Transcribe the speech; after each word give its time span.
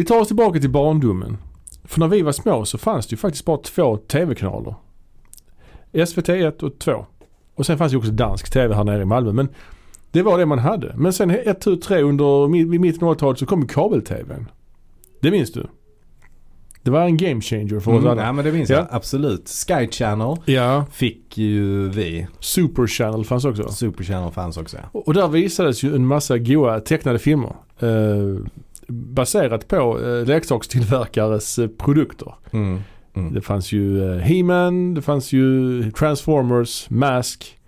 Vi 0.00 0.04
tar 0.06 0.20
oss 0.20 0.26
tillbaka 0.26 0.60
till 0.60 0.70
barndomen. 0.70 1.36
För 1.84 2.00
när 2.00 2.08
vi 2.08 2.22
var 2.22 2.32
små 2.32 2.64
så 2.64 2.78
fanns 2.78 3.06
det 3.06 3.12
ju 3.12 3.16
faktiskt 3.16 3.44
bara 3.44 3.56
två 3.56 3.96
tv-kanaler. 3.96 4.74
SVT 6.06 6.28
1 6.28 6.62
och 6.62 6.78
2. 6.78 7.06
Och 7.54 7.66
sen 7.66 7.78
fanns 7.78 7.92
det 7.92 7.94
ju 7.94 7.98
också 7.98 8.10
dansk 8.10 8.50
tv 8.52 8.74
här 8.74 8.84
nere 8.84 9.02
i 9.02 9.04
Malmö. 9.04 9.32
Men 9.32 9.48
det 10.10 10.22
var 10.22 10.38
det 10.38 10.46
man 10.46 10.58
hade. 10.58 10.94
Men 10.96 11.12
sen 11.12 11.30
1, 11.30 11.60
2, 11.60 11.76
3 11.76 12.02
under 12.02 12.48
mitten 12.78 13.08
av 13.08 13.14
80-talet 13.14 13.38
så 13.38 13.46
kom 13.46 13.66
kabel-tvn. 13.68 14.46
Det 15.20 15.30
minns 15.30 15.52
du? 15.52 15.66
Det 16.82 16.90
var 16.90 17.00
en 17.04 17.16
game 17.16 17.40
changer 17.40 17.80
för 17.80 17.92
oss 17.92 17.98
Mm, 17.98 18.10
alla. 18.10 18.22
ja 18.22 18.32
men 18.32 18.44
det 18.44 18.52
minns 18.52 18.70
Ja. 18.70 18.76
jag 18.76 18.86
absolut. 18.90 19.48
Sky 19.68 19.88
Channel 19.90 20.36
Ja, 20.44 20.84
fick 20.92 21.38
ju 21.38 21.88
vi. 21.88 22.26
Super 22.40 22.86
Channel 22.86 23.24
fanns 23.24 23.44
också. 23.44 23.68
Super 23.68 24.04
Channel 24.04 24.30
fanns 24.32 24.56
också 24.56 24.76
ja. 24.76 24.82
Och 24.92 25.08
och 25.08 25.14
där 25.14 25.28
visades 25.28 25.82
ju 25.82 25.94
en 25.94 26.06
massa 26.06 26.38
goa 26.38 26.80
tecknade 26.80 27.18
filmer. 27.18 27.52
Eh, 27.80 27.88
baserat 28.90 29.68
på 29.68 30.00
eh, 30.00 30.26
leksakstillverkares 30.26 31.58
eh, 31.58 31.68
produkter. 31.68 32.34
Mm. 32.52 32.80
Mm. 33.14 33.34
Det 33.34 33.40
fanns 33.40 33.72
ju 33.72 34.12
eh, 34.12 34.18
He-Man, 34.18 34.94
det 34.94 35.02
fanns 35.02 35.32
ju 35.32 35.82
Transformers, 35.90 36.90
Mask 36.90 37.58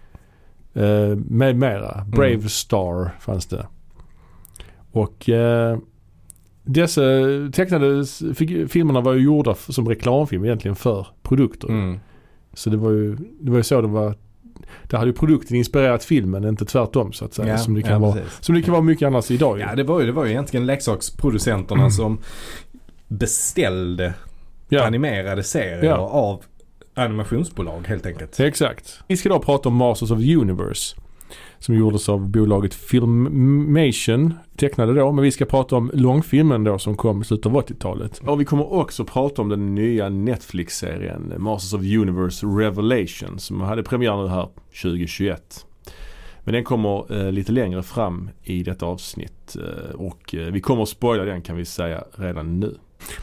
eh, 0.75 1.17
med 1.17 1.57
mera. 1.57 2.05
Brave 2.09 2.48
Star 2.48 3.21
fanns 3.21 3.47
det. 3.47 3.67
Och 4.93 5.29
eh, 5.29 5.79
dessa 6.65 7.03
tecknade 7.53 8.05
filmerna 8.69 9.01
var 9.01 9.12
ju 9.12 9.20
gjorda 9.20 9.55
som 9.55 9.89
reklamfilm 9.89 10.45
egentligen 10.45 10.77
för 10.77 11.07
produkter. 11.23 11.69
Mm. 11.69 11.98
Så 12.55 12.70
det 12.70 12.77
var 12.77 12.91
ju, 12.91 13.17
det 13.41 13.51
var 13.51 13.59
ju 13.59 13.62
så 13.62 13.81
det 13.81 13.89
var. 13.89 14.14
Där 14.83 14.98
hade 14.98 15.11
ju 15.11 15.17
produkten 15.17 15.56
inspirerat 15.56 16.05
filmen, 16.05 16.45
inte 16.45 16.65
tvärtom 16.65 17.12
så 17.12 17.25
att 17.25 17.34
säga. 17.34 17.48
Ja, 17.48 17.59
som, 17.59 17.75
det 17.75 17.83
kan 17.83 17.92
ja, 17.92 17.98
vara, 17.98 18.12
precis. 18.12 18.45
som 18.45 18.55
det 18.55 18.62
kan 18.62 18.73
vara 18.73 18.83
mycket 18.83 19.06
annars 19.06 19.31
idag 19.31 19.59
ju. 19.59 19.64
Ja 19.64 19.75
det 19.75 19.83
var 19.83 20.01
ju, 20.01 20.06
det 20.06 20.12
var 20.12 20.25
ju 20.25 20.31
egentligen 20.31 20.67
leksaksproducenterna 20.67 21.81
Mm. 21.81 21.91
som 21.91 22.19
beställde 23.09 24.14
Ja. 24.69 24.84
animerade 24.84 25.42
serier 25.42 25.92
av 25.95 26.42
animationsbolag 26.95 27.84
helt 27.87 28.06
enkelt. 28.06 28.41
Exakt. 28.41 28.98
Vi 29.09 29.17
ska 29.17 29.29
då 29.29 29.39
prata 29.39 29.69
om 29.69 29.75
Masters 29.77 30.11
of 30.11 30.19
the 30.19 30.37
Universe. 30.37 30.97
Som 31.62 31.74
gjordes 31.74 32.08
av 32.08 32.28
bolaget 32.28 32.74
Filmation, 32.74 34.34
tecknade 34.56 34.94
då. 34.94 35.12
Men 35.12 35.24
vi 35.24 35.30
ska 35.30 35.44
prata 35.44 35.77
om 35.77 35.91
långfilmen 35.94 36.64
då 36.64 36.78
som 36.78 36.96
kom 36.96 37.22
i 37.22 37.24
slutet 37.24 37.46
av 37.46 37.52
80-talet. 37.52 38.22
Och 38.27 38.41
vi 38.41 38.44
kommer 38.44 38.72
också 38.72 39.05
prata 39.05 39.42
om 39.42 39.48
den 39.48 39.74
nya 39.74 40.08
Netflix-serien 40.08 41.34
Masters 41.38 41.74
of 41.74 41.80
the 41.80 41.96
Universe 41.96 42.46
Revelation 42.46 43.38
som 43.38 43.60
hade 43.60 43.83
premiär 43.83 44.22
nu 44.22 44.28
här 44.28 44.48
2021. 44.83 45.66
Men 46.44 46.55
den 46.55 46.64
kommer 46.64 47.27
eh, 47.27 47.33
lite 47.33 47.52
längre 47.52 47.83
fram 47.83 48.30
i 48.42 48.62
detta 48.62 48.86
avsnitt 48.86 49.56
eh, 49.56 49.94
och 49.94 50.34
eh, 50.34 50.40
vi 50.40 50.60
kommer 50.60 50.83
att 50.83 50.88
spoila 50.88 51.24
den 51.24 51.42
kan 51.42 51.56
vi 51.56 51.64
säga 51.64 52.05
redan 52.16 52.60
nu. 52.60 52.74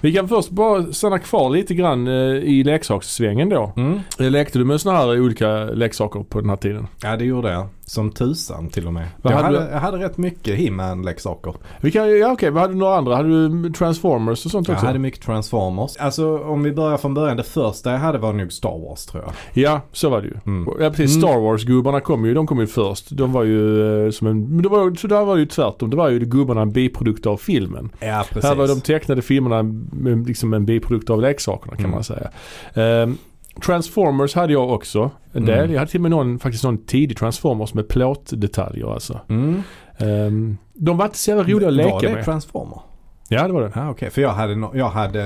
Vi 0.02 0.14
kan 0.14 0.28
först 0.28 0.50
bara 0.50 0.94
stanna 0.94 1.20
kvar 1.20 1.50
lite 1.50 1.74
grann 1.76 2.08
eh, 2.08 2.14
i 2.36 2.64
leksakssvängen 2.64 3.50
då. 3.50 3.74
Mm. 3.78 4.00
Eh, 4.20 4.32
Lekte 4.32 4.60
du 4.60 4.66
med 4.66 4.82
sådana 4.82 5.00
här 5.00 5.22
olika 5.22 5.64
leksaker 5.66 6.24
på 6.24 6.42
den 6.42 6.50
här 6.50 6.58
tiden? 6.58 6.88
Ja 7.04 7.18
det 7.18 7.26
gjorde 7.26 7.52
jag. 7.52 7.68
Som 7.90 8.12
tusan 8.12 8.70
till 8.70 8.88
och 8.88 8.94
med. 8.94 9.08
Jag 9.22 9.32
hade 9.32 9.70
jag 9.72 9.80
hade 9.80 9.98
rätt 9.98 10.18
mycket 10.18 10.56
He-Man-leksaker. 10.60 11.54
Ja 11.82 12.32
okej, 12.32 12.50
vad 12.50 12.62
hade 12.62 12.74
du 12.74 12.78
några 12.80 12.96
andra? 12.98 13.16
Hade 13.16 13.48
du 13.48 13.70
Transformers 13.74 14.46
och 14.46 14.52
sånt 14.52 14.68
Jag 14.68 14.76
också? 14.76 14.86
hade 14.86 15.00
mycket 15.00 15.22
Transformers. 15.22 15.98
Alltså 15.98 16.38
om 16.40 16.64
vi 16.64 16.72
börjar 16.72 16.98
från 16.98 17.14
början. 17.14 17.38
Det 17.38 17.44
första 17.44 17.92
jag 17.92 18.00
hade 18.00 18.18
var 18.18 18.34
nog 18.34 18.52
Star 18.54 18.88
Wars 18.90 19.06
tror 19.06 19.24
jag. 19.24 19.34
Ja, 19.64 19.82
så 19.92 20.10
var 20.10 20.22
det 20.22 20.28
ju. 20.28 20.34
Mm. 20.46 20.74
Ja 20.80 20.90
precis, 20.90 21.16
Mm. 21.18 21.30
Star 21.30 21.40
Wars-gubbarna 21.40 22.00
kom 22.00 22.26
ju, 22.26 22.34
de 22.34 22.48
kom 22.48 22.60
ju 22.60 22.68
först. 22.68 23.10
De 23.12 23.32
var 23.34 23.44
ju 23.44 24.06
eh, 24.06 24.12
som 24.12 24.28
en, 24.28 24.48
men 24.50 24.62
det 24.64 24.70
var, 24.70 24.96
så 24.96 25.08
där 25.08 25.26
var 25.26 25.36
det 25.36 25.40
ju 25.40 25.46
tvärtom. 25.48 25.90
Det 25.90 25.98
var 25.98 26.10
ju 26.10 26.20
gubbarna 26.20 26.62
en 26.62 26.72
biprodukt 26.72 27.26
av 27.26 27.38
filmen. 27.38 27.90
Ja 28.00 28.26
precis. 28.30 28.44
Här 28.50 28.56
var 28.56 28.68
de 28.68 28.82
tecknade 28.82 29.22
filmerna 29.22 29.62
liksom 30.28 30.54
en 30.54 30.66
biprodukt 30.66 31.10
av 31.10 31.22
leksakerna 31.22 31.76
kan 31.76 31.86
Mm. 31.86 31.92
man 31.96 32.04
säga. 32.04 32.30
Ehm, 32.74 33.18
Transformers 33.66 34.36
hade 34.36 34.54
jag 34.54 34.70
också 34.70 35.12
en 35.34 35.46
del. 35.46 35.60
Mm. 35.60 35.72
Jag 35.72 35.80
hade 35.80 35.92
till 35.92 35.98
och 35.98 36.02
med 36.02 36.12
någon, 36.12 36.40
faktiskt 36.40 36.64
någon 36.64 36.86
tidig 36.86 37.18
Transformers 37.18 37.74
med 37.74 37.88
plåtdetaljer 37.88 38.94
alltså. 38.94 39.20
Mm. 39.30 39.62
Ehm, 39.98 40.58
de 40.74 40.98
var 40.98 41.06
inte 41.06 41.18
så 41.18 41.32
jävla 41.32 41.44
roliga 41.54 41.68
att 41.68 41.74
leka 41.74 41.90
var 41.92 42.02
det 42.02 42.12
med. 42.14 42.26
Transformer? 42.26 42.82
Ja 43.32 43.48
det 43.48 43.54
var 43.54 43.62
det. 43.62 43.72
Ja 43.76 43.90
okej. 43.90 44.10
För 44.10 44.22
jag 44.22 44.30
hade, 44.30 44.54
no- 44.54 44.78
jag, 44.78 44.90
hade, 44.90 45.22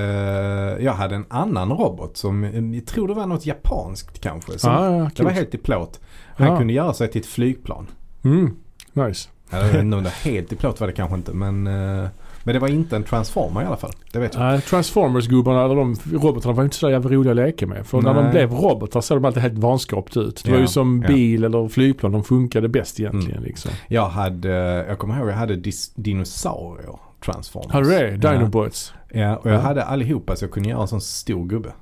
jag 0.80 0.92
hade 0.92 1.14
en 1.14 1.24
annan 1.30 1.70
robot 1.70 2.16
som, 2.16 2.44
jag 2.74 2.86
tror 2.86 3.08
det 3.08 3.14
var 3.14 3.26
något 3.26 3.46
japanskt 3.46 4.20
kanske. 4.20 4.58
Som, 4.58 4.70
Ah, 4.72 4.96
ja, 4.96 5.10
det 5.16 5.22
var 5.22 5.30
helt 5.30 5.54
i 5.54 5.58
plåt. 5.58 6.00
Han 6.36 6.46
Ja. 6.48 6.58
kunde 6.58 6.72
göra 6.72 6.92
sig 6.94 7.10
till 7.10 7.20
ett 7.20 7.26
flygplan. 7.26 7.86
Mm, 8.24 8.56
nice. 8.92 9.28
Ja, 9.50 9.58
Jag 9.58 9.64
vet 9.72 9.82
inte 9.82 9.96
om 9.96 10.04
det 10.04 10.10
helt 10.10 10.52
i 10.52 10.56
plåt 10.56 10.80
var 10.80 10.86
det 10.86 10.92
kanske 10.92 11.16
inte 11.16 11.32
men, 11.32 11.66
eh, 11.66 12.08
men 12.44 12.54
det 12.54 12.58
var 12.58 12.68
inte 12.68 12.96
en 12.96 13.04
transformer 13.04 13.62
i 13.62 13.64
alla 13.64 13.76
fall. 13.76 13.90
Det 14.12 14.18
vet 14.18 14.34
jag. 14.34 14.42
Nej, 14.42 14.60
Transformers-gubbarna, 14.60 15.64
eller 15.64 15.74
de 15.74 15.96
robotarna 16.12 16.52
var 16.54 16.64
inte 16.64 16.76
så 16.76 16.90
jävla 16.90 17.10
roliga 17.10 17.30
att 17.30 17.36
leka 17.36 17.66
med. 17.66 17.86
För 17.86 18.00
när 18.02 18.14
de 18.14 18.22
Nej. 18.22 18.30
blev 18.32 18.52
robotar 18.52 19.00
såg 19.00 19.16
de 19.18 19.24
alltid 19.24 19.42
helt 19.42 19.58
vanskapt 19.58 20.16
ut. 20.16 20.42
Det 20.44 20.50
var 20.50 20.56
Ja, 20.58 20.62
ju 20.62 20.68
som 20.68 21.02
ja. 21.02 21.08
bil 21.14 21.44
eller 21.44 21.68
flygplan, 21.68 22.12
de 22.12 22.24
funkade 22.24 22.68
bäst 22.68 23.00
egentligen 23.00 23.30
Mm. 23.38 23.44
liksom. 23.44 23.70
Jag 23.88 24.08
hade, 24.08 24.48
jag 24.88 24.98
kommer 24.98 25.18
ihåg 25.18 25.28
jag 25.28 25.34
hade 25.34 25.54
dis- 25.56 25.92
dinosaurier 25.94 26.98
transformers. 27.24 27.72
Hade 27.72 27.84
du 27.88 27.90
det? 28.16 28.18
Ja. 28.28 28.32
Dinobots? 28.32 28.92
Ja, 29.12 29.36
och 29.36 29.46
jag 29.50 29.56
Ja. 29.56 29.60
hade 29.60 29.84
allihopa 29.84 30.36
så 30.36 30.44
jag 30.44 30.50
kunde 30.52 30.68
göra 30.68 30.82
en 30.82 30.88
sån 30.88 31.00
stor 31.00 31.46
gubbe. 31.46 31.72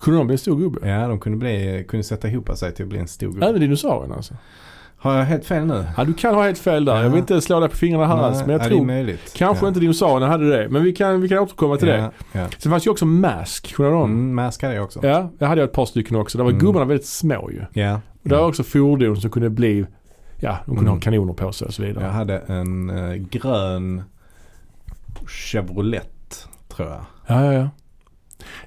Kunde 0.00 0.18
de 0.20 0.26
bli 0.26 0.34
en 0.34 0.38
stor 0.38 0.56
gubbe? 0.58 0.88
Ja, 0.88 1.08
de 1.08 1.20
kunde, 1.20 1.38
bli, 1.38 1.84
kunde 1.88 2.04
sätta 2.04 2.28
ihop 2.28 2.56
sig 2.58 2.74
till 2.74 2.84
att 2.84 2.88
bli 2.88 2.98
en 2.98 3.08
stor 3.08 3.26
gubbe. 3.32 3.46
Även 3.46 3.60
dinosaurierna 3.60 4.14
alltså? 4.14 4.34
Har 5.02 5.16
jag 5.16 5.24
helt 5.24 5.44
fel 5.44 5.66
nu? 5.66 5.84
Ja, 5.96 6.04
du 6.04 6.12
kan 6.14 6.34
ha 6.34 6.42
helt 6.42 6.58
fel 6.58 6.84
där. 6.84 6.94
Ja. 6.96 7.02
Jag 7.02 7.10
vill 7.10 7.18
inte 7.18 7.40
slå 7.40 7.60
dig 7.60 7.68
på 7.68 7.76
fingrarna 7.76 8.06
här 8.06 8.16
alls, 8.22 8.40
men 8.40 8.50
jag 8.50 8.60
det 8.60 8.68
tror 8.68 8.84
möjligt. 8.84 9.32
kanske 9.36 9.64
ja. 9.64 9.68
inte 9.68 9.80
dinosaurierna 9.80 10.28
hade 10.28 10.48
det. 10.58 10.68
Men 10.68 10.82
vi 10.82 10.92
kan, 10.92 11.20
vi 11.20 11.28
kan 11.28 11.38
återkomma 11.38 11.76
till 11.76 11.88
det. 11.88 12.10
Ja. 12.32 12.46
Sen 12.58 12.70
fanns 12.72 12.86
ju 12.86 12.90
också 12.90 13.06
Mask, 13.06 13.74
kommer 13.74 13.90
du 13.90 13.94
ihåg 13.96 14.02
dem? 14.04 14.10
Mm, 14.10 14.34
Mask 14.34 14.62
hade 14.62 14.74
jag 14.74 14.84
också. 14.84 15.00
Ja, 15.02 15.30
jag 15.38 15.46
hade 15.48 15.60
jag 15.60 15.68
ett 15.68 15.74
par 15.74 15.86
stycken 15.86 16.16
också. 16.16 16.38
Där 16.38 16.44
var 16.44 16.50
Mm. 16.50 16.64
gubbarna 16.64 16.84
väldigt 16.86 17.06
små 17.06 17.50
ju. 17.50 17.64
Ja. 17.82 18.00
Och 18.22 18.28
där 18.28 18.36
var 18.36 18.46
också 18.48 18.62
fordon 18.62 19.20
som 19.20 19.30
kunde 19.30 19.50
bli, 19.50 19.86
ja, 20.40 20.58
de 20.66 20.76
kunde 20.76 20.80
Mm. 20.80 20.92
ha 20.94 21.00
kanoner 21.00 21.32
på 21.32 21.52
sig 21.52 21.66
och 21.66 21.74
så 21.74 21.82
vidare. 21.82 22.04
Jag 22.04 22.12
hade 22.12 22.38
en 22.38 22.90
eh, 22.90 23.14
grön 23.14 24.02
Chevrolet 25.26 26.48
tror 26.68 26.88
jag. 26.88 27.00
Ja, 27.26 27.44
ja, 27.44 27.52
ja. 27.52 27.68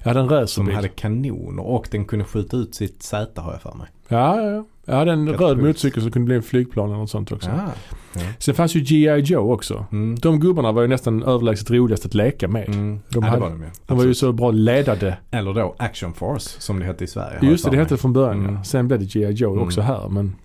Jag 0.02 0.08
hade 0.14 0.20
en 0.20 0.28
Som 0.28 0.36
racerbil. 0.38 0.74
hade 0.74 0.88
kanoner 0.88 1.62
och 1.62 1.88
den 1.90 2.04
kunde 2.04 2.24
skjuta 2.24 2.56
ut 2.56 2.74
sitt 2.74 3.02
säte 3.02 3.40
har 3.40 3.52
jag 3.52 3.60
för 3.62 3.74
mig. 3.74 3.86
Ja, 4.08 4.40
ja, 4.42 4.50
ja. 4.50 4.64
Jag 4.88 4.94
hade 4.96 5.12
en 5.12 5.28
Rätt 5.28 5.40
röd 5.40 5.56
sjukt. 5.56 5.66
motorcykel 5.66 6.02
som 6.02 6.10
kunde 6.12 6.26
bli 6.26 6.36
en 6.36 6.42
flygplan 6.42 6.88
eller 6.88 6.98
något 6.98 7.10
sånt 7.10 7.32
också. 7.32 7.50
Ja. 7.50 8.22
Sen 8.38 8.54
fanns 8.54 8.74
ju 8.76 8.80
G.I. 8.80 9.20
Joe 9.20 9.52
också. 9.52 9.86
Mm. 9.92 10.14
De 10.18 10.40
gubbarna 10.40 10.72
var 10.72 10.82
ju 10.82 10.88
nästan 10.88 11.22
överlägset 11.22 11.70
roligast 11.70 12.06
att 12.06 12.14
leka 12.14 12.48
med. 12.48 12.68
Mm. 12.68 13.00
De 13.08 13.24
ja, 13.24 13.28
hade- 13.30 13.40
var 13.40 13.50
de 13.50 13.60
ju. 13.62 13.68
De 13.86 13.96
var 13.98 14.04
ju 14.04 14.14
så 14.14 14.32
bra 14.32 14.50
ledade. 14.50 15.16
Eller 15.30 15.54
då 15.54 15.74
Action 15.78 16.12
Force 16.14 16.60
som 16.60 16.78
det 16.78 16.84
hette 16.86 17.04
i 17.04 17.06
Sverige. 17.06 17.38
Just 17.50 17.64
det, 17.64 17.70
det 17.70 17.76
hette 17.76 17.96
från 17.96 18.12
början 18.12 18.38
Mm. 18.40 18.54
ja. 18.54 18.64
Sen 18.64 18.88
blev 18.88 19.00
det 19.00 19.06
G.I. 19.06 19.30
Joe 19.32 19.52
Mm. 19.52 19.64
också 19.64 19.80
här. 19.80 20.08
Men, 20.08 20.36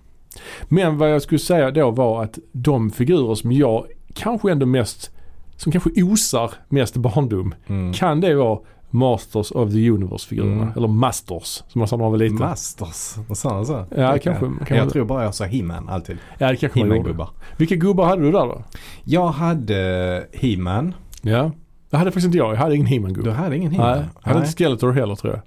men 0.68 0.98
vad 0.98 1.10
jag 1.12 1.22
skulle 1.22 1.38
säga 1.38 1.70
då 1.70 1.90
var 1.90 2.22
att 2.24 2.38
de 2.52 2.90
figurer 2.90 3.34
som 3.34 3.52
jag 3.52 3.86
kanske 4.14 4.52
ändå 4.52 4.66
mest, 4.66 5.10
som 5.56 5.72
kanske 5.72 5.90
osar 6.02 6.50
mest 6.68 6.96
barndom. 6.96 7.54
Mm. 7.66 7.92
Kan 7.92 8.20
det 8.20 8.34
vara 8.34 8.58
Masters 8.94 9.50
of 9.50 9.70
the 9.72 9.90
Universe-figurerna? 9.90 10.62
Mm. 10.62 10.72
Eller 10.76 10.88
Masters 10.88 11.62
som 11.68 11.78
man 11.78 11.88
sa 11.88 11.96
när 11.96 12.04
man 12.04 12.10
var 12.12 12.18
liten. 12.18 12.36
Masters, 12.38 13.14
vad 13.28 13.38
sa 13.38 13.54
han 13.54 13.66
så? 13.66 13.72
Ja, 13.96 14.12
Det 14.12 14.18
kanske- 14.18 14.40
kan- 14.66 14.76
jag 14.76 14.78
man- 14.78 14.90
tror 14.90 15.04
bara 15.04 15.24
jag 15.24 15.34
sa 15.34 15.44
He-Man 15.44 15.88
alltid. 15.88 16.18
ja, 16.38 16.48
det 16.50 16.56
kanske 16.56 16.84
man 16.84 16.96
gjorde. 16.96 17.26
Vilka 17.56 17.74
gubbar 17.74 18.04
hade 18.06 18.22
du 18.22 18.32
där 18.32 18.46
då? 18.46 18.62
Jag 19.04 19.26
hade 19.28 20.26
He-Man. 20.32 20.94
Ja. 21.22 21.50
Det 21.90 21.96
hade 21.96 22.10
faktiskt 22.10 22.26
inte 22.26 22.38
jag. 22.38 22.52
Jag 22.52 22.56
hade 22.56 22.74
ingen 22.74 22.86
He-Man-gubbe. 22.86 23.30
Du 23.30 23.34
hade 23.36 23.56
ingen 23.56 23.72
He-Man? 23.72 23.98
Nej, 23.98 24.06
jag 24.24 24.28
hade 24.32 24.46
inte 24.46 24.56
Skeletor 24.58 24.92
heller 24.92 25.14
tror 25.14 25.32
jag. 25.32 25.42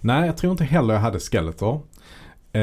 Nej, 0.00 0.26
jag 0.26 0.36
tror 0.36 0.50
inte 0.52 0.64
heller 0.64 0.94
jag 0.94 1.00
hade 1.00 1.18
Skeletor. 1.20 1.80
Eh, 2.52 2.62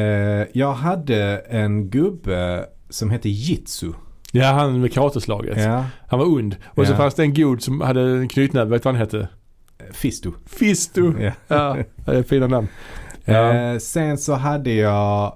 jag 0.53 0.73
hade 0.73 1.37
en 1.37 1.89
gubbe 1.89 2.65
som 2.89 3.09
hette 3.09 3.29
Jitsu. 3.29 3.91
Ja, 4.31 4.45
han 4.51 4.81
med 4.81 4.93
karateslaget. 4.93 5.57
Ja. 5.63 5.85
Han 6.07 6.19
var 6.19 6.25
ond. 6.25 6.55
Och 6.65 6.85
så 6.87 6.93
Ja. 6.93 6.97
fanns 6.97 7.15
det 7.15 7.23
en 7.23 7.33
god 7.33 7.61
som 7.61 7.81
hade 7.81 8.01
en 8.01 8.27
knytnäve. 8.29 8.69
Vet 8.69 8.83
du 8.83 8.87
vad 8.87 8.95
han 8.95 9.01
hette? 9.01 9.27
Fisto. 9.91 10.31
Fisto. 10.45 11.13
Ja. 11.19 11.31
Ja, 11.47 11.77
det 12.05 12.17
är 12.17 12.23
fina 12.23 12.47
namn. 12.47 12.67
Ja. 13.25 13.53
Eh, 13.53 13.77
sen 13.77 14.17
så 14.17 14.33
hade 14.33 14.71
jag 14.73 15.35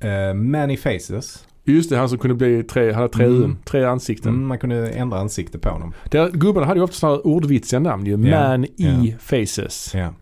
eh, 0.00 0.34
Many 0.34 0.76
Faces. 0.76 1.46
Just 1.64 1.90
det, 1.90 1.96
han 1.96 2.08
som 2.08 2.18
kunde 2.18 2.34
bli 2.34 2.62
tre, 2.62 2.92
han 2.92 3.02
hade 3.02 3.12
tre, 3.14 3.26
Mm. 3.26 3.56
tre 3.64 3.84
ansikten. 3.84 4.32
Mm, 4.34 4.46
man 4.46 4.58
kunde 4.58 4.88
ändra 4.90 5.18
ansikte 5.18 5.58
på 5.58 5.68
honom. 5.68 5.92
Där, 6.10 6.30
gubbarna 6.30 6.66
hade 6.66 6.80
ju 6.80 6.84
ofta 6.84 6.96
sådana 6.96 7.18
ordvitsiga 7.18 7.80
namn 7.80 8.06
ju. 8.06 8.12
Ja, 8.28 8.48
Man 8.48 8.66
ja. 8.76 8.88
i 8.88 9.16
faces. 9.20 9.94
Ja. 9.94 10.12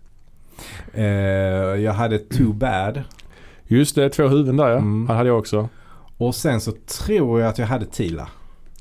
Eh, 0.94 1.04
jag 1.82 1.92
hade 1.92 2.18
Too 2.18 2.52
Bad. 2.52 3.02
Just 3.66 3.94
det, 3.94 4.10
två 4.10 4.28
huvuden 4.28 4.56
där 4.56 4.68
ja. 4.68 4.76
Mm. 4.76 5.06
Han 5.08 5.16
hade 5.16 5.28
jag 5.28 5.38
också. 5.38 5.68
Och 6.16 6.34
sen 6.34 6.60
så 6.60 6.72
tror 6.72 7.40
jag 7.40 7.48
att 7.48 7.58
jag 7.58 7.66
hade 7.66 7.86
Tila 7.86 8.28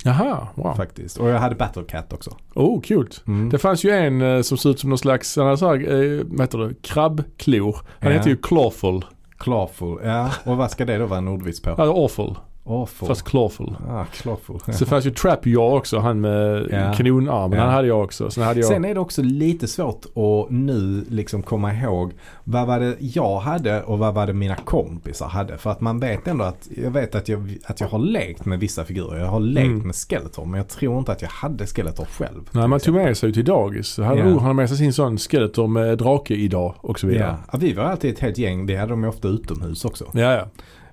Jaha, 0.04 0.48
wow. 0.56 0.74
faktiskt. 0.76 1.18
Och 1.18 1.30
jag 1.30 1.40
hade 1.40 1.56
Battle 1.56 1.84
Cat 1.84 2.14
också. 2.14 2.38
Oh, 2.56 2.82
kul. 2.82 3.10
Mm. 3.28 3.50
Det 3.50 3.58
fanns 3.58 3.84
ju 3.86 3.90
en 3.92 4.22
eh, 4.22 4.42
som 4.42 4.58
såg 4.58 4.70
ut 4.72 4.80
som 4.80 4.90
någon 4.90 4.98
slags, 5.00 5.36
han 5.38 5.46
hade 5.46 5.58
så 5.58 5.68
här, 5.68 5.76
eh, 6.04 6.22
vad 6.26 6.42
heter 6.42 6.58
det, 6.58 6.74
krabbklor. 6.82 7.78
Han 8.00 8.12
Ja. 8.12 8.18
heter 8.18 8.30
ju 8.30 8.38
Clawful. 8.38 9.06
Clawful. 9.38 10.00
Ja, 10.04 10.30
och 10.44 10.58
vad 10.58 10.72
ska 10.72 10.86
det 10.86 10.98
då 10.98 11.06
vara 11.06 11.18
en 11.18 11.28
ordvits 11.28 11.62
på? 11.62 11.70
Ja, 11.78 11.84
awful. 11.84 12.36
Awful. 12.66 13.08
Fast 13.08 13.24
Clawful. 13.24 13.76
Ah, 13.90 14.06
Clawful. 14.06 14.60
Så 14.74 14.86
fanns 14.86 15.06
ju 15.06 15.12
Trap 15.12 15.46
Jaw 15.46 15.78
också, 15.78 16.00
han 16.00 16.22
med 16.22 16.68
Ja. 16.72 16.94
kanonarmen. 16.98 17.58
Ja. 17.60 17.66
Han 17.66 17.74
hade 17.74 17.88
jag 17.88 18.04
också. 18.04 18.30
Sen 18.30 18.44
hade 18.44 18.60
jag... 18.60 18.70
Sen 18.70 18.86
är 18.86 18.94
det 18.94 19.00
också 19.00 19.22
lite 19.22 19.68
svårt 19.68 20.06
att 20.06 20.52
nu 20.52 21.06
liksom 21.10 21.44
komma 21.44 21.74
ihåg 21.74 22.12
vad 22.44 22.68
var 22.68 22.80
det 22.80 22.96
jag 23.00 23.40
hade 23.40 23.82
och 23.84 24.00
vad 24.00 24.14
var 24.14 24.28
det 24.28 24.34
mina 24.34 24.56
kompisar 24.56 25.28
hade. 25.28 25.58
För 25.58 25.72
att 25.72 25.82
man 25.82 26.00
vet 26.00 26.28
ändå 26.28 26.44
att 26.46 26.70
jag 26.84 26.92
vet 26.92 27.16
att 27.16 27.28
jag, 27.30 27.58
att 27.66 27.80
jag 27.82 27.88
har 27.88 28.00
lekt 28.00 28.46
med 28.46 28.60
vissa 28.60 28.86
figurer. 28.86 29.20
Jag 29.20 29.28
har 29.28 29.40
lekt 29.40 29.64
Mm. 29.68 29.88
med 29.88 29.96
Skeletor 29.96 30.46
men 30.46 30.58
jag 30.58 30.68
tror 30.68 31.00
inte 31.00 31.12
att 31.12 31.22
jag 31.22 31.30
hade 31.30 31.68
Skeletor 31.68 32.06
själv. 32.06 32.50
Nej, 32.52 32.68
man 32.68 32.80
tog 32.80 32.96
med 32.96 33.18
sig 33.18 33.34
till 33.34 33.46
dagis. 33.46 34.00
Oh, 34.00 34.06
han 34.06 34.40
hade 34.40 34.54
med 34.54 34.70
sig 34.70 34.78
sin 34.78 34.94
sån 34.94 35.18
Skeletor 35.18 35.68
med 35.68 35.98
drake 35.98 36.34
idag 36.34 36.74
och 36.82 37.00
så 37.00 37.08
vidare. 37.08 37.38
Ja. 37.52 37.58
vi 37.58 37.74
var 37.74 37.84
alltid 37.84 38.14
ett 38.14 38.20
helt 38.20 38.38
gäng. 38.38 38.66
Vi 38.66 38.76
hade 38.76 38.92
dem 38.92 39.04
ofta 39.04 39.28
utomhus 39.28 39.86
också. 39.86 40.06
Ja, 40.14 40.34
ja. 40.34 40.46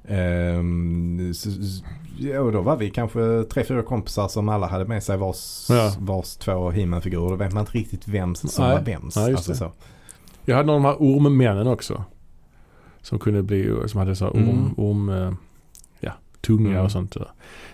Ehm, 0.08 1.34
så, 1.34 1.48
ja, 2.18 2.40
och 2.40 2.52
då 2.52 2.60
var 2.60 2.76
vi 2.76 2.90
kanske 2.90 3.44
tre, 3.50 3.64
fyra 3.64 3.82
kompisar 3.82 4.28
som 4.28 4.48
alla 4.48 4.66
hade 4.66 4.84
med 4.84 5.02
sig 5.02 5.16
vars, 5.16 5.66
Ja. 5.70 5.92
vars 5.98 6.36
två 6.36 6.70
He-Man-figurer. 6.70 7.28
Då 7.30 7.36
vet 7.36 7.52
man 7.52 7.60
inte 7.62 7.78
riktigt 7.78 8.08
vem 8.08 8.34
som 8.34 8.64
Nej. 8.64 8.76
var 8.76 8.82
vems. 8.84 9.16
Ja, 9.16 9.22
alltså 9.30 9.54
så. 9.54 9.72
Jag 10.44 10.56
hade 10.56 10.66
någon 10.66 10.76
av 10.76 10.82
de 10.82 10.88
här 10.88 10.96
ormmännen 11.16 11.66
också. 11.66 12.04
Som 13.02 13.18
kunde 13.18 13.42
bli, 13.42 13.74
som 13.86 13.98
hade 14.00 14.16
så 14.16 14.24
här 14.24 14.32
orm, 14.32 14.42
Mm. 14.48 14.74
orm 14.76 15.08
eh, 15.08 15.32
tunga 16.40 16.70
Mm. 16.70 16.84
och 16.84 16.92
sånt. 16.92 17.16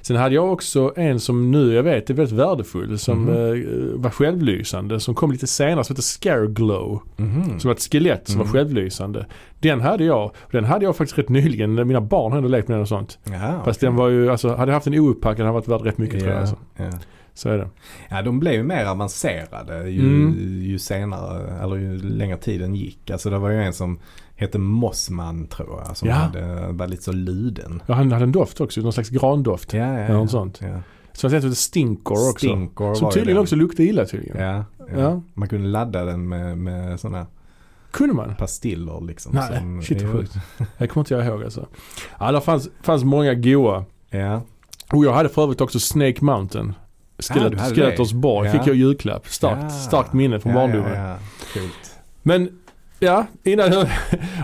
Sen 0.02 0.16
hade 0.16 0.34
jag 0.34 0.52
också 0.52 0.92
en 0.96 1.20
som 1.20 1.50
nu 1.50 1.72
jag 1.74 1.82
vet 1.82 2.10
är 2.10 2.14
väldigt 2.14 2.34
värdefull 2.38 2.98
som 2.98 3.22
Mhm. 3.22 3.30
eh, 3.34 4.00
var 4.00 4.10
självlysande. 4.10 5.00
Som 5.00 5.14
kom 5.14 5.32
lite 5.32 5.46
senare 5.46 5.84
som 5.84 5.94
heter 5.94 6.02
Scare 6.02 6.46
Glow. 6.46 7.02
Mhm. 7.16 7.60
Som 7.60 7.68
var 7.68 7.74
ett 7.74 7.88
skelett 7.92 8.26
som 8.28 8.34
Mm. 8.40 8.46
var 8.46 8.52
självlysande. 8.52 9.26
Den 9.60 9.80
hade 9.80 10.04
jag. 10.04 10.30
Den 10.50 10.64
hade 10.64 10.84
jag 10.84 10.96
faktiskt 10.96 11.18
rätt 11.18 11.28
nyligen. 11.28 11.74
när 11.74 11.84
Mina 11.84 12.00
barn 12.00 12.32
hade 12.32 12.48
lekt 12.48 12.68
med 12.68 12.74
den 12.76 12.82
och 12.82 12.88
sånt. 12.88 13.18
Jaha, 13.24 13.60
Fast 13.64 13.78
okej. 13.78 13.86
den 13.88 13.96
var 13.96 14.08
ju, 14.08 14.30
alltså 14.30 14.48
hade 14.54 14.70
jag 14.70 14.74
haft 14.76 14.86
en 14.86 14.94
ouppackad 14.98 15.36
hade 15.38 15.46
den 15.46 15.54
varit 15.54 15.68
värd 15.68 15.80
rätt 15.82 15.98
mycket 15.98 16.20
tror 16.20 16.32
jag. 16.32 16.36
Ja, 16.36 16.40
Alltså. 16.40 16.56
ja. 16.76 16.90
Så 17.34 17.48
är 17.48 17.58
det. 17.58 17.68
ja, 18.10 18.22
de 18.22 18.40
blev 18.40 18.54
ju 18.54 18.62
mer 18.62 18.84
avancerade 18.86 19.88
ju, 19.90 20.00
Mm. 20.00 20.62
ju 20.62 20.78
senare, 20.78 21.58
eller 21.62 21.76
ju 21.76 21.98
längre 21.98 22.36
tiden 22.36 22.74
gick. 22.74 23.10
Alltså 23.10 23.30
det 23.30 23.38
var 23.38 23.50
ju 23.50 23.62
en 23.62 23.72
som 23.72 23.98
hette 24.36 24.58
Mossman 24.58 25.46
tror 25.46 25.82
jag. 25.86 25.96
Som 25.96 26.08
Ja. 26.08 26.14
hade, 26.14 26.72
var 26.72 26.86
lite 26.86 27.02
så 27.02 27.12
luden. 27.12 27.82
Ja, 27.86 27.94
han 27.94 28.12
hade 28.12 28.24
en 28.24 28.32
doft 28.32 28.60
också. 28.60 28.80
Någon 28.80 28.92
slags 28.92 29.08
grandoft. 29.08 29.72
Ja, 29.72 29.78
ja, 29.86 29.98
Ja, 30.00 30.12
något 30.12 30.30
sånt. 30.30 30.60
Ja. 30.62 30.80
Så 31.12 31.26
jag 31.26 31.30
heter 31.30 31.50
Stinkor 31.50 32.30
också. 32.30 32.46
Stinkor 32.46 32.94
Som 32.94 33.10
tydligen 33.10 33.38
också 33.40 33.56
luktar 33.56 33.84
illa 33.84 34.04
tydligen. 34.04 34.42
Ja, 34.42 34.64
ja. 34.96 35.22
Man 35.34 35.48
kunde 35.48 35.68
ladda 35.68 36.04
den 36.04 36.28
med, 36.28 36.58
med 36.58 37.00
sådana 37.00 37.26
Kunde 37.90 38.14
man? 38.14 38.34
pastiller 38.38 39.00
liksom. 39.06 39.32
Nej, 39.34 39.58
som- 39.58 39.82
shit, 39.82 40.02
vad 40.02 40.12
sjukt. 40.12 40.34
Det 40.78 40.86
kommer 40.88 41.02
inte 41.02 41.14
jag 41.14 41.26
ihåg 41.26 41.44
alltså. 41.44 41.66
Ja, 42.20 42.32
det 42.32 42.40
fanns, 42.40 42.68
fanns 42.82 43.04
många 43.04 43.34
goa. 43.34 43.84
Ja. 44.10 44.40
Och 44.92 45.04
jag 45.04 45.12
hade 45.12 45.28
för 45.28 45.42
övrigt 45.42 45.60
också 45.60 45.80
Snake 45.80 46.24
Mountain. 46.24 46.72
Ah, 47.18 47.22
Skelet, 47.22 47.60
Skeletors 47.74 48.12
borg 48.12 48.46
Ja. 48.48 48.52
fick 48.52 48.66
jag 48.66 48.76
julklapp. 48.76 49.26
Starkt, 49.28 49.62
Ja. 49.62 49.70
starkt 49.70 50.12
minne 50.12 50.40
från 50.40 50.52
ja, 50.52 50.58
barndomen. 50.58 50.92
Ja, 50.94 51.16
ja. 51.54 51.62
Men 52.22 52.48
ja, 52.98 53.26
innan, 53.44 53.72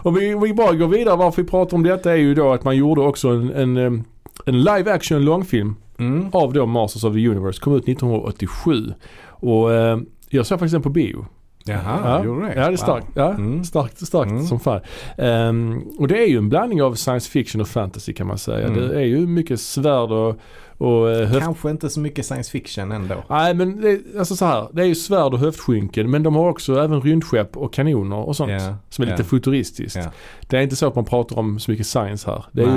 om 0.03 0.15
vi, 0.15 0.35
vi 0.35 0.55
bara 0.55 0.75
går 0.75 0.89
vidare 0.89 1.17
varför 1.17 1.43
vi 1.43 1.49
pratar 1.49 1.77
om 1.77 1.83
detta 1.83 2.13
är 2.13 2.17
ju 2.17 2.35
då 2.35 2.53
att 2.53 2.65
man 2.65 2.77
gjorde 2.77 3.01
också 3.01 3.29
en, 3.29 3.51
en, 3.77 4.05
en 4.47 4.63
live 4.63 4.93
action 4.93 5.25
långfilm 5.25 5.75
Mm. 5.99 6.29
av 6.33 6.53
då 6.53 6.67
Masters 6.67 7.05
of 7.05 7.15
the 7.15 7.29
Universe. 7.29 7.61
Kom 7.61 7.75
ut 7.77 7.89
1987. 7.89 8.93
Och 9.29 9.73
eh, 9.73 9.99
jag 10.29 10.47
såg 10.47 10.59
faktiskt 10.59 10.73
den 10.73 10.83
på 10.83 10.89
bio. 10.91 11.27
Jaha, 11.65 11.99
ja, 12.05 12.25
gjorde 12.25 12.47
det? 12.47 12.55
Ja, 12.55 12.67
det 12.67 12.73
är 12.73 12.77
starkt. 12.77 13.07
Ja, 13.15 13.31
Mm. 13.31 13.65
starkt, 13.65 14.07
starkt 14.07 14.31
Mm. 14.31 14.47
som 14.47 14.61
fan. 14.61 14.81
Ehm, 15.19 15.81
och 15.99 16.09
det 16.09 16.19
är 16.25 16.27
ju 16.29 16.39
en 16.39 16.49
blandning 16.49 16.83
av 16.83 16.95
science 16.95 17.31
fiction 17.31 17.61
och 17.61 17.69
fantasy 17.69 18.13
kan 18.13 18.27
man 18.27 18.39
säga. 18.39 18.67
Mm. 18.69 18.89
Det 18.89 18.95
är 18.95 19.05
ju 19.05 19.27
mycket 19.27 19.61
svärd 19.61 20.11
och, 20.11 20.37
och 20.83 21.11
eh, 21.11 21.27
höft... 21.29 21.41
Kanske 21.45 21.71
inte 21.71 21.91
så 21.91 22.01
mycket 22.01 22.27
science 22.27 22.51
fiction 22.51 22.93
ändå. 22.93 23.15
Nej 23.29 23.55
men 23.55 23.81
det, 23.81 23.91
är- 23.91 24.01
alltså 24.19 24.37
så 24.37 24.45
här, 24.45 24.69
det 24.73 24.83
är 24.83 24.87
ju 24.87 24.95
svärd 24.95 25.33
och 25.33 25.39
höftskynken 25.39 26.11
men 26.11 26.23
de 26.23 26.35
har 26.35 26.49
också 26.49 26.81
även 26.81 27.01
rymdskepp 27.01 27.57
och 27.57 27.73
kanoner 27.73 28.17
och 28.17 28.37
sånt. 28.37 28.51
Ja, 28.53 28.77
Som 28.89 29.03
är 29.05 29.07
lite 29.11 29.23
ja. 29.23 29.27
futuristiskt. 29.27 29.97
Ja. 29.97 30.11
Det 30.49 30.57
är 30.59 30.63
inte 30.63 30.77
så 30.77 30.87
att 30.87 30.95
man 30.95 31.05
pratar 31.05 31.39
om 31.39 31.59
så 31.61 31.71
mycket 31.71 31.87
science 31.87 32.31
här. 32.31 32.45
Det 32.53 32.63
är 32.63 32.67
ju 32.67 32.73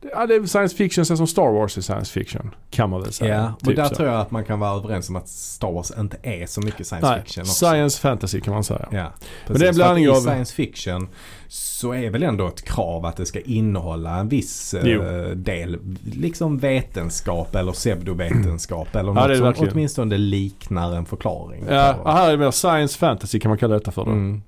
det- 0.00 0.08
ja, 0.12 0.26
det 0.26 0.34
är 0.34 0.46
science 0.46 0.76
fiction 0.76 1.04
så 1.06 1.16
som 1.16 1.26
Star 1.26 1.52
Wars 1.52 1.78
är 1.78 1.82
science 1.82 2.12
fiction. 2.12 2.50
Kan 2.70 2.90
man 2.90 3.02
väl 3.02 3.12
säga. 3.12 3.34
Ja, 3.34 3.52
och 3.60 3.66
Typ 3.66 3.76
där 3.76 3.88
så. 3.88 3.94
tror 3.94 4.08
jag 4.08 4.20
att 4.20 4.30
man 4.30 4.44
kan 4.44 4.58
vara 4.58 4.76
överens 4.78 5.08
om 5.08 5.16
att 5.16 5.28
Star 5.28 5.72
Wars 5.72 5.92
inte 5.98 6.16
är 6.22 6.46
så 6.46 6.60
mycket 6.60 6.86
science 6.86 7.10
Nej, 7.10 7.20
fiction 7.22 7.42
också. 7.42 7.52
science 7.66 8.00
fantasy 8.00 8.40
kan 8.40 8.54
man 8.54 8.64
säga. 8.64 8.88
Ja, 8.90 9.12
Men 9.46 9.58
det 9.58 9.64
är 9.64 9.68
en 9.68 9.74
blandning 9.74 10.10
av- 10.10 10.14
science 10.14 10.54
fiction 10.54 11.08
så 11.54 11.92
är 11.94 12.10
väl 12.10 12.22
ändå 12.22 12.46
ett 12.48 12.62
krav 12.64 13.06
att 13.06 13.16
det 13.16 13.26
ska 13.26 13.40
innehålla 13.40 14.16
en 14.16 14.28
viss 14.28 14.74
eh, 14.74 14.86
Jo. 14.88 15.02
del, 15.34 15.78
liksom 16.04 16.58
vetenskap 16.58 17.54
eller 17.54 17.72
pseudovetenskap 17.72 18.96
eller 18.96 19.08
Ja, 19.08 19.14
något 19.14 19.26
det 19.28 19.32
är 19.32 19.36
som 19.36 19.46
verkligen. 19.46 19.72
åtminstone 19.72 20.18
liknar 20.18 20.94
en 20.96 21.04
förklaring. 21.04 21.64
Ja, 21.68 21.94
på- 22.02 22.10
här 22.10 22.26
är 22.28 22.30
det 22.32 22.38
mer 22.38 22.50
science 22.50 22.98
fantasy 22.98 23.40
kan 23.40 23.48
man 23.48 23.58
kalla 23.58 23.74
detta 23.74 23.90
för 23.90 24.04
då. 24.04 24.10
mm. 24.10 24.42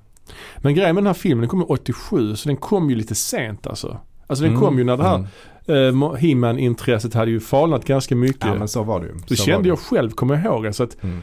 Men 0.59 0.75
grejen 0.75 0.95
med 0.95 1.03
den 1.05 1.07
här 1.07 1.15
filmen, 1.15 1.41
den 1.41 1.49
kom 1.49 1.59
ju 1.61 1.67
87 1.67 2.37
så 2.37 2.49
den 2.49 2.57
kom 2.57 2.91
ju 2.91 2.97
lite 2.97 3.15
sent 3.15 3.67
alltså. 3.67 3.99
Alltså 4.27 4.45
den 4.45 4.53
Mm. 4.53 4.65
kom 4.65 4.79
ju 4.79 4.85
när 4.85 4.97
det 4.97 5.03
här 5.05 5.27
Mm. 5.69 6.03
eh, 6.03 6.15
He-Man-intresset 6.15 7.15
hade 7.15 7.31
ju 7.31 7.41
falnat 7.41 7.85
ganska 7.85 8.17
mycket. 8.17 8.45
Ja 8.47 8.55
men 8.55 8.69
så 8.69 8.83
var 8.83 9.01
det 9.01 9.07
ju. 9.07 9.13
det 9.13 9.37
Så 9.37 9.43
var 9.43 9.47
kände 9.47 9.63
det. 9.63 9.69
jag 9.69 9.79
själv, 9.79 10.11
kommer 10.11 10.35
jag 10.35 10.45
ihåg. 10.45 10.67
Alltså 10.67 10.83
att 10.83 11.03
Mm. 11.03 11.23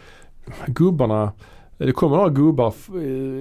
gubbarna, 0.65 1.31
det 1.85 1.91
kommer 1.91 2.15
några 2.17 2.29
gubbar 2.29 2.73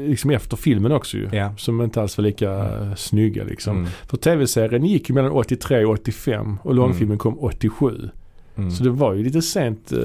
liksom 0.08 0.30
efter 0.30 0.56
filmen 0.56 0.92
också 0.92 1.16
ju. 1.16 1.28
Ja. 1.32 1.52
Som 1.56 1.80
inte 1.82 2.00
alls 2.02 2.18
var 2.18 2.22
lika 2.22 2.50
eh, 2.52 2.94
snygga 2.96 3.44
liksom. 3.44 3.76
Mm. 3.78 3.90
För 4.06 4.16
tv-serien 4.16 4.84
gick 4.84 5.08
ju 5.08 5.14
mellan 5.14 5.32
83 5.32 5.84
och 5.84 5.92
85 5.92 6.58
och 6.62 6.74
långfilmen 6.74 7.18
kom 7.18 7.38
87. 7.38 8.08
Mm. 8.56 8.70
Så 8.70 8.84
det 8.84 8.90
var 8.90 9.14
ju 9.14 9.22
lite 9.24 9.42
sent 9.42 9.92
eh, 9.92 9.98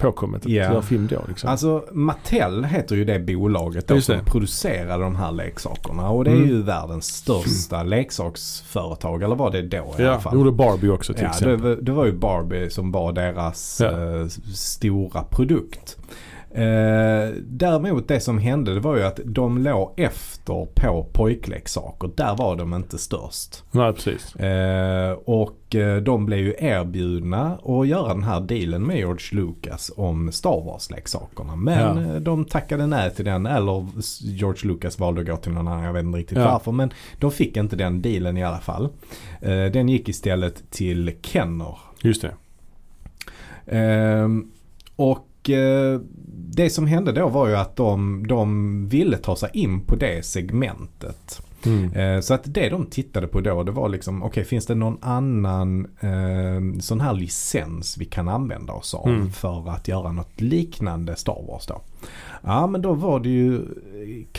påkommet 0.00 0.44
att 0.44 0.50
göra 0.52 0.82
film 0.82 1.06
då 1.10 1.20
liksom. 1.28 1.50
Alltså 1.50 1.84
Mattel 1.92 2.64
heter 2.64 2.96
ju 2.96 3.04
det 3.04 3.18
bolaget 3.18 3.88
då 3.88 4.00
som 4.00 4.24
producerade 4.24 5.02
de 5.04 5.16
här 5.16 5.32
leksakerna. 5.32 6.08
Och 6.10 6.24
det 6.24 6.30
är 6.30 6.34
Mm. 6.36 6.48
ju 6.48 6.62
världens 6.62 7.06
största 7.06 7.82
leksaksföretag. 7.82 9.22
Eller 9.22 9.36
var 9.36 9.50
det 9.50 9.62
då 9.62 9.76
i 9.76 9.80
alla 9.80 10.04
ja, 10.04 10.20
fall? 10.20 10.34
gjorde 10.34 10.52
Barbie 10.52 10.88
också 10.90 11.14
till 11.14 11.22
Ja, 11.22 11.28
exempel. 11.30 11.60
det, 11.62 11.68
var- 11.68 11.82
det 11.82 11.92
var 11.92 12.06
ju 12.06 12.12
Barbie 12.12 12.70
som 12.70 12.92
var 12.92 13.12
deras 13.12 13.80
Ja. 13.84 13.90
eh, 14.20 14.26
stora 14.54 15.22
produkt. 15.22 15.96
Eh, 16.56 17.30
däremot 17.46 18.08
det 18.08 18.20
som 18.20 18.38
hände 18.38 18.74
det 18.74 18.80
var 18.80 18.96
ju 18.96 19.02
att 19.02 19.20
de 19.24 19.58
låg 19.58 19.92
efter 19.96 20.66
på 20.74 21.06
pojkleksaker. 21.12 22.10
Där 22.16 22.36
var 22.36 22.56
de 22.56 22.74
inte 22.74 22.98
störst. 22.98 23.64
Nej, 23.70 23.92
precis. 23.92 24.36
Eh, 24.36 25.12
och 25.12 25.74
eh, 25.74 26.02
de 26.02 26.26
blev 26.26 26.38
ju 26.38 26.54
erbjudna 26.58 27.58
att 27.64 27.88
göra 27.88 28.08
den 28.08 28.22
här 28.22 28.40
dealen 28.40 28.82
med 28.82 28.96
George 28.96 29.26
Lucas 29.40 29.92
om 29.96 30.32
Star 30.32 30.64
Wars-leksakerna. 30.64 31.56
Men 31.56 32.04
Ja. 32.06 32.14
eh, 32.14 32.20
de 32.20 32.44
tackade 32.44 32.86
nej 32.86 33.10
till 33.10 33.24
den 33.24 33.46
eller 33.46 33.86
George 34.22 34.68
Lucas 34.68 34.98
valde 34.98 35.20
att 35.20 35.26
gå 35.26 35.36
till 35.36 35.52
någon 35.52 35.68
annan. 35.68 35.84
Jag 35.84 35.92
vet 35.92 36.04
inte 36.04 36.18
riktigt 36.18 36.38
Ja. 36.38 36.44
varför. 36.52 36.72
Men 36.72 36.90
de 37.18 37.30
fick 37.30 37.56
inte 37.56 37.76
den 37.76 38.02
dealen 38.02 38.36
i 38.36 38.44
alla 38.44 38.60
fall. 38.60 38.88
Eh, 39.40 39.64
den 39.64 39.88
gick 39.88 40.08
istället 40.08 40.70
till 40.70 41.12
Kenner. 41.22 41.78
Just 42.02 42.22
det. 42.22 42.32
Ehm, 43.66 44.50
och 45.44 45.50
eh, 45.50 46.00
det 46.56 46.70
som 46.70 46.86
hände 46.86 47.12
då 47.12 47.28
var 47.28 47.48
ju 47.48 47.56
att 47.56 47.76
de, 47.76 48.26
de 48.26 48.88
ville 48.88 49.16
ta 49.16 49.36
sig 49.36 49.50
in 49.52 49.80
på 49.80 49.96
det 49.96 50.24
segmentet. 50.26 51.42
Mm. 51.66 51.92
Eh, 51.92 52.20
Så 52.20 52.34
att 52.34 52.42
det 52.44 52.68
de 52.68 52.86
tittade 52.86 53.26
på 53.26 53.40
då 53.40 53.62
det 53.62 53.72
var 53.72 53.88
liksom 53.88 54.22
okej 54.22 54.44
finns 54.44 54.66
det 54.66 54.74
någon 54.74 54.98
annan 55.00 55.86
eh, 56.00 56.80
sån 56.80 57.00
här 57.00 57.12
licens 57.14 57.96
vi 57.98 58.04
kan 58.04 58.28
använda 58.28 58.72
oss 58.72 58.94
av 58.94 59.08
Mm. 59.08 59.30
för 59.32 59.70
att 59.70 59.88
göra 59.88 60.12
något 60.12 60.40
liknande 60.40 61.16
Star 61.16 61.46
Wars 61.48 61.66
då? 61.66 61.80
Ja 62.42 62.66
men 62.66 62.82
då 62.82 62.92
var 62.94 63.20
det 63.20 63.28
ju 63.28 63.60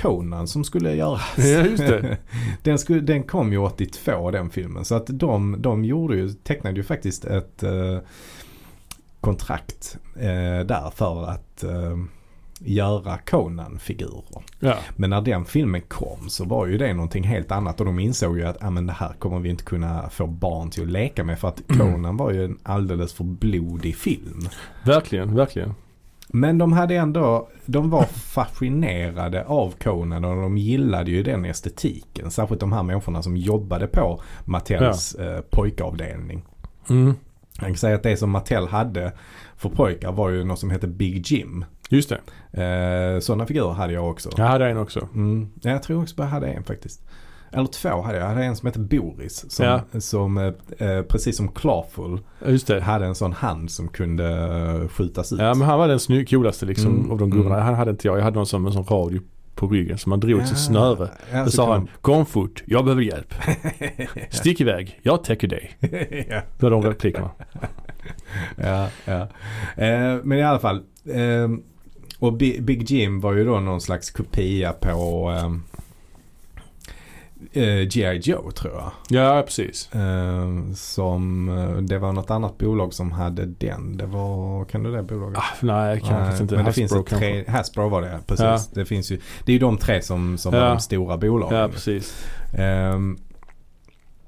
Conan 0.01 0.47
som 0.47 0.63
skulle 0.63 0.95
göras. 0.95 1.37
Ja, 1.37 1.99
den, 2.63 2.79
skulle, 2.79 2.99
den 2.99 3.23
kom 3.23 3.51
ju 3.51 3.57
82 3.57 4.31
den 4.31 4.49
filmen 4.49 4.85
så 4.85 4.95
att 4.95 5.07
de, 5.07 5.55
de 5.59 5.85
gjorde 5.85 6.15
ju, 6.15 6.29
tecknade 6.29 6.75
ju 6.77 6.83
faktiskt 6.83 7.25
ett 7.25 7.63
eh, 7.63 7.97
kontrakt 9.25 9.97
eh, 10.15 10.65
där 10.65 10.91
för 10.95 11.29
att 11.29 11.63
eh, 11.63 11.97
göra 12.59 13.17
Conan-figurer. 13.17 14.43
Ja. 14.59 14.75
Men 14.95 15.09
när 15.09 15.21
den 15.21 15.45
filmen 15.45 15.81
kom 15.81 16.29
så 16.29 16.45
var 16.45 16.65
ju 16.65 16.77
det 16.77 16.93
någonting 16.93 17.23
helt 17.23 17.51
annat 17.51 17.79
och 17.79 17.85
de 17.85 17.99
insåg 17.99 18.37
ju 18.37 18.45
att 18.45 18.63
ah, 18.63 18.69
men 18.69 18.87
det 18.87 18.93
här 18.93 19.13
kommer 19.19 19.39
vi 19.39 19.49
inte 19.49 19.63
kunna 19.63 20.09
få 20.09 20.27
barn 20.27 20.69
till 20.69 20.83
att 20.83 20.89
leka 20.89 21.23
med 21.23 21.39
för 21.39 21.47
att 21.47 21.61
Conan 21.67 22.17
var 22.17 22.31
ju 22.31 22.45
en 22.45 22.57
alldeles 22.63 23.13
för 23.13 23.23
blodig 23.23 23.95
film. 23.95 24.47
Verkligen, 24.83 25.35
verkligen. 25.35 25.73
Men 26.27 26.57
de 26.57 26.73
hade 26.73 26.95
ändå, 26.95 27.49
de 27.65 27.89
var 27.89 28.03
fascinerade 28.03 29.45
av 29.45 29.73
Conan 29.83 30.25
och 30.25 30.35
de 30.35 30.57
gillade 30.57 31.11
ju 31.11 31.23
den 31.23 31.45
estetiken. 31.45 32.31
Särskilt 32.31 32.61
de 32.61 32.71
här 32.71 32.83
människorna 32.83 33.21
som 33.23 33.37
jobbade 33.37 33.87
på 33.87 34.21
Mattels 34.45 35.15
eh, 35.15 35.41
pojkavdelning. 35.41 36.43
Mm. 36.89 37.13
Jag 37.59 37.67
kan 37.67 37.75
säga 37.75 37.95
att 37.95 38.03
det 38.03 38.17
som 38.17 38.29
Mattel 38.31 38.67
hade 38.67 39.11
för 39.57 39.69
pojkar 39.69 40.11
var 40.11 40.29
ju 40.29 40.43
något 40.43 40.59
som 40.59 40.69
hette 40.69 40.87
Big 40.87 41.31
Jim. 41.31 41.65
Just 41.89 42.09
det. 42.09 42.63
Eh, 42.63 43.19
sådana 43.19 43.45
figurer 43.45 43.73
hade 43.73 43.93
jag 43.93 44.09
också. 44.09 44.29
Jag 44.37 44.45
hade 44.45 44.69
en 44.69 44.77
också. 44.77 45.07
Mm. 45.13 45.49
Ja, 45.61 45.69
Jag 45.71 45.83
tror 45.83 46.01
också 46.01 46.15
jag 46.17 46.25
hade 46.25 46.47
en 46.47 46.63
faktiskt. 46.63 47.01
Eller 47.51 47.65
två 47.67 48.01
hade 48.01 48.17
jag. 48.17 48.23
Jag 48.23 48.29
hade 48.29 48.43
en 48.45 48.55
som 48.55 48.65
hette 48.67 48.79
Boris. 48.79 49.51
Som, 49.51 49.65
Ja. 49.65 49.81
som 49.99 50.37
eh, 50.37 50.53
eh, 50.89 51.01
precis 51.01 51.37
som 51.37 51.47
det. 52.67 52.81
hade 52.81 53.05
en 53.05 53.15
sån 53.15 53.33
hand 53.33 53.71
som 53.71 53.87
kunde 53.87 54.29
eh, 54.81 54.87
skjutas 54.87 55.31
ut. 55.33 55.39
Ja 55.39 55.53
men 55.53 55.67
han 55.67 55.79
var 55.79 55.87
den 55.87 55.99
snygg, 55.99 56.29
coolaste 56.29 56.65
liksom 56.65 56.95
Mm, 56.99 57.11
av 57.11 57.17
de 57.17 57.29
gubbarna. 57.29 57.55
mm. 57.55 57.65
Han 57.65 57.75
hade 57.75 57.91
inte 57.91 58.07
jag. 58.07 58.17
Jag 58.17 58.23
hade 58.23 58.35
någon 58.35 58.45
som 58.45 58.65
en 58.65 58.73
sån 58.73 58.83
radio 58.83 59.21
på 59.55 59.67
ryggen 59.67 59.97
som 59.97 60.09
man 60.09 60.19
drog 60.19 60.39
till 60.41 60.49
Ja, 60.49 60.55
snöre. 60.55 61.09
ja, 61.31 61.43
Då 61.43 61.51
sa 61.51 61.73
han 61.73 61.87
Kom 62.01 62.25
fort, 62.25 62.63
jag 62.65 62.85
behöver 62.85 63.01
hjälp. 63.03 63.33
Stick 64.29 64.61
iväg, 64.61 64.99
jag 65.03 65.23
täcker 65.23 65.47
dig. 65.47 65.71
ja. 66.29 66.41
Det 66.57 66.63
var 66.63 66.69
de 66.71 66.81
replikerna. 66.81 67.29
ja, 68.57 68.87
ja. 69.05 69.21
Eh, 69.83 70.17
men 70.23 70.37
i 70.37 70.43
alla 70.43 70.59
fall. 70.59 70.75
Eh, 71.05 71.49
och 72.19 72.33
Bi- 72.33 72.61
Big 72.61 72.91
Jim 72.91 73.19
var 73.21 73.33
ju 73.33 73.43
då 73.45 73.59
någon 73.59 73.81
slags 73.81 74.11
kopia 74.11 74.73
på 74.73 75.31
eh, 75.37 75.49
eh, 77.57 77.87
G.I. 77.87 78.19
Joe 78.23 78.51
tror 78.51 78.73
jag. 78.73 78.91
Ja 79.09 79.43
precis. 79.45 79.89
Eh, 79.93 80.73
som, 80.75 81.49
eh, 81.49 81.77
det 81.77 81.97
var 81.99 82.13
något 82.13 82.31
annat 82.31 82.57
bolag 82.57 82.93
som 82.93 83.11
hade 83.11 83.45
den. 83.45 83.97
Det 83.97 84.05
var, 84.05 84.65
kan 84.65 84.83
du 84.83 84.91
det 84.91 85.03
bolaget? 85.03 85.37
Ah, 85.37 85.43
nej 85.61 85.99
kanske 85.99 86.15
Nej, 86.15 86.41
inte. 86.41 86.55
Men 86.55 86.65
det 86.65 86.69
Hasbro 86.69 86.73
finns 86.81 86.91
ett 86.91 87.07
kanske. 87.09 87.43
tre, 87.43 87.51
Hasbro 87.51 87.89
var 87.89 88.01
det 88.01 88.19
precis. 88.27 88.43
Ja. 88.45 88.59
Det 88.73 88.85
finns 88.85 89.11
ju, 89.11 89.19
det 89.45 89.51
är 89.51 89.53
ju 89.53 89.59
de 89.59 89.77
tre 89.77 90.01
som, 90.01 90.37
som 90.37 90.53
Ja. 90.53 90.59
var 90.59 90.69
de 90.69 90.79
stora 90.79 91.17
bolagen. 91.17 91.57
Ja 91.57 91.67
precis. 91.67 92.25
Ehm, 92.53 93.17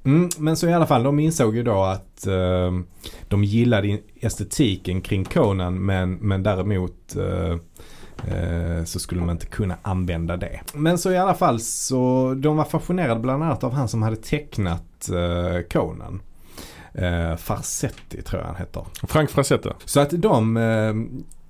mm, 0.04 0.30
men 0.38 0.58
så 0.58 0.68
i 0.68 0.74
alla 0.74 0.88
fall, 0.88 1.04
de 1.04 1.20
insåg 1.20 1.56
ju 1.56 1.64
då 1.64 1.84
att 1.84 2.28
ehm, 2.28 2.86
de 3.28 3.44
gillade 3.44 4.00
estetiken 4.22 5.02
kring 5.02 5.26
Conan 5.26 5.86
men, 5.86 6.14
men 6.14 6.44
däremot 6.44 7.16
eh, 7.16 7.24
eh, 7.52 7.58
så 8.86 9.00
skulle 9.00 9.22
man 9.22 9.30
inte 9.30 9.46
kunna 9.46 9.78
använda 9.82 10.38
det. 10.38 10.60
Men 10.74 10.98
så 10.98 11.12
i 11.12 11.18
alla 11.18 11.34
fall 11.34 11.60
så 11.60 12.34
de 12.38 12.58
var 12.58 12.66
fascinerade 12.66 13.20
bland 13.20 13.44
annat 13.44 13.64
av 13.64 13.74
han 13.74 13.88
som 13.88 14.02
hade 14.02 14.16
tecknat 14.16 15.10
eh, 15.10 15.62
Conan. 15.72 16.22
Uh, 17.02 17.36
Farsetti 17.36 18.22
tror 18.22 18.42
jag 18.42 18.48
han 18.48 18.56
heter. 18.56 18.84
Frank 19.08 19.30
Frazetta. 19.30 19.74
Så 19.86 20.00
att 20.00 20.10
de, 20.22 20.58
eh, 20.58 20.94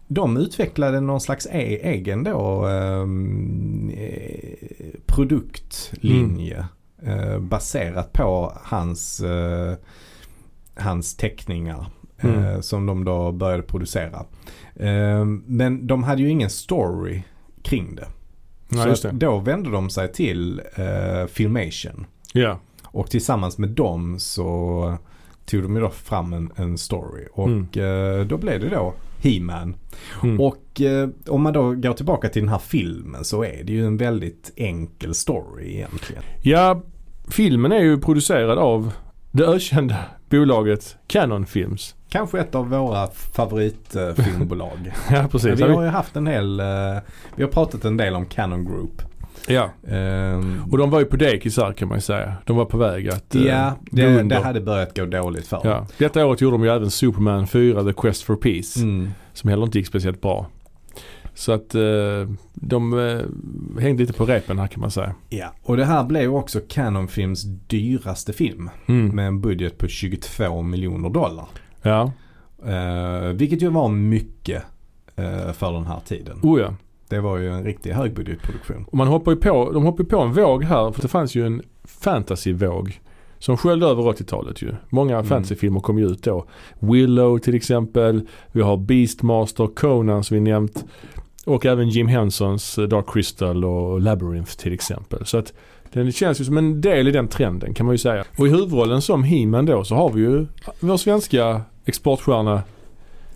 de 0.07 0.38
utvecklade 0.38 1.01
någon 1.01 1.21
slags 1.21 1.45
e- 1.51 1.79
egen 1.83 2.24
då 2.24 2.65
ehm, 2.65 3.89
eh, 3.89 5.00
produktlinje. 5.05 6.65
eh, 7.03 7.39
baserat 7.39 8.13
på 8.13 8.53
hans, 8.63 9.19
eh, 9.19 9.74
hans 10.75 11.15
teckningar. 11.15 11.86
Eh, 12.19 12.29
Mm. 12.29 12.62
som 12.62 12.86
de 12.86 13.03
då 13.05 13.31
började 13.31 13.63
producera. 13.63 14.25
Eh, 14.75 15.25
men 15.45 15.88
de 15.88 16.03
hade 16.03 16.21
ju 16.21 16.29
ingen 16.29 16.50
story 16.50 17.21
kring 17.62 17.95
det. 17.95 18.07
Ja 18.69 18.95
så 18.95 19.07
det. 19.07 19.13
då 19.13 19.38
vände 19.39 19.69
de 19.71 19.89
sig 19.89 20.12
till 20.12 20.62
eh, 20.75 21.27
Filmation. 21.27 22.05
Ja. 22.33 22.59
Och 22.83 23.09
tillsammans 23.09 23.57
med 23.57 23.69
dem 23.69 24.19
så 24.19 24.97
tog 25.45 25.63
de 25.63 25.75
ju 25.75 25.81
då 25.81 25.89
fram 25.89 26.33
en, 26.33 26.51
en 26.55 26.77
story. 26.77 27.27
Och 27.33 27.77
eh, 27.77 28.25
då 28.25 28.38
blev 28.38 28.59
det 28.59 28.69
då 28.69 28.93
He-Man. 29.21 29.75
Mm. 30.24 30.39
Och 30.39 30.81
eh, 30.81 31.09
om 31.27 31.41
man 31.41 31.53
då 31.53 31.71
går 31.75 31.93
tillbaka 31.93 32.29
till 32.29 32.41
den 32.41 32.50
här 32.50 32.59
filmen 32.59 33.24
så 33.25 33.43
är 33.43 33.63
det 33.63 33.71
ju 33.74 33.86
en 33.86 33.97
väldigt 33.97 34.51
enkel 34.55 35.13
story 35.15 35.74
egentligen. 35.75 36.24
Ja, 36.41 36.81
filmen 37.29 37.71
är 37.71 37.79
ju 37.83 37.97
producerad 38.01 38.57
av 38.57 38.91
det 39.38 39.46
ökända 39.46 39.96
bolaget 40.29 40.98
Canon 41.08 41.46
Films. 41.46 41.96
Kanske 42.10 42.39
ett 42.39 42.56
av 42.56 42.70
våra 42.70 43.08
favoritfilmbolag. 43.34 44.91
Ja 45.12 45.27
precis. 45.32 45.60
vi 45.60 45.63
har 45.63 45.84
ju 45.84 45.89
haft 45.89 46.15
en 46.15 46.25
del, 46.25 46.60
eh, 46.60 46.65
vi 47.36 47.44
har 47.44 47.50
pratat 47.50 47.86
en 47.86 47.98
del 47.98 48.15
om 48.15 48.25
Canon 48.25 48.65
Group. 48.65 49.01
Ja. 49.48 49.70
Ehm, 49.88 50.63
Och 50.72 50.77
de 50.77 50.89
var 50.89 51.00
ju 51.00 51.06
på 51.06 51.15
dekisar 51.17 51.74
kan 51.74 51.88
man 51.88 51.98
ju 51.98 52.01
säga. 52.01 52.34
De 52.46 52.56
var 52.58 52.65
på 52.65 52.77
väg 52.77 53.10
att 53.10 53.36
eh, 53.36 53.41
ja, 53.46 53.74
gå 53.91 54.01
det, 54.01 54.24
det 54.24 54.36
hade 54.36 54.62
börjat 54.62 54.98
gå 54.98 55.06
dåligt 55.06 55.48
för 55.48 55.62
Ja. 55.63 55.86
Detta 55.98 56.25
året 56.25 56.41
gjorde 56.41 56.53
de 56.58 56.63
ju 56.63 56.70
även 56.70 56.91
Superman 56.91 57.48
4 57.48 57.84
The 57.84 57.94
Quest 57.94 58.24
for 58.24 58.36
Peace. 58.36 58.79
Mm. 58.79 59.12
Som 59.34 59.50
heller 59.50 59.63
inte 59.63 59.77
gick 59.77 59.88
speciellt 59.88 60.22
bra. 60.22 60.46
Så 61.38 61.51
att 61.51 61.75
eh, 61.75 61.82
de 62.53 63.00
eh, 63.00 63.82
hängde 63.82 64.03
lite 64.03 64.13
på 64.13 64.25
repen 64.25 64.60
här 64.60 64.67
kan 64.67 64.82
man 64.82 64.91
säga. 64.91 65.15
Ja, 65.29 65.53
och 65.63 65.77
det 65.77 65.86
här 65.86 66.03
blev 66.03 66.22
ju 66.22 66.29
också 66.29 66.60
Canon 66.67 67.08
Films 67.08 67.44
dyraste 67.67 68.34
film. 68.34 68.70
Mm. 68.86 69.15
Med 69.15 69.27
en 69.27 69.41
budget 69.41 69.77
på 69.77 69.88
22 69.88 70.62
miljoner 70.62 71.10
dollar. 71.10 71.46
Ja, 71.82 72.12
Eh, 72.65 73.27
vilket 73.34 73.62
ju 73.62 73.70
var 73.70 73.89
mycket 73.89 74.63
eh, 75.15 75.51
för 75.53 75.72
den 75.74 75.86
här 75.86 76.00
tiden. 76.06 76.39
oh 76.44 76.60
ja. 76.62 76.74
Det 77.10 77.20
var 77.20 77.38
ju 77.38 77.50
en 77.53 77.63
riktig 77.63 77.91
högbudgetproduktion. 77.91 78.86
Och 78.91 78.98
man 78.98 79.08
hoppar 79.08 79.32
ju 79.32 79.38
på, 79.38 79.72
de 79.74 79.84
hoppar 79.84 80.03
ju 80.03 80.10
på 80.10 80.20
en 80.22 80.34
våg 80.34 80.63
här 80.63 80.91
för 80.91 81.01
det 81.01 81.08
fanns 81.08 81.36
ju 81.36 81.46
en 81.46 81.62
fantasyvåg. 81.84 83.00
Som 83.39 83.58
sköljde 83.58 83.86
över 83.88 84.03
80-talet 84.03 84.62
ju. 84.62 84.74
Många 84.89 85.13
Mm. 85.13 85.25
fantasyfilmer 85.25 85.79
kom 85.79 86.00
ju 86.00 86.06
ut 86.06 86.24
då. 86.24 86.46
Willow 86.79 87.38
till 87.38 87.56
exempel. 87.56 88.22
Vi 88.51 88.62
har 88.62 88.77
Beastmaster, 88.77 89.67
Conan 89.67 90.24
som 90.24 90.36
vi 90.36 90.41
nämnt. 90.41 90.86
Och 91.47 91.65
även 91.65 91.89
Jim 91.89 92.07
Hensons 92.07 92.77
eh, 92.77 92.87
Dark 92.87 93.05
Crystal 93.13 93.65
och 93.65 94.01
Labyrinth 94.01 94.51
till 94.51 94.73
exempel. 94.73 95.25
Så 95.25 95.37
att 95.37 95.53
den 95.93 96.11
känns 96.11 96.41
ju 96.41 96.45
som 96.45 96.57
en 96.57 96.81
del 96.81 97.07
i 97.07 97.11
den 97.11 97.27
trenden 97.27 97.73
kan 97.73 97.85
man 97.85 97.93
ju 97.93 97.99
säga. 97.99 98.25
Och 98.37 98.47
i 98.47 98.49
huvudrollen 98.49 99.01
som 99.01 99.23
He-Man 99.23 99.65
då 99.65 99.83
så 99.83 99.95
har 99.95 100.09
vi 100.09 100.21
ju 100.21 100.45
vår 100.79 100.97
svenska 100.97 101.61
exportstjärna 101.85 102.61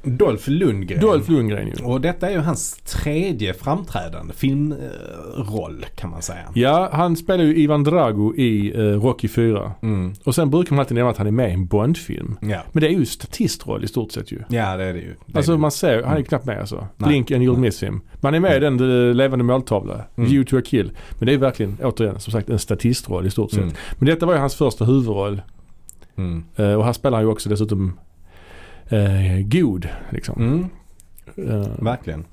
Dolph 0.04 0.50
Lundgren. 0.50 1.00
Dolph 1.02 1.32
Lundgren 1.32 1.68
ju. 1.68 1.86
Och 1.86 2.02
detta 2.02 2.28
är 2.30 2.32
ju 2.34 2.40
hans 2.40 2.74
tredje 2.86 3.54
framträdande 3.54 4.34
filmroll 4.34 5.86
kan 5.96 6.10
man 6.10 6.22
säga. 6.22 6.40
Ja, 6.54 6.90
han 6.94 7.16
spelar 7.16 7.44
ju 7.44 7.56
Ivan 7.58 7.84
Drago 7.84 8.36
i 8.36 8.74
eh, 8.76 8.80
Rocky 8.82 9.28
4. 9.28 9.72
Mm. 9.82 10.14
Och 10.24 10.36
sen 10.36 10.50
brukar 10.50 10.72
man 10.76 10.80
alltid 10.80 10.96
nämna 10.96 11.12
att 11.12 11.18
han 11.18 11.28
är 11.28 11.32
med 11.32 11.50
i 11.50 11.54
en 11.54 11.66
Bond-film. 11.66 12.38
Ja. 12.42 12.62
Men 12.72 12.82
det 12.82 12.88
är 12.88 12.92
ju 12.92 13.06
statistroll 13.06 13.84
i 13.84 13.88
stort 13.88 14.12
sett 14.12 14.32
ju. 14.32 14.40
ja, 14.50 14.78
det 14.78 14.84
är 14.84 14.94
det 14.94 15.00
ju. 15.00 15.16
Det 15.26 15.38
Alltså 15.38 15.52
det. 15.52 15.58
man 15.58 15.72
ser, 15.72 15.94
han 16.04 16.12
är 16.12 16.12
Mm. 16.12 16.24
knappt 16.24 16.46
med 16.46 16.60
alltså. 16.60 16.88
Nej. 16.98 17.08
Blink 17.08 17.32
and 17.32 17.44
you'll 17.44 17.58
miss 17.58 17.84
him. 17.84 18.02
Man 18.22 18.34
är 18.34 18.40
med 18.40 18.58
i 18.58 18.60
den 18.60 18.80
eh, 19.10 19.16
levande 19.16 19.46
måltavla. 19.46 19.94
Mm. 20.16 20.30
View 20.30 20.50
to 20.50 20.58
a 20.58 20.62
kill. 20.66 20.92
Men 21.20 21.26
det 21.26 21.34
är 21.34 21.38
verkligen, 21.38 21.78
återigen, 21.84 22.20
som 22.20 22.32
sagt 22.34 22.50
en 22.50 22.60
statistroll 22.60 23.26
i 23.28 23.32
stort 23.32 23.52
sett. 23.52 23.60
Mm. 23.64 23.74
Men 24.00 24.06
detta 24.06 24.26
var 24.26 24.34
ju 24.34 24.40
hans 24.40 24.56
första 24.56 24.86
huvudroll. 24.86 25.42
Mm. 26.16 26.44
Eh, 26.56 26.74
och 26.74 26.86
här 26.86 26.94
spelar 26.94 27.18
han 27.18 27.26
ju 27.26 27.32
också 27.32 27.50
dessutom 27.50 28.00
eh, 28.92 29.40
god 29.46 29.90
liksom. 30.10 30.42
Mm. 30.42 30.70
Eh, 31.50 31.70
Verkligen. 31.84 32.26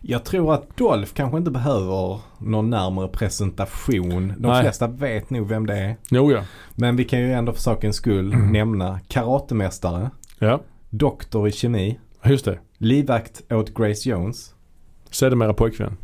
Jag 0.00 0.24
tror 0.24 0.54
att 0.54 0.76
Dolph 0.76 1.12
kanske 1.14 1.38
inte 1.38 1.50
behöver 1.50 2.20
någon 2.38 2.70
närmare 2.70 3.08
presentation. 3.08 4.32
De 4.38 4.48
Nej. 4.48 4.62
flesta 4.62 4.86
vet 4.86 5.30
nog 5.30 5.48
vem 5.48 5.66
det 5.66 5.78
är. 5.78 5.96
jo 6.10 6.32
ja. 6.32 6.42
Men 6.74 6.96
vi 6.96 7.04
kan 7.04 7.20
ju 7.20 7.32
ändå 7.32 7.52
för 7.52 7.60
sakens 7.60 7.96
skull 7.96 8.32
Mm. 8.32 8.52
nämna 8.52 9.00
karatemästare, 9.08 10.10
Ja, 10.38 10.60
doktor 10.90 11.48
i 11.48 11.52
kemi, 11.52 11.98
just 12.24 12.44
det. 12.44 12.58
livvakt 12.78 13.52
åt 13.52 13.74
Grace 13.74 14.08
Jones. 14.10 14.54
Sedermera 15.10 15.54
pojkvän. 15.54 15.96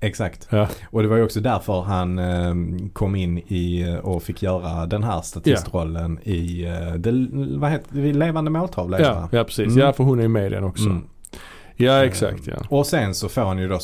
Exakt. 0.00 0.48
Ja. 0.50 0.68
Och 0.90 1.02
det 1.02 1.08
var 1.08 1.16
ju 1.16 1.22
också 1.24 1.40
därför 1.40 1.82
han 1.82 2.18
eh, 2.18 2.54
kom 2.92 3.16
in 3.16 3.38
i 3.38 3.82
eh, 3.88 3.94
och 3.94 4.22
fick 4.22 4.42
göra 4.42 4.86
den 4.86 5.02
här 5.02 5.20
statistrollen 5.20 6.18
i 6.22 6.64
eh, 6.64 6.94
det, 6.94 7.28
vad 7.58 7.70
heter 7.70 7.88
det, 8.02 8.12
Levande 8.12 8.50
måltavla. 8.50 9.00
Ja, 9.00 9.28
ja 9.32 9.44
precis. 9.44 9.66
Mm. 9.66 9.78
Ja, 9.78 9.92
för 9.92 10.04
hon 10.04 10.20
är 10.20 10.28
med 10.28 10.46
i 10.46 10.48
den 10.48 10.64
också. 10.64 10.84
Mm. 10.84 11.02
Ja, 11.76 12.04
exakt 12.04 12.46
ja. 12.46 12.54
Och 12.68 12.86
sen 12.86 13.14
så 13.14 13.28
får 13.28 13.42
han 13.42 13.58
ju 13.58 13.68
då 13.68 13.78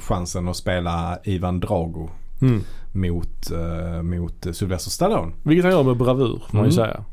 chansen 0.00 0.48
att 0.48 0.56
spela 0.56 1.18
Ivan 1.24 1.60
Drago 1.60 2.08
Mm. 2.42 2.62
mot, 2.92 3.50
eh, 3.50 4.02
mot 4.02 4.46
Sylvester 4.52 4.90
Stallone. 4.90 5.32
Vilket 5.42 5.64
han 5.64 5.72
gör 5.72 5.82
med 5.82 5.96
bravur 5.96 6.42
får 6.50 6.56
man 6.58 6.70
ju 6.70 6.72
Mm. 6.72 6.86
säga. 6.86 7.04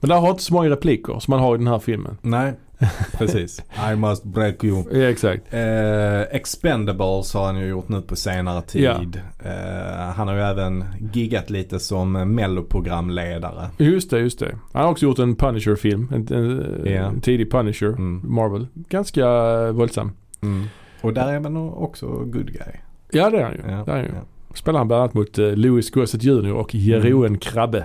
Men 0.00 0.08
där 0.08 0.16
har 0.20 0.30
inte 0.30 0.42
så 0.42 0.54
många 0.54 0.70
repliker 0.70 1.18
som 1.20 1.30
man 1.32 1.40
har 1.40 1.54
i 1.54 1.58
den 1.58 1.66
här 1.66 1.78
filmen. 1.78 2.16
Nej, 2.22 2.52
precis. 3.18 3.62
I 3.92 3.96
must 3.96 4.24
break 4.24 4.64
you. 4.64 4.84
Ja, 4.92 5.08
exakt. 5.08 5.42
Eh, 5.54 6.20
Expendables 6.20 7.34
har 7.34 7.46
han 7.46 7.58
ju 7.60 7.66
gjort 7.66 7.88
nu 7.88 8.02
på 8.02 8.16
senare 8.16 8.62
tid. 8.62 9.20
Eh, 9.44 10.06
han 10.16 10.28
har 10.28 10.34
ju 10.34 10.40
även 10.40 10.84
giggat 11.12 11.50
lite 11.50 11.78
som 11.78 12.12
melloprogramledare. 12.34 13.68
Just 13.78 14.10
det, 14.10 14.18
just 14.18 14.38
det. 14.38 14.54
Han 14.72 14.82
har 14.84 14.90
också 14.90 15.04
gjort 15.04 15.18
en 15.18 15.36
Punisher-film. 15.36 16.08
En, 16.14 16.34
en, 16.36 16.82
Ja. 16.84 16.90
en 16.92 17.20
tidig 17.20 17.50
Punisher. 17.50 17.88
Mm. 17.88 18.20
Marvel. 18.24 18.66
Ganska 18.74 19.20
eh, 19.26 19.70
våldsam. 19.72 20.12
Mm. 20.42 20.64
Och 21.00 21.12
där 21.14 21.32
är 21.32 21.40
man 21.40 21.56
också 21.56 22.06
good 22.06 22.46
guy. 22.52 22.72
Ja 23.10 23.30
det 23.30 23.38
är 23.38 23.42
han 23.42 23.52
ju. 23.52 23.58
Ja, 23.66 23.82
Det 23.86 23.90
är 23.92 23.96
han 23.96 24.04
ju. 24.04 24.10
ja. 24.14 24.20
Spelar 24.54 24.78
han 24.78 24.88
bland 24.88 25.02
annat 25.02 25.14
mot 25.14 25.38
uh, 25.38 25.56
Louis 25.56 25.90
Gossett 25.90 26.22
Jr 26.22 26.52
och 26.52 26.74
Jeroen 26.74 27.38
Krabbe. 27.38 27.84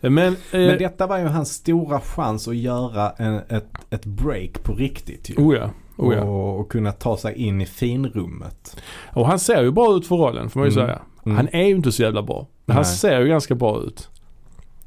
Men, 0.00 0.18
eh, 0.18 0.34
Mm. 0.52 0.66
Men 0.66 0.78
detta 0.78 1.06
var 1.06 1.18
ju 1.18 1.24
hans 1.24 1.52
stora 1.52 2.00
chans 2.00 2.48
att 2.48 2.56
göra 2.56 3.10
en, 3.10 3.40
ett, 3.48 3.68
ett 3.90 4.04
break 4.06 4.62
på 4.62 4.72
riktigt 4.74 5.30
ju. 5.30 5.34
oh 5.36 5.56
ja. 5.56 5.70
Oh 5.96 6.14
ja. 6.14 6.22
och, 6.22 6.60
och 6.60 6.70
kunna 6.70 6.92
ta 6.92 7.16
sig 7.16 7.34
in 7.34 7.60
i 7.60 7.66
finrummet. 7.66 8.76
Och 9.12 9.26
han 9.26 9.38
ser 9.38 9.62
ju 9.62 9.70
bra 9.70 9.96
ut 9.96 10.06
för 10.06 10.16
rollen 10.16 10.50
får 10.50 10.60
man 10.60 10.68
ju 10.70 10.74
Mm. 10.76 10.86
säga. 10.86 11.00
Mm. 11.26 11.36
Han 11.36 11.48
är 11.52 11.64
ju 11.64 11.74
inte 11.74 11.92
så 11.92 12.02
jävla 12.02 12.22
bra. 12.22 12.46
Men 12.66 12.76
han 12.76 12.84
ser 12.84 13.20
ju 13.20 13.28
ganska 13.28 13.54
bra 13.54 13.82
ut. 13.82 14.08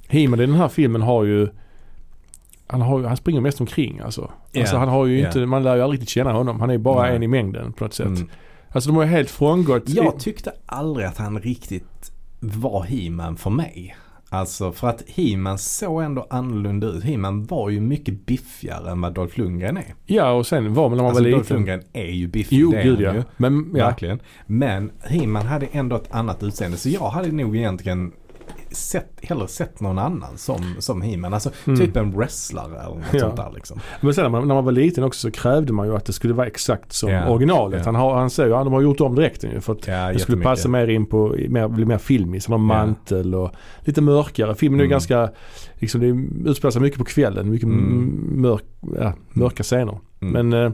He-Man 0.08 0.40
i 0.40 0.46
den 0.46 0.56
här 0.56 0.68
filmen 0.68 1.02
har 1.02 1.24
ju 1.24 1.48
han, 2.68 2.82
har 2.82 3.04
han 3.04 3.18
springer 3.18 3.42
mest 3.42 3.60
omkring 3.62 4.00
alltså. 4.00 4.32
Ja, 4.52 4.62
alltså 4.62 4.78
han 4.78 4.90
har 4.90 5.06
ju 5.06 5.25
inte, 5.25 5.46
man 5.46 5.63
lär 5.63 5.75
ju 5.75 5.82
aldrig 5.82 5.98
riktigt 6.00 6.10
känna 6.13 6.32
honom. 6.34 6.60
Han 6.60 6.70
är 6.70 6.74
ju 6.74 6.80
bara 6.80 7.02
Nej. 7.04 7.16
en 7.16 7.24
i 7.24 7.28
mängden 7.28 7.74
på 7.74 7.84
något 7.84 7.94
sätt. 7.94 8.06
Mm. 8.08 8.30
Alltså 8.74 8.89
de 8.89 8.96
har 8.96 9.03
ju 9.03 9.10
helt 9.10 9.30
frångått. 9.30 9.89
Jag 9.89 10.20
tyckte 10.20 10.53
aldrig 10.65 11.08
att 11.08 11.18
han 11.18 11.39
riktigt 11.39 12.12
var 12.39 12.84
He-Man 12.84 13.38
för 13.38 13.50
mig. 13.50 13.96
Alltså 14.30 14.72
för 14.72 14.88
att 14.88 15.03
He-Man 15.08 15.58
såg 15.58 16.03
ändå 16.03 16.27
annorlunda 16.30 16.88
ut. 16.88 17.03
He-Man 17.03 17.46
var 17.46 17.70
ju 17.70 17.82
mycket 17.82 18.25
biffigare 18.25 18.92
än 18.92 19.01
vad 19.01 19.13
Dolph 19.13 19.39
Lundgren 19.39 19.77
är. 19.77 19.96
Ja 20.06 20.32
och 20.32 20.48
sen 20.48 20.74
var 20.74 20.89
man 20.89 20.98
när 20.98 21.03
man 21.03 21.10
Alltså 21.10 21.24
var 21.24 21.32
Dolph 21.32 21.44
liten. 21.44 21.56
Lundgren 21.58 21.84
är 21.94 22.12
ju 22.12 22.27
biffig. 22.27 22.58
Jo 22.58 22.72
det 22.72 22.84
gud 22.84 23.01
ja. 23.01 23.13
ju. 23.13 23.24
Men 23.38 23.72
ja. 23.75 23.86
Verkligen. 23.86 24.20
Men 24.46 24.92
He-Man 25.00 25.46
hade 25.46 25.65
ändå 25.65 25.96
ett 25.96 26.12
annat 26.12 26.44
utseende. 26.44 26.77
Så 26.77 26.89
jag 26.89 27.10
hade 27.10 27.32
nog 27.32 27.58
egentligen 27.58 28.12
sett, 28.74 29.12
hellre 29.22 29.48
sett 29.48 29.80
någon 29.80 30.00
annan 30.00 30.38
som, 30.38 30.75
som 30.80 31.01
He-Man. 31.01 31.34
Alltså 31.34 31.50
Mm. 31.65 31.80
typ 31.80 31.98
en 31.98 32.12
wrestlare 32.12 32.80
eller 32.80 32.96
något 32.96 33.03
Ja. 33.13 33.20
sånt 33.20 33.36
där 33.36 33.51
liksom. 33.56 33.80
Men 34.01 34.13
sen 34.13 34.24
när 34.24 34.30
man, 34.30 34.48
när 34.48 34.56
man 34.56 34.65
var 34.65 34.72
liten 34.72 35.03
också 35.03 35.20
så 35.27 35.32
krävde 35.32 35.74
man 35.74 35.88
ju 35.88 35.96
att 35.96 36.06
det 36.06 36.13
skulle 36.13 36.34
vara 36.34 36.48
exakt 36.48 36.94
som 36.94 37.10
Ja. 37.12 37.30
originalet. 37.30 37.80
Ja. 37.80 37.86
Han, 37.86 37.96
har, 37.96 38.15
han 38.15 38.30
säger 38.30 38.50
ju 38.50 38.56
att 38.56 38.63
de 38.65 38.74
har 38.74 38.82
gjort 38.82 39.01
om 39.01 39.15
dräkten 39.15 39.51
ju 39.51 39.62
för 39.62 39.74
att 39.74 39.88
Ja, 39.88 40.12
det 40.13 40.20
skulle 40.20 40.44
passa 40.44 40.70
mer 40.70 40.88
in 40.88 41.06
på, 41.06 41.36
mer, 41.50 41.68
bli 41.68 41.86
mer 41.86 41.98
filmiskt. 41.98 42.50
Han 42.50 42.60
har 42.60 42.68
mantel 42.68 43.36
och 43.36 43.51
lite 43.82 44.01
mörkare. 44.01 44.56
Filmen 44.56 44.80
är 44.80 44.84
ju 44.84 44.88
Mm. 44.88 44.92
ganska, 44.92 45.30
liksom 45.75 46.01
det 46.01 46.50
utspelar 46.50 46.72
sig 46.72 46.82
mycket 46.82 47.00
på 47.00 47.06
kvällen. 47.06 47.50
Mycket 47.50 47.65
Mm. 47.65 48.42
mörk, 48.42 48.63
ja, 49.00 49.13
mörka 49.34 49.63
scener. 49.63 50.00
Mm. 50.22 50.48
Men 50.50 50.65
eh, 50.65 50.72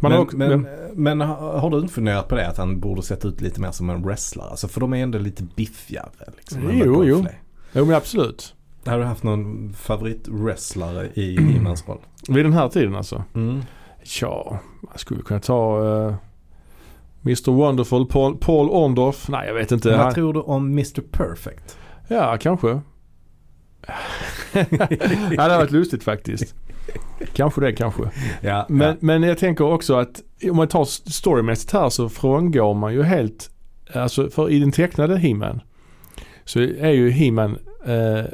men, 0.00 0.12
har 0.12 0.18
också, 0.18 0.36
men, 0.36 0.66
men 0.94 1.20
har 1.20 1.58
har 1.58 1.70
du 1.70 1.78
inte 1.78 1.94
funderat 1.94 2.28
på 2.28 2.34
det 2.34 2.48
att 2.48 2.56
han 2.56 2.80
borde 2.80 3.02
sett 3.02 3.24
ut 3.24 3.40
lite 3.40 3.60
mer 3.60 3.70
som 3.70 3.90
en 3.90 4.02
wrestler? 4.02 4.44
Alltså 4.44 4.68
för 4.68 4.80
de 4.80 4.94
är 4.94 5.02
ändå 5.02 5.18
lite 5.18 5.42
biffigare. 5.42 6.10
Liksom, 6.36 6.70
Jo, 6.72 7.04
jo. 7.04 7.26
Jo 7.72 7.84
men 7.84 7.94
absolut. 7.94 8.54
Har 8.86 8.98
du 8.98 9.04
haft 9.04 9.22
någon 9.22 9.72
favoritwrestlare 9.72 11.08
i 11.14 11.36
He-Mans 11.52 11.88
roll? 11.88 11.98
Vid 12.28 12.44
den 12.44 12.52
här 12.52 12.68
tiden 12.68 12.94
alltså. 12.94 13.24
Mm. 13.34 13.62
Ja, 14.20 14.58
man 14.82 14.98
skulle 14.98 15.22
kunna 15.22 15.40
ta 15.40 15.80
uh, 15.82 16.14
Mr 17.22 17.50
Wonderful, 17.50 18.06
Paul, 18.06 18.36
Paul 18.38 18.70
Orndorff. 18.70 19.28
Nej 19.28 19.46
jag 19.46 19.54
vet 19.54 19.72
inte. 19.72 19.90
Vad 19.90 19.98
Han, 19.98 20.14
tror 20.14 20.32
du 20.32 20.40
om 20.40 20.66
Mr 20.66 21.00
Perfect? 21.10 21.78
ja 22.08 22.38
kanske. 22.40 22.68
ja 24.52 24.66
det 25.30 25.42
hade 25.42 25.56
varit 25.56 25.70
lustigt 25.70 26.04
faktiskt. 26.04 26.54
Kanske 27.32 27.60
det 27.60 27.72
kanske. 27.72 28.02
Ja, 28.40 28.66
Men, 28.68 28.88
ja. 28.88 28.94
men 29.00 29.22
jag 29.22 29.38
tänker 29.38 29.64
också 29.64 29.94
att 29.94 30.22
om 30.50 30.56
man 30.56 30.68
tar 30.68 30.84
storymässigt 31.10 31.72
här 31.72 31.88
så 31.90 32.08
frångår 32.08 32.74
man 32.74 32.92
ju 32.94 33.02
helt, 33.02 33.50
alltså 33.94 34.30
för 34.30 34.50
i 34.50 34.58
den 34.58 34.72
tecknade 34.72 35.18
He-Man 35.18 35.60
så 36.44 36.60
är 36.60 36.90
ju 36.90 37.10
He-Man 37.10 37.58
eh, 37.86 38.24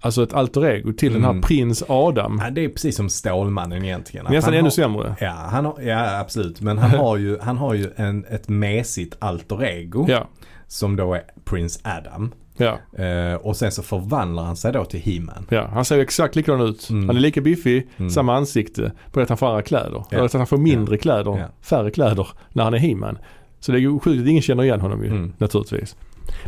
alltså 0.00 0.22
ett 0.22 0.32
alter 0.34 0.66
ego 0.66 0.92
till 0.92 1.12
den 1.12 1.24
Mm. 1.24 1.34
här 1.36 1.42
prins 1.42 1.84
Adam. 1.88 2.40
Ja, 2.44 2.50
det 2.50 2.64
är 2.64 2.68
precis 2.68 2.96
som 2.96 3.08
Stålmannen 3.08 3.84
egentligen. 3.84 4.26
Nästan 4.30 4.54
ännu 4.54 4.62
har, 4.62 4.70
sämre. 4.70 5.16
Ja, 5.20 5.30
han 5.50 5.64
har, 5.64 5.80
ja, 5.80 6.18
absolut. 6.20 6.60
Men 6.60 6.78
han 6.78 6.90
har 6.90 7.16
ju, 7.16 7.38
han 7.38 7.56
har 7.56 7.74
ju 7.74 7.90
en, 7.96 8.24
ett 8.24 8.48
mesigt 8.48 9.16
alter 9.18 9.64
ego. 9.64 10.06
Ja, 10.08 10.28
Som 10.66 10.96
då 10.96 11.14
är 11.14 11.22
Prince 11.44 11.80
Adam. 11.84 12.32
Ja, 12.56 12.78
Eh, 13.04 13.34
och 13.34 13.56
sen 13.56 13.72
så 13.72 13.82
förvandlar 13.82 14.42
han 14.44 14.56
sig 14.56 14.72
då 14.72 14.84
till 14.84 15.00
He-Man. 15.00 15.46
ja. 15.48 15.68
Han 15.72 15.84
ser 15.84 15.96
ju 15.96 16.02
exakt 16.02 16.36
likadan 16.36 16.60
ut. 16.60 16.90
Mm. 16.90 17.08
Han 17.08 17.16
är 17.16 17.20
lika 17.20 17.40
biffig, 17.40 17.88
Mm. 17.96 18.10
samma 18.10 18.36
ansikte. 18.36 18.92
Bara 19.12 19.22
att 19.22 19.28
han 19.28 19.38
får 19.38 19.46
andra 19.46 19.62
kläder. 19.62 19.92
Ja. 20.10 20.16
Eller 20.16 20.24
att 20.24 20.32
han 20.32 20.46
får 20.46 20.56
mindre 20.58 20.98
kläder, 20.98 21.38
Ja. 21.38 21.46
färre 21.60 21.90
kläder 21.90 22.28
när 22.52 22.64
han 22.64 22.74
är 22.74 22.78
He-Man. 22.78 23.18
Så 23.60 23.72
det 23.72 23.78
är 23.78 23.80
ju 23.80 23.98
sjukt 23.98 24.22
att 24.22 24.28
ingen 24.28 24.42
känner 24.42 24.62
igen 24.62 24.80
honom 24.80 25.02
ju 25.04 25.10
Mm. 25.10 25.32
naturligtvis. 25.38 25.96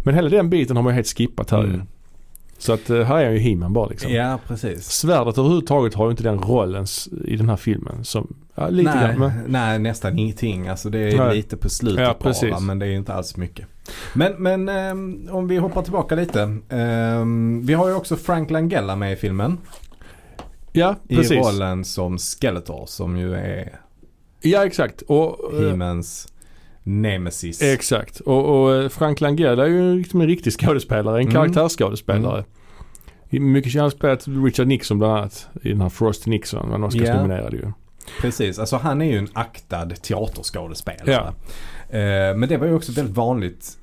Men 0.05 0.15
hela 0.15 0.29
den 0.29 0.51
biten 0.51 0.77
har 0.77 0.83
man 0.83 0.93
ju 0.93 0.95
helt 0.95 1.17
skippat 1.17 1.51
här 1.51 1.59
ju. 1.63 1.69
Mm. 1.75 1.83
Så 2.59 2.73
att 2.73 2.91
eh, 2.91 3.03
här 3.03 3.19
är 3.19 3.25
han 3.25 3.35
ju 3.35 3.41
He-Man 3.41 3.73
bara 3.73 3.87
liksom. 3.87 4.13
Ja, 4.13 4.39
precis. 4.49 4.85
Svärdet 4.91 5.39
överhuvudtaget 5.39 5.95
har 5.95 6.05
ju 6.07 6.11
inte 6.11 6.23
den 6.23 6.39
rollen 6.39 6.87
i 7.25 7.37
den 7.37 7.49
här 7.49 7.57
filmen. 7.57 8.05
Som, 8.05 8.35
ja, 8.55 8.69
lite 8.69 8.95
nej, 8.95 9.09
grann. 9.09 9.19
Men, 9.19 9.33
nej, 9.47 9.79
nästan 9.79 10.19
ingenting. 10.19 10.69
Alltså 10.69 10.91
det 10.91 10.99
är 10.99 11.19
Nej. 11.19 11.37
lite 11.37 11.57
på 11.57 11.69
slutet 11.69 12.01
Ja, 12.05 12.17
precis. 12.21 12.51
bara. 12.51 12.61
Men 12.61 12.79
det 12.79 12.87
är 12.87 12.91
inte 12.93 13.15
alls 13.15 13.37
mycket. 13.37 13.67
Men, 14.15 14.33
men 14.39 14.69
ehm, 14.69 15.29
om 15.33 15.49
vi 15.49 15.57
hoppar 15.57 15.83
tillbaka 15.83 16.15
lite. 16.15 16.57
Ehm, 16.69 17.63
vi 17.67 17.75
har 17.75 17.89
ju 17.89 17.95
också 17.95 18.17
Frank 18.17 18.51
Langella 18.51 18.97
med 18.97 19.13
i 19.13 19.17
filmen. 19.17 19.59
ja, 20.73 20.97
I 21.09 21.17
precis. 21.17 21.39
rollen 21.47 21.85
som 21.85 22.19
Skeletor 22.19 22.87
som 22.87 23.17
ju 23.19 23.35
är 23.35 23.79
Ja, 24.41 24.67
exakt. 24.67 25.03
Och, 25.03 25.55
eh, 25.55 25.61
He-Mans 25.61 26.29
nemesis. 26.83 27.63
exakt. 27.63 28.21
Och, 28.21 28.63
och 28.63 28.75
eh, 28.75 28.89
Frank 28.89 29.21
Langella 29.21 29.65
är 29.65 29.69
ju 29.69 29.95
liksom 29.99 30.21
en 30.21 30.27
riktig 30.27 30.53
skådespelare. 30.53 31.17
En 31.17 31.23
Mm. 31.23 31.33
karaktärsskådespelare. 31.35 32.45
Mycket 33.31 33.75
han 33.75 33.83
har 33.83 33.91
spelat 33.91 34.25
Richard 34.29 34.67
Nixon 34.67 34.99
bland 34.99 35.13
annat. 35.19 35.49
I 35.63 35.69
den 35.69 35.81
här 35.81 35.89
Frost 35.89 36.27
Nixon. 36.27 36.71
Han 36.71 36.85
Oscars 36.85 37.03
Ja. 37.09 37.17
nominerade 37.17 37.57
ju. 37.57 37.73
Precis, 38.21 38.59
alltså 38.59 38.77
han 38.77 39.03
är 39.03 39.07
ju 39.07 39.19
en 39.19 39.29
aktad 39.33 39.91
teaterskådespelare. 39.91 41.13
Ja. 41.13 41.33
Eh, 41.99 42.37
men 42.37 42.49
det 42.49 42.57
var 42.57 42.67
ju 42.67 42.75
också 42.75 42.93
väldigt 42.93 43.17
vanligt 43.17 43.79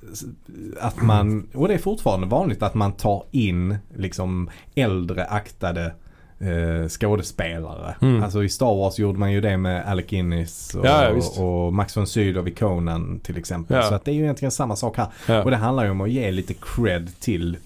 att 0.80 1.02
man, 1.02 1.48
och 1.54 1.68
det 1.68 1.74
är 1.74 1.78
fortfarande 1.78 2.28
vanligt 2.28 2.64
att 2.64 2.74
man 2.74 2.92
tar 2.94 3.24
in 3.32 3.78
liksom 3.96 4.50
äldre 4.76 5.26
aktade 5.26 5.94
eh, 6.40 6.88
skådespelare. 6.90 7.96
Mm. 8.02 8.24
Alltså 8.24 8.44
i 8.44 8.50
Star 8.50 8.76
Wars 8.76 9.00
gjorde 9.00 9.20
man 9.20 9.32
ju 9.34 9.42
det 9.42 9.58
med 9.58 9.86
Alec 9.88 10.06
Guinness 10.10 10.76
och, 10.76 10.86
Ja, 10.86 11.10
ja, 11.38 11.44
och 11.44 11.74
Max 11.74 11.98
von 11.98 12.08
Sydow 12.08 12.48
i 12.48 12.52
Conan 12.52 13.20
till 13.24 13.38
exempel. 13.38 13.78
Ja. 13.78 13.84
Så 13.84 13.94
att 13.96 14.06
det 14.06 14.12
är 14.12 14.16
ju 14.16 14.22
egentligen 14.24 14.52
samma 14.52 14.76
sak 14.76 14.98
här. 14.98 15.08
Ja. 15.28 15.44
Och 15.44 15.52
det 15.52 15.58
handlar 15.58 15.84
ju 15.86 15.90
om 15.92 16.02
att 16.02 16.10
ge 16.12 16.32
lite 16.32 16.54
cred 16.54 17.10
till 17.20 17.58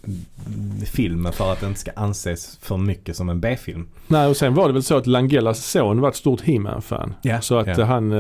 filmen 0.86 1.32
för 1.34 1.52
att 1.52 1.60
den 1.60 1.70
inte 1.70 1.80
ska 1.82 1.92
anses 1.96 2.58
för 2.62 2.78
mycket 2.78 3.16
som 3.16 3.30
en 3.30 3.40
B-film. 3.40 3.88
Nej 4.08 4.28
och 4.28 4.38
sen 4.38 4.54
var 4.54 4.68
det 4.68 4.74
väl 4.74 4.84
så 4.84 4.98
att 4.98 5.08
Langellas 5.08 5.66
son 5.66 6.02
var 6.02 6.10
ett 6.10 6.16
stort 6.16 6.42
He-Man-fan. 6.42 7.14
Ja, 7.22 7.42
Så 7.42 7.58
att 7.58 7.68
ja. 7.68 7.74
eh, 7.80 7.86
han 7.88 8.12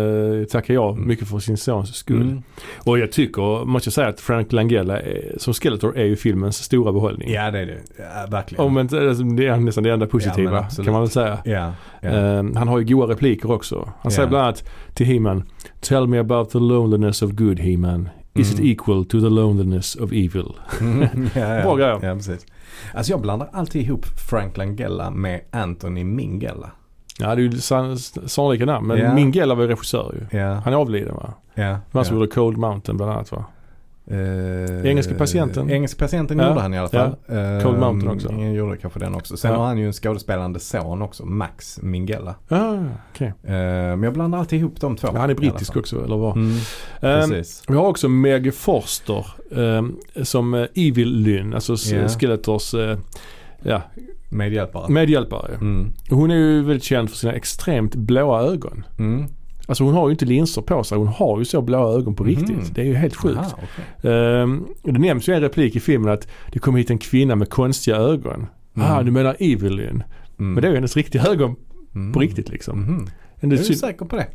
eh, 0.41 0.45
tackar 0.45 0.73
jag 0.73 0.89
Mm. 0.95 1.07
mycket 1.07 1.27
för 1.27 1.39
sin 1.39 1.57
sons 1.57 1.95
skull. 1.95 2.21
Mm. 2.21 2.43
Och 2.77 2.99
jag 2.99 3.11
tycker, 3.11 3.65
måste 3.65 3.87
jag 3.87 3.93
säga 3.93 4.07
att 4.07 4.19
Frank 4.19 4.51
Langella 4.51 5.01
är, 5.01 5.35
som 5.37 5.53
Skeletor 5.53 5.97
är 5.97 6.05
ju 6.05 6.15
filmens 6.15 6.63
stora 6.63 6.91
behållning. 6.91 7.31
Ja 7.31 7.51
det 7.51 7.59
är 7.59 7.65
det. 7.65 7.77
Ja, 7.97 8.25
verkligen. 8.29 8.65
Om 8.65 8.79
inte, 8.79 8.95
det 8.99 9.47
är 9.47 9.57
nästan 9.57 9.83
det 9.83 9.89
enda 9.91 10.05
Ja, 10.05 10.09
positiva 10.43 10.59
absolut. 10.59 10.85
kan 10.85 10.93
man 10.93 11.01
väl 11.01 11.09
säga. 11.11 11.39
Ja, 11.45 11.71
ja. 12.01 12.09
Eh, 12.09 12.43
han 12.55 12.67
har 12.67 12.79
ju 12.79 12.85
goda 12.95 13.13
repliker 13.13 13.51
också. 13.51 13.89
Han 14.01 14.11
säger 14.11 14.23
Ja. 14.23 14.29
bland 14.29 14.43
annat 14.43 14.63
till 14.93 15.05
He-Man 15.05 15.43
Tell 15.79 16.07
me 16.07 16.17
about 16.19 16.49
the 16.49 16.59
loneliness 16.59 17.21
of 17.21 17.31
good 17.31 17.59
He-Man. 17.59 18.09
Is 18.33 18.53
Mm. 18.53 18.65
it 18.65 18.71
equal 18.79 19.05
to 19.05 19.19
the 19.19 19.29
loneliness 19.29 19.95
of 19.95 20.11
evil? 20.11 20.53
Mm, 20.81 21.01
ja, 21.35 21.55
ja. 21.55 21.61
Bra 21.63 21.75
grejer. 21.75 21.99
Ja, 22.01 22.15
precis. 22.15 22.45
Alltså 22.93 23.11
jag 23.13 23.21
blandar 23.21 23.49
alltid 23.53 23.81
ihop 23.81 24.05
Frank 24.29 24.57
Langella 24.57 25.09
med 25.09 25.41
Anthony 25.51 26.03
Minghella. 26.03 26.69
Ja 27.19 27.35
det 27.35 27.41
är 27.41 27.43
ju 27.43 27.51
san- 27.51 28.27
sannolika 28.27 28.65
namn 28.65 28.87
men 28.87 28.97
Ja. 28.97 29.13
Minghella 29.13 29.55
var 29.55 29.61
ju 29.63 29.67
regissör 29.69 30.15
ju. 30.31 30.39
Ja. 30.39 30.53
Han 30.53 30.73
är 30.73 30.77
avliden 30.77 31.15
va? 31.15 31.33
ja, 31.53 31.77
Han 31.91 32.05
som 32.05 32.15
ja. 32.15 32.21
gjorde 32.21 32.31
Cold 32.35 32.57
Mountain 32.57 32.97
bland 32.97 33.11
annat 33.11 33.31
va? 33.31 33.45
Eh, 34.09 34.85
Engelska 34.91 35.15
patienten. 35.15 35.69
Engelska 35.69 35.99
patienten 36.05 36.39
Ja, 36.39 36.47
gjorde 36.49 36.61
han 36.61 36.73
i 36.73 36.77
alla 36.79 36.89
fall. 36.89 37.15
Eh, 37.27 37.63
Cold 37.63 37.79
Mountain 37.79 38.11
också. 38.15 38.31
Ingen 38.31 38.53
gjorde 38.53 38.77
kanske 38.77 38.99
den 38.99 39.15
också. 39.15 39.37
Sen 39.37 39.51
Ja. 39.51 39.57
har 39.57 39.65
han 39.65 39.77
ju 39.77 39.87
en 39.87 39.93
skådespelande 39.93 40.59
son 40.59 41.01
också, 41.01 41.25
Max 41.25 41.79
Minghella. 41.81 42.35
Ja, 42.47 42.83
okej. 43.13 43.27
Eh, 43.43 43.51
men 43.53 44.03
jag 44.03 44.13
blandar 44.13 44.39
alltid 44.39 44.59
ihop 44.59 44.81
de 44.81 44.95
två. 44.97 45.07
Han 45.17 45.29
är 45.29 45.35
brittisk 45.35 45.77
också 45.77 46.03
eller 46.03 46.17
vad? 46.17 46.35
Mm, 46.37 46.51
Ehm, 47.01 47.29
precis. 47.29 47.63
vi 47.67 47.75
har 47.75 47.87
också 47.87 48.09
Meg 48.09 48.53
Forster 48.53 49.25
ehm, 49.55 49.95
som 50.23 50.53
eh, 50.53 50.65
Evil 50.75 51.15
Lynn, 51.15 51.53
alltså 51.53 51.73
Ja. 51.95 52.07
Skeletors 52.07 52.73
eh, 52.73 52.97
ja, 53.63 53.81
Medhjälpare. 54.29 54.91
medhjälpare. 54.91 55.55
Mm. 55.55 55.93
Hon 56.09 56.31
är 56.31 56.35
ju 56.35 56.61
väldigt 56.63 56.83
känd 56.83 57.09
för 57.09 57.17
sina 57.17 57.33
extremt 57.33 57.95
blåa 57.95 58.41
ögon. 58.41 58.83
Mm. 58.99 59.25
Alltså 59.69 59.83
hon 59.83 59.93
har 59.93 60.07
ju 60.07 60.11
inte 60.11 60.25
linser 60.25 60.61
på 60.61 60.83
sig, 60.83 60.97
hon 60.97 61.07
har 61.07 61.39
ju 61.39 61.45
så 61.45 61.61
blåa 61.61 61.93
ögon 61.97 62.15
på 62.15 62.23
Mhm. 62.23 62.29
riktigt. 62.35 62.75
Det 62.75 62.81
är 62.81 62.85
ju 62.85 62.93
helt 62.95 63.15
sjukt. 63.15 63.37
Aha, 63.39 63.51
okej. 63.97 64.11
Ehm, 64.13 64.65
och 64.83 64.93
det 64.93 64.99
nämns 64.99 65.29
ju 65.29 65.33
en 65.33 65.41
replik 65.41 65.75
i 65.75 65.79
filmen 65.79 66.13
att 66.13 66.27
det 66.51 66.59
kom 66.59 66.75
hit 66.75 66.89
en 66.89 66.97
kvinna 66.97 67.35
med 67.35 67.49
konstiga 67.49 67.97
ögon. 67.97 68.47
Mm. 68.75 68.91
Ah, 68.91 69.03
du 69.03 69.11
menar 69.11 69.35
Evelyn. 69.39 70.03
Mm. 70.39 70.53
Men 70.53 70.55
det 70.61 70.67
är 70.67 70.69
ju 70.69 70.75
hennes 70.75 70.95
riktiga 70.97 71.23
ögon 71.25 71.55
Mm. 71.95 72.13
på 72.13 72.19
riktigt 72.19 72.49
liksom. 72.49 73.07
En 73.39 73.51
Är 73.51 73.57
du 73.57 73.63
säker 73.63 74.05
på 74.05 74.15
det? 74.15 74.27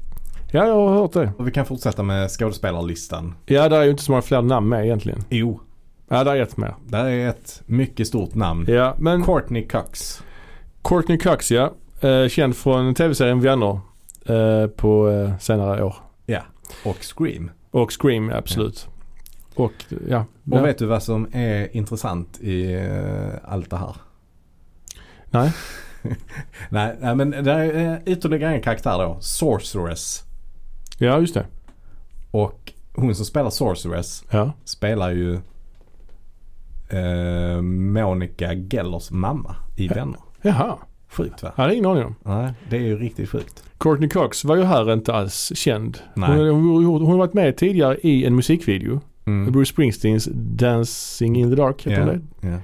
ja, 0.53 0.67
jag 0.67 0.75
har 0.75 0.95
hört 0.95 1.13
det. 1.13 1.33
Och 1.39 1.47
vi 1.47 1.51
kan 1.51 1.65
fortsätta 1.67 2.03
med 2.03 2.31
skådespelarlistan. 2.31 3.35
Ja, 3.47 3.69
där 3.69 3.79
är 3.81 3.85
ju 3.85 3.91
inte 3.91 4.03
så 4.03 4.13
många 4.13 4.23
fler 4.23 4.43
namn 4.43 4.69
med 4.69 4.85
egentligen. 4.85 5.19
Jo, 5.31 5.61
Ja, 6.09 6.25
där 6.25 6.37
är 6.37 6.43
ett 6.43 6.57
mer. 6.57 6.75
där 6.87 7.05
är 7.05 7.29
ett 7.29 7.63
mycket 7.67 8.07
stort 8.07 8.35
namn. 8.35 8.65
Ja, 8.69 8.95
men 8.99 9.25
Courtney 9.25 9.67
Cox. 9.69 10.23
Courtney 10.83 11.19
Cox 11.19 11.51
ja. 11.51 11.73
Eh, 12.01 12.29
känd 12.29 12.57
från 12.57 12.95
tv-serien 12.95 13.41
Vänner 13.41 13.81
eh, 14.27 14.67
på 14.67 15.11
eh, 15.11 15.39
senare 15.39 15.85
år. 15.85 15.95
Och 16.85 16.97
Scream. 17.17 17.51
Och 17.71 17.93
Scream, 18.03 18.31
absolut. 18.31 18.89
Och 19.55 19.73
ja. 20.09 20.21
Och 20.51 20.59
ja. 20.59 20.63
vet 20.63 20.79
du 20.79 20.87
vad 20.87 21.03
som 21.03 21.29
är 21.33 21.77
intressant 21.77 22.41
i 22.41 22.73
eh, 22.75 23.53
allt 23.53 23.71
det 23.71 23.77
här? 23.77 23.97
Nej. 25.31 25.53
nej, 26.69 26.97
nej, 27.01 27.15
men 27.15 27.31
det 27.31 27.53
är 27.53 27.93
eh, 27.93 27.99
ytterligare 28.07 28.55
en 28.55 28.63
karaktär 28.63 28.99
då. 28.99 29.17
Sorceress. 29.21 30.23
Ja, 30.99 31.19
just 31.21 31.35
det. 31.35 31.47
Och 32.31 32.73
hon 32.95 33.15
som 33.15 33.25
spelar 33.25 33.51
Sorceress 33.51 34.25
Ja. 34.31 34.53
spelar 34.65 35.11
ju 35.11 35.35
eh, 36.89 37.61
Monica 37.63 38.53
Gellers 38.53 39.11
mamma 39.11 39.57
i 39.77 39.87
Ja. 39.87 39.95
Vänner. 39.95 40.21
Jaha. 40.43 40.77
Sjukt 41.09 41.43
va? 41.43 41.53
Jag 41.57 41.63
hade 41.63 41.75
ingen 41.75 41.91
aning 41.91 42.05
om. 42.05 42.15
Nej, 42.23 42.53
det 42.71 42.77
är 42.77 42.81
ju 42.81 42.99
riktigt 42.99 43.31
sjukt. 43.31 43.65
Courtney 43.85 44.09
Cox 44.09 44.45
var 44.45 44.57
ju 44.57 44.63
här 44.63 44.93
inte 44.93 45.13
alls 45.13 45.53
känd. 45.55 45.99
Nej. 46.15 46.31
Hon, 46.31 46.49
hon, 46.49 46.85
hon, 46.85 47.01
hon 47.03 47.11
har 47.11 47.19
varit 47.19 47.35
med 47.35 47.57
tidigare 47.57 47.97
i 48.03 48.25
en 48.25 48.35
musikvideo. 48.37 49.01
Mm. 49.27 49.53
Bruce 49.53 49.73
Springsteens 49.73 50.29
Dancing 50.35 51.37
in 51.37 51.51
the 51.51 51.57
Dark 51.57 51.87
heter 51.87 52.01
Ja, 52.01 52.07
det. 52.07 52.49
ja. 52.49 52.59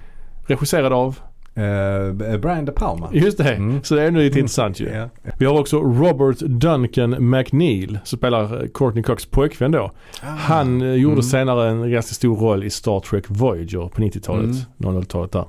Regisserad 0.47 0.93
av, 0.93 1.19
Eh, 1.55 2.39
Brian 2.39 2.65
De 2.65 2.73
Palma. 2.73 3.09
just 3.13 3.39
det. 3.39 3.55
Mm. 3.55 3.83
Så 3.83 3.95
det 3.95 4.03
är 4.03 4.09
ändå 4.09 4.21
lite 4.21 4.39
intressant 4.39 4.81
ju. 4.81 4.89
Ja. 4.89 5.09
Vi 5.39 5.45
har 5.47 5.61
också 5.61 5.79
Robert 5.81 6.39
Duncan 6.41 7.31
McNeil 7.31 7.99
som 8.05 8.19
spelar 8.19 8.63
eh, 8.63 8.69
Courtney 8.75 9.03
Cox 9.03 9.27
pojkvän 9.27 9.71
då. 9.73 9.91
Han 10.23 10.83
eh, 10.83 10.89
gjorde 10.95 11.13
Mm. 11.13 11.23
senare 11.23 11.69
en 11.71 11.91
ganska 11.91 12.15
stor 12.15 12.37
roll 12.37 12.65
i 12.65 12.71
Star 12.71 13.01
Trek 13.01 13.25
Voyager 13.29 13.89
på 13.89 14.01
90-talet. 14.03 14.45
Mm. 14.79 15.01
00-talet 15.01 15.33
där. 15.33 15.45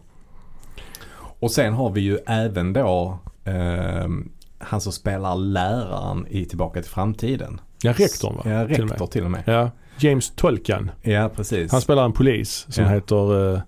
Och 1.39 1.51
sen 1.51 1.73
har 1.73 1.89
vi 1.91 2.01
ju 2.01 2.17
även 2.27 2.73
då 2.73 3.19
ehm, 3.45 4.29
han 4.71 4.81
som 4.81 4.91
spelar 4.91 5.36
läraren 5.36 6.27
i 6.29 6.45
Tillbaka 6.45 6.81
till 6.81 6.91
framtiden. 6.91 7.62
Ja, 7.84 7.91
rektorn 7.91 8.36
va? 8.36 8.41
Ja, 8.45 8.67
Till 8.67 8.84
och 8.84 8.89
rektor 8.89 9.07
till 9.07 9.23
och 9.25 9.31
med. 9.31 9.43
Ja, 9.45 9.71
James 9.99 10.31
Tolkan. 10.36 10.91
Ja, 11.01 11.29
precis. 11.36 11.71
Han 11.71 11.81
spelar 11.81 12.05
en 12.05 12.12
polis 12.13 12.65
som 12.69 12.84
Ja. 12.84 12.89
heter 12.89 13.45
uh, 13.45 13.60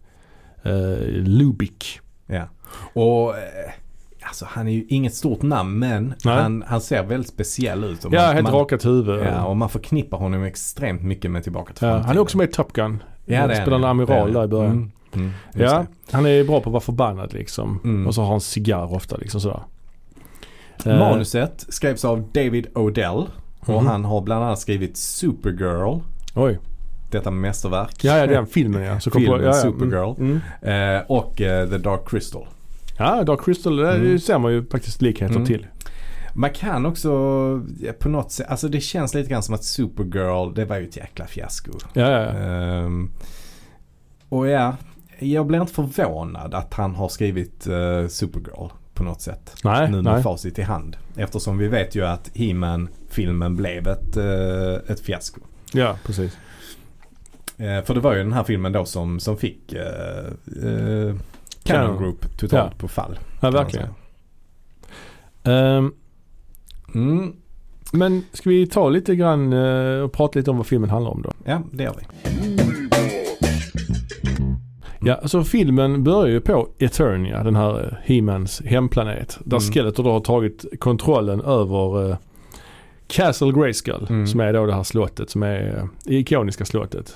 Lubick. 1.24 2.00
Ja. 2.28 2.44
Och 2.94 3.38
eh, 3.38 3.44
alltså 4.22 4.46
han 4.50 4.68
är 4.68 4.72
ju 4.72 4.86
inget 4.90 5.14
stort 5.14 5.42
namn 5.42 5.80
men 5.80 6.14
han, 6.24 6.64
han 6.68 6.82
ser 6.82 7.04
väldigt 7.04 7.30
speciell 7.30 7.84
ut. 7.84 8.06
Och 8.06 8.14
Ja, 8.14 8.26
man, 8.26 8.34
helt 8.36 8.44
man, 8.44 8.54
rakat 8.54 8.86
huvud. 8.86 9.20
Ja, 9.26 9.46
och 9.46 9.58
man 9.58 9.70
förknippar 9.70 10.18
honom 10.18 10.44
extremt 10.44 11.02
mycket 11.04 11.32
med 11.32 11.44
Tillbaka 11.44 11.74
till 11.74 11.86
Ja, 11.88 11.92
framtiden. 11.92 12.08
han 12.08 12.18
är 12.18 12.22
också 12.22 12.38
med 12.38 12.50
i 12.50 12.52
Top 12.52 12.74
Gun. 12.74 13.04
Ja, 13.26 13.36
är 13.38 13.62
spelar 13.62 13.78
en 13.78 13.84
han. 13.84 13.92
amiral 13.92 14.34
där 14.34 14.44
i 14.44 14.48
början. 14.48 14.72
Mm. 14.72 14.92
Mm, 15.16 15.32
Ja, 15.54 15.78
det. 15.80 15.88
han 16.12 16.26
är 16.26 16.44
bra 16.44 16.60
på 16.62 16.70
att 16.70 16.74
vara 16.74 16.82
förbannad 16.82 17.34
liksom. 17.34 17.80
Mm. 17.84 18.08
Och 18.08 18.16
så 18.16 18.22
har 18.22 18.30
han 18.30 18.42
cigarr 18.42 18.94
ofta 18.94 19.18
liksom 19.18 19.42
sådär. 19.42 19.60
Eh, 20.86 21.00
Manuset 21.00 21.66
skrevs 21.70 22.06
av 22.06 22.30
David 22.34 22.68
Odell. 22.76 23.26
Och 23.60 23.70
Mhm. 23.82 23.86
han 23.88 24.06
har 24.06 24.22
bland 24.22 24.44
annat 24.44 24.60
skrivit 24.60 24.98
Supergirl. 24.98 26.00
Oj. 26.36 26.60
Detta 27.12 27.32
mästerverk. 27.32 28.04
Ja, 28.04 28.18
ja 28.18 28.28
den 28.28 28.48
filmen 28.48 28.82
ja. 28.84 29.00
Så 29.00 29.12
Filmen 29.12 29.40
på, 29.40 29.46
ja, 29.46 29.48
ja. 29.48 29.54
Supergirl. 29.54 30.16
Mm. 30.20 30.40
Mm. 30.62 30.96
Eh, 30.98 31.02
och 31.08 31.42
eh, 31.42 31.70
The 31.70 31.78
Dark 31.78 32.10
Crystal. 32.10 32.48
Ja, 32.98 33.24
Dark 33.24 33.46
Crystal, 33.46 33.76
det 33.78 33.94
Mm. 33.96 34.20
ser 34.20 34.38
man 34.40 34.52
ju 34.54 34.66
faktiskt 34.66 35.02
likheter 35.02 35.36
Mm. 35.36 35.46
till. 35.46 35.68
Man 36.34 36.50
kan 36.50 36.86
också 36.86 37.10
på 38.00 38.10
något 38.10 38.32
sätt, 38.32 38.48
alltså 38.50 38.68
det 38.68 38.80
känns 38.80 39.14
lite 39.14 39.30
grann 39.30 39.44
som 39.44 39.56
att 39.56 39.64
Supergirl, 39.64 40.54
det 40.54 40.66
var 40.66 40.78
ju 40.78 40.88
ett 40.88 40.98
jäkla 40.98 41.26
fiasko. 41.26 41.72
Ja, 41.94 42.10
ja, 42.10 42.20
ja. 42.20 42.30
Ehm, 42.30 43.12
och 44.30 44.48
ja, 44.48 44.76
jag 45.20 45.46
blir 45.48 45.62
inte 45.62 45.74
förvånad 45.74 46.54
att 46.54 46.74
han 46.74 46.96
har 46.96 47.10
skrivit 47.10 47.68
eh, 47.68 48.08
Supergirl 48.08 48.70
på 48.94 49.04
något 49.04 49.22
sätt. 49.22 49.56
Nej, 49.64 49.92
nu 49.92 50.02
med 50.02 50.14
nej. 50.14 50.24
facit 50.24 50.60
i 50.60 50.62
hand. 50.62 50.98
Eftersom 51.16 51.58
vi 51.58 51.68
vet 51.68 51.96
ju 51.96 52.06
att 52.06 52.32
He-Man 52.34 52.90
filmen 53.10 53.56
blev 53.56 53.88
ett, 53.88 54.18
eh, 54.18 54.92
ett 54.92 55.00
fiasko. 55.00 55.42
Ja, 55.74 55.98
precis. 56.06 56.38
Eh, 57.58 57.84
för 57.84 57.94
det 57.94 58.00
var 58.00 58.14
ju 58.14 58.20
den 58.24 58.34
här 58.34 58.44
filmen 58.44 58.72
då 58.72 58.86
som, 58.86 59.20
som 59.20 59.38
fick 59.38 59.74
eh, 59.74 60.26
eh, 60.70 61.16
Canon. 61.64 61.98
Group 62.04 62.38
totalt 62.38 62.72
Ja. 62.74 62.78
på 62.78 62.88
fall. 62.88 63.20
Ja, 63.42 63.52
verkligen. 63.52 63.88
Ehm, 65.44 65.94
Mm, 66.96 67.34
men 67.94 68.24
ska 68.34 68.50
vi 68.50 68.68
ta 68.68 68.90
lite 68.90 69.16
grann 69.16 69.54
eh, 69.54 70.00
och 70.02 70.12
prata 70.12 70.40
lite 70.40 70.52
om 70.52 70.58
vad 70.58 70.66
filmen 70.68 70.90
handlar 70.90 71.12
om 71.12 71.22
då? 71.22 71.32
ja, 71.46 71.62
det 71.72 71.84
gör 71.84 71.96
vi. 72.00 72.06
Ja, 75.06 75.14
alltså 75.16 75.44
filmen 75.44 76.04
börjar 76.04 76.28
ju 76.34 76.40
på 76.42 76.68
Eternia, 76.80 77.44
den 77.44 77.56
här 77.56 77.84
eh, 77.84 78.10
He-Mans 78.12 78.62
hemplanet. 78.66 79.40
Där 79.46 79.58
Mm. 79.58 79.72
Skeletor 79.74 80.04
då 80.04 80.12
har 80.12 80.20
tagit 80.20 80.66
kontrollen 80.80 81.42
över 81.42 82.10
eh, 82.12 82.18
Castle 83.08 83.52
Grayskull. 83.52 84.08
Mm. 84.10 84.28
Som 84.28 84.40
är 84.40 84.54
då 84.54 84.66
det 84.66 84.74
här 84.74 84.84
slottet 84.84 85.30
som 85.30 85.44
är 85.44 85.78
eh, 85.78 85.86
det 86.04 86.16
ikoniska 86.16 86.66
slottet. 86.66 87.16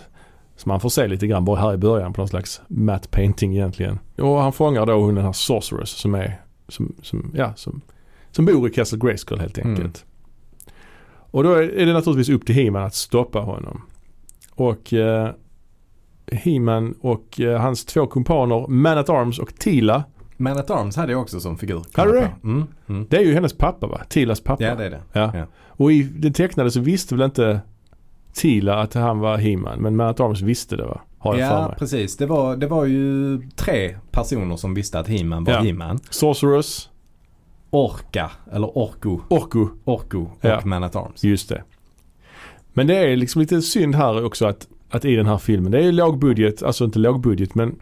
Som 0.56 0.69
man 0.69 0.80
får 0.80 0.89
se 0.89 1.08
lite 1.08 1.28
grann 1.28 1.45
bara 1.45 1.60
här 1.60 1.73
i 1.73 1.78
början 1.78 2.13
på 2.13 2.21
någon 2.21 2.28
slags 2.28 2.62
matte 2.67 3.08
painting 3.08 3.54
egentligen. 3.56 4.00
Och 4.17 4.41
han 4.41 4.54
fångar 4.54 4.86
då 4.86 4.93
hon 4.93 5.15
den 5.15 5.26
här 5.26 5.32
Sorceress 5.34 5.89
som 5.89 6.15
är, 6.15 6.41
som, 6.67 6.95
som, 7.02 7.32
ja, 7.36 7.54
som, 7.56 7.82
som 8.32 8.45
bor 8.45 8.67
i 8.69 8.71
Castle 8.71 9.00
Grayskull 9.00 9.39
helt 9.39 9.58
Mm. 9.58 9.73
enkelt. 9.76 10.06
Och 11.32 11.43
då 11.43 11.54
är 11.54 11.62
är 11.63 11.86
det 11.86 11.93
naturligtvis 11.93 12.36
upp 12.36 12.45
till 12.45 12.56
He-Man 12.56 12.84
att 12.84 12.95
stoppa 12.95 13.39
honom. 13.39 13.82
Och 14.56 14.93
eh, 14.93 15.30
He-Man 16.32 16.96
och 17.02 17.40
eh, 17.42 17.62
hans 17.62 17.86
två 17.86 18.08
kumpaner 18.08 18.68
Man 18.68 18.98
at 18.98 19.10
Arms 19.10 19.40
och 19.40 19.56
Tila. 19.56 20.04
Man 20.38 20.58
at 20.58 20.70
Arms 20.70 20.96
hade 20.96 21.12
jag 21.12 21.22
också 21.22 21.40
som 21.40 21.58
figur. 21.58 21.84
Hade 21.94 22.12
du 22.12 22.20
det? 22.20 22.32
Mm, 22.44 22.68
mm. 22.88 23.08
Det 23.10 23.18
är 23.18 23.22
ju 23.22 23.34
hennes 23.34 23.54
pappa 23.58 23.88
va? 23.88 24.02
Tilas 24.10 24.42
pappa. 24.42 24.63
Ja, 24.63 24.76
det 24.76 24.86
är 24.86 24.90
det. 24.90 25.02
Ja. 25.13 25.32
Ja. 25.38 25.46
Och 25.68 25.92
i 25.92 26.04
den 26.04 26.34
tecknade 26.34 26.72
så 26.72 26.80
visste 26.80 27.16
väl 27.16 27.26
inte 27.26 27.60
Tila 28.34 28.82
att 28.82 28.94
han 28.94 29.20
var 29.20 29.38
He-Man. 29.38 29.80
Men 29.80 29.96
Man 29.96 30.08
at 30.08 30.20
Arms 30.20 30.42
visste 30.42 30.76
det 30.76 30.84
va? 30.86 31.02
Har 31.18 31.36
jag 31.36 31.52
Ja, 31.52 31.76
precis. 31.80 32.18
Det 32.18 32.26
var, 32.26 32.56
det 32.56 32.68
var 32.68 32.86
ju 32.86 33.42
tre 33.56 33.98
personer 34.12 34.56
som 34.56 34.74
visste 34.74 35.00
att 35.00 35.08
He-Man 35.08 35.44
var 35.44 35.54
Ja. 35.54 35.60
He-Man. 35.62 36.00
Sorceress, 36.10 36.90
Orka, 37.70 38.32
eller 38.52 38.78
Orko, 38.78 39.20
Orko. 39.30 39.70
Orko 39.84 40.22
och 40.22 40.30
Ja. 40.42 40.62
Man 40.66 40.84
at 40.84 40.96
Arms. 40.96 41.24
Just 41.24 41.50
det. 41.50 41.63
Men 42.74 42.88
det 42.88 42.96
är 42.96 43.16
liksom 43.16 43.42
lite 43.42 43.62
synd 43.62 43.96
här 43.96 44.26
också 44.26 44.46
att, 44.46 44.68
att 44.89 45.06
i 45.06 45.15
den 45.15 45.26
här 45.26 45.38
filmen, 45.38 45.71
det 45.71 45.78
är 45.78 45.82
ju 45.84 45.91
låg 45.91 46.19
budget, 46.19 46.63
alltså 46.63 46.84
inte 46.86 47.00
låg 47.00 47.19
budget 47.21 47.56
men 47.56 47.76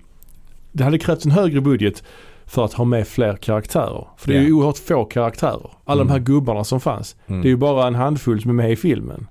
det 0.71 0.83
hade 0.83 0.97
krävts 0.99 1.25
en 1.25 1.31
högre 1.31 1.61
budget 1.61 2.03
för 2.45 2.65
att 2.65 2.73
ha 2.73 2.85
med 2.85 3.07
fler 3.07 3.35
karaktärer. 3.35 4.07
För 4.17 4.27
det 4.31 4.37
är 4.37 4.41
ju 4.41 4.49
Ja. 4.49 4.55
oerhört 4.55 4.77
få 4.77 5.05
karaktärer. 5.05 5.69
Alla 5.85 6.01
Mm. 6.01 6.07
de 6.07 6.13
här 6.13 6.19
gubbarna 6.19 6.63
som 6.63 6.79
fanns. 6.81 7.15
Mm. 7.27 7.41
Det 7.41 7.47
är 7.47 7.49
ju 7.49 7.57
bara 7.57 7.87
en 7.87 7.95
handfull 7.95 8.41
som 8.41 8.49
är 8.49 8.55
med 8.55 8.71
i 8.71 8.75
filmen. 8.75 9.27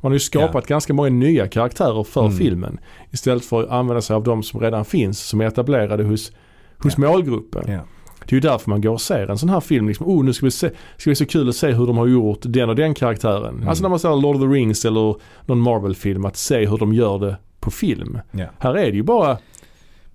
Man 0.00 0.10
har 0.12 0.14
ju 0.14 0.18
skapat 0.20 0.66
ganska 0.66 0.94
många 0.94 1.08
nya 1.08 1.48
karaktärer 1.48 2.04
för 2.04 2.20
Mm. 2.26 2.36
filmen. 2.36 2.78
Istället 3.10 3.44
för 3.44 3.62
att 3.62 3.70
använda 3.70 4.00
sig 4.02 4.16
av 4.16 4.22
de 4.24 4.42
som 4.42 4.60
redan 4.60 4.84
finns, 4.84 5.20
som 5.20 5.40
är 5.40 5.44
etablerade 5.46 6.04
hos, 6.04 6.32
hos 6.78 6.98
Ja. 6.98 7.10
målgruppen. 7.10 7.80
Det 8.26 8.32
är 8.32 8.36
ju 8.36 8.40
därför 8.40 8.70
man 8.70 8.80
går 8.80 8.92
och 8.92 9.00
ser 9.00 9.30
en 9.30 9.38
sån 9.38 9.48
här 9.48 9.60
film. 9.60 9.88
Liksom, 9.88 10.06
oh, 10.06 10.24
nu 10.24 10.32
ska 10.32 10.46
vi 10.46 10.50
se, 10.50 10.70
ska 10.96 11.10
vi 11.10 11.16
så 11.16 11.26
kul 11.26 11.48
att 11.48 11.56
se 11.56 11.72
hur 11.72 11.86
de 11.86 11.98
har 11.98 12.06
gjort 12.06 12.38
den 12.42 12.68
och 12.68 12.76
den 12.76 12.94
karaktären. 12.94 13.54
Mm. 13.54 13.68
Alltså 13.68 13.82
när 13.82 13.88
man 13.88 13.98
ser 13.98 14.16
Lord 14.20 14.36
of 14.36 14.42
the 14.42 14.48
Rings 14.48 14.84
eller 14.84 15.14
någon 15.46 15.60
Marvel-film, 15.60 16.24
att 16.24 16.36
se 16.36 16.66
hur 16.66 16.78
de 16.78 16.94
gör 16.94 17.18
det 17.18 17.36
på 17.60 17.70
film. 17.70 18.18
Ja. 18.30 18.46
Här 18.58 18.74
är 18.74 18.90
det 18.90 18.96
ju 18.96 19.02
bara 19.02 19.38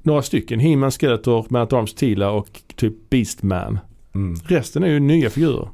några 0.02 0.22
stycken. 0.22 0.60
He-Man, 0.60 0.92
Skeletor, 0.92 1.46
Man 1.50 1.62
at 1.62 1.74
Arms, 1.74 1.94
Tila 1.94 2.32
och 2.32 2.62
typ 2.76 3.10
Beastman. 3.10 3.80
Mm. 4.16 4.36
Resten 4.46 4.84
är 4.84 4.88
ju 4.88 5.00
nya 5.00 5.30
figurer. 5.30 5.70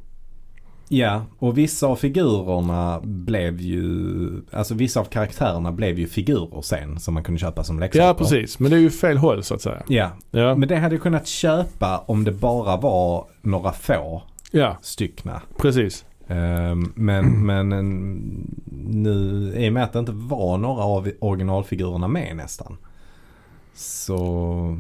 Ja, 0.89 1.25
och 1.39 1.57
vissa 1.57 1.87
av 1.87 1.95
figurerna 1.95 2.99
blev 3.03 3.61
ju, 3.61 4.41
alltså 4.51 4.73
vissa 4.73 4.99
av 4.99 5.05
karaktärerna 5.05 5.71
blev 5.71 5.99
ju 5.99 6.07
figurer 6.07 6.61
sen 6.61 6.99
som 6.99 7.13
man 7.13 7.23
kunde 7.23 7.39
köpa 7.39 7.63
som 7.63 7.79
leksaker. 7.79 8.05
Ja, 8.07 8.13
precis. 8.13 8.59
Men 8.59 8.71
det 8.71 8.77
är 8.77 8.81
ju 8.81 8.89
fel 8.89 9.17
håll 9.17 9.43
så 9.43 9.53
att 9.55 9.61
säga. 9.61 9.83
Ja, 9.87 10.09
Ja, 10.31 10.55
men 10.55 10.69
det 10.69 10.75
hade 10.75 10.95
jag 10.95 11.01
kunnat 11.01 11.27
köpa 11.27 11.97
om 12.07 12.23
det 12.23 12.31
bara 12.31 12.77
var 12.77 13.25
några 13.41 13.71
få 13.71 14.21
ja 14.51 14.77
styckna. 14.81 15.41
precis. 15.57 16.05
Ehm, 16.27 16.91
men, 16.95 17.25
men 17.45 17.71
en- 17.71 18.53
nu, 18.91 19.53
i 19.57 19.69
och 19.69 19.73
med 19.73 19.83
att 19.83 19.93
det 19.93 19.99
inte 19.99 20.11
var 20.11 20.57
några 20.57 20.83
av 20.83 21.11
originalfigurerna 21.19 22.07
med 22.07 22.35
nästan. 22.35 22.77
Så, 23.75 24.77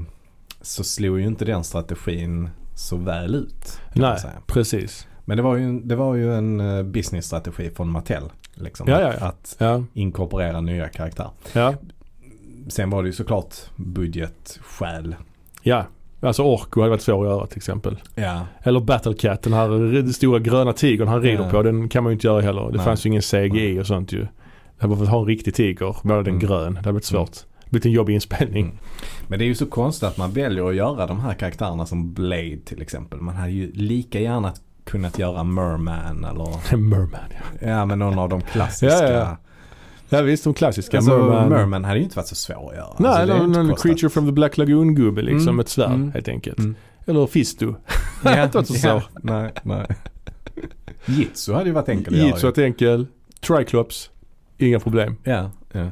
så 0.61 0.83
slog 0.83 1.19
ju 1.19 1.27
inte 1.27 1.45
den 1.45 1.63
strategin 1.63 2.49
så 2.75 2.95
väl 2.97 3.35
ut. 3.35 3.79
Nej, 3.93 4.19
precis. 4.47 5.06
Men 5.29 5.37
det 5.37 5.43
var 5.43 5.55
ju, 5.55 5.79
det 5.79 5.95
var 5.95 6.15
ju 6.15 6.33
en 6.35 6.59
eh, 6.59 6.83
businessstrategi 6.83 7.69
från 7.75 7.89
Mattel. 7.89 8.23
Liksom, 8.53 8.87
Ja, 8.89 9.01
ja, 9.01 9.13
att, 9.27 9.55
ja. 9.59 9.73
att 9.75 9.83
inkorporera 9.93 10.61
nya 10.61 10.87
karaktärer. 10.89 11.75
Sen 12.69 12.89
var 12.89 13.03
det 13.03 13.07
ju 13.09 13.13
såklart 13.13 13.55
budgetskäl. 13.75 15.15
ja. 15.61 15.85
Alltså 16.19 16.43
Orko 16.43 16.79
hade 16.81 16.89
varit 16.89 17.01
svår 17.01 17.25
att 17.25 17.31
göra 17.31 17.47
till 17.47 17.57
exempel. 17.57 17.97
Ja, 18.15 18.45
Eller 18.63 18.79
Battlecat, 18.79 19.41
den 19.41 19.53
här 19.53 20.11
stora 20.11 20.39
gröna 20.39 20.73
tigern 20.73 21.07
han 21.07 21.21
rider 21.21 21.49
på. 21.49 21.63
Den 21.63 21.89
kan 21.89 22.03
man 22.03 22.11
ju 22.11 22.13
inte 22.13 22.27
göra 22.27 22.41
heller. 22.41 22.61
Det 22.71 22.77
Nej. 22.77 22.85
fanns 22.85 23.05
ju 23.05 23.07
ingen 23.09 23.21
CGI 23.21 23.79
och 23.79 23.87
sånt 23.87 24.11
ju. 24.13 24.27
Hade 24.77 24.95
fått 24.97 25.07
ha 25.07 25.19
en 25.19 25.25
riktig 25.25 25.53
tiger, 25.55 25.95
bara 26.03 26.17
den 26.23 26.27
Mm. 26.35 26.39
grön. 26.39 26.73
Det 26.73 26.79
hade 26.79 26.91
blivit 26.91 27.05
svårt. 27.05 27.31
Det 27.63 27.69
blivit 27.69 27.85
en 27.85 27.91
jobbig 27.91 28.13
inspelning. 28.13 28.65
Mm. 28.65 28.77
Men 29.27 29.39
det 29.39 29.45
är 29.45 29.47
ju 29.47 29.55
så 29.55 29.65
konstigt 29.65 30.03
att 30.09 30.17
man 30.17 30.31
väljer 30.31 30.69
att 30.69 30.75
göra 30.75 31.07
de 31.07 31.19
här 31.19 31.33
karaktärerna 31.33 31.85
som 31.85 32.13
Blade 32.13 32.57
till 32.65 32.81
exempel. 32.81 33.19
Man 33.21 33.35
hade 33.35 33.51
ju 33.51 33.71
lika 33.71 34.19
gärna 34.19 34.53
kunnat 34.87 35.19
göra 35.19 35.43
Merman 35.43 36.23
eller 36.23 36.77
Merman 36.77 37.19
ja. 37.59 37.67
ja 37.67 37.85
men 37.85 37.99
någon 37.99 38.19
av 38.19 38.29
de 38.29 38.41
klassiska. 38.41 39.03
Ja, 39.03 39.11
ja, 39.11 39.37
Ja 40.09 40.21
visst, 40.21 40.43
de 40.43 40.53
klassiska. 40.53 40.97
Alltså, 40.97 41.17
Merman. 41.17 41.49
Merman. 41.49 41.85
hade 41.85 41.97
ju 41.97 42.03
inte 42.03 42.15
varit 42.17 42.27
så 42.27 42.35
svår 42.35 42.69
att 42.71 42.75
göra. 42.77 42.95
Nej, 42.99 43.11
alltså, 43.11 43.25
det 43.27 43.33
är 43.33 43.47
någon, 43.47 43.67
någon. 43.67 43.75
Creature 43.75 44.09
from 44.09 44.25
the 44.25 44.31
Black 44.31 44.57
Lagoon-gubbe 44.57 45.21
liksom. 45.21 45.47
Mm, 45.47 45.59
Ett 45.59 45.69
svärd 45.69 45.91
mm, 45.91 46.11
helt 46.11 46.27
enkelt. 46.27 46.59
mm. 46.59 46.75
Eller 47.05 47.27
Fisto. 47.27 47.75
Ja, 48.23 48.31
Det 48.35 48.43
inte 48.43 48.63
så 48.65 48.87
ja, 48.87 49.01
svårt. 49.01 49.23
Nej, 49.23 49.51
nej. 49.63 49.87
Jitsu 51.05 51.53
hade 51.53 51.65
ju 51.65 51.71
varit 51.71 51.89
enkel 51.89 52.13
att 52.13 52.19
göra. 52.19 52.27
Jitsu 52.29 52.47
ett 52.49 52.57
enkel. 52.57 53.07
Triclops. 53.47 54.09
Inga 54.57 54.79
problem. 54.79 55.15
Ja, 55.23 55.51
ja. 55.71 55.85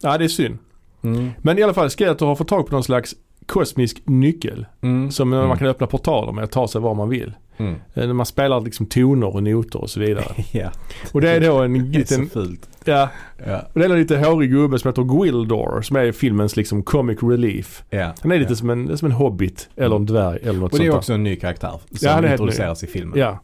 Ja, 0.00 0.18
det 0.18 0.24
är 0.24 0.28
synd. 0.28 0.58
Mm. 1.02 1.30
Men 1.42 1.58
i 1.58 1.62
alla 1.62 1.74
fall, 1.74 1.90
Skeletor 1.90 2.26
har 2.26 2.36
fått 2.36 2.48
tag 2.48 2.66
på 2.66 2.72
någon 2.72 2.84
slags 2.84 3.14
kosmisk 3.46 4.02
nyckel. 4.04 4.66
Mm. 4.80 5.10
Som 5.10 5.32
Mm. 5.32 5.48
man 5.48 5.58
kan 5.58 5.66
öppna 5.66 5.86
portaler 5.86 6.32
med 6.32 6.44
och 6.44 6.50
ta 6.50 6.68
sig 6.68 6.80
var 6.80 6.94
man 6.94 7.08
vill. 7.08 7.32
Mm. 7.58 7.74
Eh, 7.94 8.06
När 8.06 8.12
man 8.12 8.26
spelar 8.26 8.60
liksom 8.60 8.86
toner 8.86 9.34
och 9.34 9.42
noter 9.42 9.80
och 9.80 9.90
så 9.90 10.00
vidare. 10.00 10.24
ja, 10.52 10.70
Och 11.12 11.20
det 11.20 11.30
är 11.30 11.40
då 11.40 11.58
en 11.58 11.72
det 11.92 11.98
är 11.98 12.04
så 12.04 12.20
liten, 12.40 12.58
ja, 12.84 13.08
Ja. 13.46 13.62
och 13.72 13.80
det 13.80 13.86
är 13.86 13.90
en 13.90 13.98
lite 13.98 14.18
hårig 14.18 14.50
gubbe 14.50 14.78
som 14.78 14.88
heter 14.88 15.02
Gwildor 15.02 15.82
som 15.82 15.96
är 15.96 16.12
filmens 16.12 16.56
liksom 16.56 16.82
comic 16.82 17.18
relief. 17.22 17.82
Ja. 17.90 18.12
Han 18.22 18.32
är 18.32 18.38
lite 18.38 18.52
ja. 18.52 18.56
som, 18.56 18.70
en, 18.70 18.98
som 18.98 19.06
en 19.06 19.12
hobbit 19.12 19.68
eller 19.76 19.96
en 19.96 20.06
dvärg 20.06 20.38
eller 20.42 20.60
något 20.60 20.72
Och 20.72 20.78
det 20.78 20.84
är 20.84 20.90
sånt 20.90 20.98
också 20.98 21.12
en 21.12 21.22
ny 21.22 21.36
karaktär 21.36 21.70
som 21.70 21.98
Ja, 22.00 22.10
han 22.12 22.24
introduceras 22.24 22.84
i 22.84 22.86
filmen. 22.86 23.18
Ja, 23.18 23.38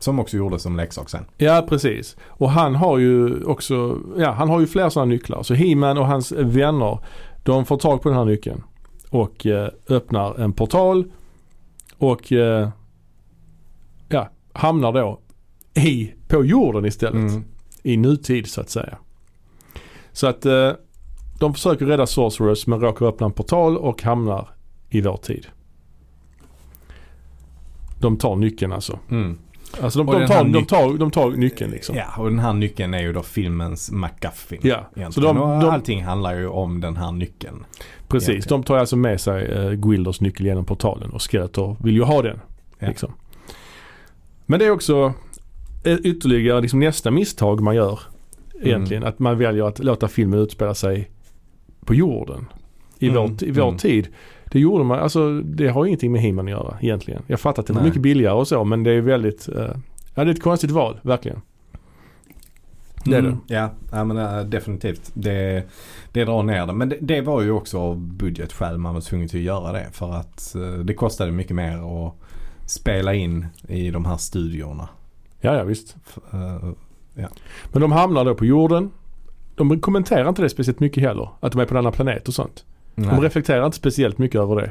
Som 0.00 0.18
också 0.20 0.36
gjordes 0.36 0.62
som 0.62 0.76
leksak 0.76 1.10
sen. 1.10 1.24
ja 1.36 1.66
precis. 1.68 2.16
Och 2.26 2.50
han 2.50 2.74
har 2.74 2.98
ju 2.98 3.44
också, 3.44 3.98
ja 4.16 4.30
han 4.30 4.48
har 4.48 4.60
ju 4.60 4.66
flera 4.66 4.90
sådana 4.90 5.08
nycklar. 5.10 5.42
Så 5.42 5.54
He-Man 5.54 5.98
och 5.98 6.06
hans 6.06 6.32
vänner, 6.32 6.98
de 7.42 7.64
får 7.64 7.76
tag 7.76 8.02
på 8.02 8.08
den 8.08 8.18
här 8.18 8.24
nyckeln. 8.24 8.62
Och 9.10 9.46
eh, 9.46 9.68
öppnar 9.88 10.40
en 10.40 10.52
portal. 10.52 11.04
Och 11.98 12.32
eh, 12.32 12.68
ja, 14.08 14.30
hamnar 14.52 14.92
då 14.92 15.20
i, 15.74 16.12
på 16.28 16.44
jorden 16.44 16.84
istället. 16.84 17.30
Mm. 17.32 17.44
I 17.82 17.96
nutid 17.96 18.46
så 18.46 18.60
att 18.60 18.70
säga. 18.70 18.98
Så 20.12 20.26
att 20.26 20.46
eh, 20.46 20.70
de 21.38 21.54
försöker 21.54 21.86
rädda 21.86 22.06
Sorcerers 22.06 22.66
men 22.66 22.80
råkar 22.80 23.06
öppna 23.06 23.26
en 23.26 23.32
portal 23.32 23.76
och 23.78 24.02
hamnar 24.02 24.48
i 24.90 25.00
vår 25.00 25.16
tid. 25.16 25.46
De 28.00 28.16
tar 28.16 28.36
nyckeln 28.36 28.72
alltså. 28.72 28.98
Mm. 29.10 29.38
Alltså 29.82 29.98
de, 29.98 30.08
Och 30.08 30.20
de, 30.20 30.26
tar, 30.26 30.44
de, 30.44 30.64
tar, 30.64 30.98
de 30.98 31.10
tar 31.10 31.30
nyckeln 31.30 31.70
liksom. 31.70 31.96
Ja, 31.96 32.04
och 32.18 32.24
den 32.30 32.38
här 32.38 32.52
nyckeln 32.52 32.94
är 32.94 33.00
ju 33.02 33.12
då 33.12 33.22
filmens 33.22 33.90
MacGuffin. 33.90 34.58
Ja, 34.62 34.76
Egentligen. 34.76 35.12
så 35.12 35.20
de- 35.20 35.38
och 35.38 35.60
de- 35.60 35.70
allting 35.70 36.04
handlar 36.04 36.34
ju 36.34 36.48
om 36.48 36.80
den 36.80 36.96
här 36.96 37.12
nyckeln. 37.12 37.64
Precis, 38.08 38.28
Egentligen. 38.28 38.60
de 38.60 38.66
tar 38.66 38.76
alltså 38.76 38.96
med 38.96 39.20
sig 39.20 39.44
eh, 39.46 39.70
Gwilders 39.70 40.20
nyckel 40.20 40.46
genom 40.46 40.64
portalen 40.64 41.10
och 41.10 41.22
Skeletor 41.30 41.76
vill 41.80 41.94
ju 41.94 42.02
ha 42.02 42.22
den. 42.22 42.40
Ja. 42.78 42.88
Liksom. 42.88 43.12
Men 44.50 44.58
det 44.58 44.66
är 44.66 44.70
också 44.70 45.14
ytterligare 45.84 46.60
liksom 46.60 46.80
nästa 46.80 47.10
misstag 47.10 47.60
man 47.60 47.74
gör 47.74 48.00
egentligen. 48.60 49.02
Mm. 49.02 49.12
Att 49.12 49.18
man 49.18 49.38
väljer 49.38 49.64
att 49.64 49.78
låta 49.78 50.08
filmen 50.08 50.38
utspela 50.38 50.74
sig 50.74 51.10
på 51.84 51.94
jorden. 51.94 52.46
I 52.98 53.08
Mm, 53.08 53.22
vår, 53.22 53.44
i 53.44 53.50
vår 53.50 53.68
mm. 53.68 53.78
tid. 53.78 54.08
Det 54.44 54.60
gjorde 54.60 54.84
man, 54.84 54.98
alltså 54.98 55.40
det 55.40 55.68
har 55.68 55.86
ingenting 55.86 56.12
med 56.12 56.20
He-Man 56.20 56.44
att 56.44 56.50
göra 56.50 56.76
egentligen. 56.80 57.22
Jag 57.26 57.40
fattar 57.40 57.62
att 57.62 57.66
det 57.66 57.74
Nej. 57.74 57.84
mycket 57.84 58.02
billigare 58.02 58.34
och 58.34 58.48
så 58.48 58.64
men 58.64 58.82
det 58.82 58.90
är 58.90 59.00
väldigt, 59.00 59.48
eh, 59.48 59.70
ja 60.14 60.24
det 60.24 60.30
är 60.30 60.34
ett 60.34 60.42
konstigt 60.42 60.70
val 60.70 61.00
verkligen. 61.02 61.40
Det 63.04 63.16
är 63.16 63.22
det. 63.22 63.28
Mm. 63.28 63.40
Ja, 63.46 63.70
ja 63.92 64.04
men 64.04 64.16
äh, 64.16 64.40
definitivt. 64.44 65.10
Det, 65.14 65.62
det 66.12 66.24
drar 66.24 66.42
ner 66.42 66.66
det. 66.66 66.72
Men 66.72 66.88
det, 66.88 66.96
det 67.00 67.20
var 67.20 67.42
ju 67.42 67.50
också 67.50 67.78
av 67.78 67.98
budgetskäl 68.00 68.78
man 68.78 68.94
var 68.94 69.00
tvungen 69.00 69.26
att 69.26 69.34
göra 69.34 69.72
det. 69.72 69.86
För 69.92 70.12
att 70.12 70.54
äh, 70.54 70.72
det 70.72 70.94
kostade 70.94 71.32
mycket 71.32 71.56
mer 71.56 71.76
att 71.76 72.14
spela 72.70 73.14
in 73.14 73.46
i 73.68 73.90
de 73.90 74.04
här 74.04 74.16
studiorna. 74.16 74.88
Ja, 75.40 75.56
ja 75.56 75.64
visst. 75.64 75.96
F- 76.06 76.18
äh, 76.32 76.70
Men 77.72 77.80
de 77.82 77.92
hamnar 77.92 78.24
då 78.24 78.34
på 78.34 78.44
jorden. 78.44 78.90
De 79.54 79.80
kommenterar 79.80 80.28
inte 80.28 80.42
det 80.42 80.48
speciellt 80.48 80.80
mycket 80.80 81.02
heller. 81.02 81.28
Att 81.40 81.52
de 81.52 81.60
är 81.60 81.64
på 81.64 81.74
en 81.74 81.78
annan 81.78 81.92
planet 81.92 82.28
och 82.28 82.34
sånt. 82.34 82.64
De 82.94 83.20
reflekterar 83.20 83.64
inte 83.66 83.76
speciellt 83.76 84.18
mycket 84.18 84.40
över 84.40 84.56
det. 84.56 84.70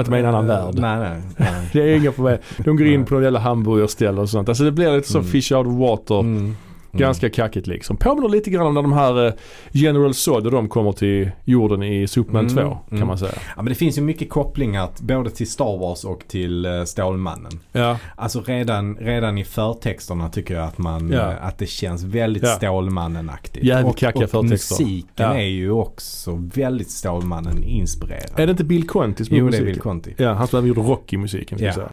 att 0.00 0.06
de 0.06 0.12
är 0.14 0.16
i 0.18 0.20
en 0.20 0.26
annan 0.26 0.50
Äh, 0.50 0.64
värld. 0.64 0.74
Nej, 0.78 0.98
nej. 0.98 1.22
nej. 1.36 1.68
Det 1.72 1.82
är 1.92 1.96
inga 1.96 2.12
problem. 2.12 2.38
De 2.58 2.76
går 2.76 2.86
in 2.86 3.04
på 3.04 3.14
några 3.14 3.24
jävla 3.24 3.38
hamburgerställ 3.40 4.18
och 4.18 4.28
sånt. 4.30 4.48
Alltså 4.48 4.64
det 4.64 4.72
blir 4.72 4.96
lite 4.96 5.08
så 5.12 5.18
Mm. 5.18 5.30
fish 5.30 5.52
out 5.52 5.66
of 5.66 5.74
water. 5.74 6.20
Mm. 6.20 6.56
Ganska 6.92 7.30
kackigt 7.30 7.66
liksom. 7.66 7.96
Påminner 7.96 8.28
lite 8.28 8.50
grann 8.50 8.66
om 8.66 8.74
när 8.74 8.82
de 8.82 8.92
här 8.92 9.26
eh, 9.26 9.32
General 9.72 10.14
Zod 10.14 10.46
och 10.46 10.52
de 10.52 10.68
kommer 10.68 10.92
till 10.92 11.30
jorden 11.44 11.82
i 11.82 12.08
Superman 12.08 12.46
Mm, 12.46 12.64
2 12.64 12.78
kan 12.88 12.96
mm. 12.96 13.08
man 13.08 13.18
säga. 13.18 13.32
Ja 13.56 13.62
men 13.62 13.64
det 13.66 13.74
finns 13.74 13.98
ju 13.98 14.02
mycket 14.02 14.30
kopplingar 14.30 14.88
både 15.00 15.30
till 15.30 15.50
Star 15.50 15.78
Wars 15.78 16.04
och 16.04 16.24
till 16.28 16.64
eh, 16.64 16.84
Stålmannen. 16.84 17.52
Ja, 17.72 17.98
Alltså 18.16 18.40
redan, 18.46 18.96
redan 18.96 19.38
i 19.38 19.44
förtexterna 19.44 20.28
tycker 20.28 20.54
jag 20.54 20.64
att 20.64 20.78
man, 20.78 21.08
Ja. 21.12 21.30
eh, 21.32 21.46
att 21.46 21.58
det 21.58 21.66
känns 21.66 22.04
väldigt 22.04 22.42
Ja. 22.42 22.48
Stålmannen-aktigt. 22.48 23.64
Jävligt 23.64 23.92
och, 23.92 23.98
kackiga 23.98 24.24
och 24.24 24.30
förtexter. 24.30 24.84
musiken 24.84 25.26
Ja. 25.26 25.34
är 25.34 25.46
ju 25.48 25.70
också 25.70 26.42
väldigt 26.54 26.90
Stålmannen-inspirerad. 26.90 28.30
är 28.40 28.46
det 28.46 28.50
inte 28.50 28.64
Bill 28.64 28.86
Conti 28.88 29.24
som 29.24 29.36
Jo 29.36 29.48
det 29.48 29.56
är? 29.58 29.64
Bill 29.64 29.80
Conti. 29.80 30.14
Ja, 30.16 30.32
han 30.32 30.46
som 30.46 30.58
även 30.58 30.68
gjorde 30.68 30.80
Rocky-musiken. 30.80 31.58
Ja. 31.60 31.72
säga. 31.72 31.88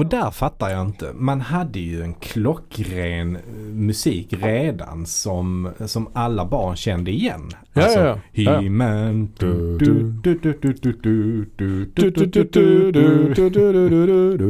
Och 0.00 0.06
där 0.06 0.30
fattar 0.30 0.70
jag 0.70 0.86
inte. 0.86 1.12
Man 1.14 1.40
hade 1.40 1.78
ju 1.78 2.02
en 2.02 2.14
klockren 2.14 3.38
musik 3.72 4.34
redan 4.42 5.06
som, 5.06 5.70
som 5.86 6.08
alla 6.12 6.44
barn 6.44 6.76
kände 6.76 7.10
igen. 7.10 7.50
Ja, 7.72 7.82
alltså, 7.82 7.98
ja, 8.00 8.18
ja. 8.32 8.60
He-Man. 8.60 9.28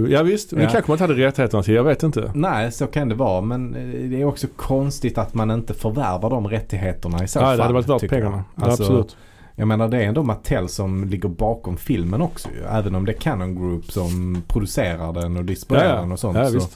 Ja 0.09 0.23
visst, 0.23 0.53
men 0.53 0.63
ja. 0.63 0.71
kanske 0.71 0.91
man 0.91 0.95
inte 0.95 1.05
hade 1.05 1.15
rättigheterna 1.15 1.63
till. 1.63 1.75
Jag 1.75 1.85
vet 1.85 2.03
inte. 2.03 2.33
Nej, 2.35 2.73
så 2.73 2.87
kan 2.87 3.09
det 3.09 3.15
vara. 3.15 3.41
Men 3.41 3.73
det 4.11 4.21
är 4.21 4.25
också 4.25 4.47
konstigt 4.57 5.19
att 5.19 5.35
man 5.35 5.51
inte 5.51 5.75
förvärvar 5.75 6.31
de 6.31 6.49
rättigheterna 6.49 7.25
i 7.25 7.29
så 7.29 7.41
fall. 7.41 7.49
Nej, 7.49 7.57
det 7.57 7.63
hade 7.63 7.75
varit 7.75 7.89
värt 7.89 8.11
pengarna. 8.11 8.45
Alltså, 8.55 8.83
absolut. 8.83 9.17
Jag 9.61 9.69
menar 9.69 9.89
det 9.89 9.97
är 9.97 10.09
ändå 10.09 10.23
Mattel 10.23 10.69
som 10.69 11.05
ligger 11.05 11.29
bakom 11.29 11.77
filmen 11.77 12.23
också 12.23 12.49
ju. 12.57 12.65
Även 12.65 12.95
om 12.95 13.05
det 13.05 13.13
är 13.13 13.21
Canon 13.21 13.55
Group 13.55 13.93
som 13.93 14.43
producerar 14.49 15.13
den 15.13 15.37
och 15.37 15.45
distribuerar 15.45 16.01
den 16.01 16.13
och 16.13 16.19
sånt. 16.19 16.37
Ja, 16.39 16.51
så 16.51 16.69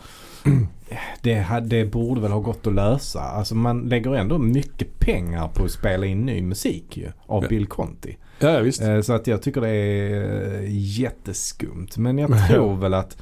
det, 1.23 1.47
det 1.65 1.85
borde 1.85 2.21
väl 2.21 2.33
ha 2.33 2.41
gått 2.41 2.67
att 2.67 2.75
lösa. 2.75 3.21
Alltså 3.21 3.55
man 3.55 3.81
lägger 3.89 4.15
ändå 4.15 4.39
mycket 4.39 4.99
pengar 4.99 5.49
på 5.49 5.65
att 5.65 5.71
spela 5.71 6.07
in 6.07 6.27
ny 6.27 6.43
musik 6.43 6.97
ju. 6.97 7.09
Av 7.27 7.43
Ja. 7.43 7.49
Bill 7.49 7.67
Conti. 7.67 8.17
Ja, 8.39 8.61
visst. 8.61 8.83
Eh, 8.83 9.01
Så 9.01 9.13
att 9.13 9.27
jag 9.27 9.43
tycker 9.43 9.61
det 9.61 9.69
är 9.69 10.55
eh, 10.63 10.67
jätteskumt. 11.01 11.89
Men 11.97 12.19
jag 12.19 12.47
tror 12.49 12.77
väl 12.77 12.95
att 12.95 13.17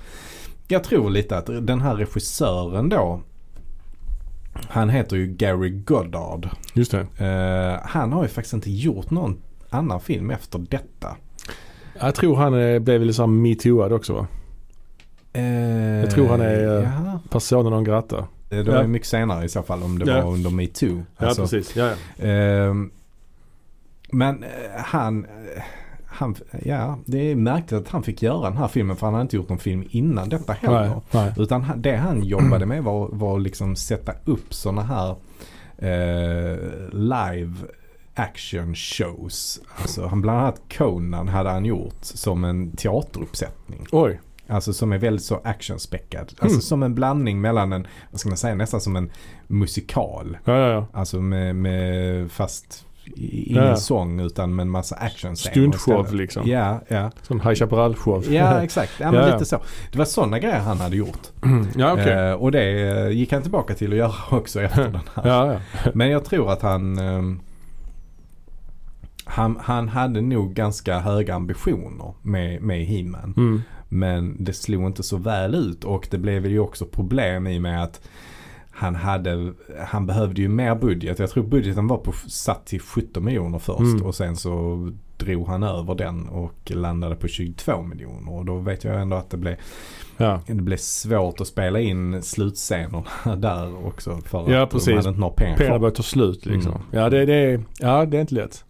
Jag 0.69 0.85
tror 0.85 1.11
lite 1.11 1.37
att 1.39 1.47
den 1.47 1.81
här 1.81 1.95
regissören 1.95 2.89
då 2.89 3.21
Han 4.69 4.91
heter 4.91 5.17
ju 5.17 5.27
Gary 5.27 5.71
Goddard. 5.71 6.49
Just 6.75 6.91
det. 6.93 7.01
Eh, 7.27 7.89
han 7.89 8.13
har 8.13 8.23
ju 8.23 8.29
faktiskt 8.29 8.55
inte 8.55 8.71
gjort 8.71 9.11
någon 9.11 9.37
annan 9.75 10.01
film 10.01 10.31
efter 10.31 10.59
detta. 10.59 11.17
Jag 12.01 12.15
tror 12.15 12.37
han 12.37 12.55
eh, 12.61 12.79
blev 12.79 13.01
lite 13.03 13.15
såhär 13.15 13.27
metooad 13.27 13.93
också 13.93 14.13
va? 14.13 14.27
jag 16.03 16.11
tror 16.11 16.29
han 16.29 16.41
är, 16.41 16.79
eh, 16.79 16.83
Ja, 17.05 17.21
Persona 17.31 17.71
non 17.71 17.85
grata. 17.85 18.27
det 18.49 18.63
var 18.63 18.75
ja. 18.75 18.87
mycket 18.87 19.09
senare 19.09 19.45
i 19.45 19.49
så 19.49 19.63
fall 19.63 19.83
om 19.83 19.99
det 19.99 20.11
Ja. 20.11 20.25
var 20.25 20.33
under 20.33 20.51
metoo. 20.51 21.03
Ja, 21.19 21.27
Alltså, 21.27 21.43
precis. 21.43 21.77
Ja, 21.77 21.91
ja. 22.17 22.27
Ehm, 22.27 22.91
men 24.13 24.43
eh, 24.43 24.49
han, 24.77 25.25
eh, 25.25 25.63
han, 26.07 26.35
ja 26.65 26.99
det 27.07 27.31
är 27.31 27.37
märkligt 27.37 27.73
att 27.81 27.89
han 27.89 28.03
fick 28.03 28.23
göra 28.23 28.49
den 28.49 28.57
här 28.59 28.69
filmen 28.69 28.97
för 28.97 29.07
han 29.07 29.15
hade 29.15 29.23
inte 29.23 29.37
gjort 29.37 29.49
någon 29.49 29.59
film 29.59 29.85
innan 29.91 30.29
detta 30.29 30.53
heller. 30.53 30.89
Nej, 30.89 31.01
nej. 31.11 31.33
Utan 31.39 31.65
det 31.77 31.97
han 31.97 32.25
jobbade 32.25 32.67
med 32.67 32.85
var, 32.85 33.09
var 33.13 33.39
liksom 33.39 33.77
sätta 33.77 34.13
upp 34.25 34.55
sådana 34.55 34.83
här 34.83 35.11
eh, 35.79 36.59
live 36.93 37.53
action 38.15 38.75
shows. 38.75 39.61
Alltså 39.83 40.07
han 40.07 40.21
bland 40.23 40.39
annat 40.39 40.61
Conan 40.77 41.29
hade 41.29 41.51
han 41.51 41.65
gjort 41.65 41.97
som 42.01 42.45
en 42.45 42.77
teateruppsättning. 42.77 43.87
Oj. 43.93 44.21
Alltså 44.49 44.73
som 44.73 44.93
är 44.93 44.99
väldigt 44.99 45.25
så 45.25 45.41
actionspäckad. 45.45 46.21
Alltså 46.21 46.47
Mm. 46.47 46.61
som 46.61 46.83
en 46.83 46.95
blandning 46.95 47.41
mellan 47.41 47.73
en, 47.73 47.87
vad 48.11 48.21
ska 48.21 48.29
man 48.29 48.39
säga, 48.39 48.55
nästan 48.55 48.81
som 48.81 48.97
en 48.97 49.11
musikal. 49.47 50.39
Ja, 50.45 50.59
ja, 50.59 50.69
ja. 50.73 50.87
Alltså 50.93 51.21
med, 51.21 51.57
med 51.57 52.31
fast 52.33 52.87
ingen 53.17 53.65
Ja. 53.65 53.77
sång 53.77 54.21
utan 54.21 54.55
med 54.55 54.63
en 54.63 54.71
massa 54.71 54.97
actionscener 54.97 55.53
Stuntshow 55.53 56.15
liksom. 56.15 56.49
Ja, 56.49 56.81
ja. 56.89 57.11
Sån 57.23 57.41
High 57.41 57.55
Chaparral-show. 57.55 58.33
Ja, 58.33 58.63
exakt. 58.63 58.93
Ja, 59.01 59.13
men 59.13 59.21
Ja, 59.21 59.33
lite 59.33 59.45
så. 59.45 59.61
Det 59.93 59.99
var 59.99 60.05
sådana 60.05 60.39
grejer 60.39 60.59
han 60.61 60.81
hade 60.81 60.97
gjort. 60.97 61.21
ja, 61.77 61.93
okej. 61.93 62.13
Eh, 62.13 62.33
och 62.33 62.53
det 62.53 62.91
eh, 62.91 63.09
gick 63.09 63.33
han 63.33 63.43
tillbaka 63.43 63.75
till 63.75 63.91
att 63.93 63.99
göra 63.99 64.13
också 64.37 64.61
efter 64.63 64.83
den 64.83 64.95
här. 65.15 65.29
Ja, 65.29 65.53
ja. 65.53 65.59
Men 65.95 66.11
jag 66.11 66.25
tror 66.25 66.53
att 66.53 66.63
han, 66.63 66.99
ehm, 66.99 67.41
han 69.33 69.57
han 69.61 69.89
hade 69.89 70.21
nog 70.21 70.55
ganska 70.55 70.99
höga 70.99 71.35
ambitioner 71.35 72.15
med, 72.23 72.63
med 72.63 72.87
He-Man. 72.87 73.35
Mm. 73.37 73.63
Men 73.89 74.45
det 74.45 74.53
slog 74.53 74.87
inte 74.87 75.03
så 75.03 75.17
väl 75.17 75.55
ut 75.55 75.85
och 75.85 76.09
det 76.11 76.19
blev 76.19 76.47
ju 76.47 76.59
också 76.59 76.87
problem 76.87 77.47
i 77.47 77.59
och 77.59 77.63
med 77.63 77.83
att 77.83 78.01
han 78.71 78.95
hade, 78.95 79.53
han 79.87 80.07
behövde 80.07 80.43
ju 80.43 80.49
mer 80.49 80.75
budget. 80.75 81.19
Jag 81.19 81.31
tror 81.31 81.45
budgeten 81.45 81.87
var 81.87 81.97
på, 81.99 82.13
satt 82.27 82.67
till 82.67 82.81
17 82.81 83.25
miljoner 83.25 83.59
först 83.59 83.81
Mm. 83.81 84.03
och 84.07 84.15
sen 84.15 84.37
så 84.37 84.91
drog 85.17 85.47
han 85.47 85.63
över 85.63 85.95
den 85.95 86.29
och 86.29 86.71
landade 86.71 87.17
på 87.17 87.29
22 87.29 87.83
miljoner. 87.83 88.33
Och 88.33 88.45
då 88.45 88.59
vet 88.59 88.85
jag 88.85 89.01
ändå 89.01 89.17
att 89.17 89.31
det 89.31 89.37
blev, 89.37 89.57
ja. 90.17 90.41
det 90.47 90.55
blev 90.55 90.77
svårt 90.77 91.41
att 91.41 91.47
spela 91.47 91.81
in 91.81 92.23
slutscenerna 92.23 93.05
där 93.37 93.87
också. 93.87 94.17
För 94.25 94.53
Ja, 94.53 94.63
att 94.63 94.71
precis. 94.71 94.87
de 94.87 94.95
hade 94.97 95.09
inte 95.09 95.21
några 95.21 95.35
pengar 95.35 95.57
Pengarna 95.57 95.79
börjar 95.79 95.95
ta 95.95 96.03
slut 96.03 96.47
liksom. 96.47 96.73
Mm. 96.73 96.85
Ja, 96.91 97.11
det, 97.11 97.27
det, 97.27 97.61
ja, 97.79 98.05
det 98.07 98.17
är 98.17 98.21
inte 98.21 98.35
lätt. 98.35 98.65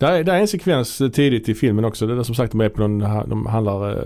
Där 0.00 0.12
är, 0.12 0.24
där 0.24 0.34
är 0.34 0.40
en 0.40 0.48
sekvens 0.48 1.00
eh, 1.00 1.08
tidigt 1.10 1.48
i 1.48 1.54
filmen 1.54 1.84
också. 1.84 2.06
Det 2.06 2.14
är 2.18 2.22
som 2.22 2.34
sagt 2.34 2.52
de 2.52 2.60
är 2.60 2.68
på 2.68 2.80
någon, 2.88 2.98
de 3.28 3.46
handlar 3.46 3.90
eh, 3.98 4.04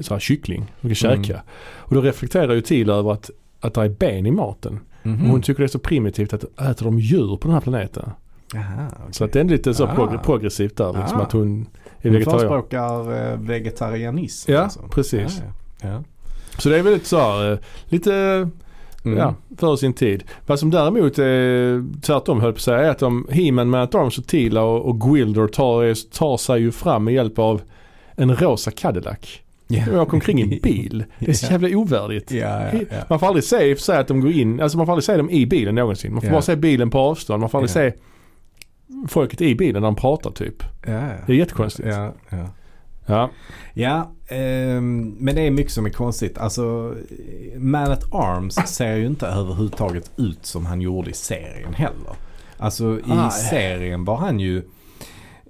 så 0.00 0.14
här 0.14 0.20
kyckling. 0.20 0.72
De 0.80 0.94
ska 0.94 1.08
Mm. 1.10 1.24
käka. 1.24 1.42
Och 1.76 1.94
då 1.94 2.00
reflekterar 2.00 2.54
ju 2.54 2.60
till 2.60 2.90
över 2.90 3.12
att, 3.12 3.30
att 3.60 3.74
det 3.74 3.80
är 3.82 3.88
ben 3.88 4.26
i 4.26 4.30
maten. 4.30 4.80
Mhm. 5.02 5.24
Och 5.24 5.30
hon 5.30 5.42
tycker 5.42 5.58
det 5.60 5.66
är 5.66 5.68
så 5.68 5.78
primitivt 5.78 6.32
att 6.32 6.44
äter 6.60 6.84
de 6.84 6.98
djur 6.98 7.36
på 7.36 7.48
den 7.48 7.52
här 7.54 7.60
planeten. 7.60 8.10
Jaha, 8.54 8.86
okej. 8.92 9.06
Så 9.10 9.24
att 9.24 9.32
det 9.32 9.40
är 9.40 9.44
lite 9.44 9.74
så 9.74 9.84
Ah. 9.84 9.94
progr- 9.94 10.22
progressivt 10.24 10.76
där 10.76 10.92
liksom 11.00 11.18
Ah. 11.18 11.22
att 11.22 11.32
hon 11.32 11.42
är 11.42 11.66
Hon 12.02 12.12
vegetarian. 12.12 12.40
förespråkar 12.40 13.32
eh, 13.32 13.38
vegetarianism. 13.40 14.52
Ja, 14.52 14.60
alltså. 14.60 14.80
precis. 14.90 15.42
Ja, 15.82 15.88
ja. 15.88 16.02
Så 16.58 16.68
det 16.68 16.78
är 16.78 16.82
väldigt 16.82 17.06
så 17.06 17.18
här, 17.18 17.58
lite 17.88 18.48
Mm. 19.06 19.18
ja, 19.18 19.34
för 19.56 19.76
sin 19.76 19.92
tid. 19.92 20.24
Vad 20.46 20.58
som 20.58 20.70
däremot 20.70 21.18
är 21.18 22.00
tvärtom 22.00 22.40
höll 22.40 22.52
på 22.52 22.56
att 22.56 22.62
säga 22.62 22.78
är 22.78 22.90
att 22.90 22.98
de 22.98 23.26
He-Man, 23.30 23.70
Man 23.70 23.80
at 23.80 23.94
Arms 23.94 24.18
och 24.18 24.26
Tila 24.26 24.62
och, 24.62 24.88
och 24.88 25.00
Gwildor 25.00 25.48
tar, 25.48 26.10
tar 26.18 26.36
sig 26.36 26.60
ju 26.60 26.72
fram 26.72 27.04
med 27.04 27.14
hjälp 27.14 27.38
av 27.38 27.62
en 28.14 28.36
rosa 28.36 28.70
Cadillac. 28.70 29.40
Ja. 29.68 29.84
De 29.86 29.98
åker 29.98 30.14
omkring 30.14 30.38
i 30.38 30.42
en 30.42 30.60
bil. 30.62 31.04
Det 31.18 31.28
är 31.28 31.32
så 31.32 31.52
jävla 31.52 31.68
ovärdigt. 31.76 32.30
Ja, 32.30 32.62
ja, 32.72 32.78
ja. 32.90 32.96
Man 33.08 33.18
får 33.18 33.26
aldrig 33.26 33.44
se, 33.44 33.76
se 33.76 33.92
att 33.92 34.08
de 34.08 34.20
går 34.20 34.30
in, 34.30 34.60
alltså 34.60 34.78
man 34.78 34.86
får 34.86 34.92
aldrig 34.92 35.04
se 35.04 35.16
dem 35.16 35.30
i 35.30 35.46
bilen 35.46 35.74
någonsin. 35.74 36.12
Man 36.12 36.22
får 36.22 36.28
bara 36.30 36.42
se 36.42 36.56
bilen 36.56 36.90
på 36.90 36.98
avstånd. 36.98 37.40
Man 37.40 37.50
får 37.50 37.58
aldrig 37.58 37.70
se 37.70 37.92
folket 39.08 39.40
i 39.40 39.54
bilen 39.54 39.82
när 39.82 39.88
de 39.88 39.96
pratar 39.96 40.30
typ. 40.30 40.62
Det 41.26 41.32
är 41.32 41.36
jättekonstigt. 41.36 41.88
Ja, 43.06 43.14
ja. 43.14 43.30
Ja. 43.74 44.10
Ja, 44.28 44.36
ehm, 44.36 45.16
men 45.18 45.34
det 45.34 45.40
är 45.42 45.50
mycket 45.50 45.72
som 45.72 45.86
är 45.86 45.90
konstigt. 45.90 46.38
Alltså, 46.38 46.94
Man 47.56 47.92
at 47.92 48.14
Arms 48.14 48.54
ser 48.66 48.96
ju 48.96 49.06
inte 49.06 49.26
överhuvudtaget 49.26 50.10
ut 50.16 50.46
som 50.46 50.66
han 50.66 50.80
gjorde 50.80 51.10
i 51.10 51.14
serien 51.14 51.74
heller. 51.74 52.12
Alltså 52.56 52.98
i 52.98 53.02
Ah, 53.10 53.30
serien 53.30 54.04
var 54.04 54.16
han 54.16 54.40
ju 54.40 54.62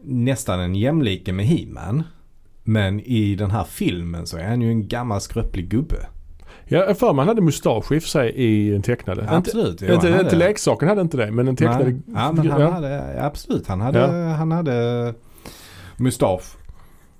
nästan 0.02 0.60
en 0.60 0.74
jämlike 0.74 1.32
med 1.32 1.46
He-Man. 1.46 2.02
Men 2.64 3.00
i 3.00 3.34
den 3.34 3.50
här 3.50 3.64
filmen 3.64 4.26
så 4.26 4.36
är 4.36 4.48
han 4.48 4.62
ju 4.62 4.70
en 4.70 4.88
gammal 4.88 5.20
skröplig 5.20 5.68
gubbe. 5.68 6.06
Ja, 6.64 6.84
jag 6.84 6.98
för 6.98 7.12
mig 7.12 7.18
han 7.18 7.28
hade 7.28 7.40
mustasch 7.40 7.92
i 7.92 8.00
sig 8.00 8.32
i 8.34 8.70
den 8.70 8.82
tecknade. 8.82 9.26
Absolut. 9.30 9.82
jo, 9.82 9.94
inte, 9.94 10.08
inte 10.08 10.36
leksaken 10.36 10.88
hade 10.88 11.00
inte 11.00 11.16
det 11.16 11.30
men 11.30 11.46
den 11.46 11.56
tecknade. 11.56 11.84
Nej. 11.84 12.00
Ja, 12.14 12.32
men 12.32 12.50
han 12.50 12.60
ja. 12.60 12.70
hade, 12.70 13.22
absolut. 13.24 13.66
Han 13.66 13.80
hade, 13.80 13.98
Ja. 13.98 14.28
han 14.34 14.52
hade 14.52 15.14
mustasch 15.96 16.56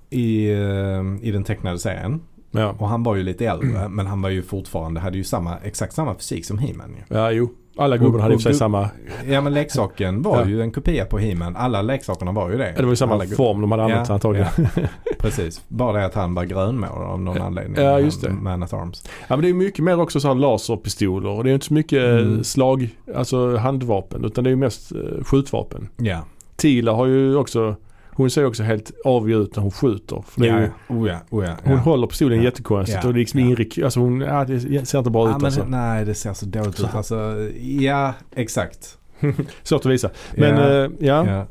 i, 0.09 0.49
eh, 0.51 1.03
i 1.27 1.31
den 1.31 1.43
tecknade 1.43 1.79
serien. 1.79 2.21
Ja. 2.51 2.75
Och 2.79 2.87
han 2.89 3.03
var 3.03 3.15
ju 3.15 3.23
lite 3.23 3.45
äldre 3.45 3.89
men 3.89 4.07
han 4.07 4.21
var 4.21 4.29
ju 4.29 4.41
fortfarande, 4.43 4.99
hade 4.99 5.17
ju 5.17 5.23
samma, 5.23 5.57
exakt 5.63 5.93
samma 5.93 6.15
fysik 6.15 6.45
som 6.45 6.57
He-Man 6.59 6.89
ju. 6.97 7.15
ja, 7.17 7.31
jo. 7.31 7.49
Alla 7.79 7.97
gubbarna 7.97 8.23
hade 8.23 8.33
i 8.33 8.37
och 8.37 8.41
för 8.41 8.49
sig 8.49 8.57
samma, 8.59 8.89
Ja 9.27 9.41
men 9.41 9.53
leksaken 9.53 10.21
var 10.21 10.37
Ja. 10.39 10.47
ju 10.47 10.61
en 10.61 10.71
kopia 10.71 11.05
på 11.05 11.17
He-Man. 11.17 11.55
Alla 11.55 11.81
leksakerna 11.81 12.31
var 12.31 12.49
ju 12.51 12.57
det. 12.57 12.73
det 12.77 12.83
var 12.83 12.89
ju 12.89 12.95
samma 12.95 13.13
Alla 13.13 13.25
form 13.25 13.61
de 13.61 13.71
hade 13.71 13.83
använt 13.83 14.07
Ja, 14.07 14.13
antagligen. 14.13 14.47
Ja. 14.57 14.81
Precis. 15.19 15.61
Bara 15.67 15.99
det 15.99 16.05
att 16.05 16.13
han 16.15 16.33
var 16.33 16.43
grönmålad 16.43 17.07
av 17.07 17.21
någon 17.21 17.41
anledning. 17.41 17.83
Ja, 17.83 17.99
just 17.99 18.21
det. 18.21 18.29
Man 18.31 18.63
at 18.63 18.73
Arms. 18.73 19.03
men 19.29 19.41
det 19.41 19.49
är 19.49 19.53
mycket 19.53 19.83
mer 19.85 19.99
också 20.01 20.19
så 20.19 20.27
här 20.27 20.35
laserpistoler 20.35 21.29
och 21.29 21.43
det 21.43 21.49
är 21.49 21.53
inte 21.53 21.65
så 21.65 21.73
mycket 21.73 22.03
Mm. 22.03 22.43
slag, 22.43 22.89
alltså 23.15 23.55
handvapen 23.57 24.25
utan 24.25 24.43
det 24.43 24.47
är 24.47 24.51
ju 24.51 24.55
mest 24.55 24.91
eh, 24.91 25.23
skjutvapen. 25.23 25.89
Ja. 25.97 26.19
Tila 26.55 26.91
har 26.91 27.05
ju 27.05 27.35
också, 27.35 27.75
hon 28.17 28.29
ser 28.29 28.45
också 28.45 28.63
helt 28.63 28.91
avig 29.05 29.33
ut 29.35 29.55
när 29.55 29.61
hon 29.63 29.71
skjuter. 29.71 30.23
För 30.27 30.41
det 30.41 30.47
Ja, 30.47 30.59
ju. 30.59 30.69
Oh 30.89 31.09
ja, 31.09 31.17
oh 31.29 31.45
ja. 31.45 31.55
hon 31.63 31.73
ja. 31.73 31.79
håller 31.79 32.07
pistolen 32.07 32.37
Ja. 32.37 32.43
jättekonstigt 32.43 32.99
Ja. 33.03 33.07
och 33.07 33.13
det 33.13 33.17
är 33.17 33.21
liksom 33.21 33.39
Ja. 33.39 33.45
ingen 33.45 33.55
rekyl, 33.57 33.83
alltså 33.83 33.99
hon, 33.99 34.21
ja, 34.21 34.45
det 34.45 34.85
ser 34.85 34.97
inte 34.97 35.09
bra 35.11 35.29
ut 35.29 35.35
men, 35.35 35.45
alltså. 35.45 35.63
Nej 35.67 36.05
det 36.05 36.13
ser 36.13 36.33
så 36.33 36.45
dåligt 36.45 36.79
ut. 36.79 36.95
Alltså, 36.95 37.49
ja 37.79 38.13
exakt. 38.35 38.97
Svårt 39.63 39.85
att 39.85 39.91
visa. 39.91 40.09
Men 40.35 40.57
ja. 40.57 40.83
eh, 40.83 40.89
ja. 40.99 41.45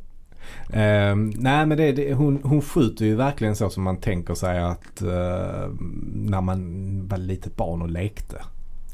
Ehm, 0.73 1.33
nej 1.37 1.67
men 1.67 1.79
det, 1.79 1.93
det, 1.93 2.15
hon, 2.15 2.41
hon 2.43 2.63
skjuter 2.63 3.05
ju 3.05 3.15
verkligen 3.15 3.57
så 3.57 3.71
som 3.71 3.83
man 3.83 3.97
tänker 3.97 4.35
sig 4.35 4.59
att 4.59 5.03
eh, 5.03 5.69
när 6.13 6.41
man 6.41 6.61
var 7.09 7.19
litet 7.19 7.57
barn 7.57 7.83
och 7.83 7.91
lekte. 7.91 8.43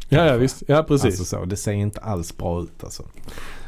Ja, 0.09 0.27
ja 0.27 0.37
visst. 0.37 0.63
Ja 0.67 0.83
precis. 0.83 1.05
Alltså 1.21 1.25
så, 1.25 1.45
det 1.45 1.57
ser 1.57 1.73
inte 1.73 2.01
alls 2.01 2.37
bra 2.37 2.63
ut 2.63 2.85
alltså. 2.85 3.03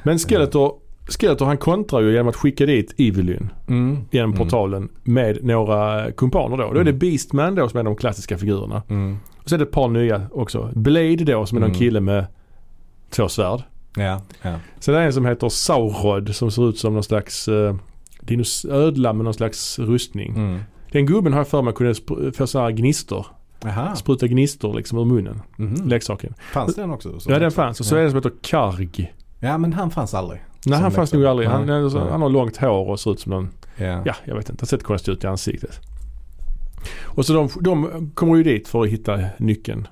Men 0.02 0.18
Skeletor, 0.18 0.74
Skeletor 1.08 1.46
han 1.46 1.56
kontrar 1.58 2.00
ju 2.00 2.12
genom 2.12 2.28
att 2.28 2.36
skicka 2.36 2.66
dit 2.66 2.94
Evelyn 2.98 3.50
Mm. 3.68 3.98
genom 4.10 4.30
Mm. 4.30 4.38
portalen 4.38 4.88
med 5.02 5.44
några 5.44 6.12
kumpaner 6.12 6.56
då. 6.56 6.62
Då 6.72 6.80
är 6.80 6.84
det 6.84 6.90
Mm. 6.90 6.98
Beastman 6.98 7.54
då 7.54 7.68
som 7.68 7.80
är 7.80 7.84
de 7.84 7.96
klassiska 7.96 8.38
figurerna. 8.38 8.82
Mm. 8.88 9.16
Och 9.42 9.48
så 9.48 9.54
är 9.54 9.58
det 9.58 9.62
ett 9.64 9.70
par 9.72 9.88
nya 9.88 10.22
också. 10.32 10.70
Blade 10.74 11.16
då 11.24 11.46
som 11.46 11.56
är 11.58 11.60
någon 11.60 11.70
Mm. 11.70 11.78
kille 11.78 12.00
med 12.00 12.26
två 13.10 13.28
svärd. 13.28 13.62
Ja, 13.96 14.20
ja. 14.42 14.54
Sen 14.80 14.94
är 14.94 14.98
det 14.98 15.04
en 15.06 15.12
som 15.12 15.26
heter 15.26 15.48
Saurod 15.48 16.34
som 16.34 16.50
ser 16.50 16.68
ut 16.68 16.78
som 16.78 16.94
någon 16.94 17.02
slags 17.04 17.48
uh, 17.48 17.74
dinos- 18.20 18.70
ödla 18.72 19.12
med 19.12 19.24
någon 19.24 19.34
slags 19.34 19.78
rustning. 19.78 20.34
Mm. 20.36 20.58
Den 20.92 21.06
gubben 21.06 21.32
har 21.32 21.40
jag 21.40 21.48
för 21.48 21.62
mig 21.62 21.74
kunde 21.74 21.92
sp- 21.92 22.32
få 22.36 22.46
sådana 22.46 22.68
här 22.68 22.76
gnistor. 22.76 23.26
Aha. 23.64 23.94
Spruta 23.94 24.26
gnistor 24.26 24.74
liksom 24.74 24.98
ur 24.98 25.04
munnen. 25.04 25.40
Mhm. 25.56 25.88
Leksaken. 25.88 26.34
Fanns 26.52 26.74
den 26.74 26.90
också? 26.90 27.20
Så 27.20 27.30
Ja 27.30 27.38
den 27.38 27.50
fanns. 27.50 27.80
Och 27.80 27.86
så 27.86 27.94
ja. 27.94 27.98
är 27.98 28.00
det 28.02 28.06
en 28.06 28.10
som 28.10 28.16
heter 28.18 28.32
Karg. 28.42 29.12
Ja 29.40 29.58
men 29.58 29.72
han 29.72 29.90
fanns 29.90 30.14
aldrig. 30.14 30.40
Nej 30.66 30.79
han 30.79 30.92
fanns 30.92 31.12
nog 31.12 31.24
aldrig. 31.24 31.48
Han, 31.48 31.66
nej. 31.66 31.90
han 32.11 32.22
har 32.22 32.29
långt 32.29 32.57
hår 32.57 32.88
och 32.90 33.00
ser 33.00 33.12
ut 33.12 33.20
som 33.20 33.31
någon 33.33 33.48
Ja. 33.77 34.03
Ja, 34.05 34.14
jag 34.24 34.35
vet 34.37 34.50
inte. 34.50 34.62
Han 34.62 34.66
sett 34.66 34.83
konstigt 34.83 35.09
ut 35.09 35.24
i 35.24 35.27
ansiktet. 35.27 35.81
Och 37.05 37.27
så 37.27 37.33
de, 37.33 37.48
de 37.61 38.11
kommer 38.14 38.37
ju 38.37 38.42
dit 38.42 38.68
för 38.68 38.83
att 38.83 38.88
hitta 38.88 39.18
nyckeln. 39.38 39.88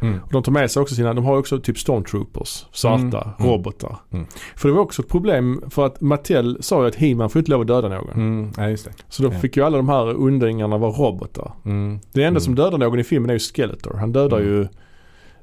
Mm. 0.00 0.20
Och 0.22 0.32
de 0.32 0.42
tar 0.42 0.52
med 0.52 0.70
sig 0.70 0.82
också 0.82 0.94
sina, 0.94 1.14
de 1.14 1.24
har 1.24 1.36
också 1.38 1.58
typ 1.60 1.78
stormtroopers, 1.78 2.66
svarta 2.72 3.02
Mm, 3.02 3.34
mm. 3.38 3.50
robotar. 3.52 3.96
Mm. 4.12 4.26
För 4.56 4.68
det 4.68 4.74
var 4.74 4.82
också 4.82 5.02
ett 5.02 5.08
problem 5.08 5.62
för 5.70 5.86
att 5.86 6.00
Mattel 6.00 6.58
sa 6.60 6.82
ju 6.82 6.88
att 6.88 6.94
He-Man 6.94 7.30
får 7.30 7.38
inte 7.38 7.50
lov 7.50 7.60
att 7.60 7.66
döda 7.66 7.88
någon. 7.88 8.10
Mm. 8.10 8.52
Ja. 8.56 8.76
Så 9.08 9.22
då 9.22 9.32
Ja. 9.32 9.38
fick 9.40 9.56
ju 9.56 9.64
alla 9.64 9.76
de 9.76 9.88
här 9.88 10.08
undringarna 10.14 10.78
vara 10.78 10.92
robotar. 10.92 11.52
Mm. 11.64 12.00
Det 12.12 12.22
enda 12.24 12.40
som 12.40 12.54
dödar 12.54 12.78
någon 12.78 12.98
i 12.98 13.04
filmen 13.04 13.30
är 13.30 13.34
ju 13.34 13.38
Skeletor. 13.40 13.96
Han 13.98 14.12
dödar 14.12 14.40
ju 14.40 14.62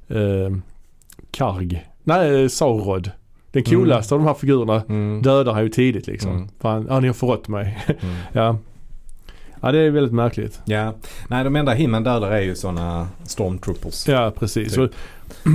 eh, 0.08 0.56
Karg. 1.32 1.86
Nej, 2.04 2.50
Saurod. 2.50 3.12
Den 3.52 3.64
coolaste 3.64 4.14
av 4.16 4.20
de 4.20 4.28
här 4.28 4.34
figurerna 4.34 4.84
Mm. 4.90 5.22
dödar 5.22 5.54
han 5.54 5.64
ju 5.64 5.70
tidigt 5.70 6.08
liksom. 6.08 6.32
Mm. 6.32 6.48
För 6.60 6.70
han, 6.70 6.86
ja 6.90 7.00
ni 7.00 7.08
har 7.08 7.14
förrått 7.14 7.48
mig. 7.48 7.78
Mm. 7.88 8.16
ja. 8.34 8.58
ja, 9.62 9.72
det 9.72 9.80
är 9.80 9.90
väldigt 9.92 10.14
märkligt. 10.14 10.60
Ja. 10.66 10.94
Nej 11.28 11.44
de 11.44 11.56
enda 11.56 11.72
himlen 11.74 12.04
dödar 12.04 12.32
är 12.32 12.42
ju 12.42 12.56
sådana 12.56 13.08
stormtroopers. 13.24 14.08
Ja 14.08 14.32
precis. 14.40 14.74
Typ. 14.76 14.92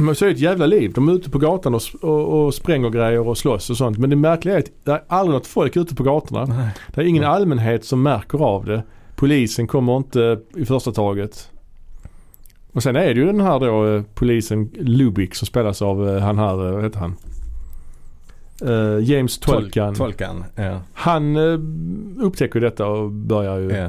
Så, 0.09 0.15
så 0.15 0.25
är 0.25 0.29
det 0.29 0.35
ett 0.35 0.41
jävla 0.41 0.67
liv. 0.67 0.93
De 0.95 1.09
är 1.09 1.13
ute 1.13 1.31
på 1.31 1.39
gatan 1.39 1.75
och, 1.75 1.83
och, 2.03 2.45
och 2.47 2.55
spränger 2.55 2.91
grejer 2.91 3.29
och 3.29 3.39
slåss 3.39 3.71
och 3.71 3.77
sånt. 3.77 3.99
Men 3.99 4.11
det 4.11 4.17
märkliga 4.17 4.55
är 4.55 4.59
att 4.59 4.71
det 4.85 4.93
är 4.93 5.03
aldrig 5.09 5.35
något 5.35 5.47
folk 5.47 5.77
ute 5.77 5.95
på 5.95 6.03
gatorna. 6.03 6.45
Nej. 6.45 6.69
Det 6.95 7.01
är 7.01 7.05
ingen 7.05 7.23
Mm. 7.23 7.35
allmänhet 7.35 7.85
som 7.85 8.03
märker 8.03 8.39
av 8.45 8.65
det. 8.65 8.83
Polisen 9.17 9.67
kommer 9.67 9.97
inte 9.97 10.39
i 10.57 10.65
första 10.65 10.93
taget. 10.93 11.51
Och 12.73 12.83
sen 12.83 12.97
är 12.97 13.07
det 13.15 13.21
ju 13.21 13.27
den 13.27 13.41
här 13.41 13.61
då 13.61 13.87
eh, 13.95 14.03
polisen 14.15 14.71
Lubick 14.79 15.35
som 15.35 15.47
spelas 15.47 15.83
av 15.83 16.09
eh, 16.09 16.23
han 16.23 16.39
här, 16.39 16.67
eh, 16.69 16.73
vad 16.75 16.83
heter 16.85 16.99
han? 16.99 17.17
Eh, 18.63 19.11
James 19.11 19.39
Tolkan. 19.39 19.95
Tolkan. 19.95 20.45
Ja. 20.55 20.81
Han 20.93 21.37
eh, 21.37 21.59
upptäcker 22.27 22.61
detta 22.61 22.87
och 22.87 23.11
börjar 23.11 23.59
ju 23.59 23.71
ja. 23.71 23.89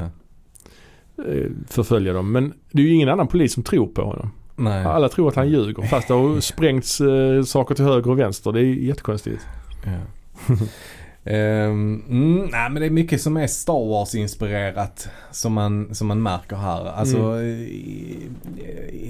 eh, 1.25 1.51
förfölja 1.67 2.13
dem. 2.13 2.31
Men 2.31 2.53
det 2.71 2.81
är 2.81 2.85
ju 2.85 2.93
ingen 2.93 3.09
annan 3.09 3.27
polis 3.27 3.53
som 3.53 3.63
tror 3.63 3.87
på 3.87 4.01
honom. 4.01 4.31
Nej. 4.55 4.85
Alla 4.85 5.09
tror 5.09 5.29
att 5.29 5.35
han 5.35 5.49
ljuger 5.49 5.83
fast 5.83 6.07
det 6.07 6.13
har 6.13 6.39
sprängts 6.39 7.01
eh, 7.01 7.43
saker 7.43 7.75
till 7.75 7.85
höger 7.85 8.11
och 8.11 8.19
vänster. 8.19 8.51
Det 8.51 8.59
är 8.59 8.63
jättekonstigt. 8.63 9.41
Ja. 9.85 10.55
Mm, 11.27 12.49
nej 12.51 12.69
men 12.69 12.73
det 12.75 12.85
är 12.85 12.89
mycket 12.89 13.21
som 13.21 13.37
är 13.37 13.47
Star 13.47 13.87
Wars-inspirerat 13.89 15.07
som 15.31 15.53
man, 15.53 15.95
som 15.95 16.07
man 16.07 16.23
märker 16.23 16.55
här. 16.55 16.85
Alltså 16.85 17.17
Mm. 17.17 17.45
i, 17.61 18.29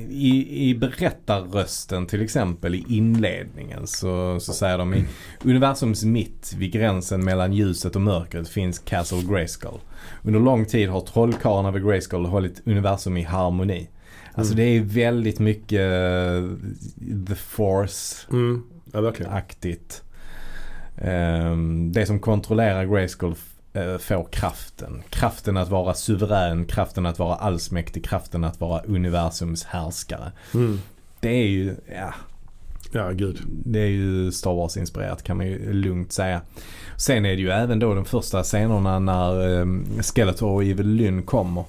i, 0.09 0.69
i 0.69 0.75
berättarrösten 0.75 2.05
till 2.05 2.21
exempel 2.21 2.75
i 2.75 2.85
inledningen 2.89 3.87
så, 3.87 4.39
så 4.39 4.53
säger 4.53 4.77
de 4.77 4.93
i 4.93 5.05
universums 5.43 6.03
mitt 6.03 6.53
vid 6.57 6.71
gränsen 6.71 7.23
mellan 7.25 7.53
ljuset 7.53 7.95
och 7.95 8.01
mörkret 8.01 8.49
finns 8.49 8.79
Castle 8.79 9.21
Grayskull. 9.29 9.79
Under 10.23 10.39
lång 10.39 10.65
tid 10.65 10.89
har 10.89 11.01
trollkarlarna 11.01 11.71
vid 11.71 11.83
Grayskull 11.83 12.25
hållit 12.25 12.61
universum 12.65 13.17
i 13.17 13.23
harmoni. 13.23 13.89
Alltså 14.33 14.53
Mm. 14.53 14.65
det 14.65 14.77
är 14.77 14.81
väldigt 14.81 15.39
mycket 15.39 15.81
eh, 15.81 16.49
the 17.27 17.35
force 17.35 18.15
Mm. 18.31 18.63
Ja 18.93 19.01
verkligen. 19.01 19.31
aktigt. 19.31 20.01
Ehm, 20.01 20.84
det 21.91 22.05
som 22.05 22.19
kontrollerar 22.19 22.85
Grayskull 22.85 23.35
eh, 23.73 23.97
får 23.97 24.27
kraften. 24.31 25.03
Kraften 25.09 25.57
att 25.57 25.69
vara 25.69 25.93
suverän, 25.93 26.65
kraften 26.65 27.05
att 27.05 27.19
vara 27.19 27.35
allsmäktig, 27.35 28.05
kraften 28.05 28.43
att 28.43 28.59
vara 28.59 28.81
universums 28.81 29.63
härskare. 29.63 30.31
Mm. 30.53 30.79
Det 31.19 31.29
är 31.29 31.47
ju, 31.47 31.75
ja, 31.95 32.13
Ja 32.91 33.11
gud. 33.11 33.41
det 33.47 33.79
är 33.79 33.87
ju 33.87 34.31
Star 34.31 34.53
Wars-inspirerat 34.53 35.23
kan 35.23 35.37
man 35.37 35.47
ju 35.47 35.73
lugnt 35.73 36.11
säga. 36.11 36.41
Sen 36.97 37.25
är 37.25 37.35
det 37.35 37.41
ju 37.41 37.49
även 37.49 37.79
då 37.79 37.93
de 37.93 38.05
första 38.05 38.43
scenerna 38.43 38.99
när 38.99 39.59
um, 39.61 39.85
Skeletor 40.01 40.49
och 40.49 40.63
Evil 40.63 40.87
Lynn 40.87 41.23
kommer. 41.23 41.63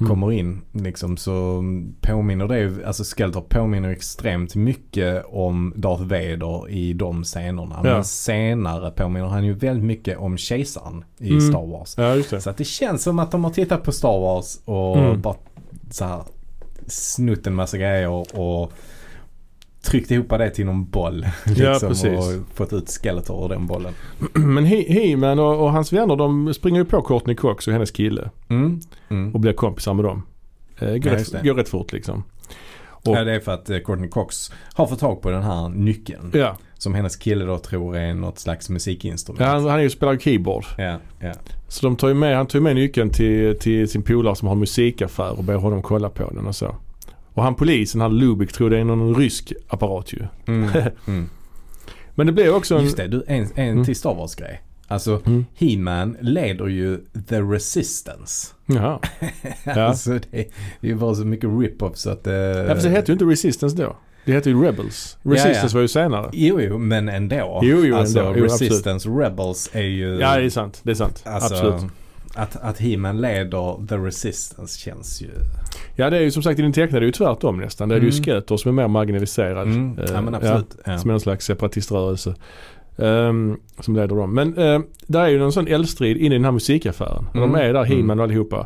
Mm. 0.00 0.10
Kommer 0.10 0.32
in 0.32 0.60
liksom 0.72 1.16
så 1.16 1.62
påminner 2.00 2.48
det 2.48 2.58
ju, 2.58 2.84
alltså 2.84 3.04
Skeletor 3.04 3.40
påminner 3.40 3.88
extremt 3.88 4.54
mycket 4.54 5.24
om 5.28 5.72
Darth 5.76 6.02
Vader 6.02 6.68
i 6.70 6.92
de 6.92 7.24
scenerna. 7.24 7.80
Ja. 7.84 7.94
Men 7.94 8.04
senare 8.04 8.90
påminner 8.90 9.26
han 9.26 9.44
ju 9.44 9.52
väldigt 9.52 9.84
mycket 9.84 10.18
om 10.18 10.36
kejsaren 10.36 11.04
i 11.18 11.28
Mm. 11.30 11.40
Star 11.40 11.66
Wars. 11.66 11.94
Ja. 11.98 12.40
Så 12.40 12.50
att 12.50 12.56
det 12.56 12.64
känns 12.64 13.02
som 13.02 13.18
att 13.18 13.30
de 13.30 13.44
har 13.44 13.50
tittat 13.50 13.82
på 13.82 13.92
Star 13.92 14.20
Wars 14.20 14.58
och 14.64 14.98
Mm. 14.98 15.20
bara 15.20 15.36
så 15.90 16.04
här 16.04 16.22
snott 16.86 17.46
en 17.46 17.54
massa 17.54 17.78
grejer 17.78 18.38
och 18.38 18.72
tryckt 19.82 20.10
ihop 20.10 20.28
det 20.30 20.50
till 20.50 20.66
någon 20.66 20.84
boll. 20.90 21.26
Ja, 21.56 21.70
Liksom, 21.72 21.88
precis. 21.88 22.18
och 22.18 22.56
fått 22.56 22.72
ut 22.72 22.90
Skeletor 23.02 23.44
ur 23.44 23.48
den 23.48 23.66
bollen. 23.66 23.92
Men 24.32 24.66
He- 24.66 24.88
He-Man 24.92 25.38
och, 25.38 25.62
och 25.64 25.72
hans 25.72 25.92
vänner 25.92 26.16
de 26.16 26.54
springer 26.54 26.78
ju 26.78 26.84
på 26.84 27.02
Courtney 27.02 27.36
Cox 27.36 27.66
och 27.66 27.72
hennes 27.72 27.90
kille 27.90 28.30
Mm. 28.48 28.80
Mm. 29.08 29.34
och 29.34 29.40
blir 29.40 29.52
kompisar 29.52 29.94
med 29.94 30.04
dem. 30.04 30.22
Eh, 30.78 30.88
går, 30.88 31.06
Ja, 31.12 31.14
rätt, 31.18 31.42
går 31.44 31.54
rätt 31.54 31.68
fort 31.68 31.92
liksom. 31.92 32.24
Och, 32.80 33.16
Ja, 33.16 33.24
det 33.24 33.34
är 33.34 33.40
för 33.40 33.52
att 33.52 33.70
eh, 33.70 33.78
Courtney 33.78 34.08
Cox 34.08 34.52
har 34.74 34.86
fått 34.86 34.98
tag 34.98 35.22
på 35.22 35.30
den 35.30 35.42
här 35.42 35.68
nyckeln. 35.68 36.30
ja, 36.34 36.56
Som 36.74 36.94
hennes 36.94 37.16
kille 37.16 37.44
då 37.44 37.58
tror 37.58 37.96
är 37.96 38.14
något 38.14 38.38
slags 38.38 38.68
musikinstrument. 38.70 39.40
ja 39.40 39.46
han, 39.46 39.64
han 39.64 39.78
är 39.78 39.82
ju 39.82 39.90
spelar 39.90 40.16
keyboard. 40.16 40.64
ja, 40.78 40.96
ja. 41.20 41.32
Så 41.68 41.86
de 41.86 41.96
tar 41.96 42.08
ju 42.08 42.14
med, 42.14 42.36
han 42.36 42.46
tar 42.46 42.58
ju 42.58 42.62
med 42.62 42.74
nyckeln 42.76 43.10
till, 43.10 43.58
till 43.58 43.88
sin 43.88 44.02
polare 44.02 44.36
som 44.36 44.48
har 44.48 44.54
musikaffär 44.54 45.38
och 45.38 45.44
ber 45.44 45.54
honom 45.54 45.82
kolla 45.82 46.10
på 46.10 46.30
den 46.30 46.46
och 46.46 46.56
så. 46.56 46.76
Och 47.38 47.44
han 47.44 47.54
polisen, 47.54 48.00
han 48.00 48.18
Lubik, 48.18 48.52
tror 48.52 48.70
det 48.70 48.78
är 48.78 48.84
någon 48.84 49.14
rysk 49.16 49.52
apparat 49.68 50.12
ju. 50.12 50.18
Mm. 50.46 50.70
Mm. 51.06 51.28
Men 52.14 52.26
det 52.26 52.32
blir 52.32 52.54
också 52.54 52.76
en... 52.76 52.84
Just 52.84 52.96
det, 52.96 53.06
du, 53.08 53.24
en, 53.26 53.46
en 53.54 53.68
Mm. 53.72 53.84
till 53.84 53.96
Star 53.96 54.14
Wars-grej. 54.14 54.62
Alltså, 54.88 55.20
Mm. 55.26 55.44
He-Man 55.58 56.16
leder 56.20 56.66
ju 56.66 56.98
The 57.28 57.40
Resistance. 57.40 58.54
Jaha. 58.66 58.98
Ja. 59.64 59.82
alltså 59.82 60.10
det, 60.10 60.28
det 60.30 60.86
är 60.86 60.86
ju 60.88 60.94
bara 60.94 61.14
så 61.14 61.24
mycket 61.24 61.50
rip-off 61.50 61.96
så 61.96 62.10
att... 62.10 62.26
Eh, 62.26 62.32
Ja, 62.34 62.68
fast 62.74 62.82
det 62.82 62.90
hette 62.90 63.12
ju 63.12 63.12
inte 63.12 63.24
Resistance 63.24 63.76
då. 63.76 63.96
Det 64.24 64.32
hette 64.32 64.50
ju 64.50 64.62
Rebels. 64.62 65.18
Resistance 65.22 65.66
ja. 65.66 65.74
var 65.74 65.80
ju 65.80 65.88
senare. 65.88 66.30
Jo, 66.32 66.60
jo, 66.60 66.78
men 66.78 67.08
ändå. 67.08 67.60
Jo, 67.62 67.84
jo, 67.84 67.96
alltså, 67.96 68.18
ändå. 68.18 68.38
Jo, 68.38 68.44
Resistance 68.44 69.08
Rebels 69.08 69.70
är 69.72 69.82
ju... 69.82 70.18
Ja, 70.20 70.36
det 70.36 70.44
är 70.44 70.50
sant. 70.50 70.80
Det 70.82 70.90
är 70.90 70.94
sant. 70.94 71.22
alltså, 71.26 71.54
absolut. 71.54 71.92
Att, 72.34 72.56
att 72.56 72.78
He-Man 72.78 73.20
leder 73.20 73.86
The 73.86 73.94
Resistance 73.96 74.78
känns 74.80 75.22
ju... 75.22 75.30
Ja, 76.00 76.10
det 76.10 76.16
är 76.16 76.20
ju 76.20 76.30
som 76.30 76.42
sagt 76.42 76.58
i 76.58 76.62
den 76.62 76.72
tecknade 76.72 77.06
ju 77.06 77.12
tvärtom 77.12 77.56
nästan. 77.60 77.88
Det 77.88 77.94
är 77.94 78.00
det 78.00 78.06
ju 78.06 78.12
Mm. 78.12 78.24
Skeletor 78.24 78.56
som 78.56 78.68
är 78.68 78.82
mer 78.82 78.88
marginaliserad. 78.88 79.66
Mm. 79.68 79.98
Eh, 79.98 80.04
ja, 80.12 80.20
men 80.20 80.34
absolut. 80.34 80.76
Ja. 80.86 80.98
Som 80.98 81.10
är 81.10 81.12
någon 81.12 81.20
slags 81.20 81.44
separatiströrelse. 81.46 82.34
ehm, 82.98 83.56
som 83.80 83.94
leder 83.96 84.16
dem. 84.16 84.34
Men 84.34 84.58
uh, 84.58 84.80
där 85.06 85.20
är 85.20 85.28
ju 85.28 85.38
någon 85.38 85.52
sån 85.52 85.68
eldstrid 85.68 86.16
inne 86.16 86.34
i 86.34 86.38
den 86.38 86.44
här 86.44 86.52
musikaffären. 86.52 87.26
Mm. 87.34 87.52
De 87.52 87.60
är 87.60 87.72
där, 87.72 87.84
He-Man 87.84 88.04
Mm. 88.04 88.18
och 88.18 88.24
allihopa. 88.24 88.58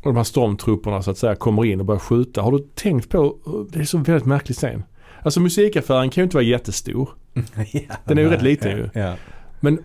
Och 0.00 0.12
de 0.12 0.16
här 0.16 0.24
stormtrupperna 0.24 1.02
så 1.02 1.10
att 1.10 1.18
säga 1.18 1.34
kommer 1.34 1.64
in 1.64 1.80
och 1.80 1.86
börjar 1.86 1.98
skjuta. 2.00 2.42
Har 2.42 2.52
du 2.52 2.58
tänkt 2.58 3.08
på, 3.10 3.36
det 3.72 3.78
är 3.80 3.84
så 3.84 3.98
väldigt 3.98 4.26
märklig 4.26 4.56
scen. 4.56 4.82
Alltså 5.22 5.40
musikaffären 5.40 6.10
kan 6.10 6.22
ju 6.22 6.24
inte 6.24 6.36
vara 6.36 6.44
jättestor. 6.44 7.08
ja, 7.72 7.80
Den 8.04 8.18
är 8.18 8.22
ju 8.22 8.28
nej, 8.28 8.36
rätt 8.36 8.42
liten 8.42 8.70
ja, 8.70 8.76
ju. 8.76 8.88
Ja. 9.00 9.14
Men 9.60 9.78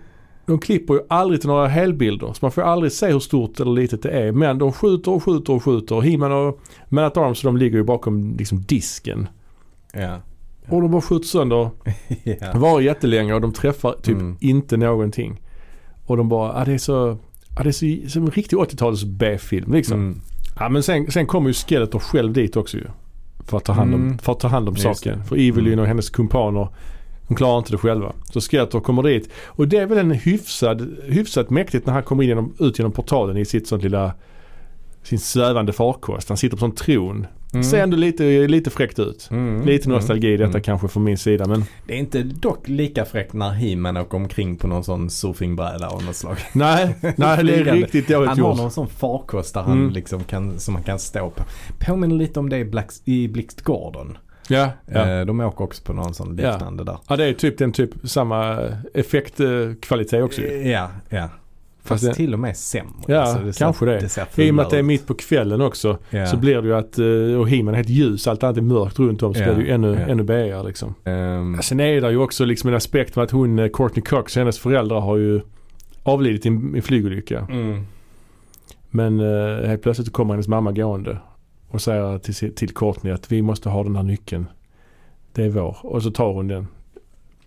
de 0.45 0.59
klipper 0.59 0.93
ju 0.93 0.99
aldrig 1.09 1.39
till 1.41 1.49
några 1.49 1.67
helbilder. 1.67 2.27
Så 2.27 2.37
man 2.41 2.51
får 2.51 2.61
aldrig 2.61 2.91
se 2.91 3.07
hur 3.11 3.19
stort 3.19 3.59
eller 3.59 3.71
litet 3.71 4.01
det 4.03 4.09
är. 4.09 4.31
Men 4.31 4.57
de 4.57 4.71
skjuter 4.73 5.11
och 5.11 5.23
skjuter 5.23 5.53
och 5.53 5.63
skjuter. 5.63 6.01
He-Man 6.01 6.31
och 6.31 6.59
Man 6.89 7.03
at 7.03 7.17
Arms 7.17 7.41
de 7.41 7.57
ligger 7.57 7.77
ju 7.77 7.83
bakom 7.83 8.35
liksom 8.37 8.61
disken. 8.61 9.27
Ja. 9.93 10.17
Och 10.69 10.81
de 10.81 10.91
bara 10.91 11.01
skjuter 11.01 11.27
sönder. 11.27 11.69
ja. 12.23 12.51
Var 12.55 12.81
jättelänge 12.81 13.33
och 13.33 13.41
de 13.41 13.53
träffar 13.53 13.93
typ 14.01 14.15
Mm. 14.17 14.37
inte 14.39 14.77
någonting. 14.77 15.41
Och 16.05 16.17
de 16.17 16.29
bara, 16.29 16.59
ja 16.59 16.65
det 16.65 16.73
är 16.73 16.77
så, 16.77 17.17
ja 17.57 17.63
det 17.63 17.69
är 17.69 18.03
så, 18.03 18.09
som 18.09 18.23
en 18.25 18.31
riktig 18.31 18.57
80-tals 18.57 19.03
B-film 19.03 19.73
liksom. 19.73 19.99
Mm. 19.99 20.21
Ja 20.59 20.69
men 20.69 20.83
sen, 20.83 21.11
sen 21.11 21.25
kommer 21.25 21.49
ju 21.49 21.53
Skeletor 21.53 21.99
själv 21.99 22.33
dit 22.33 22.55
också 22.57 22.77
ju. 22.77 22.85
För 23.45 23.57
att 23.57 23.65
ta 23.65 23.73
hand 23.73 23.93
om, 23.93 24.01
Mm. 24.01 24.17
för 24.17 24.31
att 24.31 24.39
ta 24.39 24.47
hand 24.47 24.69
om 24.69 24.75
Just 24.75 24.83
saken. 24.99 25.19
det. 25.19 25.25
För 25.25 25.35
Evelyn 25.35 25.67
Mm. 25.73 25.79
och 25.79 25.87
hennes 25.87 26.09
kumpaner, 26.09 26.67
de 27.31 27.35
klarar 27.35 27.57
inte 27.57 27.71
det 27.71 27.77
själva. 27.77 28.13
Så 28.33 28.41
Skeletor 28.41 28.79
kommer 28.79 29.03
dit. 29.03 29.29
Och 29.47 29.67
det 29.67 29.77
är 29.77 29.85
väl 29.85 29.97
en 29.97 30.11
hyfsad, 30.11 30.97
hyfsat 31.05 31.49
mäktigt 31.49 31.85
när 31.85 31.93
han 31.93 32.03
kommer 32.03 32.23
in 32.23 32.29
genom, 32.29 32.53
ut 32.59 32.79
genom 32.79 32.91
portalen 32.91 33.37
i 33.37 33.45
sitt 33.45 33.67
sånt 33.67 33.83
lilla, 33.83 34.13
sin 35.03 35.19
svävande 35.19 35.73
farkost. 35.73 36.27
Han 36.29 36.37
sitter 36.37 36.57
på 36.57 36.59
sån 36.59 36.71
tron. 36.75 37.27
Mm. 37.53 37.63
Ser 37.63 37.83
ändå 37.83 37.97
lite, 37.97 38.47
lite 38.47 38.69
fräckt 38.69 38.99
ut. 38.99 39.27
Mm. 39.31 39.65
Lite 39.65 39.89
nostalgi 39.89 40.27
i 40.27 40.37
detta 40.37 40.49
Mm. 40.49 40.61
kanske 40.61 40.87
från 40.87 41.03
min 41.03 41.17
sida 41.17 41.47
men 41.47 41.63
Det 41.87 41.93
är 41.93 41.97
inte 41.97 42.23
dock 42.23 42.67
lika 42.67 43.05
fräckt 43.05 43.33
när 43.33 43.49
He-Man 43.51 43.97
åker 43.97 44.15
omkring 44.17 44.55
på 44.57 44.67
någon 44.67 44.83
sån 44.83 45.09
surfingbräda 45.09 45.87
av 45.87 46.03
något 46.03 46.15
slag. 46.15 46.37
nej, 46.53 46.95
nej 47.01 47.43
det 47.43 47.55
är 47.55 47.73
riktigt 47.73 48.07
dåligt 48.07 48.29
Han 48.29 48.39
har 48.39 48.49
gjort. 48.49 48.57
någon 48.57 48.71
sån 48.71 48.87
farkost 48.87 49.53
där 49.53 49.61
han 49.61 49.77
Mm. 49.77 49.93
liksom 49.93 50.23
kan, 50.23 50.59
som 50.59 50.73
man 50.73 50.83
kan 50.83 50.99
stå 50.99 51.29
på. 51.29 51.43
Påminner 51.79 52.15
lite 52.15 52.39
om 52.39 52.49
det 52.49 52.57
i, 52.57 52.65
Black, 52.65 52.89
i 53.05 53.27
Blixt 53.27 53.61
Gordon. 53.61 54.17
Ja, 54.51 54.69
ja. 54.85 55.19
Eh, 55.19 55.25
de 55.25 55.39
åker 55.39 55.63
också 55.63 55.83
på 55.83 55.93
någon 55.93 56.13
sån 56.13 56.37
Ja. 56.41 56.51
liknande 56.51 56.83
där. 56.83 56.97
ja 57.09 57.15
det 57.15 57.25
är 57.25 57.33
typ 57.33 57.57
den 57.57 57.71
typ 57.71 57.89
samma 58.03 58.59
effektkvalitet 58.93 60.23
också. 60.23 60.41
Ja, 60.41 60.89
ja. 61.09 61.29
Fast 61.83 62.03
det- 62.05 62.13
till 62.13 62.33
och 62.33 62.39
med 62.39 62.57
sämre. 62.57 62.91
Ja, 63.07 63.21
Alltså, 63.21 63.53
ser- 63.53 63.65
kanske 63.65 63.85
det. 63.85 64.09
ser 64.09 64.25
I 64.41 64.51
och 64.51 64.55
med 64.55 64.65
att 64.65 64.71
det 64.71 64.77
är 64.79 64.83
mitt 64.83 65.07
på 65.07 65.13
kvällen 65.13 65.61
också 65.61 65.97
Ja. 66.09 66.25
så 66.25 66.37
blir 66.37 66.61
det 66.61 66.67
ju 66.67 66.75
att, 66.75 66.99
eh, 66.99 67.39
och 67.39 67.49
himlen 67.49 67.73
är 67.73 67.77
helt 67.77 67.89
ljus, 67.89 68.27
allt 68.27 68.43
annat 68.43 68.57
är 68.57 68.61
mörkt 68.61 68.99
runt 68.99 69.23
om 69.23 69.33
så 69.33 69.39
Ja, 69.41 69.45
blir 69.45 69.55
det 69.55 69.61
ju 69.63 69.69
ännu, 69.73 69.93
ja. 69.93 69.99
ännu 69.99 70.23
bäigare 70.23 70.67
liksom. 70.67 70.95
Ehm, 71.03 71.59
Sen 71.61 71.79
är 71.79 72.01
det 72.01 72.11
ju 72.11 72.17
också 72.17 72.45
liksom 72.45 72.69
en 72.69 72.75
aspekt 72.75 73.15
med 73.15 73.23
att 73.23 73.31
hon, 73.31 73.59
eh, 73.59 73.67
Courtney 73.73 74.03
Cox, 74.03 74.35
hennes 74.35 74.59
föräldrar 74.59 74.99
har 74.99 75.17
ju 75.17 75.41
avlidit 76.03 76.45
i 76.45 76.49
en, 76.49 76.73
i 76.75 76.77
en 76.77 76.81
flygolycka. 76.83 77.47
mm. 77.49 77.85
Men 78.89 79.19
eh, 79.19 79.67
helt 79.67 79.81
plötsligt 79.81 80.13
kommer 80.13 80.33
hennes 80.33 80.47
mamma 80.47 80.71
gående 80.71 81.17
och 81.71 81.81
säger 81.81 82.17
till, 82.17 82.55
till 82.55 82.73
Courtney 82.73 83.13
att 83.13 83.31
vi 83.31 83.41
måste 83.41 83.69
ha 83.69 83.83
den 83.83 83.95
här 83.95 84.03
nyckeln. 84.03 84.45
Det 85.33 85.43
är 85.43 85.49
vår. 85.49 85.77
Och 85.81 86.03
så 86.03 86.11
tar 86.11 86.33
hon 86.33 86.47
den 86.47 86.67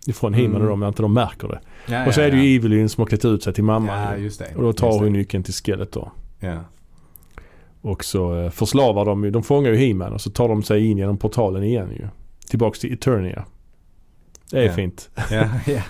ifrån 0.07 0.33
Mm. 0.33 0.41
himlen 0.41 0.69
och 0.69 0.79
när 0.79 0.87
inte 0.87 1.01
de 1.01 1.13
märker 1.13 1.47
det. 1.47 1.59
Ja, 1.87 2.07
och 2.07 2.13
så 2.13 2.21
ja, 2.21 2.25
är 2.25 2.31
det 2.31 2.37
ja. 2.37 2.43
ju 2.43 2.55
Evelyn 2.55 2.89
som 2.89 3.01
har 3.01 3.05
klätt 3.07 3.25
ut 3.25 3.43
sig 3.43 3.53
till 3.53 3.63
mamma. 3.63 4.17
Ja, 4.17 4.29
och 4.55 4.61
då 4.63 4.73
tar 4.73 4.99
hon 4.99 5.13
nyckeln 5.13 5.43
till 5.43 5.53
Skeletor. 5.53 6.11
Ja. 6.39 6.59
Och 7.81 8.03
så 8.03 8.41
eh, 8.41 8.49
förslavar 8.49 9.05
de 9.05 9.23
ju, 9.23 9.31
de 9.31 9.43
fångar 9.43 9.71
ju 9.71 9.77
He-Man 9.77 10.13
och 10.13 10.21
så 10.21 10.29
tar 10.29 10.47
de 10.49 10.63
sig 10.63 10.85
in 10.85 10.97
genom 10.97 11.17
portalen 11.17 11.63
igen 11.63 11.89
ju. 11.99 12.07
Tillbaks 12.49 12.79
till 12.79 12.93
Eternia. 12.93 13.45
Det 14.51 14.59
är 14.59 14.63
Ja. 14.65 14.73
fint. 14.73 15.09
Ja, 15.31 15.49
ja, 15.65 15.81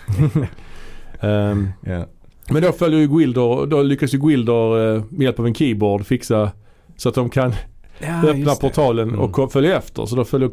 ja. 1.81 2.05
men 2.49 2.61
då 2.61 2.71
följer 2.71 2.99
ju 2.99 3.07
Gwildor, 3.07 3.65
då 3.65 3.81
lyckas 3.81 4.13
ju 4.13 4.17
Gwildor 4.17 4.95
eh, 4.95 5.03
med 5.09 5.21
hjälp 5.25 5.39
av 5.39 5.47
en 5.47 5.55
keyboard 5.55 6.05
fixa 6.05 6.51
så 6.97 7.09
att 7.09 7.15
de 7.15 7.29
kan 7.29 7.53
ja 7.99 8.17
öppna 8.17 8.39
just 8.39 8.61
det. 8.61 8.67
portalen 8.67 9.09
Mm. 9.09 9.19
och 9.19 9.51
följa 9.51 9.77
efter. 9.77 10.05
Så 10.05 10.15
då 10.15 10.25
följer, 10.25 10.51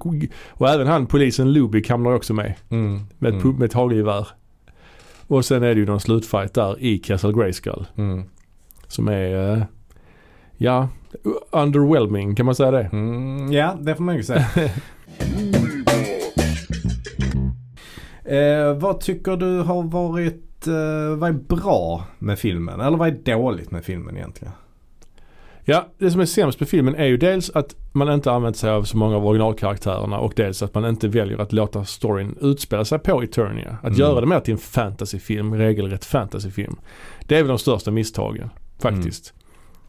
och 0.49 0.69
även 0.69 0.87
han 0.87 1.07
polisen 1.07 1.53
Lubik 1.53 1.91
hamnar 1.91 2.13
också 2.13 2.35
med. 2.35 2.55
Mm. 2.69 3.01
Med 3.19 3.35
ett, 3.35 3.45
mm. 3.45 3.57
med 3.57 3.67
ett 3.67 3.73
hagelgevär. 3.73 4.29
Och 5.27 5.45
sen 5.45 5.63
är 5.63 5.75
det 5.75 5.81
ju 5.81 5.87
någon 5.87 6.01
slutfight 6.01 6.55
där 6.55 6.83
i 6.83 6.99
Castle 6.99 7.33
Grayskull. 7.33 7.87
Mm. 7.97 8.23
Som 8.87 9.09
är, 9.09 9.53
eh, 9.53 9.63
ja, 10.57 10.89
underwhelming 11.51 12.35
kan 12.35 12.47
man 12.47 12.55
säga 12.55 12.71
det. 12.71 12.89
Mm, 12.93 13.53
ja, 13.53 13.77
det 13.81 13.95
får 13.95 14.03
man 14.03 14.17
ju 14.17 14.23
säga. 14.23 14.47
eh, 18.25 18.75
vad 18.75 19.01
tycker 19.01 19.37
du 19.37 19.61
har 19.61 19.83
varit, 19.83 20.67
eh, 20.67 21.17
vad 21.17 21.31
är 21.31 21.57
bra 21.57 22.05
med 22.19 22.39
filmen? 22.39 22.81
Eller 22.81 22.97
vad 22.97 23.09
är 23.09 23.37
dåligt 23.37 23.71
med 23.71 23.85
filmen 23.85 24.17
egentligen? 24.17 24.55
Ja, 25.65 25.89
det 25.99 26.11
som 26.11 26.21
är 26.21 26.25
sämst 26.27 26.61
med 26.61 26.69
filmen 26.69 26.95
är 26.95 27.05
ju 27.07 27.17
dels 27.17 27.51
att 27.51 27.75
man 27.93 28.13
inte 28.13 28.33
använt 28.33 28.57
sig 28.57 28.71
av 28.71 28.83
så 28.85 28.97
många 28.97 29.17
av 29.17 29.27
originalkaraktärerna 29.27 30.19
och 30.19 30.33
dels 30.37 30.63
att 30.63 30.75
man 30.75 30.85
inte 30.85 31.09
väljer 31.09 31.39
att 31.39 31.53
låta 31.53 31.85
storyn 31.85 32.37
utspela 32.41 32.85
sig 32.85 32.99
på 32.99 33.23
Eternia. 33.23 33.71
Att 33.83 33.85
Mm. 33.87 33.99
göra 33.99 34.21
det 34.21 34.27
mer 34.27 34.41
till 34.41 34.53
en 34.53 34.59
fantasyfilm, 34.59 35.55
regelrätt 35.55 36.05
fantasyfilm. 36.05 36.77
Det 37.27 37.35
är 37.37 37.43
väl 37.43 37.49
de 37.49 37.59
största 37.59 37.91
misstagen 37.91 38.51
faktiskt. 38.79 39.35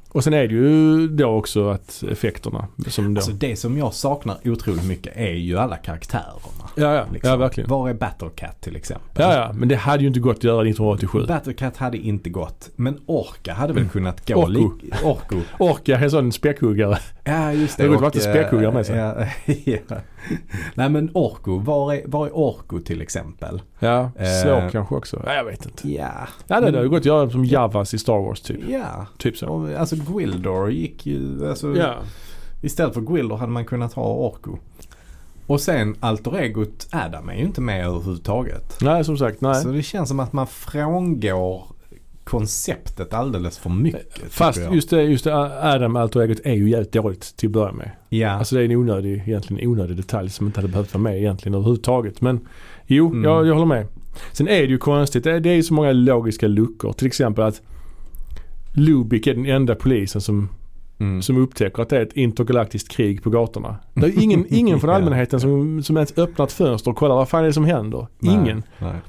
Och 0.09 0.23
sen 0.23 0.33
är 0.33 0.47
det 0.47 0.53
ju 0.53 1.07
då 1.07 1.25
också 1.25 1.69
att 1.69 2.03
effekterna 2.11 2.67
som 2.87 3.13
då... 3.13 3.19
Alltså 3.19 3.31
det 3.31 3.55
som 3.55 3.77
jag 3.77 3.93
saknar 3.93 4.37
otroligt 4.45 4.85
mycket 4.87 5.17
är 5.17 5.33
ju 5.33 5.57
alla 5.57 5.77
karaktärerna. 5.77 6.62
Ja, 6.75 6.95
ja, 6.95 7.05
liksom. 7.13 7.29
ja, 7.31 7.37
verkligen. 7.37 7.69
Var 7.69 7.89
är 7.89 7.93
Battlecat 7.93 8.61
till 8.61 8.75
exempel? 8.75 9.07
Ja, 9.23 9.33
ja, 9.33 9.51
men 9.53 9.67
det 9.69 9.75
hade 9.75 10.01
ju 10.03 10.07
inte 10.07 10.19
gått 10.19 10.37
att 10.37 10.43
göra 10.43 10.61
1987. 10.61 11.25
Battlecat 11.27 11.77
hade 11.77 11.97
inte 11.97 12.29
gått. 12.29 12.69
Men 12.75 12.99
Orka 13.05 13.53
hade 13.53 13.73
väl 13.73 13.81
Mm. 13.81 13.91
kunnat 13.91 14.27
gå. 14.27 14.33
Orko. 14.35 14.71
Orko. 15.03 15.35
Orka 15.59 15.97
är 15.97 16.03
en 16.03 16.11
sån 16.11 16.31
späckhuggare. 16.31 16.97
Ja 17.23 17.53
just 17.53 17.77
det. 17.77 17.83
Det 17.83 17.87
är 17.87 17.89
roligt 17.89 18.01
Och, 18.01 18.07
att 18.07 18.15
inte 18.15 18.27
späckhuggar 18.29 18.71
med 18.71 18.85
sig. 18.85 18.97
Ja, 18.97 19.15
ja. 19.65 19.97
Nej 20.75 20.89
men 20.89 21.09
Orko. 21.13 21.57
Var 21.57 21.93
är, 21.93 22.01
var 22.05 22.27
är 22.27 22.31
Orko 22.37 22.79
till 22.79 23.01
exempel? 23.01 23.61
Ja, 23.79 24.11
Eh. 24.19 24.25
slå 24.43 24.69
kanske 24.71 24.95
också. 24.95 25.21
Ja, 25.25 25.33
jag 25.33 25.43
vet 25.43 25.65
inte. 25.65 25.91
Ja. 25.91 26.09
Ja, 26.47 26.59
det 26.59 26.77
hade 26.77 26.87
gått 26.87 26.99
att 26.99 27.05
göra 27.05 27.29
som 27.29 27.45
Javas 27.45 27.93
i 27.93 27.97
Star 27.97 28.19
Wars 28.27 28.41
typ. 28.41 28.59
Ja. 28.69 29.05
Typ 29.17 29.37
så. 29.37 29.47
Och, 29.47 29.69
alltså 29.71 29.95
Gwildor 29.95 30.71
gick 30.71 31.05
ju, 31.05 31.49
alltså, 31.49 31.75
Ja. 31.77 31.93
istället 32.61 32.93
för 32.93 33.01
Gwildor 33.01 33.37
hade 33.37 33.51
man 33.51 33.65
kunnat 33.65 33.93
ha 33.93 34.03
Orko. 34.13 34.57
Och 35.47 35.61
sen 35.61 35.95
alter 35.99 36.37
egot 36.39 36.87
Adam 36.91 37.29
är 37.29 37.33
ju 37.35 37.41
inte 37.43 37.61
med 37.61 37.85
överhuvudtaget. 37.85 38.77
Nej, 38.81 39.03
som 39.05 39.17
sagt, 39.17 39.41
nej. 39.41 39.55
Så 39.55 39.67
det 39.69 39.83
känns 39.83 40.09
som 40.09 40.19
att 40.19 40.33
man 40.33 40.47
frångår 40.47 41.63
konceptet 42.23 43.13
alldeles 43.13 43.57
för 43.57 43.69
mycket. 43.69 44.19
Fast 44.29 44.61
just 44.71 44.89
det, 44.89 45.03
just 45.03 45.23
det 45.23 45.35
Adam 45.73 45.95
alter 45.95 46.19
egot 46.19 46.39
är 46.43 46.53
ju 46.53 46.69
jävligt 46.69 46.91
dåligt 46.91 47.37
till 47.37 47.47
att 47.49 47.53
börja 47.53 47.71
med. 47.71 47.91
Ja. 48.09 48.29
Alltså 48.29 48.55
det 48.55 48.61
är 48.61 48.65
en 48.65 48.71
onödig, 48.75 49.23
egentligen 49.27 49.69
onödig 49.69 49.97
detalj 49.97 50.29
som 50.29 50.45
inte 50.47 50.59
hade 50.59 50.71
behövt 50.71 50.93
vara 50.93 51.01
med 51.03 51.17
egentligen 51.17 51.53
överhuvudtaget. 51.55 52.21
Men 52.21 52.47
jo, 52.85 53.07
Mm. 53.07 53.23
jag, 53.23 53.47
jag 53.47 53.53
håller 53.53 53.65
med. 53.65 53.87
Sen 54.31 54.47
är 54.47 54.61
det 54.61 54.67
ju 54.67 54.77
konstigt, 54.77 55.23
det, 55.23 55.39
det 55.39 55.49
är 55.49 55.55
ju 55.55 55.63
så 55.63 55.73
många 55.73 55.91
logiska 55.91 56.47
luckor. 56.47 56.93
Till 56.93 57.07
exempel 57.07 57.43
att 57.43 57.61
Lubik 58.73 59.27
är 59.27 59.33
den 59.33 59.45
enda 59.45 59.75
polisen 59.75 60.21
som 60.21 60.49
Mm. 60.99 61.21
som 61.21 61.37
upptäcker 61.37 61.81
att 61.81 61.89
det 61.89 61.97
är 61.97 62.01
ett 62.01 62.13
intergalaktiskt 62.13 62.89
krig 62.89 63.23
på 63.23 63.29
gatorna. 63.29 63.75
Det 63.93 64.05
är 64.05 64.23
ingen, 64.23 64.45
ingen 64.49 64.79
från 64.79 64.89
allmänheten 64.95 65.39
som, 65.39 65.83
som 65.83 65.97
ens 65.97 66.17
öppnar 66.17 66.45
ett 66.45 66.51
fönster 66.51 66.91
och 66.91 66.97
kollar 66.97 67.15
vad 67.15 67.29
fan 67.29 67.41
är 67.43 67.47
det 67.47 67.53
som 67.53 67.65
händer. 67.65 68.07
Ingen. 68.21 68.63
Nej, 68.79 68.91
nej. 68.91 69.01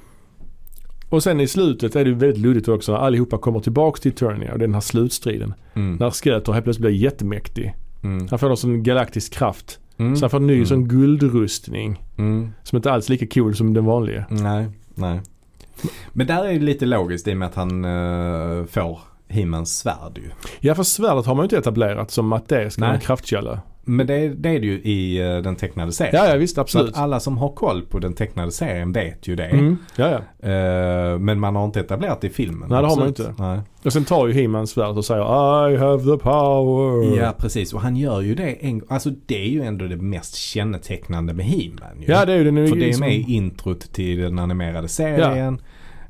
Och 1.09 1.23
sen 1.23 1.41
i 1.41 1.47
slutet 1.47 1.97
är 1.97 2.05
det 2.05 2.11
väldigt 2.13 2.39
luddigt 2.39 2.69
också 2.69 2.93
när 2.93 2.99
allihopa 2.99 3.39
kommer 3.39 3.61
tillbaks 3.61 4.01
till 4.01 4.13
Eternia 4.13 4.53
och 4.53 4.59
den 4.59 4.75
här 4.75 4.81
slutstriden. 4.81 5.55
Mm. 5.75 5.97
När 5.97 6.11
Skeletor 6.11 6.53
helt 6.53 6.65
plötsligt 6.65 6.87
blir 6.87 6.95
jättemäktig. 6.97 7.75
Mm. 8.03 8.29
Han 8.31 8.39
får 8.39 8.49
någon 8.49 8.57
sån 8.57 8.83
galaktisk 8.83 9.33
kraft. 9.33 9.79
Mm. 9.97 10.17
Så 10.17 10.23
han 10.25 10.31
får 10.31 10.39
en 10.39 10.47
ny 10.47 10.55
Mm. 10.55 10.67
sån 10.67 10.89
guldrustning. 10.89 12.03
Mm. 12.17 12.51
Som 12.63 12.77
inte 12.77 12.93
alls 12.93 13.09
är 13.09 13.11
lika 13.13 13.27
cool 13.27 13.55
som 13.55 13.75
den 13.75 13.85
vanliga. 13.85 14.25
Nej, 14.31 14.67
nej. 14.95 15.21
Men 16.13 16.27
där 16.27 16.45
är 16.45 16.53
det 16.53 16.59
lite 16.65 16.87
logiskt 16.87 17.29
i 17.29 17.33
och 17.33 17.37
med 17.37 17.49
att 17.49 17.55
han 17.55 17.85
uh, 17.85 18.67
får 18.67 18.99
He-Mans 19.29 19.79
svärd 19.79 20.19
ju. 20.19 20.31
Ja 20.61 20.75
för 20.75 20.83
svärdet 20.83 21.27
har 21.27 21.35
man 21.35 21.43
ju 21.43 21.45
inte 21.45 21.59
etablerat 21.59 22.11
som 22.11 22.33
att 22.33 22.49
det 22.49 22.71
ska 22.71 22.83
vara 22.83 22.95
en 22.95 23.01
kraftkälla. 23.01 23.61
Men 23.87 24.07
det, 24.07 24.29
det 24.29 24.49
är 24.49 24.61
det 24.61 24.67
ju 24.67 24.81
i 24.83 25.19
eh, 25.19 25.37
den 25.37 25.57
tecknade 25.57 25.93
serien. 25.93 26.15
Ja 26.17 26.29
ja 26.29 26.37
visst 26.37 26.55
Så 26.55 26.61
absolut. 26.61 26.93
att 26.93 26.99
alla 27.01 27.21
som 27.21 27.39
har 27.39 27.49
koll 27.49 27.83
på 27.83 27.99
den 27.99 28.15
tecknade 28.15 28.53
serien 28.53 28.93
vet 28.93 29.29
ju 29.29 29.37
det. 29.37 29.45
Mm. 29.45 29.79
Ja 29.97 30.11
ja. 30.11 30.49
Eh, 30.49 31.19
men 31.19 31.41
man 31.41 31.57
har 31.57 31.65
inte 31.65 31.81
etablerat 31.81 32.21
det 32.21 32.27
i 32.27 32.31
filmen. 32.31 32.69
Nej, 32.69 32.83
det 32.83 32.89
har 32.89 32.97
man 32.97 33.09
inte. 33.09 33.35
Nej. 33.39 33.61
Och 33.85 33.93
sen 33.93 34.05
tar 34.05 34.27
ju 34.27 34.33
He-Man 34.33 34.67
svärdet 34.67 34.97
och 34.97 35.05
säger 35.05 35.71
I 35.71 35.77
have 35.77 36.03
the 36.03 36.23
power. 36.23 37.17
Ja 37.23 37.35
precis 37.39 37.75
och 37.75 37.81
han 37.81 37.97
gör 37.97 38.21
ju 38.21 38.35
det 38.35 38.67
en 38.67 38.83
Alltså 38.89 39.11
det 39.27 39.45
är 39.45 39.49
ju 39.49 39.63
ändå 39.63 39.87
det 39.87 39.97
mest 39.97 40.35
kännetecknande 40.35 41.35
med 41.35 41.47
He-Man. 41.47 42.05
Ja 42.07 42.25
det 42.25 42.33
är 42.33 42.37
ju 42.37 42.45
den 42.45 42.69
För 42.69 42.77
det 42.77 42.91
är 42.91 43.01
med 43.01 43.15
i 43.15 43.35
introt 43.35 43.93
till 43.93 44.21
den 44.21 44.39
animerade 44.39 44.89
serien. 44.89 45.59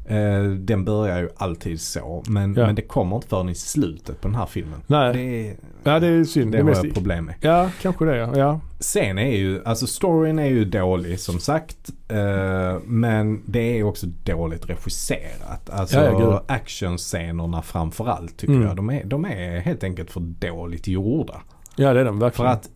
Eh, 0.06 0.42
den 0.44 0.84
börjar 0.84 1.18
ju 1.20 1.28
alltid 1.36 1.80
så. 1.80 2.22
Men, 2.28 2.54
Ja. 2.54 2.66
men 2.66 2.74
det 2.74 2.82
kommer 2.82 3.16
inte 3.16 3.28
förrän 3.28 3.48
i 3.48 3.54
slutet 3.54 4.20
på 4.20 4.28
den 4.28 4.34
här 4.34 4.46
filmen. 4.46 4.80
Nej. 4.86 5.12
Det, 5.14 5.20
är- 5.50 5.56
Ja 5.86 6.00
det 6.00 6.06
är 6.06 6.24
synd. 6.24 6.52
det 6.52 6.58
Det 6.58 6.64
har 6.74 6.84
jag 6.84 6.94
problem 6.94 7.24
med. 7.24 7.34
Ja 7.40 7.70
kanske 7.82 8.04
det 8.04 8.16
ja. 8.16 8.60
Sen 8.80 9.18
är 9.18 9.36
ju, 9.36 9.64
alltså 9.64 9.86
storyn 9.86 10.38
är 10.38 10.46
ju 10.46 10.64
dålig 10.64 11.20
som 11.20 11.38
sagt. 11.38 11.90
Eh, 12.08 12.78
men 12.84 13.42
det 13.46 13.78
är 13.78 13.82
också 13.84 14.06
dåligt 14.06 14.68
regisserat. 14.70 15.70
Alltså 15.70 15.96
Ja, 15.96 16.20
ja, 16.20 16.44
actionscenerna 16.54 17.62
framförallt 17.62 18.36
tycker 18.36 18.54
Mm. 18.54 18.66
jag. 18.66 18.76
De 18.76 18.90
är, 18.90 19.04
de 19.04 19.24
är 19.24 19.60
helt 19.60 19.84
enkelt 19.84 20.10
för 20.10 20.20
dåligt 20.20 20.86
gjorda. 20.88 21.40
Ja 21.76 21.92
det 21.94 22.00
är 22.00 22.04
För 22.04 22.12
verkligen. 22.12 22.50
att 22.50 22.70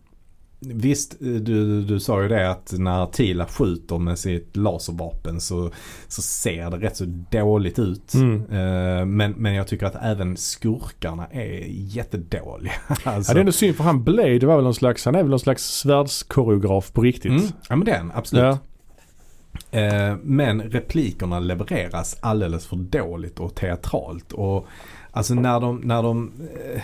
Visst, 0.61 1.15
du, 1.19 1.81
du 1.81 1.99
sa 1.99 2.21
ju 2.21 2.27
det 2.27 2.49
att 2.49 2.73
när 2.77 3.05
Tila 3.05 3.45
skjuter 3.45 3.97
med 3.97 4.19
sitt 4.19 4.57
laservapen 4.57 5.41
så, 5.41 5.71
så 6.07 6.21
ser 6.21 6.71
det 6.71 6.77
rätt 6.77 6.97
så 6.97 7.05
dåligt 7.31 7.79
ut. 7.79 8.13
Mm. 8.13 8.35
Eh, 8.35 9.05
men, 9.05 9.31
men 9.31 9.53
jag 9.53 9.67
tycker 9.67 9.85
att 9.85 9.95
även 10.01 10.37
skurkarna 10.37 11.27
är 11.31 11.65
jättedåliga. 11.67 12.73
alltså, 13.03 13.31
Ja, 13.31 13.33
det 13.33 13.37
är 13.37 13.39
ändå 13.39 13.51
synd 13.51 13.75
för 13.75 13.83
han 13.83 14.03
Blade 14.03 14.45
var 14.45 14.55
väl 14.55 14.63
någon 14.63 14.75
slags, 14.75 15.05
han 15.05 15.15
är 15.15 15.21
väl 15.21 15.29
någon 15.29 15.39
slags 15.39 15.63
svärdskoreograf 15.63 16.93
på 16.93 17.01
riktigt. 17.01 17.31
mm, 17.31 17.43
ja 17.69 17.75
men 17.75 17.85
den, 17.85 18.11
absolut. 18.15 18.43
Ja. 18.43 18.57
Eh, 19.71 20.15
men 20.23 20.61
replikerna 20.61 21.39
levereras 21.39 22.17
alldeles 22.21 22.67
för 22.67 22.75
dåligt 22.75 23.39
och 23.39 23.55
teatralt. 23.55 24.31
Och 24.31 24.67
Alltså 25.19 25.33
när 25.33 25.59
de, 25.59 25.77
när, 25.83 26.03
de, 26.03 26.31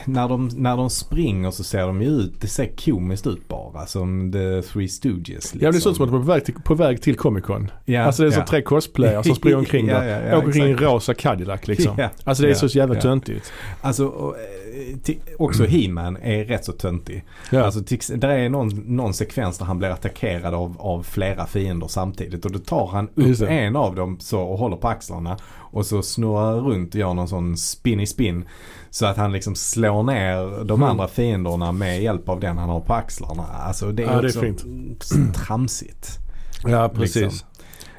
när, 0.05 0.29
de, 0.29 0.49
när 0.55 0.77
de 0.77 0.89
springer 0.89 1.51
så 1.51 1.63
ser 1.63 1.87
de 1.87 2.01
ju 2.01 2.07
ut, 2.07 2.41
det 2.41 2.47
ser 2.47 2.71
komiskt 2.85 3.27
ut 3.27 3.47
bara. 3.47 3.85
Som 3.85 4.31
The 4.31 4.61
Three 4.61 4.87
Stooges. 4.87 5.25
Liksom. 5.27 5.59
Ja 5.59 5.71
det 5.71 5.79
ser 5.79 5.89
ut 5.89 5.95
som 5.95 6.05
att 6.05 6.11
de 6.11 6.17
är 6.17 6.25
på 6.25 6.31
väg 6.31 6.45
till, 6.45 6.53
på 6.53 6.75
väg 6.75 7.01
till 7.01 7.17
Comic 7.17 7.43
Con. 7.43 7.71
Ja, 7.85 8.03
alltså 8.03 8.23
det 8.23 8.29
är 8.29 8.31
så 8.31 8.39
ja. 8.39 8.45
tre 8.45 8.61
cosplayare 8.61 9.23
som 9.23 9.35
springer 9.35 9.57
omkring 9.65 9.87
Ja, 9.87 9.99
där. 9.99 10.07
ja, 10.07 10.29
ja, 10.29 10.37
Åker 10.37 10.47
omkring 10.47 10.63
i 10.63 10.67
en 10.67 10.73
exakt. 10.73 10.91
rosa 10.91 11.13
Cadillac 11.13 11.67
liksom. 11.67 11.95
Ja, 11.97 12.09
Alltså 12.23 12.43
det 12.43 12.49
är 12.49 12.53
så 12.53 12.65
jävla 12.67 12.95
ja. 12.95 13.01
töntigt. 13.01 13.51
Alltså 13.81 14.05
och, 14.05 14.35
eh, 15.07 15.15
också 15.37 15.63
He-Man 15.63 16.17
är 16.17 16.45
rätt 16.45 16.65
så 16.65 16.71
töntig. 16.71 17.23
Ja. 17.51 17.63
Alltså 17.63 17.79
där 18.15 18.29
är 18.29 18.49
någon, 18.49 18.69
någon 18.85 19.13
sekvens 19.13 19.57
där 19.57 19.65
han 19.65 19.77
blir 19.77 19.89
attackerad 19.89 20.53
av, 20.53 20.75
av 20.79 21.03
flera 21.03 21.45
fiender 21.45 21.87
samtidigt. 21.87 22.45
Och 22.45 22.51
då 22.51 22.59
tar 22.59 22.87
han 22.87 23.09
upp 23.15 23.41
en 23.41 23.75
av 23.75 23.95
dem 23.95 24.17
så 24.19 24.41
och 24.41 24.57
håller 24.57 24.77
på 24.77 24.87
axlarna. 24.87 25.37
Och 25.71 25.85
så 25.85 26.01
snurrar 26.01 26.55
runt 26.61 26.93
och 26.93 26.99
gör 26.99 27.13
någon 27.13 27.27
sån 27.27 27.57
spinny 27.57 28.05
spin. 28.05 28.45
Så 28.89 29.05
att 29.05 29.17
han 29.17 29.31
liksom 29.31 29.55
slår 29.55 30.03
ner 30.03 30.63
de 30.63 30.79
Mm. 30.81 30.89
andra 30.89 31.07
fienderna 31.07 31.71
med 31.71 32.01
hjälp 32.01 32.29
av 32.29 32.39
den 32.39 32.57
han 32.57 32.69
har 32.69 32.79
på 32.79 32.93
axlarna. 32.93 33.43
Alltså 33.43 33.91
det 33.91 34.03
är 34.03 34.07
Ja, 34.07 34.21
det 34.21 34.27
är 34.27 34.29
också 34.29 34.41
fint. 34.41 34.63
mm, 35.15 35.33
tramsigt. 35.33 36.09
ja 36.67 36.89
precis. 36.89 37.15
liksom. 37.15 37.47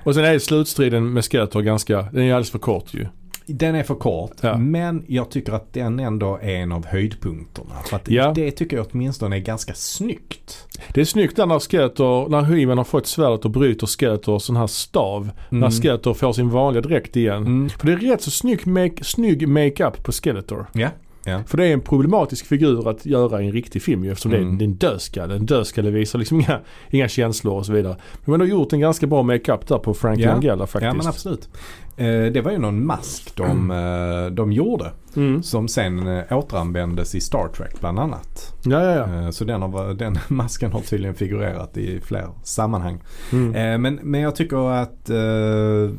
Och 0.05 0.14
sen 0.14 0.25
är 0.25 0.39
slutstriden 0.39 1.12
med 1.12 1.25
Skeletor 1.25 1.62
ganska, 1.62 2.03
den 2.03 2.23
är 2.23 2.27
alldeles 2.33 2.51
för 2.51 2.59
kort 2.59 2.95
ju. 2.95 3.07
Den 3.47 3.74
är 3.74 3.82
för 3.82 3.94
kort 3.94 4.32
Ja. 4.40 4.59
men 4.59 5.05
jag 5.09 5.30
tycker 5.30 5.53
att 5.53 5.72
den 5.72 6.01
ändå 6.01 6.38
är 6.42 6.57
en 6.57 6.72
av 6.72 6.86
höjdpunkterna. 6.86 7.74
För 7.90 8.01
Ja. 8.07 8.32
det 8.34 8.51
tycker 8.51 8.76
jag 8.76 8.86
åtminstone 8.92 9.36
är 9.36 9.40
ganska 9.40 9.74
snyggt. 9.74 10.66
Det 10.94 11.01
är 11.01 11.05
snyggt 11.05 11.36
där 11.36 11.47
när 11.47 11.59
Skeletor, 11.59 12.28
när 12.28 12.42
He-Man 12.42 12.78
har 12.78 12.84
fått 12.84 13.07
svärdet 13.07 13.44
och 13.44 13.51
bryter 13.51 13.86
Skeletors 13.86 14.42
sån 14.42 14.57
här 14.57 14.66
stav. 14.66 15.30
När 15.51 15.70
Skeletor 15.70 16.14
får 16.14 16.32
sin 16.32 16.51
vanliga 16.51 16.82
dräkt 16.82 17.16
igen. 17.16 17.36
Mm. 17.47 17.68
För 17.68 17.86
det 17.86 17.92
är 17.92 17.97
rätt 17.97 18.22
så 18.22 18.30
snygg, 18.30 18.66
make, 18.66 19.05
snygg 19.05 19.49
makeup 19.49 20.03
på 20.05 20.12
Skeletor. 20.12 20.66
Ja. 20.72 20.88
Ja. 21.27 21.41
För 21.47 21.57
det 21.57 21.66
är 21.66 21.72
en 21.72 21.81
problematisk 21.81 22.47
figur 22.47 22.89
att 22.89 23.07
göra 23.07 23.43
i 23.43 23.47
en 23.47 23.53
riktig 23.53 23.83
film 23.83 24.05
ju 24.05 24.11
eftersom 24.11 24.33
Mm. 24.33 24.59
det 24.59 24.64
är 24.64 24.66
en 24.66 24.74
dödskalle. 24.74 25.35
En 25.35 25.47
dödskalle 25.47 25.91
visar 25.91 26.18
liksom 26.18 26.41
inga, 26.41 26.61
inga 26.91 27.09
känslor 27.09 27.55
och 27.55 27.66
så 27.66 27.72
vidare. 27.72 27.97
Men 28.24 28.31
man 28.31 28.41
har 28.41 28.47
gjort 28.47 28.72
en 28.72 28.81
ganska 28.81 29.07
bra 29.07 29.22
makeup 29.22 29.66
där 29.68 29.79
på 29.79 29.95
Frank 29.95 30.20
Ja. 30.20 30.33
Langella 30.33 30.66
faktiskt. 30.66 30.87
Ja 30.87 30.95
men 30.95 31.07
absolut. 31.07 31.49
Eh, 31.97 32.33
det 32.33 32.41
var 32.45 32.51
ju 32.53 32.59
någon 32.59 32.87
mask 32.87 33.37
de, 33.37 33.70
eh, 33.70 34.33
de 34.35 34.53
gjorde. 34.53 34.91
Mm. 35.16 35.43
Som 35.43 35.68
sen 35.68 36.07
eh, 36.18 36.39
återanvändes 36.39 37.14
i 37.14 37.20
Star 37.20 37.49
Trek 37.49 37.81
bland 37.81 37.99
annat. 37.99 38.55
Ja, 38.64 38.83
ja, 38.83 38.93
ja. 38.95 39.22
Eh, 39.24 39.31
så 39.31 39.45
den, 39.45 39.62
har, 39.62 39.95
den 39.95 40.18
masken 40.29 40.72
har 40.72 40.81
tydligen 40.81 41.14
figurerat 41.14 41.77
i 41.77 42.01
fler 42.01 42.29
sammanhang. 42.43 42.99
Mm. 43.33 43.55
Eh, 43.55 43.79
men, 43.79 43.95
men 44.03 44.20
jag 44.20 44.37
tycker 44.37 44.70
att 44.70 45.11
eh, 45.11 45.97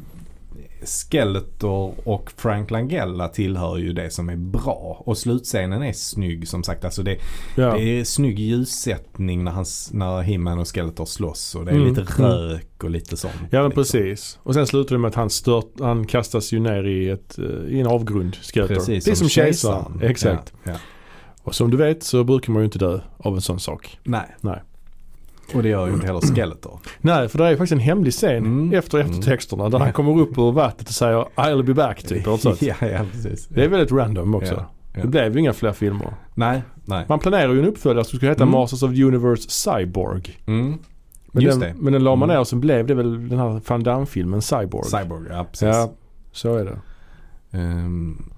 Skeletor 0.84 1.94
och 2.04 2.32
Frank 2.38 2.72
Langella 2.72 3.28
tillhör 3.28 3.78
ju 3.78 3.94
det 3.94 4.10
som 4.10 4.30
är 4.30 4.36
bra. 4.36 5.04
Och 5.06 5.18
slutscenen 5.18 5.84
är 5.84 5.94
snygg 5.94 6.48
som 6.48 6.64
sagt. 6.64 6.86
Alltså 6.86 7.04
det, 7.04 7.18
ja. 7.56 7.74
det 7.74 8.00
är 8.00 8.04
snygg 8.04 8.40
ljussättning 8.40 9.44
när, 9.44 9.94
när 9.96 10.22
He-Man 10.22 10.60
och 10.60 10.68
Skeletor 10.68 11.06
slåss. 11.06 11.56
Och 11.56 11.66
det 11.66 11.72
är 11.72 11.76
Mm, 11.76 11.90
lite 11.90 12.02
rök 12.02 12.84
och 12.84 12.90
lite 12.90 13.18
sånt. 13.18 13.34
Ja 13.50 13.62
men 13.62 13.70
liksom. 13.70 13.84
precis. 13.84 14.40
Och 14.44 14.54
sen 14.54 14.68
slutar 14.68 14.96
det 14.96 15.00
med 15.00 15.10
att 15.10 15.16
han, 15.16 15.30
stört, 15.30 15.80
han 15.80 16.08
kastas 16.08 16.52
ju 16.52 16.60
ner 16.60 16.84
i, 16.84 17.10
ett, 17.10 17.40
eh, 17.40 17.46
i 17.46 17.80
en 17.80 17.88
avgrund, 17.88 18.36
Skeletor. 18.36 18.76
Precis, 18.76 19.06
det 19.06 19.12
är 19.12 19.16
som 19.16 19.30
kejsaren. 19.30 20.00
Exakt. 20.04 20.54
Ja, 20.64 20.72
ja. 20.72 20.78
Och 21.44 21.56
som 21.56 21.72
du 21.72 21.78
vet 21.78 22.04
så 22.04 22.24
brukar 22.24 22.54
man 22.54 22.62
ju 22.62 22.66
inte 22.66 22.80
dö 22.80 23.00
av 23.18 23.36
en 23.36 23.42
sån 23.42 23.60
sak. 23.60 24.00
Nej. 24.04 24.36
Nej. 24.42 24.62
Och 25.56 25.64
det 25.64 25.70
gör 25.70 25.88
ju 25.88 25.94
inte 25.94 26.06
heller 26.08 26.20
Skeletor. 26.20 26.80
Nej, 27.02 27.28
för 27.30 27.38
det 27.38 27.46
är 27.46 27.50
ju 27.50 27.58
faktiskt 27.58 27.72
en 27.74 27.80
hemlig 27.80 28.14
scen 28.14 28.38
Mm. 28.38 28.74
efter 28.74 28.98
eftertexterna 28.98 29.70
där 29.70 29.80
han 29.80 29.94
kommer 29.94 30.20
upp 30.22 30.38
ur 30.38 30.52
vattnet 30.52 30.88
och 30.90 30.94
säger 30.96 31.26
I'll 31.36 31.64
be 31.64 31.74
back 31.74 32.04
typ. 32.04 32.26
Ja, 32.62 32.76
ja, 32.88 33.00
precis. 33.12 33.48
Det 33.48 33.64
är 33.64 33.68
väldigt 33.70 33.92
random 33.92 34.36
också. 34.36 34.54
Ja, 34.54 34.66
ja. 34.94 35.02
Det 35.02 35.08
blev 35.08 35.34
ju 35.34 35.40
inga 35.40 35.54
fler 35.54 35.72
filmer. 35.72 36.14
Nej, 36.36 36.62
nej. 36.86 37.06
Man 37.10 37.20
planerar 37.20 37.54
ju 37.54 37.60
en 37.60 37.66
uppföljare 37.68 38.06
som 38.06 38.18
skulle 38.18 38.32
heta 38.32 38.44
Mm. 38.44 38.52
Masters 38.54 38.84
of 38.84 38.92
the 38.96 39.04
Universe 39.04 39.50
Cyborg. 39.50 40.38
Mm. 40.48 40.78
Men, 41.32 41.44
Just 41.44 41.60
den, 41.60 41.70
det. 41.76 41.82
men 41.82 41.94
den 41.94 42.04
la 42.04 42.16
man 42.16 42.30
Mm. 42.30 42.34
ner 42.36 42.40
och 42.40 42.48
sen 42.48 42.60
blev 42.60 42.88
det 42.88 42.94
väl 42.94 43.30
den 43.30 43.40
här 43.40 43.62
Van 43.68 43.84
Damme-filmen 43.84 44.42
Cyborg. 44.42 44.86
Cyborg, 44.86 45.28
ja 45.30 45.44
precis. 45.52 45.68
Ja, 45.68 45.92
så 46.32 46.56
är 46.56 46.66
det. 46.66 46.78
Ehm, 47.58 48.30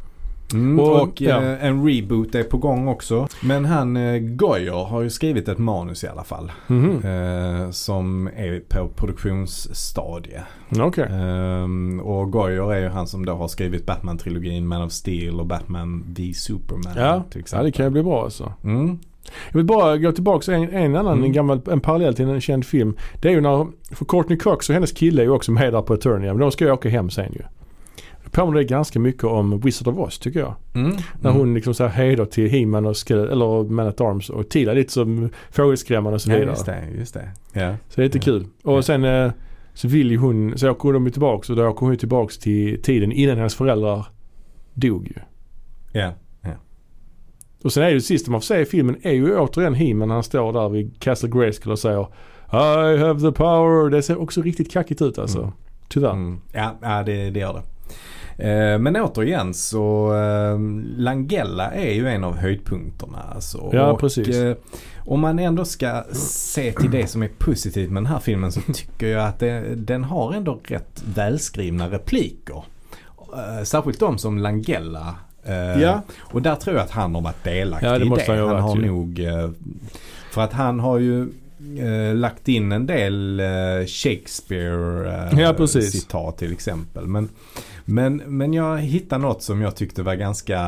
Mm, 0.54 0.80
Och- 0.80 1.02
och 1.02 1.22
ja. 1.22 1.42
eh, 1.42 1.66
en 1.66 1.88
reboot 1.88 2.36
är 2.36 2.44
på 2.44 2.58
gång 2.58 2.88
också. 2.88 3.28
Men 3.44 3.66
han 3.66 3.98
eh, 3.98 4.18
Goyer 4.20 4.84
har 4.86 5.02
ju 5.02 5.10
skrivit 5.10 5.48
ett 5.48 5.58
manus 5.58 6.04
i 6.04 6.08
alla 6.08 6.24
fall. 6.24 6.52
Mhm. 6.68 6.92
Eh, 7.06 7.70
som 7.72 8.28
är 8.28 8.60
på 8.70 8.88
produktionsstadie. 8.88 10.42
Okej. 10.80 11.08
Ehm, 11.12 12.00
och 12.00 12.32
Goyer 12.32 12.74
är 12.74 12.82
ju 12.82 12.88
han 12.88 13.08
som 13.08 13.26
då 13.26 13.34
har 13.34 13.48
skrivit 13.48 13.86
Batman-trilogin, 13.86 14.66
Man 14.66 14.82
of 14.82 14.92
Steel 14.92 15.40
och 15.40 15.46
Batman 15.46 16.14
The 16.16 16.34
Superman. 16.34 16.94
Ja, 16.96 17.24
till 17.32 17.44
ja, 17.52 17.64
det 17.64 17.72
kan 17.72 17.86
ju 17.86 17.90
bli 17.90 18.04
bra 18.04 18.24
alltså. 18.24 18.54
Mm. 18.64 19.00
Jag 19.50 19.54
vill 19.58 19.66
bara 19.66 19.98
gå 19.98 20.12
tillbaka 20.12 20.54
en, 20.56 20.70
en 20.70 20.96
annan 20.96 21.14
Mm. 21.14 21.26
en 21.26 21.32
gammal, 21.34 21.62
en 21.72 21.80
parallell 21.80 22.16
till 22.16 22.30
en 22.30 22.42
känd 22.42 22.66
film. 22.66 22.96
Det 23.22 23.28
är 23.28 23.32
ju 23.32 23.42
när, 23.42 23.68
för 23.96 24.06
Courtney 24.06 24.38
Cox 24.38 24.70
och 24.70 24.74
hennes 24.74 24.92
kille 24.92 25.22
är 25.22 25.26
ju 25.26 25.32
också 25.32 25.52
med 25.52 25.74
där 25.74 25.82
på 25.82 25.94
Eternia. 25.94 26.34
Men 26.34 26.40
de 26.40 26.52
ska 26.52 26.66
ju 26.66 26.72
åka 26.72 26.90
hem 26.90 27.10
sen 27.10 27.34
ju. 27.34 27.42
Påminner 28.32 28.58
det 28.58 28.64
ganska 28.66 29.00
mycket 29.00 29.24
om 29.24 29.60
Wizard 29.60 29.88
of 29.88 29.98
Oz 30.00 30.20
tycker 30.20 30.40
jag. 30.40 30.56
Mm. 30.76 30.92
När 31.22 31.30
Mm. 31.30 31.40
hon 31.42 31.54
liksom 31.54 31.74
säger 31.74 31.90
hejdå 31.90 32.26
till 32.26 32.50
He-Man 32.50 32.86
och 32.86 32.94
Skele- 32.98 33.32
eller 33.32 33.64
Man 33.70 33.88
at 33.88 34.02
Arms 34.02 34.30
och 34.30 34.50
Tila 34.50 34.74
lite 34.74 34.92
som 34.94 35.30
fågelskrämman 35.52 36.14
och 36.14 36.22
så 36.22 36.30
Ja, 36.32 36.36
vidare. 36.36 36.50
just 36.52 36.66
det. 36.66 36.84
Just 36.98 37.14
det. 37.14 37.30
Ja. 37.54 37.76
Så 37.90 37.96
det 37.96 38.02
är 38.02 38.04
lite 38.04 38.18
Ja. 38.18 38.22
kul. 38.24 38.46
Och 38.64 38.78
Ja. 38.78 38.82
sen 38.82 39.04
eh, 39.04 39.32
så 39.74 39.88
vill 39.88 40.12
ju 40.12 40.18
hon, 40.18 40.58
så 40.58 40.70
åker 40.70 40.94
de 40.94 41.12
tillbaks 41.12 41.50
och 41.50 41.56
då 41.56 41.68
åker 41.68 41.86
hon 41.86 41.98
tillbaks 41.98 42.38
till 42.38 42.82
tiden 42.82 43.12
innan 43.12 43.38
hennes 43.38 43.56
föräldrar 43.56 44.06
dog 44.74 45.08
ju. 45.08 45.14
Ja. 46.00 46.12
Och 47.64 47.74
sen 47.74 47.84
är 47.84 47.90
ju 47.90 47.96
det 47.96 48.02
sista 48.02 48.32
man 48.32 48.42
får 48.42 48.46
se 48.46 48.60
i 48.62 48.66
filmen 48.66 48.96
är 49.02 49.12
ju 49.12 49.38
återigen 49.40 49.74
He-Man 49.76 50.08
när 50.08 50.16
han 50.16 50.24
står 50.24 50.54
där 50.54 50.70
vid 50.70 51.00
Castle 51.00 51.30
Grayskull 51.30 51.72
och 51.72 51.80
säger 51.80 52.08
I 52.52 52.98
have 52.98 53.20
the 53.20 53.32
power. 53.32 53.90
Det 53.90 54.02
ser 54.02 54.22
också 54.22 54.42
riktigt 54.42 54.72
kackigt 54.72 55.02
ut 55.02 55.20
alltså. 55.20 55.40
Mm. 55.40 55.52
Tyvärr. 55.90 56.12
Mm. 56.12 56.42
Ja, 56.54 56.78
ja 56.82 57.04
det, 57.04 57.30
det 57.30 57.40
gör 57.40 57.54
det. 57.54 57.62
Eh, 58.40 58.80
men 58.80 58.96
återigen 58.96 59.54
så 59.54 60.14
eh, 60.16 60.60
Langella 60.98 61.72
är 61.72 61.94
ju 61.94 62.08
en 62.10 62.24
av 62.24 62.38
höjdpunkterna. 62.38 63.18
Alltså. 63.36 63.70
Ja, 63.74 63.92
och, 63.92 64.00
precis. 64.00 64.36
eh, 64.36 64.56
om 64.98 65.20
man 65.20 65.40
ändå 65.40 65.66
ska 65.66 66.04
se 66.14 66.72
till 66.72 66.92
det 66.92 67.08
som 67.08 67.24
är 67.24 67.30
positivt 67.38 67.90
med 67.92 68.04
den 68.04 68.12
här 68.12 68.20
filmen 68.20 68.52
så 68.52 68.62
tycker 68.74 69.08
jag 69.08 69.28
att 69.28 69.40
det, 69.40 69.76
den 69.76 70.04
har 70.04 70.34
ändå 70.34 70.60
rätt 70.64 71.04
välskrivna 71.16 71.90
repliker. 71.92 72.64
Särskilt 73.64 74.00
de 74.00 74.18
som 74.18 74.38
Langella 74.38 75.16
Ja. 75.82 76.02
och 76.20 76.42
där 76.42 76.56
tror 76.56 76.76
jag 76.76 76.84
att 76.86 76.92
han 76.92 77.16
har 77.16 77.22
varit 77.22 77.44
delaktig 77.44 77.88
Ja, 77.88 77.92
det 78.00 78.06
i 78.06 78.10
det. 78.10 78.16
han 78.48 78.56
Han 78.56 78.62
har 78.70 78.76
ju. 78.76 78.86
nog, 78.88 79.22
för 80.32 80.42
att 80.42 80.54
han 80.54 80.80
har 80.80 80.98
ju 80.98 81.22
eh, 81.80 82.16
lagt 82.16 82.48
in 82.48 82.72
en 82.72 82.86
del 82.86 83.42
Shakespeare 83.88 85.08
eh, 85.32 85.40
Ja, 85.40 85.54
till 86.38 86.52
exempel. 86.52 87.08
Men, 87.08 87.30
men, 87.90 88.18
men 88.18 88.54
jag 88.54 88.78
hittade 88.78 89.22
något 89.22 89.44
som 89.44 89.62
jag 89.62 89.76
tyckte 89.76 90.04
var 90.04 90.16
ganska 90.16 90.60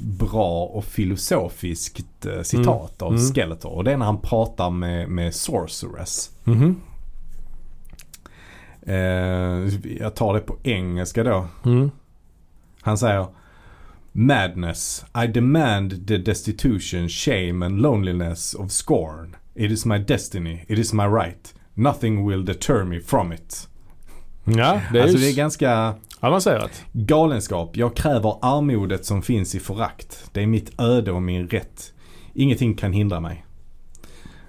bra 0.00 0.64
och 0.64 0.84
filosofiskt 0.84 2.26
eh, 2.26 2.42
citat 2.42 3.02
av 3.02 3.12
Mm. 3.12 3.22
Skeletor. 3.22 3.70
Och 3.72 3.84
det 3.84 3.92
är 3.92 3.96
när 3.96 4.06
han 4.06 4.20
pratar 4.20 4.70
med, 4.70 5.08
med 5.08 5.34
Sorceress. 5.34 6.30
Mhm. 6.44 6.76
Eh, 8.82 8.94
jag 9.98 10.14
tar 10.14 10.34
det 10.34 10.40
på 10.40 10.56
engelska 10.62 11.24
då. 11.24 11.46
Mm. 11.64 11.90
Han 12.80 12.98
säger 12.98 13.26
Madness. 14.12 15.04
I 15.24 15.26
demand 15.26 16.08
the 16.08 16.18
destitution, 16.18 17.08
shame 17.08 17.66
and 17.66 17.80
loneliness 17.80 18.54
of 18.54 18.70
scorn. 18.70 19.36
It 19.54 19.70
is 19.70 19.86
my 19.86 19.98
destiny. 19.98 20.64
It 20.68 20.78
is 20.78 20.92
my 20.92 21.04
right. 21.04 21.54
Nothing 21.74 22.28
will 22.28 22.44
deter 22.44 22.84
me 22.84 23.00
from 23.00 23.32
it. 23.32 23.68
Ja, 24.58 24.80
det 24.92 24.98
är 24.98 25.02
alltså 25.02 25.18
det 25.18 25.30
är 25.30 25.36
ganska 25.36 25.94
avancerat. 26.20 26.82
galenskap. 26.92 27.76
Jag 27.76 27.96
kräver 27.96 28.36
armodet 28.42 29.04
som 29.04 29.22
finns 29.22 29.54
i 29.54 29.60
förakt. 29.60 30.24
Det 30.32 30.42
är 30.42 30.46
mitt 30.46 30.80
öde 30.80 31.12
och 31.12 31.22
min 31.22 31.48
rätt. 31.48 31.92
Ingenting 32.34 32.74
kan 32.74 32.92
hindra 32.92 33.20
mig. 33.20 33.44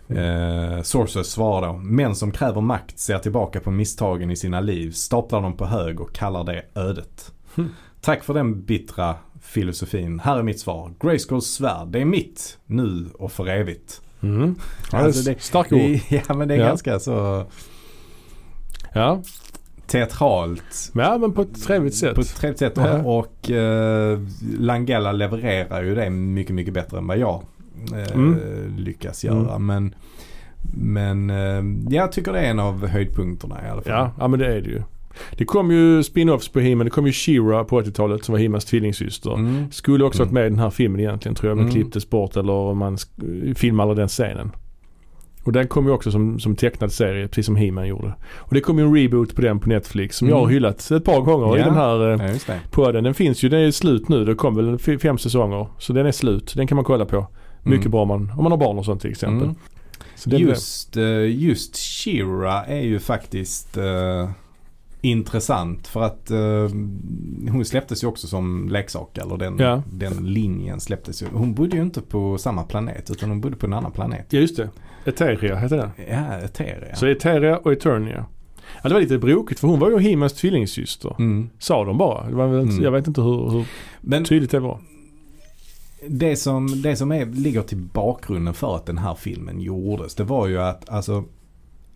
Eh, 0.09 0.81
Sorceress 0.81 1.27
svarar 1.31 1.67
då. 1.67 1.73
Män 1.73 2.15
som 2.15 2.31
kräver 2.31 2.61
makt 2.61 2.99
ser 2.99 3.19
tillbaka 3.19 3.59
på 3.59 3.71
misstagen 3.71 4.31
i 4.31 4.35
sina 4.35 4.59
liv, 4.59 4.91
staplar 4.91 5.41
dem 5.41 5.57
på 5.57 5.65
hög 5.65 6.01
och 6.01 6.13
kallar 6.13 6.43
det 6.43 6.63
ödet. 6.75 7.31
Hmm. 7.55 7.69
Tack 8.01 8.23
för 8.23 8.33
den 8.33 8.65
bittra 8.65 9.15
filosofin. 9.41 10.19
Här 10.19 10.37
är 10.39 10.43
mitt 10.43 10.59
svar. 10.59 10.93
Grayskulls 10.99 11.45
svärd, 11.45 11.87
det 11.87 12.01
är 12.01 12.05
mitt 12.05 12.57
nu 12.65 13.09
och 13.13 13.31
för 13.31 13.47
evigt. 13.47 14.01
Mm. 14.23 14.55
Ja, 14.91 14.97
Alltså, 14.97 15.21
det 15.31 15.41
starka 15.41 15.75
ord. 15.75 15.99
Ja 16.27 16.33
men 16.33 16.47
det 16.47 16.53
är 16.53 16.59
Ja. 16.59 16.65
ganska 16.65 16.99
så 16.99 17.45
Ja. 18.93 19.21
Teatralt. 19.91 20.91
ja, 20.95 21.17
men 21.17 21.31
på 21.33 21.41
ett 21.41 21.63
trevligt 21.63 21.95
sätt. 21.95 22.15
På 22.15 22.21
ett 22.21 22.35
trevligt 22.35 22.59
sätt. 22.59 22.73
Ja. 22.75 23.03
Och, 23.03 23.19
och 23.19 23.51
eh, 23.51 24.19
Langella 24.59 25.11
levererar 25.11 25.83
ju 25.83 25.95
det 25.95 26.09
mycket, 26.09 26.55
mycket 26.55 26.73
bättre 26.73 26.97
än 26.97 27.07
vad 27.07 27.17
jag 27.17 27.43
eh, 27.93 28.13
Mm. 28.15 28.37
lyckas 28.77 29.23
göra. 29.23 29.59
Men, 29.59 29.95
men 30.73 31.29
eh, 31.29 31.93
jag 31.95 32.11
tycker 32.11 32.33
det 32.33 32.39
är 32.39 32.49
en 32.49 32.59
av 32.59 32.87
höjdpunkterna 32.87 33.55
i 33.65 33.69
alla 33.69 33.81
fall. 33.81 33.91
Ja, 33.93 34.11
ja, 34.19 34.27
men 34.27 34.39
det 34.39 34.45
är 34.55 34.61
det 34.61 34.69
ju. 34.69 34.81
Det 35.37 35.45
kom 35.45 35.71
ju 35.71 36.01
spin-offs 36.03 36.53
på 36.53 36.59
He-Man. 36.59 36.85
Det 36.85 36.89
kom 36.89 37.05
ju 37.05 37.11
She-Ra 37.11 37.63
på 37.63 37.81
80-talet 37.81 38.25
som 38.25 38.33
var 38.33 38.39
He-Mans 38.39 38.65
tvillingsyster. 38.65 39.33
Mm. 39.33 39.71
Skulle 39.71 40.03
också 40.03 40.23
varit 40.23 40.31
Mm. 40.31 40.41
med 40.41 40.47
i 40.47 40.49
den 40.49 40.59
här 40.59 40.69
filmen 40.69 40.99
egentligen 40.99 41.35
tror 41.35 41.49
jag. 41.49 41.55
Men 41.57 41.65
Mm. 41.65 41.73
klipptes 41.75 42.09
bort 42.09 42.35
eller 42.37 42.73
man 42.73 42.95
sk- 42.95 43.53
filmade 43.55 43.95
den 43.95 44.07
scenen. 44.07 44.51
Och 45.43 45.51
den 45.51 45.67
kom 45.67 45.85
ju 45.85 45.91
också 45.91 46.11
som, 46.11 46.39
som 46.39 46.55
tecknad 46.55 46.91
serie 46.91 47.27
precis 47.27 47.45
som 47.45 47.55
He-Man 47.55 47.87
gjorde. 47.87 48.13
Och 48.37 48.53
det 48.53 48.61
kom 48.61 48.79
ju 48.79 48.85
en 48.85 48.95
reboot 48.95 49.35
på 49.35 49.41
den 49.41 49.59
på 49.59 49.69
Netflix 49.69 50.17
som 50.17 50.27
Mm. 50.27 50.37
jag 50.37 50.45
har 50.45 50.51
hyllat 50.51 50.91
ett 50.91 51.05
par 51.05 51.21
gånger 51.21 51.57
i 51.57 51.59
Ja. 51.59 51.65
den 51.65 51.75
här 51.75 52.11
eh, 52.25 52.35
Ja, 52.47 52.53
podden. 52.71 53.03
Den 53.03 53.13
finns 53.13 53.43
ju, 53.43 53.49
den 53.49 53.59
är 53.59 53.71
slut 53.71 54.09
nu. 54.09 54.25
Det 54.25 54.35
kom 54.35 54.55
väl 54.55 54.99
fem 54.99 55.17
säsonger. 55.17 55.67
Så 55.77 55.93
den 55.93 56.05
är 56.05 56.11
slut. 56.11 56.53
Den 56.55 56.67
kan 56.67 56.75
man 56.75 56.85
kolla 56.85 57.05
på. 57.05 57.27
Mycket 57.63 57.79
Mm. 57.85 57.91
bra 57.91 58.01
om 58.01 58.07
man, 58.07 58.31
om 58.37 58.43
man 58.43 58.51
har 58.51 58.57
barn 58.59 58.77
och 58.77 58.85
sånt 58.85 59.01
till 59.01 59.11
exempel. 59.11 59.43
Mm. 59.43 59.55
Så 60.15 60.29
Just, 60.29 60.97
eh, 60.97 61.25
just 61.43 61.75
Shira 61.77 62.65
är 62.65 62.81
ju 62.81 62.99
faktiskt 62.99 63.77
eh, 63.77 64.29
intressant 65.01 65.87
för 65.87 66.01
att 66.01 66.31
eh, 66.31 66.69
hon 67.51 67.65
släpptes 67.65 68.03
ju 68.03 68.07
också 68.07 68.27
som 68.27 68.69
leksak 68.69 69.17
eller 69.17 69.37
den, 69.37 69.57
Ja. 69.59 69.83
den 69.91 70.33
linjen 70.33 70.79
släpptes 70.79 71.23
ju. 71.23 71.25
Hon 71.33 71.53
bodde 71.53 71.75
ju 71.75 71.81
inte 71.81 72.01
på 72.01 72.37
samma 72.37 72.63
planet 72.63 73.09
utan 73.11 73.29
hon 73.29 73.41
bodde 73.41 73.55
på 73.55 73.65
en 73.65 73.73
annan 73.73 73.91
planet. 73.91 74.25
Ja 74.29 74.39
just 74.39 74.57
det. 74.57 74.69
Eteria 75.05 75.55
heter 75.55 75.77
den. 75.77 75.89
Ja, 76.09 76.37
Eteria. 76.39 76.95
Så 76.95 77.07
Eteria 77.07 77.57
och 77.57 77.71
Eternia. 77.73 78.25
Ja, 78.83 78.89
det 78.89 78.93
var 78.93 79.01
lite 79.01 79.17
brokigt 79.17 79.59
för 79.59 79.67
hon 79.67 79.79
var 79.79 79.89
ju 79.91 79.99
He-Mans 79.99 80.33
tvillingsyster. 80.33 81.15
Mm. 81.19 81.49
Sa 81.59 81.85
de 81.85 81.97
bara. 81.97 82.29
Var 82.29 82.47
Mm. 82.47 82.83
Jag 82.83 82.91
vet 82.91 83.07
inte 83.07 83.21
hur, 83.21 83.49
hur 83.49 83.65
Men 84.01 84.25
tydligt 84.25 84.51
det 84.51 84.59
var. 84.59 84.79
det 86.07 86.35
som, 86.35 86.81
det 86.81 86.95
som 86.95 87.11
är, 87.11 87.25
ligger 87.25 87.61
till 87.61 87.77
bakgrunden 87.77 88.53
för 88.53 88.75
att 88.75 88.85
den 88.85 88.97
här 88.97 89.15
filmen 89.15 89.61
gjordes 89.61 90.15
det 90.15 90.23
var 90.23 90.47
ju 90.47 90.61
att 90.61 90.89
alltså 90.89 91.23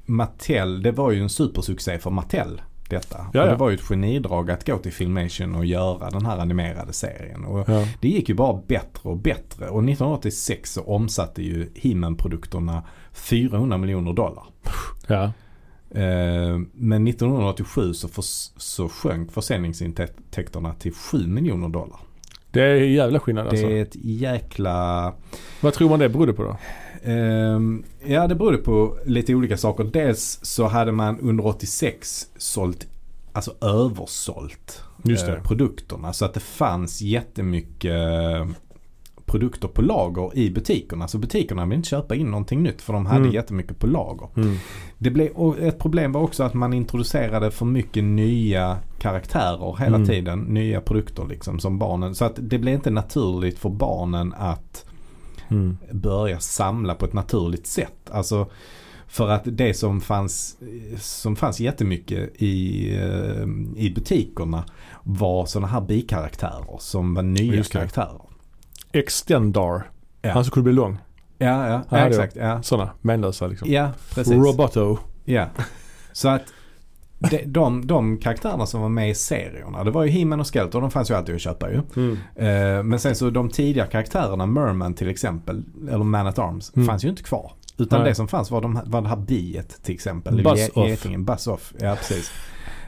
Mattel, 0.06 0.82
det 0.82 0.92
var 0.92 1.12
ju 1.12 1.22
en 1.22 1.30
supersuccé 1.30 2.00
för 2.00 2.10
Mattel 2.10 2.62
detta. 2.90 3.18
Ja, 3.34 3.40
ja. 3.40 3.46
det 3.52 3.56
var 3.56 3.70
ju 3.70 3.76
ett 3.76 3.82
genidrag 3.90 4.52
att 4.52 4.66
gå 4.68 4.78
till 4.78 4.94
Filmation 4.94 5.56
och 5.56 5.66
göra 5.66 6.10
den 6.10 6.26
här 6.26 6.38
animerade 6.38 6.94
serien. 6.94 7.46
Och 7.46 7.70
Ja. 7.70 7.88
Det 8.02 8.08
gick 8.08 8.30
ju 8.30 8.36
bara 8.36 8.62
bättre 8.68 9.10
och 9.10 9.18
bättre 9.18 9.66
och 9.70 9.84
1986 9.84 10.74
så 10.74 10.82
omsatte 10.84 11.42
ju 11.44 11.70
He-Man-produkterna 11.76 12.84
400 13.14 13.78
miljoner 13.78 14.14
dollar. 14.14 14.44
ja. 15.08 15.24
Eh, 15.92 16.60
Men 16.74 17.08
1987 17.08 17.94
så, 17.94 18.08
förs- 18.08 18.52
så 18.58 18.90
sjönk 18.90 19.32
försäljningsintäkterna 19.32 20.74
till 20.74 20.94
7 20.94 21.28
miljoner 21.28 21.70
dollar. 21.70 22.00
Det 22.52 22.62
är 22.62 22.76
en 22.82 22.94
jävla 22.94 23.20
skillnad 23.20 23.48
alltså. 23.48 23.68
Det 23.68 23.78
är 23.78 23.82
ett 23.82 23.96
jäkla... 23.96 25.14
Vad 25.62 25.74
tror 25.74 25.90
man 25.90 26.00
det 26.00 26.10
berodde 26.10 26.34
på 26.34 26.44
då? 26.44 26.58
Ehm, 27.06 27.84
ja 28.06 28.28
det 28.28 28.36
berodde 28.36 28.58
på 28.58 28.98
lite 29.06 29.36
olika 29.36 29.58
saker. 29.58 29.84
Dels 29.84 30.40
så 30.42 30.68
hade 30.68 30.92
man 30.92 31.20
under 31.20 31.46
86 31.46 32.28
sålt, 32.38 32.88
alltså 33.34 33.52
översålt 33.62 34.84
Just 35.04 35.28
eh, 35.28 35.34
det. 35.34 35.42
produkterna. 35.44 36.14
Så 36.14 36.26
att 36.26 36.34
det 36.34 36.40
fanns 36.40 37.02
jättemycket 37.02 37.92
eh, 37.92 38.48
produkter 39.26 39.68
på 39.68 39.82
lager 39.82 40.38
i 40.38 40.50
butikerna. 40.52 41.08
Så 41.08 41.18
butikerna 41.18 41.66
ville 41.66 41.76
inte 41.76 41.90
köpa 41.90 42.16
in 42.16 42.28
någonting 42.28 42.64
nytt 42.64 42.82
för 42.82 42.94
de 42.94 43.06
hade 43.06 43.20
Mm. 43.22 43.32
jättemycket 43.34 43.80
på 43.80 43.88
lager. 43.88 44.28
Mm. 44.38 44.56
Det 44.98 45.10
blev, 45.12 45.30
ett 45.60 45.80
problem 45.80 46.12
var 46.12 46.22
också 46.22 46.44
att 46.44 46.54
man 46.54 46.74
introducerade 46.74 47.52
för 47.52 47.66
mycket 47.66 48.04
nya 48.04 48.78
karaktärer 49.00 49.76
hela 49.80 49.96
Mm. 49.96 50.08
tiden. 50.08 50.40
Nya 50.40 50.82
produkter 50.82 51.26
liksom 51.30 51.60
som 51.60 51.80
barnen. 51.80 52.16
Så 52.16 52.26
att 52.26 52.34
det 52.38 52.58
blev 52.60 52.74
inte 52.74 52.90
naturligt 52.90 53.60
för 53.60 53.70
barnen 53.70 54.34
att 54.38 54.86
Mm. 55.50 55.78
börja 55.92 56.40
samla 56.40 56.96
på 56.96 57.06
ett 57.06 57.14
naturligt 57.14 57.68
sätt. 57.68 58.10
Alltså 58.12 58.50
för 59.08 59.30
att 59.30 59.42
det 59.46 59.74
som 59.74 60.02
fanns, 60.02 60.58
som 60.98 61.36
fanns 61.36 61.60
jättemycket 61.60 62.42
i, 62.42 62.90
eh, 62.96 63.48
i 63.76 63.92
butikerna 63.96 64.66
var 65.04 65.46
sådana 65.46 65.68
här 65.68 65.82
bikaraktärer 65.82 66.78
som 66.80 67.14
var 67.14 67.24
nya 67.24 67.64
karaktärer. 67.64 68.22
Extendar. 68.92 69.90
Ja. 70.22 70.32
Han 70.32 70.44
som 70.44 70.52
kunde 70.52 70.64
bli 70.64 70.74
lång. 70.74 70.98
Ja, 71.38 71.68
ja, 71.70 71.84
Ja, 71.90 71.98
exakt. 71.98 72.36
Ja, 72.36 72.64
Sådana. 72.64 72.92
Menlösa 73.02 73.48
liksom. 73.48 73.72
ja 73.72 73.92
precis. 74.14 74.34
Roboto. 74.34 74.98
Ja. 75.26 75.48
Så 76.12 76.30
att 76.30 76.44
de, 77.32 77.44
de, 77.46 77.88
de 77.88 78.18
karaktärerna 78.18 78.66
som 78.66 78.82
var 78.82 78.90
med 78.90 79.10
i 79.10 79.16
serierna, 79.16 79.84
det 79.84 79.92
var 79.92 80.04
ju 80.04 80.10
He-Man 80.10 80.40
och 80.40 80.54
Skeletor, 80.54 80.82
de 80.82 80.92
fanns 80.92 81.10
ju 81.12 81.14
alltid 81.16 81.36
att 81.36 81.42
köpa 81.42 81.70
ju. 81.72 81.82
Mm. 81.96 82.18
Eh, 82.36 82.84
men 82.84 83.00
sen 83.00 83.16
så 83.16 83.30
de 83.30 83.50
tidiga 83.50 83.86
karaktärerna, 83.86 84.46
Merman 84.46 84.94
till 84.94 85.10
exempel, 85.10 85.64
eller 85.90 86.04
Man 86.04 86.28
at 86.28 86.40
Arms, 86.40 86.72
Mm. 86.76 86.88
fanns 86.88 87.06
ju 87.06 87.10
inte 87.10 87.24
kvar. 87.24 87.52
Utan 87.78 88.00
Nej. 88.00 88.10
det 88.10 88.16
som 88.16 88.28
fanns 88.28 88.52
var, 88.52 88.62
de, 88.62 88.80
var 88.86 89.02
det 89.02 89.08
här 89.10 89.16
biet 89.16 89.84
till 89.84 89.94
exempel. 89.94 90.44
Buzz 90.44 90.70
Off. 90.74 91.04
Buzz 91.18 91.48
Off. 91.48 91.74
Ja, 91.80 91.96
precis. 91.96 92.32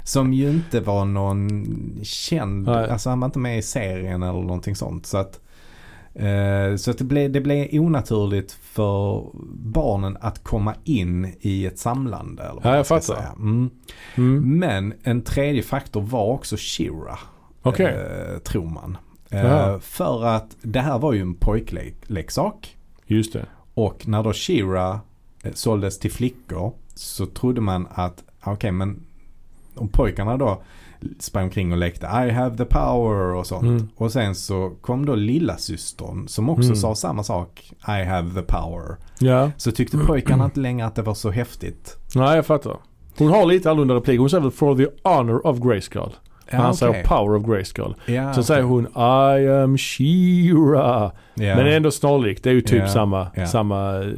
Som 0.03 0.33
ju 0.33 0.49
inte 0.49 0.79
var 0.79 1.05
någon 1.05 1.65
känd, 2.03 2.65
Nej. 2.65 2.89
alltså 2.89 3.09
han 3.09 3.19
var 3.19 3.25
inte 3.25 3.39
med 3.39 3.57
i 3.57 3.61
serien 3.61 4.23
eller 4.23 4.41
någonting 4.41 4.75
sånt. 4.75 5.05
Så 5.05 5.17
att, 5.17 5.39
så 6.77 6.91
att 6.91 6.97
det, 6.97 7.03
blev, 7.03 7.31
det 7.31 7.41
blev 7.41 7.67
onaturligt 7.71 8.51
för 8.51 9.25
barnen 9.53 10.17
att 10.21 10.43
komma 10.43 10.75
in 10.83 11.33
i 11.39 11.65
ett 11.65 11.79
samlande. 11.79 12.43
Eller 12.43 12.61
Ja, 12.63 12.75
jag 12.75 12.87
fattar. 12.87 13.33
Mm. 13.35 13.69
Mm. 14.15 14.59
Men 14.59 14.93
en 15.03 15.21
tredje 15.21 15.63
faktor 15.63 16.01
var 16.01 16.25
också 16.25 16.55
Shira. 16.59 17.19
Okej. 17.61 17.85
Eh, 17.85 18.39
tror 18.39 18.65
man. 18.65 18.97
Eh, 19.29 19.79
för 19.79 20.25
att 20.25 20.55
det 20.61 20.79
här 20.79 20.99
var 20.99 21.13
ju 21.13 21.21
en 21.21 21.33
pojkleksak. 21.33 22.77
Just 23.05 23.33
det. 23.33 23.45
Och 23.73 24.07
när 24.07 24.23
då 24.23 24.33
Shira 24.33 24.99
eh, 25.43 25.53
såldes 25.53 25.99
till 25.99 26.11
flickor 26.11 26.73
så 26.93 27.25
trodde 27.25 27.61
man 27.61 27.87
att, 27.89 28.23
okej 28.43 28.71
men 28.71 29.03
om 29.75 29.89
pojkarna 29.89 30.37
då 30.37 30.61
sprang 31.19 31.43
omkring 31.43 31.71
och 31.71 31.77
lekte 31.77 32.05
I 32.05 32.31
have 32.31 32.57
the 32.57 32.65
power 32.65 33.33
och 33.35 33.47
sånt. 33.47 33.63
Mm. 33.63 33.87
Och 33.95 34.11
sen 34.11 34.35
så 34.35 34.71
kom 34.81 35.05
då 35.05 35.15
lilla 35.15 35.57
systern 35.57 36.27
som 36.27 36.49
också 36.49 36.63
Mm. 36.65 36.75
sa 36.75 36.95
samma 36.95 37.23
sak. 37.23 37.71
I 37.87 38.03
have 38.03 38.29
the 38.33 38.41
power. 38.41 38.95
Ja. 39.19 39.51
Så 39.57 39.71
tyckte 39.71 39.97
pojkarna 39.97 40.45
inte 40.45 40.59
längre 40.59 40.85
att 40.87 40.95
det 40.95 41.01
var 41.01 41.13
så 41.13 41.29
häftigt. 41.31 41.97
Nej, 42.15 42.35
jag 42.35 42.45
fattar. 42.45 42.77
Hon 43.17 43.27
har 43.31 43.45
lite 43.45 43.69
annorlunda 43.71 43.95
replik. 43.95 44.19
Hon 44.19 44.29
säger 44.29 44.41
väl 44.41 44.51
for 44.51 44.75
the 44.75 44.87
honor 45.09 45.47
of 45.47 45.59
Grayskull. 45.59 46.09
Ja, 46.51 46.57
han 46.57 46.73
säger 46.75 46.91
okej. 46.91 47.03
Power 47.03 47.35
of 47.37 47.45
Grayskull. 47.45 47.95
Ja, 48.05 48.13
Sen 48.13 48.29
okej. 48.31 48.43
säger 48.43 48.63
hon 48.63 48.83
I 48.85 49.49
am 49.63 49.77
She-Ra. 49.77 51.11
Ja. 51.33 51.55
Men 51.55 51.65
det 51.65 51.71
är 51.73 51.77
ändå 51.77 51.91
snarlikt. 51.91 52.43
Det 52.43 52.49
är 52.49 52.53
ju 52.53 52.61
typ 52.61 52.89
samma, 52.89 53.27
samma 53.47 53.95
eh, 54.03 54.09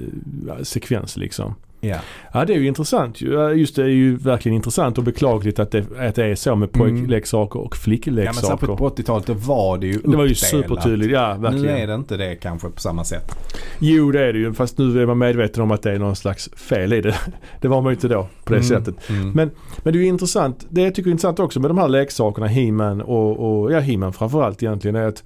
sekvens 0.64 1.18
liksom. 1.18 1.54
Ja. 1.82 1.98
Ja 2.34 2.46
det 2.46 2.54
är 2.54 2.58
ju 2.58 2.68
intressant 2.68 3.22
Just 3.56 3.76
det 3.76 3.84
är 3.84 3.88
ju 3.88 4.16
verkligen 4.16 4.56
intressant 4.56 4.98
och 4.98 5.04
beklagligt 5.04 5.60
att 5.60 5.72
det, 5.72 5.86
att 6.00 6.16
det 6.16 6.26
är 6.26 6.36
så 6.36 6.56
med 6.56 6.70
Mm. 6.76 6.98
pojkleksaker 6.98 7.60
och 7.60 7.66
ja 7.66 7.70
men 7.76 7.80
flickleksaker. 7.84 8.48
särskilt 8.48 8.78
på 8.78 8.90
80-talet 8.90 9.28
då 9.28 9.34
var 9.34 9.78
det 9.78 9.88
ju 9.88 9.94
det 9.94 10.00
var 10.18 10.26
ju 10.26 10.32
uppdelat. 10.32 10.38
supertydligt, 10.38 11.12
ja 11.12 11.36
verkligen. 11.40 11.66
Nu 11.66 11.72
är 11.82 11.88
det 11.88 11.94
inte 11.96 12.18
det 12.18 12.36
kanske 12.36 12.70
på 12.70 12.80
samma 12.80 13.04
sätt. 13.04 13.36
Jo 13.80 14.12
det 14.12 14.22
är 14.26 14.34
det 14.34 14.40
ju 14.40 14.54
fast 14.54 14.78
nu 14.78 15.02
är 15.02 15.06
man 15.06 15.18
medveten 15.18 15.64
om 15.64 15.72
att 15.72 15.82
det 15.82 15.92
är 15.92 16.00
någon 16.00 16.16
slags 16.16 16.50
fel 16.56 16.94
i 16.94 17.02
det. 17.02 17.16
Det 17.62 17.68
var 17.68 17.82
man 17.82 17.92
ju 17.92 17.96
inte 17.96 18.08
då 18.08 18.28
på 18.44 18.54
det 18.54 18.60
Mm, 18.60 18.68
sättet. 18.70 19.10
Mm. 19.10 19.32
Men, 19.32 19.52
men 19.84 19.94
det 19.94 20.00
är 20.00 20.02
ju 20.02 20.08
intressant, 20.08 20.66
det 20.70 20.82
jag 20.82 20.96
tycker 20.96 21.10
är 21.10 21.12
intressant 21.12 21.40
också 21.40 21.60
med 21.60 21.70
de 21.70 21.78
här 21.78 21.88
leksakerna, 21.90 22.48
He-Man 22.48 23.02
och, 23.02 23.62
och 23.64 23.72
ja 23.74 23.80
He-Man 23.80 24.14
framförallt 24.14 24.64
egentligen 24.64 24.96
är 24.96 25.08
att, 25.08 25.24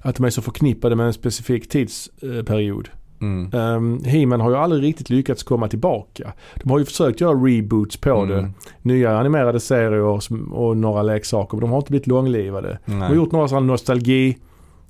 att 0.00 0.16
de 0.16 0.24
är 0.24 0.30
så 0.30 0.42
förknippade 0.42 0.96
med 0.96 1.06
en 1.06 1.12
specifik 1.12 1.68
tidsperiod. 1.68 2.88
Mm. 3.20 3.54
Um, 3.54 4.04
He-Man 4.04 4.40
har 4.40 4.50
ju 4.50 4.56
aldrig 4.56 4.82
riktigt 4.82 5.10
lyckats 5.10 5.42
komma 5.42 5.68
tillbaka. 5.68 6.32
De 6.54 6.70
har 6.70 6.78
ju 6.78 6.84
försökt 6.84 7.20
göra 7.20 7.34
reboots 7.34 7.96
på 7.96 8.24
det. 8.24 8.38
Mm. 8.38 8.52
Nya 8.82 9.18
animerade 9.18 9.60
serier 9.60 10.00
och 10.52 10.76
några 10.76 11.02
leksaker 11.02 11.56
men 11.56 11.60
de 11.60 11.70
har 11.70 11.78
inte 11.78 11.90
blivit 11.90 12.06
långlivade. 12.06 12.78
De 12.86 12.92
har 12.92 13.08
Nej. 13.08 13.16
gjort 13.16 13.32
några 13.32 13.48
sådana 13.48 13.66
nostalgi 13.66 14.36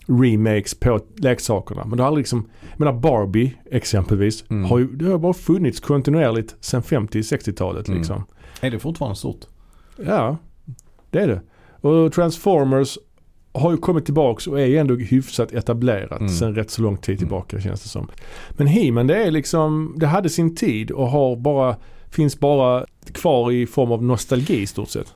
remakes 0.06 0.74
på 0.80 1.00
leksakerna. 1.16 1.84
Men 1.84 1.96
det 1.96 2.02
har 2.02 2.08
aldrig 2.08 2.20
liksom, 2.22 2.48
jag 2.70 2.80
menar 2.80 2.92
Barbie 3.00 3.54
exempelvis. 3.70 4.44
Mm. 4.50 4.64
Har 4.70 4.78
ju, 4.78 4.86
det 4.86 5.04
har 5.10 5.18
bara 5.18 5.32
funnits 5.32 5.80
kontinuerligt 5.80 6.56
sedan 6.60 6.82
50-60-talet 6.82 7.88
Mm. 7.88 7.98
liksom. 7.98 8.24
Är 8.60 8.70
det 8.70 8.78
fortfarande 8.78 9.16
stort? 9.16 9.40
Ja, 10.06 10.36
det 11.10 11.18
är 11.18 11.28
det. 11.28 11.40
Och 11.88 12.12
Transformers 12.12 12.98
har 13.52 13.70
ju 13.70 13.76
kommit 13.76 14.04
tillbaks 14.04 14.46
och 14.46 14.60
är 14.60 14.66
ju 14.66 14.76
ändå 14.78 14.94
hyfsat 14.94 15.52
etablerat 15.52 16.20
Mm. 16.20 16.28
sedan 16.32 16.54
rätt 16.54 16.70
så 16.70 16.82
lång 16.82 16.96
tid 16.96 17.18
tillbaka 17.18 17.60
känns 17.60 17.82
det 17.82 17.88
som. 17.88 18.08
Men 18.50 18.66
He-Man 18.66 19.06
det 19.06 19.16
är 19.24 19.30
liksom, 19.30 19.94
det 19.96 20.06
hade 20.06 20.28
sin 20.28 20.54
tid 20.56 20.90
och 20.90 21.06
har 21.08 21.36
bara, 21.36 21.76
finns 22.10 22.40
bara 22.40 22.86
kvar 23.12 23.52
i 23.52 23.66
form 23.66 23.92
av 23.92 24.02
nostalgi 24.04 24.60
i 24.60 24.66
stort 24.66 24.88
sett. 24.88 25.14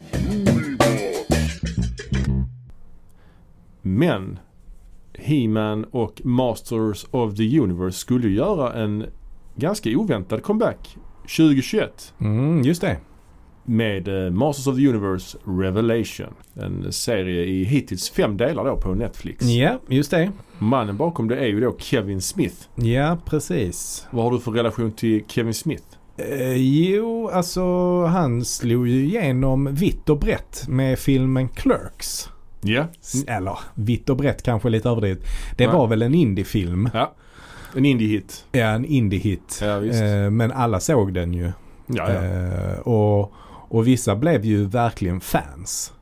Men 3.83 4.39
He-Man 5.19 5.85
och 5.85 6.21
Masters 6.25 7.07
of 7.11 7.35
the 7.37 7.59
Universe 7.61 7.99
skulle 7.99 8.29
göra 8.29 8.73
en 8.73 9.07
ganska 9.57 9.91
oväntad 9.91 10.43
comeback 10.43 10.97
2021 11.37 12.15
Mm, 12.21 12.63
just 12.63 12.81
det. 12.81 12.97
Med 13.65 14.27
eh, 14.27 14.31
Masters 14.33 14.67
of 14.67 14.77
the 14.77 14.89
Universe 14.89 15.39
Revelation. 15.45 16.35
En 16.55 16.93
serie 16.93 17.45
i 17.45 17.65
hittills 17.65 18.11
fem 18.11 18.37
delar 18.37 18.65
då 18.65 18.77
på 18.77 18.95
Netflix. 18.95 19.45
Ja, 19.45 19.79
just 19.89 20.11
det. 20.11 20.33
Mannen 20.59 20.97
bakom 20.97 21.29
det 21.29 21.37
är 21.37 21.47
ju 21.47 21.61
då 21.61 21.77
Kevin 21.79 22.21
Smith. 22.21 22.57
Ja, 22.75 23.19
precis. 23.27 24.07
Vad 24.11 24.25
har 24.25 24.31
du 24.33 24.41
för 24.41 24.51
relation 24.53 24.93
till 24.93 25.25
Kevin 25.29 25.55
Smith? 25.55 25.85
Eh, 26.17 26.57
jo, 26.57 27.29
alltså 27.29 27.63
han 28.05 28.45
slog 28.45 28.89
ju 28.89 29.05
igenom 29.05 29.75
vitt 29.75 30.09
och 30.09 30.19
brett 30.19 30.65
med 30.69 30.99
filmen 30.99 31.49
Clerks. 31.49 32.29
Ja. 32.61 32.87
S- 33.01 33.25
Eller 33.27 33.59
vitt 33.75 34.11
och 34.11 34.17
brett 34.17 34.43
kanske 34.43 34.69
lite 34.69 34.89
överdrivet. 34.89 35.23
Det 35.57 35.67
Nej. 35.67 35.77
var 35.77 35.87
väl 35.87 36.03
en 36.03 36.15
indiefilm. 36.15 36.89
Ja. 36.95 37.15
En 37.77 37.85
indie-hit. 37.85 38.45
Ja, 38.53 38.67
en 38.67 38.85
indie-hit. 38.85 39.59
Ja. 39.63 39.85
Eh, 39.85 40.31
men 40.31 40.53
alla 40.53 40.81
såg 40.81 41.15
den 41.15 41.35
ju. 41.35 41.53
Ja, 41.87 42.13
ja. 42.13 42.25
Eh, 42.25 42.79
och, 42.79 43.33
och 43.69 43.87
vissa 43.87 44.17
blev 44.17 44.45
ju 44.45 44.65
verkligen 44.67 45.21
fans. 45.21 45.93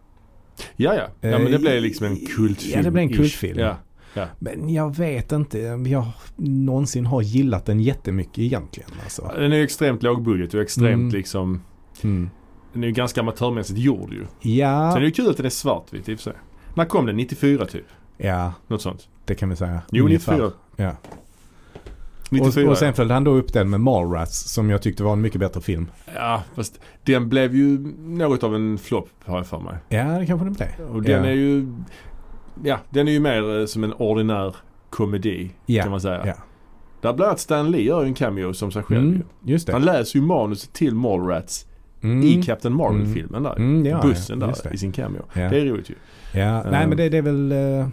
Ja, 0.77 0.95
ja. 0.95 1.03
Ja, 1.21 1.39
men 1.39 1.45
det 1.45 1.55
Eh, 1.55 1.61
blev 1.61 1.83
liksom 1.83 2.07
en 2.07 2.17
kultfilm. 2.17 2.77
ja, 2.77 2.83
det 2.83 2.91
blev 2.91 3.03
en 3.03 3.13
kultfilm. 3.17 3.59
Ja. 3.59 3.77
Men 4.39 4.69
jag 4.75 4.97
vet 4.97 5.33
inte 5.33 5.73
om 5.73 5.87
jag 5.87 6.05
någonsin 6.37 7.07
har 7.07 7.23
gillat 7.23 7.67
den 7.67 7.81
jättemycket 7.81 8.39
egentligen. 8.39 8.91
Alltså. 9.03 9.33
Den 9.37 9.53
är 9.53 9.57
ju 9.57 9.65
extremt 9.65 10.03
lågbudget 10.03 10.55
och 10.55 10.61
extremt 10.61 10.95
Mm. 11.01 11.09
liksom 11.11 11.63
Mm. 12.03 12.31
Den 12.73 12.83
är 12.83 12.87
ju 12.89 12.93
ganska 12.93 13.21
amatörmässigt 13.21 13.79
gjord 13.79 14.13
ju. 14.13 14.51
Ja, 14.53 14.91
Sen 14.91 14.97
är 14.97 15.01
det 15.01 15.07
ju 15.07 15.13
kul 15.13 15.31
att 15.31 15.37
den 15.37 15.47
är 15.47 15.51
svartvit 15.51 16.09
i 16.09 16.15
och 16.15 16.19
för 16.19 16.23
sig. 16.25 16.33
När 16.75 16.85
kom 16.85 17.07
den? 17.07 17.17
94 17.17 17.67
typ? 17.67 17.85
ja, 18.17 18.53
Något 18.69 18.83
sånt. 18.83 19.09
det 19.25 19.35
kan 19.35 19.49
vi 19.51 19.57
säga. 19.57 19.81
Jo, 19.91 20.05
Ungefär. 20.05 20.33
94. 20.33 20.53
Ja. 20.77 20.97
94 22.33 22.65
och, 22.65 22.71
och 22.71 22.79
sen 22.79 22.95
följde 22.95 23.15
han 23.15 23.25
då 23.25 23.31
upp 23.31 23.53
den 23.53 23.71
med 23.71 23.81
Mallrats 23.81 24.53
som 24.53 24.71
jag 24.71 24.83
tyckte 24.83 25.03
var 25.03 25.13
en 25.13 25.21
mycket 25.21 25.41
bättre 25.41 25.61
film. 25.61 25.87
Ja, 26.15 26.43
fast 26.55 26.81
den 27.05 27.29
blev 27.29 27.55
ju 27.55 27.79
något 27.99 28.43
av 28.43 28.55
en 28.55 28.79
flopp 28.79 29.09
har 29.25 29.37
jag 29.37 29.47
för 29.47 29.59
mig. 29.61 29.75
Ja, 29.89 30.05
det 30.05 30.27
kanske 30.27 30.45
den 30.47 30.53
blev. 30.53 30.89
Och 30.93 31.03
den 31.03 31.25
Ja. 31.25 31.31
är 31.31 31.35
ju 31.35 31.67
Ja, 32.65 32.79
den 32.91 33.09
är 33.09 33.13
ju 33.13 33.21
mer 33.21 33.61
eh, 33.61 33.67
som 33.67 33.85
en 33.85 33.93
ordinär 33.93 34.57
komedi 34.91 35.51
Ja, 35.67 35.83
kan 35.83 35.91
man 35.91 36.01
säga. 36.01 36.23
ja. 36.27 36.35
Där 37.01 37.13
bland 37.13 37.23
annat 37.29 37.41
Stan 37.41 37.71
Lee 37.71 37.83
gör 37.83 38.03
ju 38.03 38.07
en 38.09 38.15
cameo 38.15 38.53
som 38.55 38.71
sig 38.73 38.83
själv. 38.83 39.01
Mm, 39.09 39.23
just 39.45 39.67
det. 39.67 39.73
Han 39.73 39.83
läser 39.83 40.19
ju 40.19 40.25
manuset 40.25 40.73
till 40.73 40.95
Mallrats 40.95 41.67
Mm. 42.05 42.23
i 42.23 42.43
Captain 42.43 42.75
Marvel-filmen 42.75 43.43
där. 43.43 43.57
Mm, 43.57 43.87
ja, 43.87 44.01
Bussen 44.03 44.41
ja, 44.41 44.49
just 44.49 44.63
där 44.63 44.75
i 44.75 44.77
sin 44.79 44.93
cameo. 44.93 45.23
Det 45.35 45.41
är 45.41 45.65
roligt 45.65 45.91
ju. 45.91 45.95
Ja, 46.41 46.63
nej 46.71 46.83
Eh. 46.83 46.89
men 46.89 46.97
det, 46.97 47.09
det 47.09 47.19
är 47.19 47.23
väl... 47.23 47.53
eh, 47.53 47.89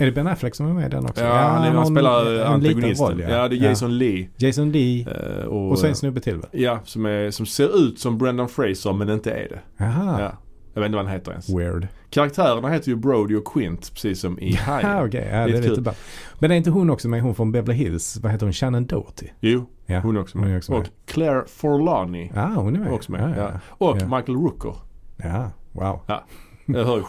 är 0.00 0.06
det 0.06 0.12
Ben 0.12 0.26
Affleck 0.26 0.54
som 0.54 0.66
är 0.68 0.72
med 0.72 0.86
i 0.86 0.88
den 0.90 1.04
också? 1.04 1.24
Ja, 1.24 1.32
han, 1.34 1.62
han, 1.62 1.74
har 1.76 1.80
en- 1.80 1.86
spelar 1.86 2.24
liten 2.24 2.46
antagonisten. 2.46 3.06
roll, 3.06 3.20
ja. 3.20 3.48
det 3.48 3.56
är 3.56 3.68
Jason 3.68 3.98
Lee. 3.98 4.28
Jason 4.36 4.72
Lee 4.72 5.06
eh, 5.40 5.44
och, 5.46 5.70
och 5.70 5.78
så 5.78 5.86
en 5.86 5.94
snubbe 5.94 6.20
till 6.20 6.36
väl? 6.36 6.46
Ja, 6.52 6.78
som, 6.84 7.06
är, 7.06 7.30
som 7.30 7.46
ser 7.46 7.78
ut 7.86 7.98
som 7.98 8.18
Brendan 8.18 8.48
Fraser 8.48 8.92
men 8.92 9.08
inte 9.10 9.30
är 9.30 9.48
det. 9.48 9.60
Jaha, 9.76 10.20
Ja. 10.20 10.32
Jag 10.74 10.80
vet 10.80 10.86
inte 10.86 10.96
vad 10.96 11.06
han 11.06 11.14
heter 11.14 11.30
ens. 11.30 11.48
weird. 11.48 11.86
Karaktärerna 12.10 12.68
heter 12.68 12.88
ju 12.88 12.96
Brody 12.96 13.34
och 13.36 13.44
Quint 13.44 13.90
precis 13.94 14.20
som 14.20 14.38
i 14.38 14.50
Ja, 14.54 14.58
Hajen. 14.62 15.06
okej. 15.08 15.28
Ja, 15.32 15.46
det 15.46 15.58
är 15.58 15.62
lite 15.62 15.80
bra. 15.80 15.92
Men 16.38 16.50
är 16.50 16.54
inte 16.54 16.70
hon 16.70 16.90
också 16.90 17.08
med? 17.08 17.22
Hon 17.22 17.34
från 17.34 17.52
Beverly 17.52 17.74
Hills. 17.74 18.16
Vad 18.22 18.32
heter 18.32 18.46
hon? 18.46 18.52
Shannon 18.52 18.86
Doherty? 18.86 19.26
Jo, 19.40 19.66
Ja. 19.86 20.00
hon 20.00 20.16
är 20.16 20.20
också 20.20 20.38
hon 20.38 20.46
med. 20.46 20.54
är 20.54 20.58
också 20.58 20.72
med. 20.72 20.80
Och 20.80 20.86
Claire 21.06 21.42
Forlani 21.46 22.32
Ja, 22.34 22.46
hon 22.56 22.76
är 22.76 22.80
med. 22.80 22.92
också 22.92 23.12
med. 23.12 23.20
Ja, 23.20 23.42
Ja. 23.42 23.50
ja. 23.52 23.60
Och 23.68 23.96
Ja. 24.00 24.04
Michael 24.16 24.38
Rooker. 24.38 24.74
ja 25.16 25.50
wow. 25.72 26.00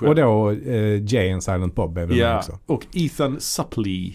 Och 0.08 0.16
då 0.16 0.52
eh, 0.52 1.04
Jay 1.14 1.32
and 1.32 1.44
Silent 1.44 1.76
Bob 1.76 1.98
är 1.98 2.06
väl 2.06 2.10
med 2.10 2.18
ja. 2.18 2.38
också? 2.38 2.60
Och 2.66 2.86
Ethan 2.94 3.40
Suppley. 3.40 4.14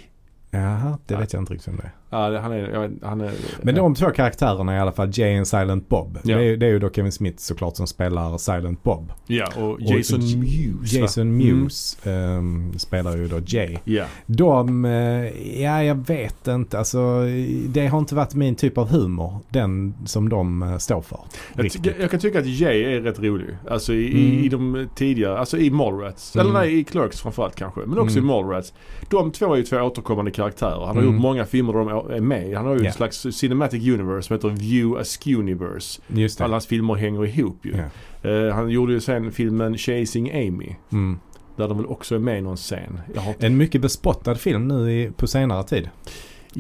Jaha, 0.50 0.98
det 1.06 1.16
vet 1.16 1.32
jag 1.32 1.42
inte 1.42 1.54
riktigt 1.54 1.68
om 1.68 1.76
det 1.76 1.82
är. 1.82 1.92
Ja, 2.10 2.38
han 2.40 2.52
är, 2.52 2.78
vet, 2.88 2.90
han 3.02 3.20
är 3.20 3.30
Men 3.62 3.74
de 3.74 3.94
två 3.94 4.10
karaktärerna 4.10 4.76
i 4.76 4.78
alla 4.80 4.92
fall, 4.92 5.10
Jay 5.12 5.36
and 5.36 5.46
Silent 5.48 5.88
Bob. 5.88 6.18
Ja. 6.24 6.36
Det, 6.38 6.44
är, 6.48 6.56
det 6.56 6.66
är 6.66 6.70
ju 6.70 6.78
då 6.78 6.90
Kevin 6.90 7.12
Smith 7.12 7.38
såklart 7.38 7.76
som 7.76 7.86
spelar 7.86 8.38
Silent 8.38 8.82
Bob. 8.82 9.12
Ja, 9.26 9.46
och 9.56 9.80
Jason 9.80 10.20
J- 10.20 10.36
Mewes? 10.36 10.92
Jason 10.92 11.36
Mewes 11.36 12.06
ehm, 12.06 12.78
spelar 12.78 13.16
ju 13.16 13.28
då 13.28 13.36
Jay. 13.46 13.66
Mm. 13.68 13.80
Ja. 13.84 14.04
De, 14.26 14.84
eh, 14.84 15.62
ja 15.62 15.82
jag 15.82 16.06
vet 16.06 16.48
inte. 16.48 16.78
Alltså 16.78 17.22
det 17.68 17.86
har 17.86 17.98
inte 17.98 18.14
varit 18.14 18.34
min 18.34 18.54
typ 18.54 18.78
av 18.78 18.88
humor. 18.88 19.38
Den 19.48 19.94
som 20.04 20.28
de 20.28 20.62
eh, 20.62 20.76
står 20.78 21.00
för. 21.02 21.18
Jag, 21.56 21.70
ty- 21.72 21.90
jag 22.00 22.10
kan 22.10 22.20
tycka 22.20 22.38
att 22.38 22.46
Jay 22.46 22.82
är 22.84 23.00
rätt 23.00 23.18
rolig. 23.20 23.46
Alltså 23.70 23.92
i, 23.92 24.06
Mm. 24.26 24.44
i, 24.44 24.48
de 24.48 24.88
tidigare, 24.94 25.38
alltså 25.38 25.58
i 25.58 25.70
Mallrats. 25.70 26.34
Mm. 26.36 26.46
Eller 26.46 26.60
nej, 26.60 26.78
i 26.78 26.84
Clerks 26.84 27.20
framförallt 27.20 27.54
kanske. 27.56 27.80
Men 27.86 27.98
också 27.98 28.18
Mm. 28.18 28.30
i 28.30 28.32
Mallrats. 28.34 28.72
De 29.10 29.30
två 29.32 29.52
är 29.52 29.56
ju 29.56 29.62
två 29.62 29.76
återkommande 29.76 30.30
karaktärer. 30.30 30.86
Han 30.86 30.96
har 30.96 31.02
Mm. 31.02 31.14
gjort 31.14 31.22
många 31.22 31.44
filmer 31.44 31.72
där 31.72 31.78
de 31.80 31.95
är 32.00 32.20
med. 32.20 32.56
Han 32.56 32.66
har 32.66 32.74
ju 32.74 32.80
Ja. 32.80 32.86
en 32.86 32.92
slags 32.92 33.26
Cinematic 33.32 33.88
Universe 33.88 34.26
som 34.28 34.34
heter 34.36 34.48
View 34.48 35.00
Askewniverse. 35.00 36.00
Just 36.08 36.38
det. 36.38 36.44
Alla 36.44 36.54
hans 36.54 36.66
filmer 36.66 36.94
hänger 36.94 37.26
ihop 37.26 37.66
ju. 37.66 37.74
Ja. 38.22 38.30
Eh, 38.30 38.54
han 38.54 38.68
gjorde 38.70 38.92
ju 38.92 39.00
sen 39.00 39.32
filmen 39.32 39.78
Chasing 39.78 40.30
Amy. 40.30 40.74
Mm. 40.92 41.18
Där 41.56 41.68
de 41.68 41.76
väl 41.76 41.86
också 41.86 42.14
är 42.14 42.18
med 42.18 42.38
i 42.38 42.40
någon 42.40 42.56
scen. 42.56 43.00
Har... 43.16 43.34
En 43.38 43.56
mycket 43.56 43.80
bespottad 43.80 44.34
film 44.34 44.68
nu 44.68 44.92
i, 44.92 45.10
på 45.16 45.26
senare 45.26 45.62
tid. 45.64 45.84
På, 45.84 45.90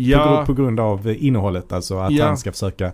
Ja, 0.00 0.18
gru- 0.42 0.46
på 0.46 0.54
grund 0.54 0.80
av 0.80 1.08
eh, 1.08 1.24
innehållet. 1.26 1.72
Alltså 1.72 1.98
att 1.98 2.12
Ja. 2.12 2.26
han 2.26 2.36
ska 2.38 2.52
försöka 2.52 2.92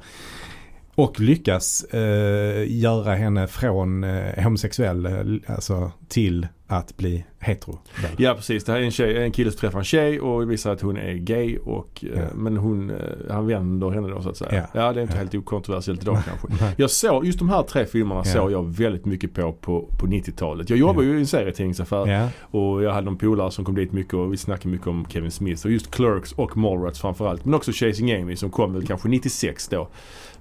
och 0.95 1.21
lyckas 1.21 1.85
eh, 1.85 2.65
göra 2.73 3.15
henne 3.15 3.47
från 3.47 4.05
eh, 4.05 4.45
homosexuell 4.45 5.07
eh, 5.07 5.55
alltså, 5.55 5.93
till 6.09 6.47
att 6.67 6.97
bli 6.97 7.25
hetero. 7.39 7.79
Ja 8.17 8.35
precis, 8.35 8.65
det 8.65 8.73
här 8.73 8.79
är 8.81 8.85
en, 8.85 8.91
tjej, 8.91 9.23
en 9.25 9.33
kille 9.33 9.51
som 9.51 9.59
träffar 9.61 9.79
en 9.79 9.85
tjej 9.85 10.21
och 10.21 10.51
visar 10.51 10.73
att 10.73 10.81
hon 10.81 10.97
är 10.97 11.13
gay 11.15 11.59
och 11.59 12.05
eh, 12.05 12.19
Ja. 12.21 12.25
men 12.35 12.57
hon, 12.57 12.91
eh, 12.91 12.97
han 13.31 13.47
vänder 13.47 13.91
henne 13.91 14.09
då 14.09 14.23
så 14.23 14.29
att 14.31 14.37
säga. 14.37 14.51
Ja. 14.75 14.81
Ja, 14.83 14.93
det 14.93 15.01
är 15.01 15.03
inte 15.03 15.15
Ja. 15.15 15.19
helt 15.19 15.35
okontroversiellt 15.35 16.03
idag 16.03 16.19
kanske. 16.27 16.75
Jag 16.77 16.91
såg, 16.91 17.27
just 17.27 17.39
de 17.39 17.49
här 17.49 17.63
tre 17.63 17.87
filmerna 17.87 18.23
Ja. 18.25 18.33
såg 18.33 18.53
jag 18.53 18.77
väldigt 18.77 19.05
mycket 19.05 19.35
på 19.35 19.53
på, 19.53 19.89
på 20.01 20.07
90-talet. 20.07 20.71
Jag 20.71 20.79
jobbade 20.79 21.07
ju 21.07 21.17
i 21.17 21.21
en 21.21 21.27
serietidningsaffär 21.27 22.29
och 22.41 22.83
jag 22.83 22.93
hade 22.93 23.05
någon 23.05 23.19
polare 23.19 23.51
som 23.51 23.65
kom 23.65 23.75
dit 23.75 23.93
mycket 23.93 24.15
och 24.15 24.33
vi 24.33 24.37
snackade 24.37 24.69
mycket 24.69 24.87
om 24.87 25.07
Kevin 25.09 25.31
Smith 25.31 25.67
och 25.67 25.73
just 25.73 25.91
Clerks 25.91 26.33
och 26.33 26.57
Mallrats 26.57 27.01
framförallt. 27.01 27.45
Men 27.45 27.55
också 27.55 27.73
Chasing 27.75 28.13
Amy 28.13 28.37
som 28.37 28.51
kom 28.51 28.73
väl 28.73 28.87
kanske 28.87 29.09
96 29.09 29.69
då. 29.69 29.89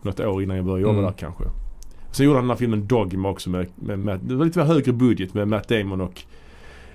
Något 0.01 0.19
år 0.19 0.43
innan 0.43 0.55
jag 0.57 0.65
började 0.65 0.81
jobba 0.81 0.93
Mm. 0.99 1.05
där 1.05 1.11
kanske. 1.17 1.43
Sen 2.11 2.25
gjorde 2.25 2.37
han 2.37 2.43
den 2.43 2.49
här 2.49 2.57
filmen 2.57 2.87
Dogma 2.87 3.29
också 3.29 3.49
med, 3.49 3.67
med, 3.75 3.99
med 3.99 4.19
det 4.23 4.35
var 4.35 4.45
lite 4.45 4.59
mer 4.59 4.65
högre 4.65 4.93
budget 4.93 5.33
med 5.33 5.47
Matt 5.47 5.67
Damon 5.67 6.01
och 6.01 6.21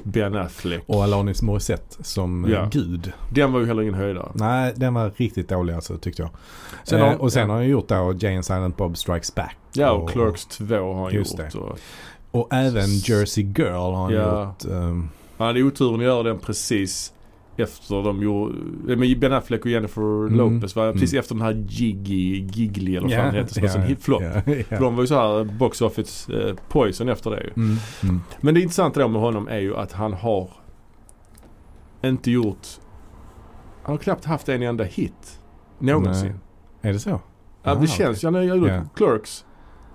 Ben 0.02 0.36
Affleck. 0.36 0.82
Och 0.86 1.02
Alanis 1.04 1.42
Morissette 1.42 2.04
som 2.04 2.44
eh, 2.44 2.50
Ja. 2.50 2.68
gud. 2.72 3.12
Den 3.34 3.52
var 3.52 3.60
ju 3.60 3.66
heller 3.66 3.82
ingen 3.82 3.94
höjdare. 3.94 4.28
Nej, 4.34 4.72
den 4.76 4.94
var 4.94 5.10
riktigt 5.16 5.48
dålig 5.48 5.74
alltså 5.74 5.96
tyckte 5.98 6.22
jag. 6.22 6.30
Sen 6.84 7.00
eh, 7.00 7.06
har- 7.06 7.22
och 7.22 7.32
sen 7.32 7.42
ja. 7.42 7.48
har 7.48 7.54
han 7.54 7.68
gjort 7.68 7.88
då 7.88 8.14
Jay 8.18 8.34
and 8.34 8.44
Silent 8.44 8.76
Bob 8.76 8.96
Strikes 8.96 9.34
Back. 9.34 9.56
Ja 9.72 9.90
och 9.90 10.10
Clerks 10.10 10.46
2 10.46 10.64
har 10.94 11.02
han 11.04 11.12
Just 11.14 11.38
gjort. 11.38 11.54
Och, 11.54 11.78
Och 12.30 12.54
även 12.54 12.88
Jersey 12.88 13.44
Girl 13.44 13.72
har 13.72 13.94
han 14.02 14.12
Ja. 14.12 14.44
gjort. 14.62 14.72
ehm, 14.72 15.08
Han 15.38 15.46
hade 15.46 15.62
oturen 15.62 15.94
att 16.00 16.04
göra 16.06 16.22
den 16.22 16.38
precis 16.38 17.12
efter 17.60 18.02
de 18.02 18.22
gjorde, 18.22 18.96
med 18.96 19.18
Ben 19.20 19.32
Affleck 19.32 19.64
och 19.64 19.70
Jennifer 19.70 20.02
Mm. 20.26 20.36
Lopez 20.38 20.76
va? 20.76 20.92
Precis 20.92 21.12
Mm. 21.12 21.20
efter 21.20 21.34
den 21.34 21.42
här 21.44 21.64
Giggy, 21.68 22.46
Giggly 22.52 22.96
eller 22.96 23.08
vad 23.08 23.16
fan 23.16 23.32
det 23.34 23.40
hette 23.40 23.54
som 23.54 23.62
var 23.62 23.68
ja, 23.70 23.74
en 23.76 23.82
hit 23.82 24.02
flop. 24.02 24.22
ja, 24.22 24.40
För 24.68 24.80
de 24.80 24.94
var 24.96 25.02
ju 25.02 25.06
så 25.06 25.14
här 25.14 25.44
box 25.44 25.80
office 25.80 26.32
eh, 26.48 26.54
poison 26.68 27.08
efter 27.08 27.30
det 27.30 27.40
ju. 27.44 27.50
Mm, 27.56 27.76
mm. 28.02 28.20
Men 28.40 28.54
det 28.54 28.60
intressanta 28.60 29.00
då 29.00 29.08
med 29.08 29.20
honom 29.20 29.48
är 29.48 29.58
ju 29.58 29.76
att 29.76 29.92
han 29.92 30.12
har 30.12 30.50
inte 32.04 32.30
gjort, 32.30 32.66
han 33.82 33.92
har 33.92 33.98
knappt 33.98 34.24
haft 34.24 34.48
en 34.48 34.62
enda 34.62 34.84
hit. 34.84 35.40
Någonsin. 35.78 36.34
Är 36.82 36.92
det 36.92 36.98
så? 36.98 37.20
Ja, 37.62 37.74
det 37.74 37.86
känns, 37.86 38.22
han 38.22 38.34
har 38.34 38.42
gjort. 38.42 38.70
Clerks. 38.96 39.44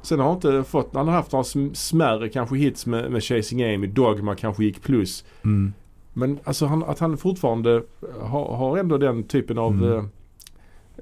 Sen 0.02 0.20
har 0.20 0.26
han 0.26 0.36
inte 0.36 0.64
fått, 0.64 0.90
han 0.94 1.08
har 1.08 1.16
haft 1.16 1.32
några 1.32 1.44
sm- 1.44 1.74
smärre 1.74 2.30
kanske 2.30 2.56
hits 2.58 2.86
med, 2.86 3.12
med 3.12 3.24
Chasing 3.24 3.64
Amy, 3.64 3.88
Dogma 3.88 4.36
kanske 4.36 4.64
gick 4.64 4.82
plus. 4.84 5.26
Mm. 5.44 5.74
Men 6.14 6.40
alltså 6.44 6.66
han, 6.66 6.84
att 6.84 7.00
han 7.00 7.18
fortfarande 7.18 7.84
har, 8.22 8.56
har 8.56 8.78
ändå 8.78 8.98
den 8.98 9.24
typen 9.24 9.58
av 9.58 9.72
Mm. 9.74 9.92
eh, 9.92 10.04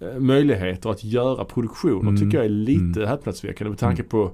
eh, 0.09 0.19
möjligheter 0.19 0.89
att 0.89 1.03
göra 1.03 1.45
produktioner 1.45 2.09
Mm. 2.09 2.17
tycker 2.17 2.37
jag 2.37 2.45
är 2.45 2.49
lite 2.49 2.99
Mm. 2.99 3.09
häpnadsväckande 3.09 3.69
med 3.69 3.79
tanke 3.79 4.03
på 4.03 4.31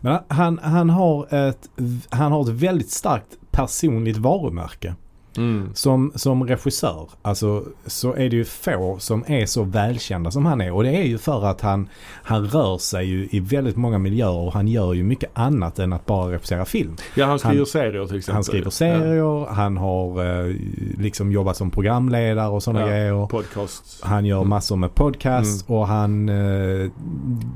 Men 0.00 0.18
han, 0.28 0.58
han, 0.62 0.90
har 0.90 1.34
ett, 1.34 1.70
han 2.10 2.32
har 2.32 2.42
ett 2.42 2.48
väldigt 2.48 2.90
starkt 2.90 3.38
personligt 3.50 4.16
varumärke. 4.16 4.94
Mm. 5.38 5.70
Som, 5.74 6.12
som 6.14 6.44
regissör, 6.44 7.08
alltså 7.22 7.64
så 7.86 8.14
är 8.14 8.30
det 8.30 8.36
ju 8.36 8.44
få 8.44 8.96
som 8.98 9.24
är 9.26 9.46
så 9.46 9.62
välkända 9.62 10.30
som 10.30 10.46
han 10.46 10.60
är. 10.60 10.72
Och 10.72 10.82
det 10.82 10.90
är 10.96 11.04
ju 11.04 11.18
för 11.18 11.44
att 11.44 11.60
han, 11.60 11.88
han 12.22 12.46
rör 12.46 12.78
sig 12.78 13.06
ju 13.06 13.28
i 13.30 13.40
väldigt 13.40 13.76
många 13.76 13.98
miljöer 13.98 14.38
och 14.46 14.52
han 14.52 14.68
gör 14.68 14.92
ju 14.94 15.02
mycket 15.02 15.30
annat 15.34 15.78
än 15.78 15.92
att 15.92 16.06
bara 16.06 16.32
regissera 16.32 16.64
film. 16.64 16.96
Ja 17.16 17.26
han 17.26 17.38
skriver 17.38 17.56
Han- 17.56 17.66
serier 17.66 18.06
till 18.06 18.16
exempel. 18.16 18.34
Han 18.34 18.44
skriver 18.44 18.70
serier, 18.70 19.46
han 19.46 19.76
har 19.76 20.24
eh, 20.48 20.54
liksom 20.98 21.32
jobbat 21.32 21.56
som 21.56 21.70
programledare 21.70 22.48
och 22.48 22.62
sådana 22.62 22.80
Ja. 22.80 22.86
grejer. 22.86 23.08
Ja, 23.08 23.26
podcast. 23.28 24.00
Han 24.02 24.24
gör 24.24 24.36
Mm. 24.38 24.48
massor 24.48 24.76
med 24.76 24.94
podcasts 24.94 25.64
och 25.68 25.86
han 25.86 26.28
eh, 26.28 26.90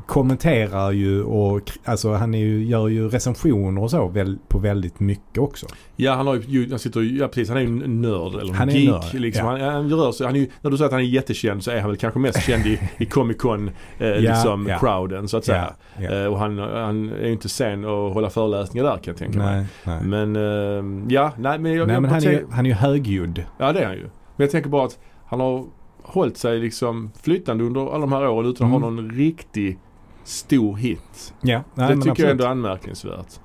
kommenterar 0.07 0.91
ju 0.91 1.23
och 1.23 1.61
alltså 1.85 2.13
han 2.13 2.35
är 2.35 2.39
ju, 2.39 2.65
gör 2.65 2.89
ju 2.89 3.09
recensioner 3.09 3.83
och 3.83 3.91
så 3.91 4.09
väl, 4.09 4.39
på 4.49 4.59
väldigt 4.59 5.01
mycket 5.01 5.39
också. 5.39 5.67
Ja 5.97 6.15
han 6.15 6.27
har 6.27 6.35
ju, 6.47 6.71
han 6.71 6.79
sitter 6.79 7.01
ju, 7.01 7.19
ja 7.19 7.29
precis 7.29 7.49
han 7.49 7.57
är 7.59 7.61
ju 7.63 7.69
en 7.83 8.03
nörd 8.03 8.35
eller 8.35 8.49
en 8.49 8.55
Han 8.55 8.69
är 8.69 8.73
en 8.75 8.81
geek 8.81 8.93
nörd, 8.93 9.15
liksom. 9.21 9.47
ja. 9.47 9.51
Han, 9.53 9.61
han 9.61 9.91
rör 9.91 10.13
sig, 10.13 10.27
han 10.27 10.37
är 10.37 10.47
när 10.61 10.71
du 10.71 10.77
säger 10.77 10.87
att 10.87 10.93
han 10.93 11.01
är 11.01 11.05
jättekänd 11.05 11.65
så 11.65 11.71
är 11.71 11.81
han 11.81 11.91
väl 11.91 11.99
kanske 11.99 12.21
mest 12.21 12.43
känd 12.47 12.67
i, 12.67 12.79
i 12.99 13.07
Comic 13.07 13.37
Con 13.37 13.71
eh, 13.99 14.17
liksom 14.17 14.67
ja. 14.69 14.79
crowden 14.79 15.29
så 15.29 15.37
att 15.37 15.45
säga. 15.45 15.75
Ja, 15.97 16.03
ja. 16.03 16.11
Eh, 16.23 16.27
och 16.27 16.39
han, 16.39 16.59
han 16.59 17.13
är 17.13 17.27
ju 17.27 17.33
inte 17.33 17.49
sen 17.49 17.85
att 17.85 18.13
hålla 18.15 18.31
föreläsningar 18.31 18.85
där 18.85 18.97
kan 18.97 19.03
jag 19.05 19.17
tänka 19.17 19.39
mig. 19.39 19.57
Nej, 19.57 19.67
nej. 19.85 20.05
Men 20.05 20.37
eh, 20.37 21.05
ja, 21.15 21.33
nej 21.39 21.59
men 21.59 21.73
jag, 21.73 21.87
nej 21.87 21.95
jag 21.95 22.03
men 22.03 22.11
han 22.11 22.25
är, 22.25 22.31
ju, 22.31 22.47
han 22.51 22.67
är 22.67 22.71
ju 22.71 22.77
högljudd. 22.77 23.45
Ja 23.59 23.73
det 23.73 23.81
är 23.81 23.87
han 23.87 23.95
ju. 23.97 24.03
Men 24.37 24.45
jag 24.45 24.51
tänker 24.51 24.71
bara 24.71 24.85
att 24.85 24.99
han 25.27 25.41
har 25.41 25.65
hållit 26.03 26.37
sig 26.37 26.59
liksom 26.59 27.11
flytande 27.23 27.65
under 27.65 27.91
alla 27.91 28.01
de 28.01 28.13
här 28.13 28.29
åren 28.29 28.51
utan 28.51 28.67
att 28.67 28.71
Mm. 28.73 28.83
ha 28.83 28.91
någon 28.91 29.11
riktig 29.11 29.79
stor 30.25 30.77
hit. 30.77 31.35
Ja, 31.41 31.63
nej, 31.75 31.89
det 31.89 31.95
tycker 31.95 32.07
jag 32.07 32.11
absolut. 32.11 32.31
ändå 32.31 32.45
är 32.45 32.49
anmärkningsvärt. 32.49 33.41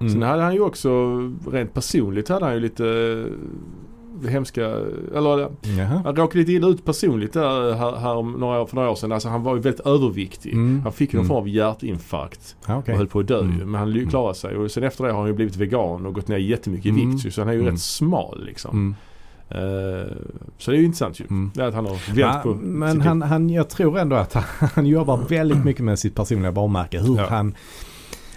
Mm. 0.00 0.12
Sen 0.12 0.22
hade 0.22 0.42
han 0.42 0.54
ju 0.54 0.60
också, 0.60 0.90
rent 1.50 1.74
personligt 1.74 2.28
hade 2.28 2.44
han 2.44 2.54
ju 2.54 2.60
lite 2.60 2.86
eh, 4.24 4.30
hemska, 4.30 4.64
eller 5.14 5.38
Jaha. 5.78 6.02
han 6.04 6.16
råkade 6.16 6.38
lite 6.38 6.52
illa 6.52 6.68
ut 6.68 6.84
personligt 6.84 7.32
där 7.32 7.72
här, 7.72 7.96
här 7.96 8.14
om 8.16 8.32
några 8.32 8.60
år, 8.62 8.66
för 8.66 8.76
några 8.76 8.90
år 8.90 8.94
sedan. 8.94 9.12
Alltså 9.12 9.28
han 9.28 9.42
var 9.42 9.54
ju 9.56 9.60
väldigt 9.60 9.86
överviktig. 9.86 10.52
Mm. 10.52 10.80
Han 10.82 10.92
fick 10.92 11.12
ju 11.12 11.16
någon 11.16 11.24
Mm. 11.26 11.28
form 11.28 11.42
av 11.42 11.48
hjärtinfarkt 11.48 12.56
Ja, 12.66 12.76
okej. 12.78 12.92
och 12.92 12.98
höll 12.98 13.06
på 13.08 13.20
att 13.20 13.28
dö 13.28 13.40
Mm. 13.40 13.56
Men 13.70 13.74
han 13.80 13.92
mm. 13.92 14.08
klarade 14.10 14.34
sig 14.34 14.56
och 14.56 14.70
sen 14.70 14.82
efter 14.82 15.04
det 15.04 15.12
har 15.12 15.18
han 15.18 15.28
ju 15.28 15.34
blivit 15.34 15.56
vegan 15.56 16.06
och 16.06 16.14
gått 16.14 16.28
ner 16.28 16.36
jättemycket 16.36 16.86
i 16.86 16.88
Mm. 16.88 17.16
vikt 17.16 17.34
Så 17.34 17.40
han 17.40 17.48
är 17.48 17.52
ju 17.52 17.60
Mm. 17.60 17.72
rätt 17.72 17.80
smal 17.80 18.42
liksom. 18.46 18.94
Eh, 19.48 20.12
så 20.58 20.70
det 20.70 20.76
är 20.76 20.78
ju 20.80 20.84
intressant 20.84 21.20
ju. 21.20 21.24
Mm. 21.30 21.50
Att 21.68 21.74
han 21.74 21.86
har 21.86 22.14
vänt 22.14 22.42
på 22.42 22.54
men 22.54 23.00
han, 23.00 23.22
han, 23.22 23.50
jag 23.50 23.68
tror 23.68 23.98
ändå 23.98 24.16
att 24.16 24.32
han, 24.32 24.44
han 24.74 24.86
jobbar 24.86 25.16
väldigt 25.28 25.64
mycket 25.64 25.84
med 25.84 25.98
sitt 25.98 26.14
personliga 26.14 26.50
varumärke. 26.50 27.00
Hur 27.00 27.16
Ja. 27.16 27.26
han, 27.30 27.54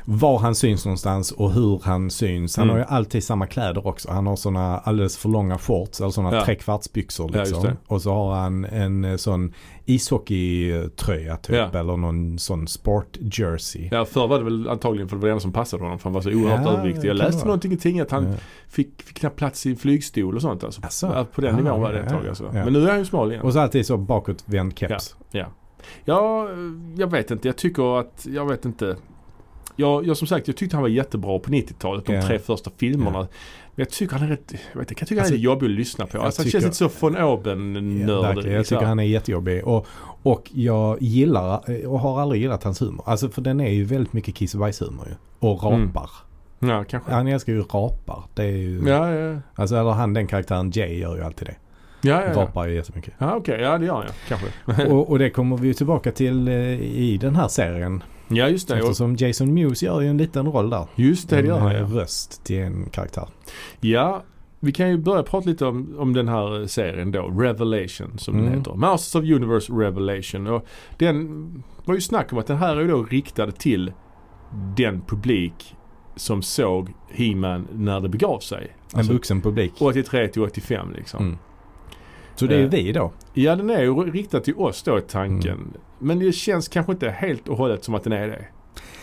var 0.10 0.39
han 0.39 0.55
syns 0.55 0.86
någonstans 0.86 1.32
och 1.32 1.51
hur 1.51 1.82
han 1.84 2.10
syns. 2.10 2.58
Han 2.58 2.64
Mm. 2.64 2.74
har 2.74 2.80
ju 2.80 2.86
alltid 2.89 3.24
samma 3.24 3.47
kläder 3.47 3.88
också. 3.88 4.12
Han 4.12 4.28
har 4.28 4.36
sådana 4.36 4.78
alldeles 4.78 5.18
för 5.18 5.30
långa 5.30 5.58
shorts, 5.58 5.99
eller 6.01 6.10
sådana 6.12 6.36
Ja. 6.36 6.45
trekvartsbyxor 6.45 7.32
Ja, 7.34 7.39
liksom. 7.39 7.64
det. 7.64 7.78
och 7.88 8.01
så 8.01 8.14
har 8.14 8.36
han 8.36 8.66
en 8.66 9.05
eh, 9.05 9.16
sån 9.16 9.53
ishockeytröja 9.86 11.38
typ. 11.38 11.55
Ja. 11.55 11.80
Eller 11.80 11.97
någon 11.97 12.39
sån 12.39 12.68
sport 12.68 13.18
jersey. 13.22 13.89
Ja, 13.91 14.05
förr 14.05 14.28
var 14.28 14.38
det 14.38 14.43
väl 14.43 14.70
antagligen 14.70 15.10
för 15.10 15.16
det 15.16 15.20
var 15.22 15.28
det 15.28 15.32
enda 15.32 15.41
som 15.41 15.51
passade 15.53 15.84
honom 15.84 15.99
för 15.99 16.03
han 16.03 16.14
var 16.14 16.22
så 16.22 16.30
oerhört 16.30 16.62
Ja, 16.66 16.72
överviktig. 16.72 17.08
Jag 17.10 17.18
läste 17.18 17.38
vara. 17.38 17.45
någonting 17.45 17.72
i 17.72 17.78
tidningen 17.78 18.05
att 18.05 18.12
han 18.12 18.24
Ja. 18.32 18.38
fick, 18.70 19.01
fick 19.01 19.18
knappt 19.18 19.36
plats 19.36 19.66
i 19.66 19.76
flygstol 19.76 20.36
och 20.36 20.41
sånt 20.41 20.64
alltså. 20.64 20.82
Ja, 21.16 21.26
På 21.36 21.41
den 21.41 21.55
Ah, 21.55 21.58
nivån 21.58 21.82
var 21.82 21.91
det 21.93 21.97
ja, 21.99 22.03
ett 22.03 22.10
tag 22.10 22.22
ja, 22.26 22.30
alltså. 22.30 22.43
ja. 22.53 22.64
Men 22.64 22.74
nu 22.74 22.84
är 22.86 22.89
han 22.89 22.99
ju 22.99 23.05
smal 23.05 23.32
igen. 23.32 23.43
Och 23.43 23.53
så 23.53 23.60
alltid 23.60 23.86
så 23.86 23.97
bakåtvänd 23.97 24.78
keps. 24.80 25.16
Ja, 26.05 26.47
jag 26.97 27.12
vet 27.12 27.32
inte. 27.32 27.47
Jag 27.47 27.58
tycker 27.58 27.99
att, 27.99 28.28
jag 28.30 28.45
vet 28.49 28.66
inte. 28.66 28.95
Jag, 29.80 30.07
jag 30.07 30.17
som 30.17 30.28
sagt, 30.28 30.47
jag 30.47 30.57
tyckte 30.57 30.75
han 30.75 30.82
var 30.82 30.89
jättebra 30.89 31.39
på 31.39 31.49
90-talet, 31.51 32.05
de 32.05 32.13
Ja. 32.13 32.21
tre 32.21 32.39
första 32.39 32.71
filmerna. 32.78 33.19
Men 33.19 33.28
jag 33.75 33.89
tycker 33.89 34.15
han 34.15 34.25
är 34.28 34.32
rätt, 34.32 34.53
jag 34.73 34.80
vet 34.80 34.89
jag 34.91 34.97
tycker 35.07 35.21
Alltså, 35.21 35.34
han 35.34 35.39
är 35.39 35.43
jobbig 35.43 35.65
att 35.67 35.71
lyssna 35.71 36.05
på. 36.07 36.17
Alltså, 36.21 36.41
han 36.41 36.45
tycker- 36.45 36.59
känns 36.61 36.82
lite 36.82 36.95
så 36.95 37.05
von 37.05 37.17
oben 37.17 38.05
Ja. 38.07 38.34
Jag 38.43 38.65
tycker 38.65 38.82
han 38.86 38.99
är 38.99 39.03
jättejobbig. 39.03 39.67
Och, 39.67 39.88
och 40.23 40.49
jag 40.53 41.01
gillar 41.01 41.86
och 41.88 41.99
har 41.99 42.21
aldrig 42.21 42.41
gillat 42.41 42.63
hans 42.63 42.82
humor. 42.82 43.03
Alltså 43.05 43.30
för 43.30 43.41
den 43.41 43.59
är 43.59 43.69
ju 43.69 43.84
väldigt 43.84 44.13
mycket 44.13 44.36
kiss 44.36 44.53
och 44.53 44.59
bajshumor 44.59 45.07
ju. 45.07 45.13
Och 45.47 45.63
Mm. 45.73 45.88
rapar. 45.88 46.09
Ja, 46.59 46.84
kanske. 46.84 47.11
Han 47.11 47.28
älskar 47.28 47.53
ju 47.53 47.61
rapar. 47.61 48.23
Det 48.34 48.43
är 48.43 48.47
ju... 48.57 48.84
Ja, 48.88 49.13
ja, 49.15 49.39
Alltså 49.55 49.75
eller 49.75 49.91
han 49.91 50.13
den 50.13 50.28
karaktären 50.28 50.71
Jay 50.75 50.99
gör 50.99 51.15
ju 51.15 51.23
alltid 51.23 51.47
det. 51.47 51.55
Ja. 52.08 52.22
ja, 52.22 52.28
ja. 52.34 52.41
Rapar 52.41 52.68
ju 52.68 52.76
jättemycket. 52.76 53.14
Ja, 53.18 53.36
okej. 53.36 53.62
Ja, 53.62 53.78
det 53.78 53.86
gör 53.86 53.93
han 53.95 54.05
ja. 54.08 54.14
Kanske. 54.66 54.88
och, 54.93 55.10
och 55.10 55.20
det 55.20 55.30
kommer 55.30 55.58
vi 55.58 55.74
tillbaka 55.74 56.12
till 56.12 56.47
eh, 56.47 56.53
i 56.82 57.18
den 57.22 57.36
här 57.36 57.47
serien. 57.47 58.03
Ja, 58.28 58.47
just 58.49 58.68
det. 58.68 58.78
Eftersom 58.78 59.16
Jason 59.16 59.53
Mewes 59.53 59.84
gör 59.84 60.01
ju 60.01 60.08
en 60.10 60.18
liten 60.18 60.47
roll 60.51 60.70
där. 60.70 60.88
just 60.95 61.30
det, 61.30 61.41
det 61.41 61.47
gör 61.47 61.55
en 61.55 61.62
han 61.62 61.72
eh, 61.72 61.78
ja. 61.82 61.88
röst 62.01 62.43
till 62.45 62.60
en 62.60 62.89
karaktär. 62.89 63.28
Ja, 63.80 64.24
vi 64.60 64.72
kan 64.72 64.89
ju 64.89 64.97
börja 64.97 65.24
prata 65.24 65.49
lite 65.49 65.66
om, 65.66 65.95
om 65.99 66.14
den 66.14 66.28
här 66.28 66.68
serien 66.68 67.12
då, 67.12 67.28
Revelation 67.28 68.18
som 68.18 68.38
den 68.38 68.45
Mm. 68.47 68.60
heter. 68.60 68.74
Masters 68.74 69.16
of 69.16 69.24
Universe 69.30 69.74
Revelation. 69.74 70.47
Och 70.47 70.66
den 70.97 71.64
var 71.86 71.95
ju 71.95 72.01
snack 72.01 72.34
om 72.34 72.39
att 72.39 72.47
den 72.47 72.58
här 72.58 72.76
är 72.78 72.82
ju 72.82 72.88
då 72.88 73.03
riktad 73.03 73.51
till 73.51 73.93
den 74.78 75.01
publik 75.01 75.76
som 76.16 76.41
såg 76.41 76.93
He-Man 77.12 77.68
när 77.74 77.99
det 77.99 78.10
begav 78.10 78.39
sig. 78.39 78.76
En 78.93 78.97
Alltså 78.99 79.14
vuxen 79.14 79.41
publik. 79.41 79.74
83 79.80 80.28
till 80.28 80.41
85 80.41 80.91
liksom. 80.95 81.24
Mm. 81.26 81.38
Så 82.40 82.46
det 82.46 82.56
är 82.56 82.64
Eh, 82.64 82.70
vi 82.70 82.92
då. 82.92 83.12
Ja 83.34 83.56
den 83.56 83.70
är 83.70 83.82
ju 83.82 83.94
riktad 83.94 84.40
till 84.40 84.56
oss 84.56 84.84
då 84.84 85.00
tanken. 85.00 85.54
Mm. 85.54 85.74
Men 86.00 86.20
det 86.20 86.32
känns 86.32 86.68
kanske 86.68 86.92
inte 86.92 87.10
helt 87.10 87.48
och 87.48 87.58
hållet 87.58 87.84
som 87.84 87.96
att 87.96 88.04
den 88.04 88.14
är 88.14 88.28
det. 88.28 88.46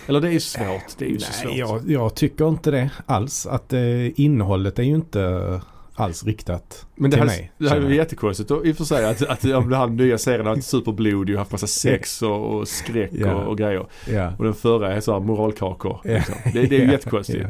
Eller 0.07 0.21
det 0.21 0.29
är 0.29 0.33
ju 0.33 0.41
svårt. 0.41 0.99
Det 0.99 1.05
är 1.05 1.09
ju 1.09 1.19
så 1.19 1.33
svårt. 1.33 1.51
Nej, 1.51 1.59
jag, 1.59 1.91
jag 1.91 2.15
tycker 2.15 2.49
inte 2.49 2.71
det 2.71 2.91
alls. 3.07 3.47
Att 3.47 3.73
eh, 3.73 4.21
innehållet 4.21 4.79
är 4.79 4.83
ju 4.83 4.95
inte 4.95 5.61
alls 5.95 6.25
riktat 6.25 6.87
Men 6.95 7.11
det 7.11 7.15
till 7.17 7.21
hade, 7.21 7.33
mig. 7.33 7.53
det 7.59 7.69
hade 7.69 7.81
varit 7.81 7.97
jättekonstigt 7.97 8.51
i 8.51 8.73
och 8.73 8.77
för 8.77 8.85
sig 8.85 9.05
att, 9.11 9.23
att 9.23 9.45
om 9.45 9.71
den 9.71 9.79
här 9.79 9.87
nya 9.87 10.19
serien 10.19 10.47
har 10.47 10.55
varit 10.55 10.65
superblodig 10.65 11.35
och 11.35 11.39
haft 11.39 11.53
massa 11.53 11.67
sex 11.67 12.23
och, 12.23 12.55
och 12.55 12.69
skräck 12.69 13.11
Ja. 13.13 13.35
och, 13.35 13.49
och 13.49 13.59
grejer. 13.59 13.87
Ja. 14.11 14.33
Och 14.39 14.45
den 14.45 14.55
förra 14.55 14.93
är 14.95 15.01
så 15.01 15.13
här 15.13 15.21
moralkakor. 15.21 16.01
Ja. 16.05 16.11
Liksom. 16.15 16.35
Det, 16.53 16.63
det 16.67 16.77
är 16.77 16.81
ju 16.85 16.91
jättekonstigt. 16.91 17.47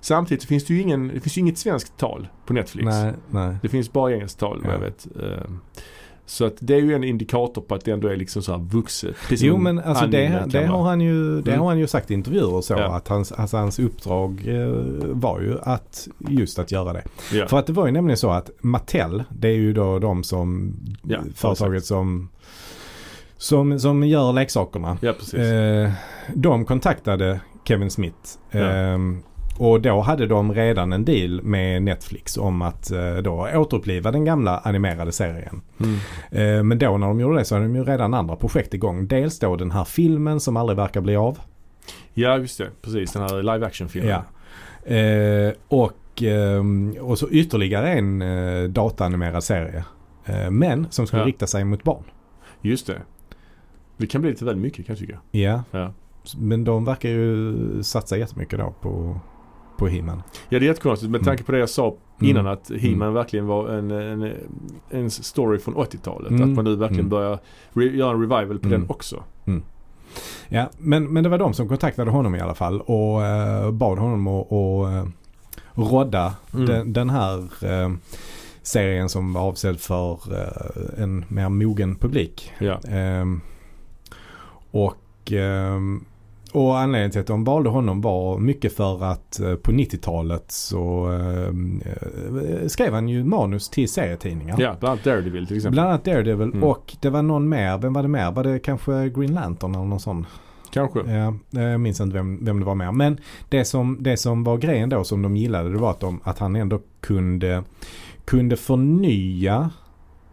Samtidigt 0.00 0.44
finns 0.44 0.64
det 0.64 0.74
ju 0.74 0.80
ingen, 0.80 1.08
det 1.08 1.20
finns 1.20 1.36
ju 1.36 1.40
inget 1.40 1.58
svenskt 1.58 1.96
tal 1.96 2.28
på 2.46 2.52
Netflix. 2.52 2.86
Nej, 2.86 3.12
nej. 3.30 3.56
Det 3.62 3.68
finns 3.68 3.92
bara 3.92 4.12
engelskt 4.12 4.38
tal 4.40 4.60
vad 4.64 4.70
Ja. 4.70 4.74
jag 4.74 4.80
vet. 4.80 5.06
Så 6.30 6.44
att 6.44 6.54
det 6.60 6.74
är 6.74 6.80
ju 6.80 6.94
en 6.94 7.04
indikator 7.04 7.62
på 7.62 7.74
att 7.74 7.84
det 7.84 7.90
ändå 7.90 8.08
är 8.08 8.16
liksom 8.16 8.42
så 8.42 8.52
här 8.52 8.58
vuxet. 8.58 9.14
Precis 9.28 9.42
Jo 9.46 9.56
men 9.56 9.78
alltså 9.78 10.06
det, 10.06 10.44
det, 10.46 10.66
har 10.66 10.82
han 10.82 11.00
ju, 11.00 11.40
det 11.42 11.50
Mm. 11.50 11.60
har 11.60 11.68
han 11.68 11.78
ju 11.78 11.86
sagt 11.86 12.10
i 12.10 12.14
intervjuer 12.14 12.54
och 12.54 12.64
så. 12.64 12.72
Ja. 12.74 12.96
Att 12.96 13.08
hans, 13.08 13.32
alltså 13.32 13.56
hans 13.56 13.78
uppdrag 13.78 14.42
eh, 14.46 14.68
var 15.08 15.40
ju 15.40 15.58
att 15.62 16.08
just 16.28 16.58
att 16.58 16.72
göra 16.72 16.92
det. 16.92 17.02
Ja. 17.32 17.46
För 17.48 17.58
att 17.58 17.66
det 17.66 17.72
var 17.72 17.86
ju 17.86 17.92
nämligen 17.92 18.16
så 18.16 18.30
att 18.30 18.50
Mattel, 18.60 19.24
det 19.30 19.48
är 19.48 19.52
ju 19.56 19.72
då 19.72 19.98
de 19.98 20.24
som, 20.24 20.74
Ja, 21.02 21.18
företaget 21.34 21.84
som, 21.84 22.28
som, 23.36 23.80
som 23.80 24.04
gör 24.06 24.32
leksakerna. 24.32 24.98
ja 25.00 25.12
precis. 25.12 25.34
Eh, 25.34 25.90
de 26.34 26.64
kontaktade 26.64 27.40
Kevin 27.64 27.90
Smith. 27.90 28.16
Eh, 28.50 28.98
och 29.58 29.80
då 29.80 30.00
hade 30.00 30.26
de 30.26 30.54
redan 30.54 30.92
en 30.92 31.04
deal 31.04 31.42
med 31.42 31.82
Netflix 31.82 32.36
om 32.36 32.62
att 32.62 32.90
eh, 32.90 33.16
då 33.16 33.48
återuppliva 33.54 34.10
den 34.10 34.24
gamla 34.24 34.58
animerade 34.58 35.12
serien. 35.12 35.60
Mm. 35.80 35.94
Eh, 36.30 36.62
men 36.62 36.78
då 36.78 36.98
när 36.98 37.06
de 37.06 37.20
gjorde 37.20 37.38
det 37.38 37.44
så 37.44 37.54
hade 37.54 37.66
de 37.66 37.76
ju 37.76 37.84
redan 37.84 38.14
andra 38.14 38.36
projekt 38.36 38.74
igång. 38.74 39.06
Dels 39.06 39.38
då 39.38 39.56
den 39.56 39.70
här 39.70 39.84
filmen 39.84 40.40
som 40.40 40.56
aldrig 40.56 40.76
verkar 40.76 41.00
bli 41.00 41.16
av. 41.16 41.38
Ja 42.14 42.38
just 42.38 42.58
det, 42.58 42.68
precis. 42.82 43.12
Den 43.12 43.22
här 43.22 43.42
live 43.42 43.66
action 43.66 43.88
filmen. 43.88 44.10
Ja. 44.10 44.94
Eh, 44.94 45.52
och, 45.68 46.22
ehm, 46.22 46.96
och 47.00 47.18
så 47.18 47.28
ytterligare 47.30 47.92
en 47.94 48.22
eh, 48.22 48.68
dataanimerad 48.68 49.44
serie. 49.44 49.84
Men 50.50 50.86
som 50.90 51.06
skulle 51.06 51.22
Ja. 51.22 51.26
rikta 51.26 51.46
sig 51.46 51.64
mot 51.64 51.82
barn. 51.82 52.02
Just 52.60 52.86
det. 52.86 53.02
Det 53.96 54.06
kan 54.06 54.20
bli 54.20 54.30
lite 54.30 54.44
väl 54.44 54.56
mycket 54.56 54.86
kan 54.86 54.92
jag 54.92 54.98
tycka. 54.98 55.18
Ja. 55.30 55.62
Ja. 55.70 55.92
Men 56.38 56.64
de 56.64 56.84
verkar 56.84 57.08
ju 57.08 57.54
satsa 57.82 58.16
jättemycket 58.16 58.58
då 58.58 58.74
på, 58.80 59.20
på 59.78 59.88
He-Man. 59.88 60.22
Ja 60.48 60.58
det 60.58 60.64
är 60.64 60.68
jättekonstigt 60.68 61.10
med 61.10 61.18
Mm. 61.18 61.24
tanke 61.24 61.42
på 61.42 61.52
det 61.52 61.58
jag 61.58 61.68
sa 61.70 61.94
innan 62.20 62.40
Mm. 62.46 62.52
att 62.52 62.70
He-Man 62.80 63.14
verkligen 63.14 63.46
var 63.46 63.68
en, 63.68 63.90
en, 63.90 64.32
en 64.90 65.10
story 65.10 65.58
från 65.58 65.74
80-talet. 65.74 66.30
Mm. 66.30 66.42
Att 66.42 66.56
man 66.56 66.64
nu 66.64 66.76
verkligen 66.76 67.00
Mm. 67.06 67.10
börjar 67.10 67.38
göra 67.74 68.10
en 68.10 68.20
revival 68.20 68.58
på 68.58 68.66
Mm. 68.68 68.80
den 68.80 68.90
också. 68.90 69.22
Ja, 70.48 70.70
men, 70.78 71.04
men 71.12 71.22
det 71.22 71.28
var 71.28 71.38
de 71.38 71.54
som 71.54 71.68
kontaktade 71.68 72.10
honom 72.10 72.34
i 72.34 72.40
alla 72.40 72.54
fall 72.54 72.80
och 72.80 73.24
eh, 73.24 73.70
bad 73.70 73.98
honom 73.98 74.26
att 74.26 74.46
att, 74.52 74.92
eh, 74.92 75.08
rodda 75.74 76.34
Mm. 76.54 76.66
den, 76.66 76.92
den 76.92 77.10
här 77.10 77.38
eh, 77.64 77.90
serien 78.62 79.08
som 79.08 79.32
var 79.32 79.40
avsedd 79.42 79.80
för 79.80 80.12
eh, 80.12 81.02
en 81.02 81.24
mer 81.28 81.48
mogen 81.48 81.94
publik. 81.96 82.52
Ja. 82.58 82.78
Ehm, 82.88 83.40
och, 84.70 85.32
ehm, 85.32 86.04
och 86.52 86.78
anledningen 86.78 87.10
till 87.10 87.20
att 87.20 87.26
de 87.26 87.44
valde 87.44 87.70
honom 87.70 88.00
var 88.00 88.38
mycket 88.38 88.76
för 88.76 89.04
att 89.04 89.40
eh, 89.40 89.54
på 89.54 89.72
90-talet 89.72 90.44
så 90.48 91.04
ehm, 91.06 91.82
eh, 91.86 92.66
skrev 92.68 92.92
han 92.94 93.08
ju 93.08 93.24
manus 93.24 93.68
till 93.68 93.88
serietidningar. 93.88 94.56
ja, 94.60 94.76
bland 94.80 94.92
annat 94.92 95.04
Daredevil 95.04 95.46
till 95.46 95.56
exempel. 95.56 95.74
Bland 95.74 95.88
annat 95.88 96.04
Daredevil 96.04 96.48
Mm. 96.48 96.64
och 96.64 96.96
det 97.00 97.10
var 97.10 97.22
någon 97.22 97.48
mer. 97.48 97.78
Vem 97.78 97.92
var 97.92 98.02
det 98.02 98.08
mer? 98.08 98.30
Var 98.32 98.44
det 98.44 98.58
kanske 98.58 99.08
Green 99.08 99.34
Lantern 99.34 99.74
eller 99.74 99.84
någon 99.84 100.00
sån? 100.00 100.26
Kanske. 100.70 101.00
Ja, 101.00 101.34
jag 101.50 101.80
minns 101.80 102.00
inte 102.00 102.14
vem, 102.14 102.44
vem 102.44 102.60
det 102.60 102.66
var 102.66 102.74
mer. 102.74 102.92
Men 102.92 103.18
det 103.48 103.64
som, 103.64 103.96
det 104.00 104.16
som 104.16 104.44
var 104.44 104.56
grejen 104.56 104.88
då 104.88 105.04
som 105.04 105.22
de 105.22 105.36
gillade 105.36 105.72
det 105.72 105.78
var 105.78 105.90
att, 105.90 106.00
de, 106.00 106.20
att 106.24 106.38
han 106.38 106.56
ändå 106.56 106.80
kunde, 107.00 107.62
kunde 108.24 108.56
förnya 108.56 109.70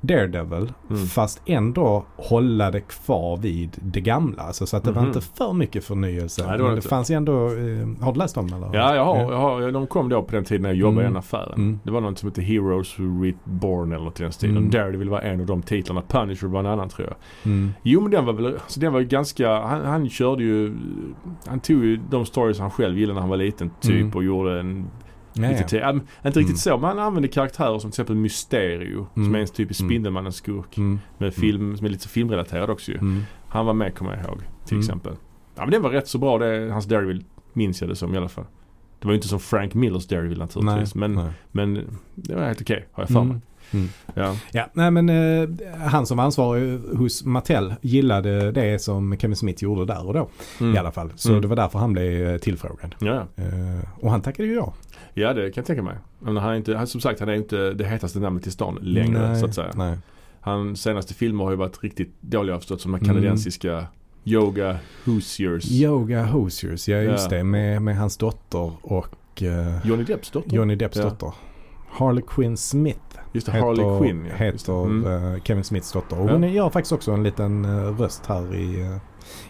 Daredevil 0.07 0.73
Mm. 0.89 1.05
fast 1.05 1.41
ändå 1.45 2.05
hålla 2.15 2.71
det 2.71 2.81
kvar 2.81 3.37
vid 3.37 3.69
det 3.81 4.01
gamla. 4.01 4.43
Alltså, 4.43 4.65
så 4.65 4.77
att 4.77 4.83
det 4.83 4.91
var 4.91 5.01
Mhm. 5.01 5.07
inte 5.07 5.21
för 5.21 5.53
mycket 5.53 5.83
förnyelse. 5.85 6.47
Nej, 6.47 6.57
det 6.57 6.63
Men 6.63 6.75
det 6.75 6.81
fanns 6.81 7.09
ändå, 7.09 7.33
eh, 7.45 7.87
har 8.05 8.13
du 8.13 8.19
läst 8.19 8.35
det 8.35 8.41
eller? 8.41 8.69
Ja, 8.73 8.95
jag 8.95 9.05
har, 9.05 9.17
jag 9.31 9.37
har, 9.39 9.71
de 9.71 9.87
kom 9.87 10.09
då 10.09 10.23
på 10.23 10.31
den 10.31 10.43
tiden 10.43 10.61
när 10.61 10.69
jag 10.69 10.77
jobbade 10.77 11.01
i 11.01 11.05
Mm. 11.05 11.13
den 11.13 11.19
affären. 11.19 11.53
Mm. 11.55 11.79
Det 11.83 11.91
var 11.91 12.01
något 12.01 12.17
som 12.19 12.29
hette 12.29 12.41
Heroes 12.41 12.99
Reborn 12.99 13.91
eller 13.91 14.03
något 14.05 14.19
i 14.19 14.23
den 14.23 14.31
stilen. 14.31 14.57
Mm. 14.57 14.69
Daredevil 14.69 15.09
var 15.09 15.19
en 15.21 15.39
av 15.39 15.45
de 15.45 15.61
titlarna. 15.61 16.01
Punisher 16.07 16.47
var 16.47 16.59
en 16.59 16.65
annan 16.65 16.89
tror 16.89 17.07
jag. 17.07 17.17
Mm. 17.51 17.73
Jo 17.83 18.01
men 18.01 18.11
den 18.11 18.25
var 18.25 18.33
väl, 18.33 18.45
alltså 18.45 18.79
den 18.79 18.93
var 18.93 18.99
ju 18.99 19.05
ganska, 19.05 19.59
han, 19.59 19.85
han 19.85 20.09
körde 20.09 20.43
ju, 20.43 20.75
han 21.47 21.59
tog 21.59 21.83
ju 21.85 21.97
de 22.09 22.25
stories 22.25 22.59
han 22.59 22.71
själv 22.71 22.97
gillade 22.99 23.13
när 23.13 23.21
han 23.21 23.29
var 23.29 23.37
liten 23.37 23.71
typ 23.81 23.95
Mm. 24.01 24.11
och 24.15 24.23
gjorde 24.23 24.59
en 24.59 24.87
Ja, 25.35 25.49
lite 25.49 25.77
ja. 25.77 25.91
te- 25.91 25.99
inte 26.27 26.39
riktigt 26.39 26.47
Mm. 26.49 26.57
så, 26.57 26.77
men 26.77 26.89
han 26.89 26.99
använde 26.99 27.27
karaktärer 27.27 27.79
som 27.79 27.91
till 27.91 27.95
exempel 28.01 28.15
Mysterio. 28.15 29.07
Som 29.13 29.23
Mm. 29.23 29.35
är 29.35 29.39
en 29.39 29.47
typisk 29.47 29.79
Mm. 29.81 29.89
Spindelmannen 29.89 30.31
skurk. 30.31 30.77
Mm. 30.77 30.99
Med 31.17 31.33
film, 31.33 31.77
som 31.77 31.85
är 31.85 31.89
lite 31.91 32.03
så 32.03 32.09
filmrelaterad 32.09 32.69
också 32.69 32.91
ju. 32.91 32.97
Mm. 32.97 33.23
Han 33.47 33.65
var 33.65 33.73
med 33.73 33.95
kommer 33.95 34.11
jag 34.15 34.25
ihåg 34.25 34.39
till 34.65 34.73
Mm. 34.75 34.79
exempel. 34.81 35.13
Ja 35.55 35.61
men 35.61 35.71
den 35.71 35.81
var 35.81 35.89
rätt 35.89 36.07
så 36.07 36.17
bra 36.17 36.37
det, 36.37 36.69
hans 36.71 36.85
Daredevil 36.85 37.23
minns 37.53 37.81
jag 37.81 37.89
det 37.89 37.95
som 37.95 38.13
i 38.13 38.17
alla 38.17 38.29
fall. 38.29 38.45
Det 38.99 39.07
var 39.07 39.11
ju 39.11 39.15
inte 39.15 39.27
som 39.27 39.39
Frank 39.39 39.73
Millers 39.73 40.07
Daredevil 40.07 40.37
naturligtvis. 40.39 40.95
men, 40.95 41.13
nej. 41.15 41.31
men 41.51 41.99
det 42.15 42.35
var 42.35 42.41
helt 42.45 42.61
okej 42.61 42.87
har 42.91 43.03
jag 43.03 43.09
för 43.09 43.23
mig. 43.23 43.29
Mm. 43.31 43.41
Mm. 43.71 43.87
Ja. 44.13 44.35
Ja, 44.51 44.67
nej 44.73 44.91
men 44.91 45.09
eh, 45.09 45.49
han 45.87 46.05
som 46.05 46.17
var 46.17 46.23
ansvarig 46.25 46.79
hos 46.97 47.25
Mattel 47.25 47.73
gillade 47.81 48.51
det 48.51 48.81
som 48.81 49.17
Kevin 49.17 49.35
Smith 49.35 49.63
gjorde 49.63 49.85
där 49.85 50.07
och 50.07 50.13
då 50.13 50.29
Mm. 50.59 50.75
i 50.75 50.77
alla 50.77 50.91
fall. 50.91 51.11
Så 51.15 51.29
Mm. 51.29 51.41
det 51.41 51.47
var 51.47 51.55
därför 51.55 51.79
han 51.79 51.93
blev 51.93 52.29
eh, 52.29 52.37
tillfrågad. 52.37 52.95
Ja, 52.99 53.27
ja. 53.35 53.43
Eh, 53.43 53.79
och 53.99 54.11
han 54.11 54.21
tackade 54.21 54.47
ju 54.49 54.55
ja. 54.55 54.73
Ja 55.17 55.33
det 55.33 55.41
kan 55.51 55.61
jag 55.61 55.65
tänka 55.65 55.81
mig. 55.83 55.95
Men 56.19 56.37
han 56.37 56.51
är 56.51 56.55
inte, 56.55 56.75
han, 56.77 56.87
som 56.87 57.01
sagt 57.01 57.19
han 57.19 57.29
är 57.29 57.33
inte 57.33 57.71
det 57.73 57.85
hetaste 57.85 58.19
namnet 58.19 58.47
i 58.47 58.51
stan 58.51 58.77
längre 58.81 59.27
nej, 59.27 59.39
så 59.39 59.45
att 59.45 59.55
säga. 59.55 59.71
Nej. 59.75 59.97
Hans 60.41 60.81
senaste 60.81 61.13
filmer 61.13 61.43
har 61.43 61.51
ju 61.51 61.57
varit 61.57 61.83
riktigt 61.83 62.21
dåliga 62.21 62.57
förstått 62.57 62.81
som 62.81 62.91
de 62.91 62.97
Mm. 62.97 63.07
kanadensiska 63.07 63.85
Yoga 64.23 64.77
Hoosiers. 65.05 65.71
Yoga 65.71 66.23
Hoosiers, 66.25 66.87
ja 66.87 66.97
just 66.97 67.31
Ja. 67.31 67.37
det. 67.37 67.43
Med, 67.43 67.81
med 67.81 67.97
hans 67.97 68.17
dotter 68.17 68.71
och 68.81 69.43
eh, 69.43 69.87
Johnny 69.87 70.03
Depps 70.03 70.31
dotter. 70.31 70.55
Johnny 70.55 70.75
Depps 70.75 70.97
Ja. 70.97 71.03
dotter. 71.03 71.33
Harley 71.89 72.23
Quinn 72.27 72.57
Smith 72.57 72.99
Just 73.33 73.45
det, 73.47 73.51
heter, 73.53 73.65
Harley 73.67 73.99
Quinn. 73.99 74.25
Ja. 74.25 74.35
Heter 74.35 74.85
Mm. 74.85 75.33
eh, 75.35 75.41
Kevin 75.43 75.63
Smiths 75.63 75.91
dotter. 75.91 76.19
Och 76.19 76.29
Ja. 76.29 76.31
hon 76.33 76.53
gör 76.53 76.69
faktiskt 76.69 76.91
också 76.91 77.11
en 77.11 77.23
liten 77.23 77.65
eh, 77.65 77.97
röst 77.99 78.25
här 78.25 78.55
i, 78.55 78.99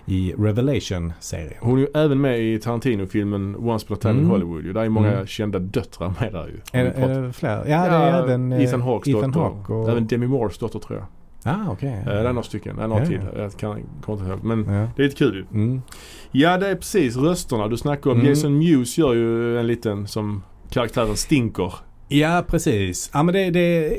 i 0.05 0.33
Revelation-serien. 0.37 1.53
Hon 1.61 1.77
är 1.77 1.81
ju 1.81 1.87
även 1.95 2.21
med 2.21 2.39
i 2.39 2.59
Tarantino-filmen 2.59 3.55
Once 3.55 3.85
upon 3.85 3.97
a 3.97 3.99
time 4.01 4.11
in 4.13 4.17
Mm. 4.19 4.29
Hollywood. 4.31 4.65
ju. 4.65 4.73
Där 4.73 4.81
är 4.81 4.89
många 4.89 5.11
Mm. 5.13 5.27
kända 5.27 5.59
döttrar 5.59 6.13
med 6.19 6.33
där 6.33 6.47
ju. 6.47 6.59
Är, 6.79 6.85
är 6.85 7.21
det 7.21 7.33
fler? 7.33 7.55
Ja, 7.67 7.89
det 7.89 7.95
är 7.95 8.23
även 8.23 8.51
eh, 8.51 8.63
Ethan 8.63 8.81
Hawkes 8.81 9.15
Ethan 9.15 9.31
dotter. 9.31 9.39
Hawke 9.39 9.73
och... 9.73 9.89
Även 9.89 10.07
Demi 10.07 10.27
Moores 10.27 10.57
dotter 10.57 10.79
tror 10.79 10.99
jag. 10.99 11.07
Ah, 11.53 11.71
okej. 11.71 11.89
Eh, 11.89 12.05
Det 12.05 12.19
är 12.19 12.23
några 12.23 12.43
stycken. 12.43 12.75
Det 12.77 12.83
är 12.83 12.87
några 12.87 13.01
Ja, 13.03 13.07
till. 13.07 13.21
ja. 13.35 13.41
Jag 13.41 13.57
kan, 13.57 13.79
kommer 14.05 14.19
inte 14.19 14.31
ihåg. 14.31 14.43
Men 14.43 14.73
Ja. 14.75 14.87
det 14.95 15.01
är 15.01 15.03
lite 15.03 15.15
kul 15.17 15.35
ju. 15.35 15.59
Mm. 15.61 15.81
Ja 16.31 16.57
det 16.57 16.67
är 16.67 16.75
precis 16.75 17.15
rösterna 17.17 17.67
du 17.67 17.77
snackar 17.77 18.11
om. 18.11 18.17
Mm. 18.19 18.29
Jason 18.29 18.57
Mewes 18.57 18.97
gör 18.97 19.13
ju 19.13 19.59
en 19.59 19.67
liten 19.67 20.07
som 20.07 20.43
karaktären 20.69 21.15
Stinker. 21.15 21.73
Ja, 22.07 22.43
precis. 22.47 23.09
Ja, 23.13 23.23
men 23.23 23.33
det, 23.33 23.49
det, 23.49 23.93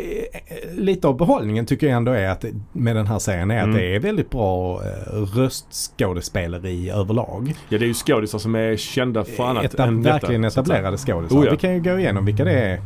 lite 0.78 1.08
av 1.08 1.16
behållningen 1.16 1.66
tycker 1.66 1.86
jag 1.86 1.96
ändå 1.96 2.12
är 2.12 2.28
att 2.28 2.44
med 2.72 2.96
den 2.96 3.06
här 3.06 3.18
serien 3.18 3.50
är 3.50 3.58
Mm. 3.58 3.70
att 3.70 3.76
det 3.76 3.94
är 3.96 4.00
väldigt 4.00 4.30
bra 4.30 4.82
eh, 4.84 5.12
röstskådespeleri 5.36 6.90
överlag. 6.90 7.54
Ja 7.68 7.78
det 7.78 7.84
är 7.84 7.86
ju 7.88 7.94
skådisar 7.94 8.38
som 8.38 8.54
är 8.54 8.76
kända 8.76 9.24
för 9.24 9.44
annat 9.44 9.64
Etab- 9.74 9.88
än 9.88 10.02
detta, 10.02 10.12
verkligen 10.12 10.50
säga. 10.50 10.62
etablerade 10.62 10.96
skådisar. 10.96 11.36
Oh, 11.38 11.44
ja. 11.44 11.50
Vi 11.50 11.56
kan 11.56 11.74
ju 11.74 11.80
gå 11.80 11.98
igenom 11.98 12.24
vilka 12.24 12.44
det 12.44 12.52
är. 12.52 12.80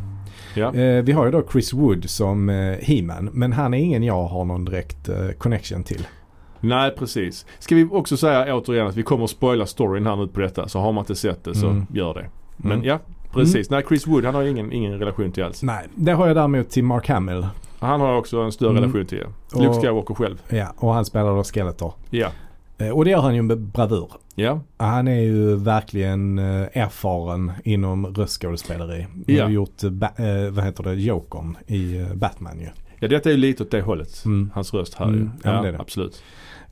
Ja. 0.54 0.74
Eh, 0.74 1.02
vi 1.02 1.12
har 1.12 1.24
ju 1.24 1.30
då 1.30 1.42
Chris 1.52 1.72
Wood 1.72 2.10
som 2.10 2.48
eh, 2.48 2.76
He-Man. 2.80 3.30
Men 3.32 3.52
han 3.52 3.74
är 3.74 3.78
ingen 3.78 4.02
jag 4.02 4.24
har 4.24 4.44
någon 4.44 4.64
direkt 4.64 5.08
eh, 5.08 5.28
connection 5.38 5.84
till. 5.84 6.06
Nej 6.60 6.90
precis. 6.98 7.46
Ska 7.58 7.74
vi 7.74 7.84
också 7.84 8.16
säga 8.16 8.54
återigen 8.56 8.86
att 8.86 8.96
vi 8.96 9.02
kommer 9.02 9.24
att 9.24 9.30
spoila 9.30 9.66
storyn 9.66 10.06
här 10.06 10.16
nu 10.16 10.28
på 10.28 10.40
detta. 10.40 10.68
Så 10.68 10.78
har 10.80 10.92
man 10.92 11.02
inte 11.02 11.14
sett 11.16 11.44
det 11.44 11.54
så 11.54 11.66
Mm. 11.68 11.86
gör 11.94 12.14
det. 12.14 12.26
Men 12.56 12.72
Mm. 12.72 12.84
ja, 12.86 12.98
precis. 13.32 13.70
Nej 13.70 13.84
Chris 13.88 14.06
Wood 14.06 14.24
han 14.24 14.34
har 14.34 14.42
ingen, 14.42 14.72
ingen 14.72 14.98
relation 14.98 15.32
till 15.32 15.44
alls. 15.44 15.62
Nej, 15.62 15.86
det 15.94 16.12
har 16.12 16.26
jag 16.26 16.36
däremot 16.36 16.70
till 16.70 16.84
Mark 16.84 17.08
Hamill. 17.08 17.46
Han 17.78 18.00
har 18.00 18.16
också 18.16 18.40
en 18.40 18.52
större 18.52 18.70
Mm. 18.70 18.82
relation 18.82 19.06
till 19.06 19.18
er. 19.18 19.26
Och- 19.54 19.62
Luke 19.62 19.80
Skywalker 19.80 20.14
själv. 20.14 20.42
Ja, 20.48 20.72
och 20.76 20.94
han 20.94 21.04
spelar 21.04 21.36
då 21.36 21.44
Skeletor. 21.44 21.92
Ja. 22.10 22.28
Eh, 22.78 22.88
och 22.90 23.04
det 23.04 23.10
gör 23.10 23.20
han 23.20 23.34
ju 23.34 23.42
med 23.42 23.58
bravur. 23.58 24.08
Ja. 24.34 24.60
Han 24.76 25.08
är 25.08 25.20
ju 25.20 25.56
verkligen 25.56 26.38
eh, 26.38 26.44
erfaren 26.82 27.52
inom 27.64 28.06
röstskådespeleri. 28.06 29.02
Han 29.02 29.24
Ja. 29.26 29.44
har 29.44 29.50
gjort, 29.50 29.82
eh, 29.84 29.90
ba- 29.90 30.06
eh, 30.16 30.50
vad 30.50 30.64
heter 30.64 30.82
det, 30.84 30.94
Jokern 30.94 31.56
i 31.66 31.96
eh, 31.98 32.14
Batman 32.14 32.60
ju. 32.60 32.68
Ja 32.98 33.08
detta 33.08 33.28
är 33.28 33.32
ju 33.32 33.38
lite 33.38 33.62
åt 33.62 33.70
det 33.70 33.80
hållet. 33.80 34.22
Mm. 34.24 34.50
Hans 34.54 34.74
röst 34.74 34.94
här 34.94 35.06
Mm. 35.06 35.18
ju. 35.20 35.24
Ja, 35.24 35.30
Ja, 35.44 35.52
men 35.52 35.62
det 35.62 35.68
är 35.68 35.72
det. 35.72 35.78
absolut. 35.80 36.22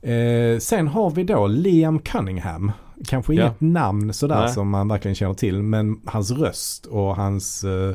Eh, 0.01 0.59
sen 0.59 0.87
har 0.87 1.09
vi 1.09 1.23
då 1.23 1.47
Liam 1.47 1.99
Cunningham. 1.99 2.71
Kanske 3.07 3.33
Ja. 3.33 3.41
inget 3.43 3.61
namn 3.61 4.13
sådär 4.13 4.39
Nej. 4.41 4.49
som 4.49 4.69
man 4.69 4.87
verkligen 4.87 5.15
känner 5.15 5.33
till. 5.33 5.63
Men 5.63 6.01
hans 6.05 6.31
röst 6.31 6.85
och 6.85 7.15
hans 7.15 7.63
eh, 7.63 7.91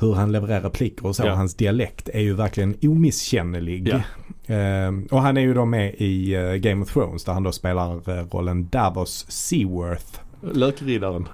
hur 0.00 0.14
han 0.14 0.32
levererar 0.32 0.60
repliker 0.60 1.06
och 1.06 1.16
så. 1.16 1.26
Ja. 1.26 1.34
Hans 1.34 1.54
dialekt 1.54 2.08
är 2.08 2.20
ju 2.20 2.34
verkligen 2.34 2.74
omisskännlig. 2.82 3.88
Ja. 3.88 4.54
Eh, 4.54 4.92
och 5.10 5.20
han 5.22 5.36
är 5.36 5.40
ju 5.40 5.54
då 5.54 5.64
med 5.64 5.94
i 5.94 6.34
eh, 6.34 6.52
Game 6.54 6.82
of 6.82 6.92
Thrones 6.92 7.24
där 7.24 7.32
han 7.32 7.42
då 7.42 7.52
spelar 7.52 8.18
eh, 8.18 8.24
rollen 8.30 8.68
Davos 8.68 9.26
Seaworth. 9.28 10.20
Lökriddaren. 10.52 11.28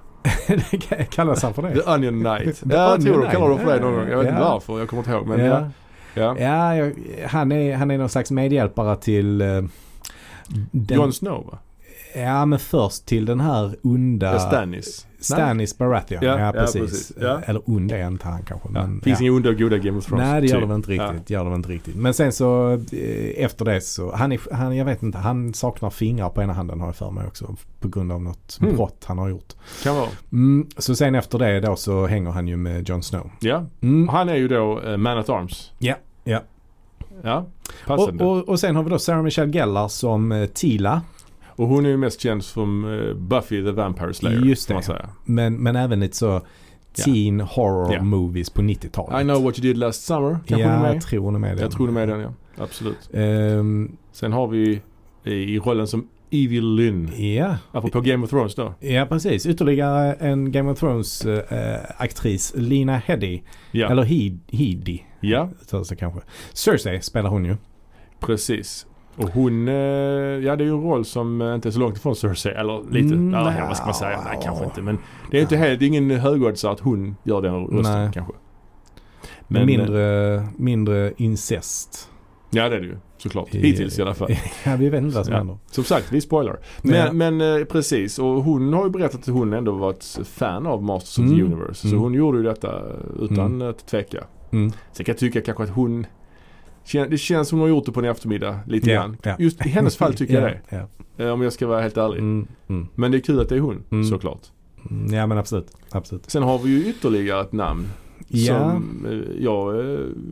Kallas 1.10 1.42
han 1.42 1.54
för 1.54 1.62
det? 1.62 1.74
The 1.74 1.90
Onion 1.90 2.20
Knight. 2.24 2.60
The 2.60 2.66
ja, 2.74 2.90
jag 2.90 3.02
tror 3.02 3.22
de 3.22 3.30
kallar 3.30 3.48
det 3.50 3.58
för 3.58 3.74
det 3.74 3.80
någon 3.80 3.94
gång. 3.94 4.08
Jag 4.08 4.18
vet 4.18 4.26
inte 4.28 4.40
Ja. 4.40 4.52
varför. 4.52 4.78
Jag 4.78 4.88
kommer 4.88 5.00
inte 5.02 5.12
ihåg. 5.12 5.26
Men 5.26 5.40
ja. 5.44 5.68
Ja. 6.16 6.36
Ja. 6.38 6.38
Ja, 6.38 6.76
jag, 6.76 6.92
han, 7.28 7.52
är, 7.52 7.76
han 7.76 7.90
är 7.90 7.98
någon 7.98 8.08
slags 8.08 8.30
medhjälpare 8.30 8.96
till 8.96 9.40
eh, 9.40 9.46
den, 10.70 10.96
Jon 10.98 11.12
Snow 11.12 11.46
va? 11.46 11.58
Ja, 12.14 12.46
men 12.46 12.58
först 12.58 13.06
till 13.06 13.24
den 13.26 13.40
här 13.40 13.76
onda 13.82 14.32
Ja, 14.32 14.38
Stannis. 14.38 15.06
Stannis 15.20 15.78
Baratheon. 15.78 16.18
Ja, 16.22 16.38
Ja, 16.38 16.46
ja, 16.46 16.52
precis. 16.52 16.80
precis. 16.80 17.12
Ja. 17.20 17.40
Eller 17.46 17.62
ond 17.70 17.92
är 17.92 18.06
inte 18.06 18.28
han 18.28 18.42
kanske. 18.42 18.68
Ja. 18.74 18.86
Men, 18.86 19.00
Finns 19.00 19.20
ja. 19.20 19.26
inga 19.26 19.36
onda 19.36 19.48
och 19.48 19.58
goda 19.58 19.78
Game 19.78 19.98
of 19.98 20.06
Thrones. 20.06 20.26
Nej 20.26 20.40
det 20.40 20.46
gör 20.46 20.54
typ. 20.54 20.60
det 20.62 20.66
väl 20.66 20.76
inte 20.76 20.90
riktigt. 20.90 21.30
Gör 21.30 21.44
det 21.50 21.54
inte 21.54 21.68
riktigt. 21.68 21.96
Men 21.96 22.14
sen 22.14 22.32
så 22.32 22.72
eh, 22.72 23.44
efter 23.44 23.64
det 23.64 23.80
så, 23.80 24.14
han, 24.16 24.32
är, 24.32 24.40
han, 24.54 24.76
jag 24.76 24.84
vet 24.84 25.02
inte, 25.02 25.18
han 25.18 25.54
saknar 25.54 25.90
fingrar 25.90 26.30
på 26.30 26.42
ena 26.42 26.52
handen 26.52 26.80
har 26.80 26.86
jag 26.88 26.96
för 26.96 27.10
mig 27.10 27.26
också. 27.26 27.56
På 27.80 27.88
grund 27.88 28.12
av 28.12 28.22
något 28.22 28.58
Mm. 28.62 28.76
brott 28.76 29.04
han 29.06 29.18
har 29.18 29.28
gjort. 29.28 29.52
Kan 29.82 29.96
vara. 29.96 30.08
Mm, 30.32 30.66
så 30.78 30.96
sen 30.96 31.14
efter 31.14 31.38
det 31.38 31.60
då 31.60 31.76
så 31.76 32.06
hänger 32.06 32.30
han 32.30 32.48
ju 32.48 32.56
med 32.56 32.88
Jon 32.88 33.02
Snow. 33.02 33.30
Ja. 33.40 33.64
Mm. 33.82 34.08
Han 34.08 34.28
är 34.28 34.36
ju 34.36 34.48
då 34.48 34.80
eh, 34.80 34.96
Man 34.96 35.18
at 35.18 35.28
Arms. 35.28 35.72
Ja, 35.78 35.94
ja. 36.26 36.40
Ja. 37.22 37.38
Och, 37.38 37.86
Passande. 37.86 38.24
Och, 38.24 38.36
och, 38.38 38.48
och 38.48 38.60
sen 38.60 38.76
har 38.76 38.82
vi 38.82 38.90
då 38.90 38.98
Sarah 38.98 39.22
Michelle 39.22 39.52
Gellar 39.52 39.88
som 39.88 40.32
eh, 40.32 40.46
Tila. 40.46 41.02
hon 41.56 41.86
är 41.86 41.90
ju 41.90 41.96
mest 41.96 42.20
känd 42.20 42.44
som 42.44 42.84
eh, 42.84 43.14
Buffy 43.14 43.64
the 43.64 43.70
Vampire 43.70 44.14
Slayer. 44.14 44.40
Just 44.44 44.68
det. 44.68 44.82
säga. 44.82 45.08
Men, 45.24 45.54
men 45.54 45.76
även 45.76 46.00
lite 46.00 46.16
så 46.16 46.40
teen 47.04 47.40
horror 47.40 47.94
Ja. 47.94 48.02
movies 48.02 48.50
på 48.50 48.62
90-talet. 48.62 49.20
I 49.20 49.24
know 49.24 49.42
what 49.42 49.58
you 49.58 49.62
did 49.62 49.76
last 49.76 50.04
summer. 50.04 50.38
Kanske 50.46 50.66
ja, 50.68 50.68
hon 50.68 50.78
är 50.78 50.82
med? 50.82 50.94
jag 50.96 51.02
tror 51.02 51.20
hon 51.20 51.34
är 51.34 51.38
med 51.38 51.48
i 51.52 51.54
den. 51.54 51.62
Jag 51.62 51.70
tror 51.72 51.86
hon 51.86 51.96
är 51.96 52.06
med 52.06 52.08
i 52.08 52.12
den 52.12 52.20
ja. 52.20 52.62
Absolut. 52.64 53.10
Ehm, 53.12 53.96
Sen 54.12 54.32
har 54.32 54.46
vi 54.46 54.80
i 55.24 55.58
rollen 55.58 55.86
som 55.86 56.08
Evil 56.30 56.74
Lynn. 56.74 57.10
ja. 57.34 57.56
Apropå 57.72 58.00
Game 58.00 58.24
of 58.24 58.30
Thrones 58.30 58.54
då. 58.54 58.74
ja, 58.80 59.06
precis. 59.06 59.46
Ytterligare 59.46 60.12
en 60.14 60.52
Game 60.52 60.70
of 60.70 60.78
Thrones 60.78 61.24
eh, 61.26 61.78
aktris, 61.98 62.52
Lina 62.56 62.96
Headey. 62.96 63.42
Ja. 63.70 63.90
Eller 63.90 64.02
Heed, 64.02 64.38
Heedy, 64.52 64.98
ja, 65.20 65.50
så 65.84 65.96
kanske. 65.96 66.20
Cersei 66.52 67.00
spelar 67.00 67.30
hon 67.30 67.44
ju. 67.44 67.56
precis. 68.20 68.86
Och 69.16 69.30
hon, 69.30 69.68
eh, 69.68 69.74
ja 69.74 70.56
det 70.56 70.64
är 70.64 70.66
ju 70.66 70.74
en 70.74 70.82
roll 70.82 71.04
som 71.04 71.40
eh, 71.42 71.54
inte 71.54 71.68
är 71.68 71.70
så 71.70 71.78
långt 71.80 71.96
ifrån 71.96 72.16
Cersei. 72.16 72.52
Eller 72.52 72.90
lite, 72.90 73.14
Mm, 73.14 73.32
ja, 73.34 73.64
vad 73.68 73.76
ska 73.76 73.86
man 73.86 73.94
säga? 73.94 74.20
Nej 74.24 74.40
kanske 74.42 74.64
inte. 74.64 74.82
Men 74.82 74.98
det 75.30 75.38
är 75.38 75.42
inte 75.42 75.56
helt, 75.56 75.78
det 75.80 75.84
är 75.84 75.86
ingen 75.86 76.10
högoddsare 76.10 76.72
att 76.72 76.80
hon 76.80 77.16
gör 77.24 77.42
den 77.42 77.66
rösten 77.66 78.02
Nej. 78.02 78.10
kanske. 78.14 78.32
Men, 79.48 79.66
mindre, 79.66 80.46
mindre 80.56 81.12
incest. 81.16 82.10
Ja 82.50 82.68
det 82.68 82.76
är 82.76 82.80
det 82.80 82.86
ju 82.86 82.96
såklart. 83.18 83.48
Hittills 83.54 83.98
i 83.98 84.02
alla 84.02 84.14
fall. 84.14 84.30
ja, 84.64 84.76
vi 84.76 84.88
vet 84.88 85.02
inte 85.02 85.16
vad 85.16 85.24
som 85.26 85.34
händer. 85.34 85.58
Som 85.70 85.84
sagt, 85.84 86.12
vi 86.12 86.20
spoilar. 86.20 86.58
Men, 86.82 86.94
Ja. 86.94 87.12
men 87.12 87.40
eh, 87.40 87.64
precis, 87.64 88.18
och 88.18 88.26
hon 88.44 88.72
har 88.72 88.84
ju 88.84 88.90
berättat 88.90 89.20
att 89.20 89.26
hon 89.34 89.52
ändå 89.52 89.72
var 89.72 89.90
ett 89.90 90.18
fan 90.24 90.66
av 90.66 90.82
Masters 90.82 91.18
of 91.18 91.24
the 91.30 91.34
Mm. 91.34 91.52
Universe. 91.52 91.80
Så 91.80 91.88
Mm. 91.88 92.00
hon 92.00 92.14
gjorde 92.14 92.38
ju 92.38 92.44
detta 92.44 92.82
utan 93.20 93.62
att 93.62 93.86
tveka. 93.86 94.24
Mm. 94.50 94.70
Sen 94.92 95.04
kan 95.04 95.12
jag 95.12 95.18
tycka 95.18 95.40
kanske 95.40 95.62
att 95.64 95.70
hon 95.70 96.06
det 97.10 97.18
känns 97.18 97.48
som 97.48 97.58
hon 97.58 97.68
har 97.68 97.76
gjort 97.76 97.86
det 97.86 97.92
på 97.92 98.00
en 98.00 98.06
eftermiddag 98.06 98.58
lite 98.66 98.90
grann. 98.90 99.16
ja. 99.22 99.36
Just 99.38 99.66
i 99.66 99.68
hennes 99.68 99.96
fall 99.96 100.14
tycker 100.14 100.34
jag 100.34 100.42
det. 100.70 101.24
Eh, 101.24 101.30
Om 101.30 101.42
jag 101.42 101.52
ska 101.52 101.66
vara 101.66 101.80
helt 101.80 101.96
ärlig. 101.96 102.18
Mm. 102.18 102.46
Mm. 102.68 102.88
Men 102.94 103.10
det 103.10 103.18
är 103.18 103.20
kul 103.20 103.40
att 103.40 103.48
det 103.48 103.54
är 103.56 103.60
hon, 103.60 103.82
Mm. 103.90 104.04
såklart. 104.04 104.40
Mm, 104.90 105.14
Ja 105.14 105.26
men 105.26 105.38
absolut. 105.38 105.68
absolut. 105.90 106.30
Sen 106.30 106.42
har 106.42 106.58
vi 106.58 106.70
ju 106.70 106.86
ytterligare 106.90 107.40
ett 107.40 107.52
namn 107.52 107.86
som 108.46 109.06
eh, 109.10 109.42
jag 109.44 109.74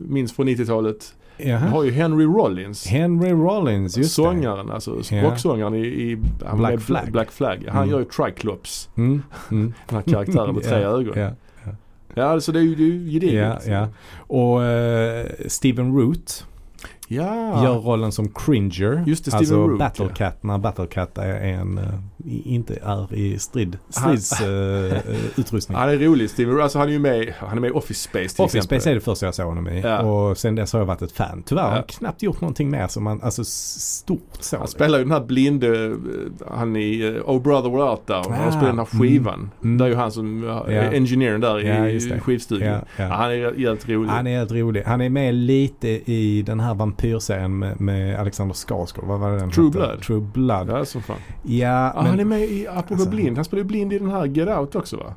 minns 0.07 0.33
från 0.33 0.47
90-talet. 0.49 1.15
Vi 1.37 1.49
Jaha. 1.49 1.59
har 1.67 1.83
ju 1.83 1.91
Henry 1.91 2.25
Rollins. 2.25 2.87
Henry 2.87 3.31
Rollins, 3.31 3.97
just 3.97 4.13
sångaren, 4.15 4.71
alltså 4.71 5.01
Ja. 5.11 5.23
rocksångaren 5.23 5.75
i, 5.75 5.79
i 5.87 6.17
han 6.45 6.57
Black 6.57 6.79
Flag. 6.81 7.11
Black 7.11 7.31
Flag. 7.31 7.65
Han 7.67 7.77
Mm. 7.77 7.89
gör 7.89 7.99
ju 7.99 8.05
Triclops. 8.05 8.89
det. 8.95 9.01
Mm. 9.01 9.21
Mm. 9.51 9.73
Den 9.87 9.95
här 9.95 10.01
karaktären 10.13 10.55
med 10.55 10.63
tre 10.63 10.81
Ja, 10.81 10.87
ögon. 10.89 11.13
Ja, 11.19 11.29
Ja, 12.17 12.23
alltså 12.23 12.51
det 12.51 12.59
är 12.59 12.63
ju, 12.63 12.75
det 12.75 13.11
gediget. 13.11 13.61
ja, 13.67 13.71
ja. 13.73 13.87
Och 14.17 14.63
eh, 14.63 15.25
Steven 15.47 15.97
Root 15.97 16.45
Ja. 17.07 17.63
gör 17.63 17.73
rollen 17.79 18.11
som 18.11 18.29
Cringer. 18.29 19.03
Just 19.07 19.25
det, 19.25 19.31
Steven 19.31 19.39
alltså 19.39 19.55
Root, 19.67 19.79
Battlecat 19.79 20.43
när 20.43 20.57
Battlecat 20.57 21.17
är 21.17 21.35
en, 21.41 21.77
eh, 21.77 21.83
inte 22.45 22.75
är 22.83 23.13
i 23.13 23.39
strid, 23.39 23.77
Han- 23.95 24.17
stridsutrustning. 24.17 25.77
Han 25.77 25.89
är 25.89 25.97
rolig, 25.97 26.29
Steven 26.29 26.61
Alltså 26.61 26.79
han 26.79 26.87
är 26.87 26.91
ju 26.91 26.99
med, 26.99 27.33
han 27.39 27.57
är 27.57 27.61
med 27.61 27.67
i 27.67 27.71
Office 27.73 27.99
Space 28.09 28.35
till 28.35 28.43
Office 28.45 28.57
exempel. 28.57 28.79
Space 28.81 28.89
är 28.91 28.95
det 28.95 29.01
första 29.01 29.25
jag 29.25 29.35
såg 29.35 29.45
honom 29.45 29.67
i. 29.67 29.81
Ja. 29.81 30.01
Och 30.01 30.37
sen 30.37 30.55
dess 30.55 30.73
har 30.73 30.79
jag 30.79 30.85
varit 30.85 31.01
ett 31.01 31.11
fan. 31.11 31.43
Tyvärr 31.45 31.61
har 31.63 31.69
han 31.69 31.77
Ja. 31.77 31.83
knappt 31.97 32.21
gjort 32.23 32.41
någonting 32.41 32.69
mer 32.69 32.87
som 32.87 33.03
man, 33.03 33.21
alltså 33.21 33.43
stort 33.45 34.21
så. 34.39 34.57
Han 34.57 34.67
spelar 34.67 34.97
ju 34.97 35.03
den 35.03 35.11
här 35.13 35.25
blinde, 35.25 35.85
eh, 35.85 35.91
han 36.57 36.75
i 36.75 37.03
uh, 37.03 37.21
Oh 37.29 37.41
Brother 37.41 37.69
Where 37.69 37.83
Art 37.83 38.05
Thou. 38.07 38.13
Han 38.13 38.47
Ah, 38.47 38.51
spelar 38.51 38.67
den 38.67 38.77
här 38.79 38.85
skivan. 38.85 39.49
mm. 39.63 39.77
Det 39.77 39.83
är 39.85 39.89
ju 39.89 39.95
han 39.95 40.11
som 40.11 40.43
uh, 40.43 40.49
Ja. 40.49 40.63
är 40.67 40.93
engineeren 40.93 41.41
där 41.41 41.59
Ja, 41.59 41.87
i 41.89 42.19
skivstudion. 42.19 42.67
Ja, 42.67 42.73
ja. 42.97 43.03
Ja, 43.03 43.13
han 43.15 43.29
är 43.31 43.35
jävligt 43.59 43.89
rolig. 43.89 44.09
Han 44.09 44.27
är 44.27 44.37
helt 44.37 44.51
rolig. 44.51 44.83
Han 44.85 45.01
är 45.01 45.09
med 45.09 45.33
lite 45.35 45.87
i 46.11 46.41
den 46.45 46.59
här 46.59 46.73
vampyrserien 46.99 47.59
med, 47.59 47.81
med 47.81 48.19
Alexander 48.19 48.55
Skarsgård. 48.55 49.05
Vad 49.05 49.19
var 49.19 49.31
det 49.31 49.37
den 49.39 49.51
True 49.51 49.65
hette? 49.65 49.77
Blood. 49.77 50.01
True 50.01 50.21
Blood. 50.33 50.69
Ja, 50.69 50.77
Ja, 50.77 50.85
som 50.85 51.01
fan. 51.01 51.17
ja 51.43 51.91
Ja, 51.95 52.01
men... 52.01 52.05
han 52.05 52.19
är 52.19 52.25
med 52.25 52.41
i, 52.41 52.67
apropå 52.67 52.93
alltså- 52.93 53.09
blind, 53.09 53.37
han 53.37 53.45
spelar 53.45 53.63
ju 53.63 53.67
blind 53.67 53.93
i 53.93 53.99
den 53.99 54.09
här 54.09 54.25
Get 54.25 54.47
Out 54.57 54.75
också 54.75 54.97
va? 54.97 55.13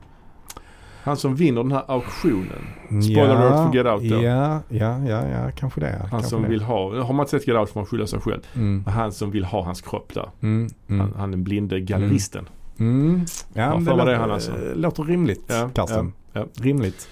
Han 1.02 1.16
som 1.16 1.34
vinner 1.34 1.62
den 1.62 1.72
här 1.72 1.84
auktionen. 1.88 2.66
Spoiler 2.88 3.34
alert 3.36 3.70
för 3.72 3.76
Get 3.78 3.86
Out 3.86 4.02
då. 4.10 4.22
Ja, 4.22 4.60
ja, 4.68 4.98
ja, 5.08 5.28
ja, 5.28 5.50
kanske 5.56 5.80
det. 5.80 5.96
Han 6.00 6.10
kanske 6.10 6.28
som 6.30 6.42
det. 6.42 6.48
vill 6.48 6.62
ha, 6.62 7.02
har 7.02 7.12
man 7.14 7.24
inte 7.24 7.30
sett 7.30 7.46
Get 7.48 7.56
Out 7.56 7.70
får 7.70 7.80
man 7.80 7.86
skylla 7.86 8.06
sig 8.06 8.20
själv. 8.20 8.40
Mm, 8.54 8.84
Han 8.86 9.12
som 9.12 9.30
vill 9.30 9.44
ha 9.44 9.62
hans 9.64 9.80
kropp 9.80 10.14
där. 10.14 10.28
mm, 10.42 10.68
mm, 10.88 11.00
Han, 11.00 11.12
han 11.18 11.30
den 11.30 11.44
blinde 11.44 11.80
galleristen. 11.80 12.48
mm. 12.78 13.24
Ja, 13.54 13.62
Ja, 13.62 13.74
men 13.74 13.84
vad 13.84 13.98
det 13.98 14.04
låter, 14.04 14.14
han 14.14 14.30
alltså. 14.30 14.52
låter 14.74 15.02
rimligt, 15.02 15.44
Ja, 15.46 15.70
Karsten. 15.74 16.12
ja, 16.32 16.44
Rimligt. 16.60 17.08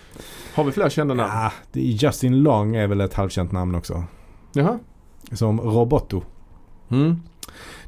Har 0.55 0.65
vi 0.65 0.73
fler 0.73 0.89
kända 0.89 1.15
namn? 1.15 1.31
Ja, 1.35 1.53
det 1.73 1.81
Justin 1.81 2.43
Long 2.43 2.77
är 2.77 2.87
väl 2.87 3.01
ett 3.01 3.15
halvkänt 3.15 3.53
namn 3.53 3.75
också. 3.75 4.05
Jaha? 4.57 4.79
Som 5.33 5.61
Roboto. 5.61 6.23
Mm. 6.91 7.21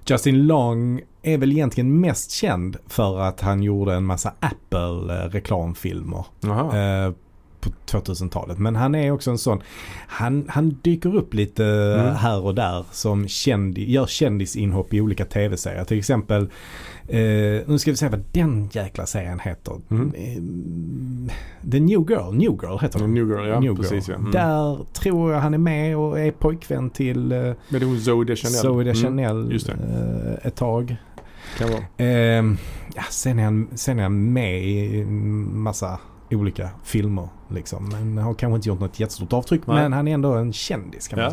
Justin 0.06 0.46
Long 0.46 1.00
är 1.22 1.38
väl 1.38 1.52
egentligen 1.52 2.00
mest 2.00 2.30
känd 2.30 2.76
för 2.86 3.20
att 3.20 3.40
han 3.40 3.62
gjorde 3.62 3.94
en 3.94 4.04
massa 4.04 4.32
Apple-reklamfilmer. 4.40 6.24
Eh, 6.44 7.12
på 7.60 7.70
2000-talet. 7.86 8.58
Men 8.58 8.76
han 8.76 8.94
är 8.94 9.10
också 9.10 9.30
en 9.30 9.38
sån, 9.38 9.62
han, 10.08 10.44
han 10.48 10.78
dyker 10.82 11.16
upp 11.16 11.34
lite 11.34 11.64
Mm. 11.64 12.14
här 12.14 12.44
och 12.44 12.54
där 12.54 12.84
som 12.90 13.28
kändi, 13.28 13.90
gör 13.92 14.06
kändisinhopp 14.06 14.94
i 14.94 15.00
olika 15.00 15.24
tv-serier. 15.24 15.84
Till 15.84 15.98
exempel, 15.98 16.48
eh, 17.08 17.62
nu 17.66 17.78
ska 17.78 17.90
vi 17.90 17.96
se 17.96 18.08
vad 18.08 18.24
den 18.32 18.68
jäkla 18.72 19.06
serien 19.06 19.40
heter. 19.40 19.74
Mm. 19.90 20.12
Eh, 20.14 21.32
The 21.70 21.80
New 21.80 22.10
Girl, 22.10 22.32
New 22.34 22.52
Girl 22.62 22.78
heter 22.80 22.98
den. 22.98 23.14
New 23.14 23.28
Girl, 23.28 23.48
ja 23.48 23.60
New 23.60 23.76
precis 23.76 24.08
Girl. 24.08 24.16
ja. 24.16 24.18
Mm. 24.18 24.30
Där 24.32 24.84
tror 24.92 25.32
jag 25.32 25.40
han 25.40 25.54
är 25.54 25.58
med 25.58 25.96
och 25.96 26.20
är 26.20 26.30
pojkvän 26.30 26.90
till 26.90 27.32
eh, 27.32 27.38
Men 27.38 27.56
det 27.68 27.76
är 27.76 27.98
Zoe 27.98 28.24
Deschanel. 28.24 28.56
Zoe 28.58 28.72
Mm. 28.82 28.86
Deschanel 28.86 29.52
just 29.52 29.68
eh, 29.68 29.76
ett 30.42 30.56
tag. 30.56 30.96
Kan 31.58 31.68
vara. 31.70 32.06
Eh, 32.08 32.44
ja, 32.94 33.02
sen, 33.10 33.38
är 33.38 33.44
han, 33.44 33.68
sen 33.74 33.98
är 33.98 34.02
han 34.02 34.32
med 34.32 34.64
i 34.64 35.04
massa 35.04 35.98
olika 36.30 36.68
filmer. 36.84 37.28
Liksom. 37.50 37.88
Men 37.88 38.18
har 38.18 38.34
kanske 38.34 38.56
inte 38.56 38.68
gjort 38.68 38.80
något 38.80 39.00
jättestort 39.00 39.32
avtryck. 39.32 39.66
Nej. 39.66 39.76
Men 39.76 39.92
han 39.92 40.08
är 40.08 40.14
ändå 40.14 40.32
en 40.32 40.52
kändis 40.52 41.08
kan 41.08 41.18
man 41.18 41.24
Ja. 41.24 41.30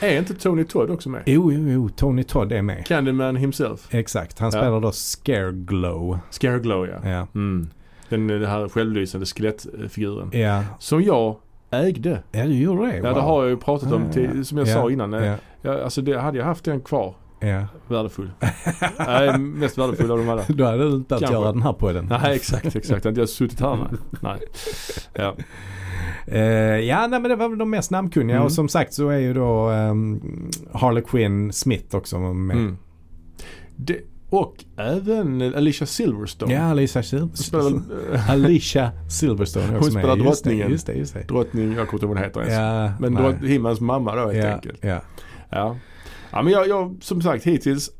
säga. 0.00 0.12
Är 0.14 0.18
inte 0.18 0.34
Tony 0.34 0.64
Todd 0.64 0.90
också 0.90 1.08
med? 1.08 1.22
Jo, 1.26 1.52
jo, 1.52 1.68
jo. 1.68 1.88
Tony 1.88 2.24
Todd 2.24 2.52
är 2.52 2.62
med. 2.62 2.86
Candyman 2.86 3.36
himself. 3.36 3.94
Exakt. 3.94 4.38
Han 4.38 4.50
Ja. 4.54 4.60
spelar 4.60 4.80
då 4.80 4.92
Scareglow. 4.92 6.18
Scareglow 6.30 6.86
ja. 6.88 7.10
Ja. 7.10 7.26
Mm. 7.34 7.68
Den, 8.08 8.26
den 8.26 8.44
här 8.44 8.68
självlysande 8.68 9.26
skelettfiguren. 9.26 10.30
Ja, 10.40 10.62
Som 10.78 11.02
jag 11.02 11.36
ägde. 11.70 12.22
ja 12.32 12.44
du 12.44 12.54
gjorde 12.54 12.86
det. 12.86 12.96
Ja 12.96 13.12
det 13.14 13.20
har 13.20 13.42
jag 13.42 13.50
ju 13.50 13.56
pratat 13.56 13.92
om 13.92 14.10
till, 14.12 14.44
som 14.44 14.58
jag 14.58 14.68
Ja, 14.68 14.74
sa 14.74 14.90
innan. 14.90 15.12
Ja, 15.12 15.36
Ja, 15.62 15.82
alltså 15.84 16.02
det, 16.02 16.18
hade 16.20 16.38
jag 16.38 16.44
haft 16.44 16.64
den 16.64 16.80
kvar, 16.80 17.14
ja. 17.40 17.66
värdefull. 17.88 18.30
Nej, 18.98 19.38
mest 19.38 19.78
värdefull 19.78 20.10
av 20.10 20.18
dem 20.18 20.28
alla. 20.28 20.42
Då 20.48 20.64
hade 20.64 20.88
du 20.88 20.94
inte 20.94 21.16
Kanske. 21.18 21.32
göra 21.34 21.52
den 21.52 21.62
här 21.62 21.72
på 21.72 21.92
den. 21.92 22.06
Nej 22.06 22.36
exakt, 22.36 22.76
exakt. 22.76 23.06
Att 23.06 23.16
jag 23.16 23.28
suttit 23.28 23.60
här 23.60 23.76
nej. 23.76 23.98
nej. 24.20 24.40
Ja. 25.12 25.36
Eh, 26.26 26.40
ja, 26.78 27.06
nej, 27.06 27.20
men 27.20 27.30
det 27.30 27.36
var 27.36 27.48
väl 27.48 27.58
de 27.58 27.70
mest 27.70 27.90
namnkunniga. 27.90 28.36
Mm. 28.36 28.46
Och 28.46 28.52
som 28.52 28.68
sagt 28.68 28.94
så 28.94 29.08
är 29.08 29.18
ju 29.18 29.34
då 29.34 29.70
um, 29.70 30.50
Harley 30.72 31.02
Quinn 31.02 31.52
Smith 31.52 31.96
också 31.96 32.18
med. 32.18 32.56
Mm. 32.56 32.76
Det, 33.76 34.00
och 34.30 34.64
även 34.76 35.54
Alicia 35.54 35.86
Silverstone. 35.86 36.54
Ja, 36.54 36.62
Alicia 36.62 37.02
Silverstone. 37.02 37.82
äh, 38.14 38.30
Alicia 38.30 38.90
Silverstone 39.08 39.66
Hon 39.66 39.76
också 39.76 39.90
spelar 39.90 40.16
med. 40.16 40.26
Just 40.26 40.44
det, 40.44 40.50
drottningen. 40.50 40.70
Just 40.70 40.86
det, 40.86 40.92
just 40.92 41.14
det. 41.14 41.22
drottning, 41.28 41.72
jag 41.72 41.88
kommer 41.88 41.92
inte 41.92 42.06
ihåg 42.06 42.08
vad 42.08 42.18
hon 42.18 42.24
heter 42.24 42.40
ens. 42.40 42.54
Ja, 43.02 43.08
Men 43.08 43.48
himmelens 43.48 43.80
mamma 43.80 44.14
då 44.14 44.30
helt 44.30 44.44
ja, 44.44 44.54
enkelt. 44.54 44.78
Ja, 44.82 45.00
Ja. 45.50 45.76
Ja 46.32 46.42
men 46.42 46.52
jag, 46.52 46.68
jag, 46.68 46.96
som 47.00 47.22
sagt 47.22 47.44
hittills 47.44 47.90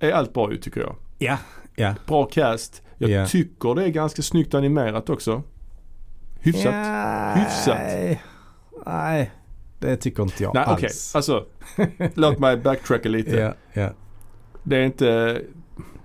är 0.00 0.12
allt 0.12 0.32
bra 0.34 0.52
ut 0.52 0.62
tycker 0.62 0.80
jag. 0.80 0.96
ja, 1.18 1.38
ja. 1.76 1.94
Bra 2.06 2.24
cast. 2.26 2.82
Jag 2.98 3.10
Ja. 3.10 3.26
tycker 3.26 3.74
det 3.74 3.84
är 3.84 3.88
ganska 3.88 4.22
snyggt 4.22 4.54
animerat 4.54 5.10
också. 5.10 5.42
Hyfsat. 6.40 6.74
Ja, 6.74 7.34
Hyfsat. 7.34 7.78
Nej, 8.86 9.30
det 9.78 9.96
tycker 9.96 10.22
inte 10.22 10.42
jag 10.42 10.54
Nej 10.54 10.64
alls. 10.64 10.78
okej, 10.78 10.90
alltså. 11.14 11.44
Låt 12.14 12.38
mig 12.38 12.56
backtracka 12.56 13.08
lite. 13.08 13.36
Ja, 13.36 13.54
ja. 13.72 13.90
Det 14.62 14.76
är 14.76 14.82
inte 14.84 15.40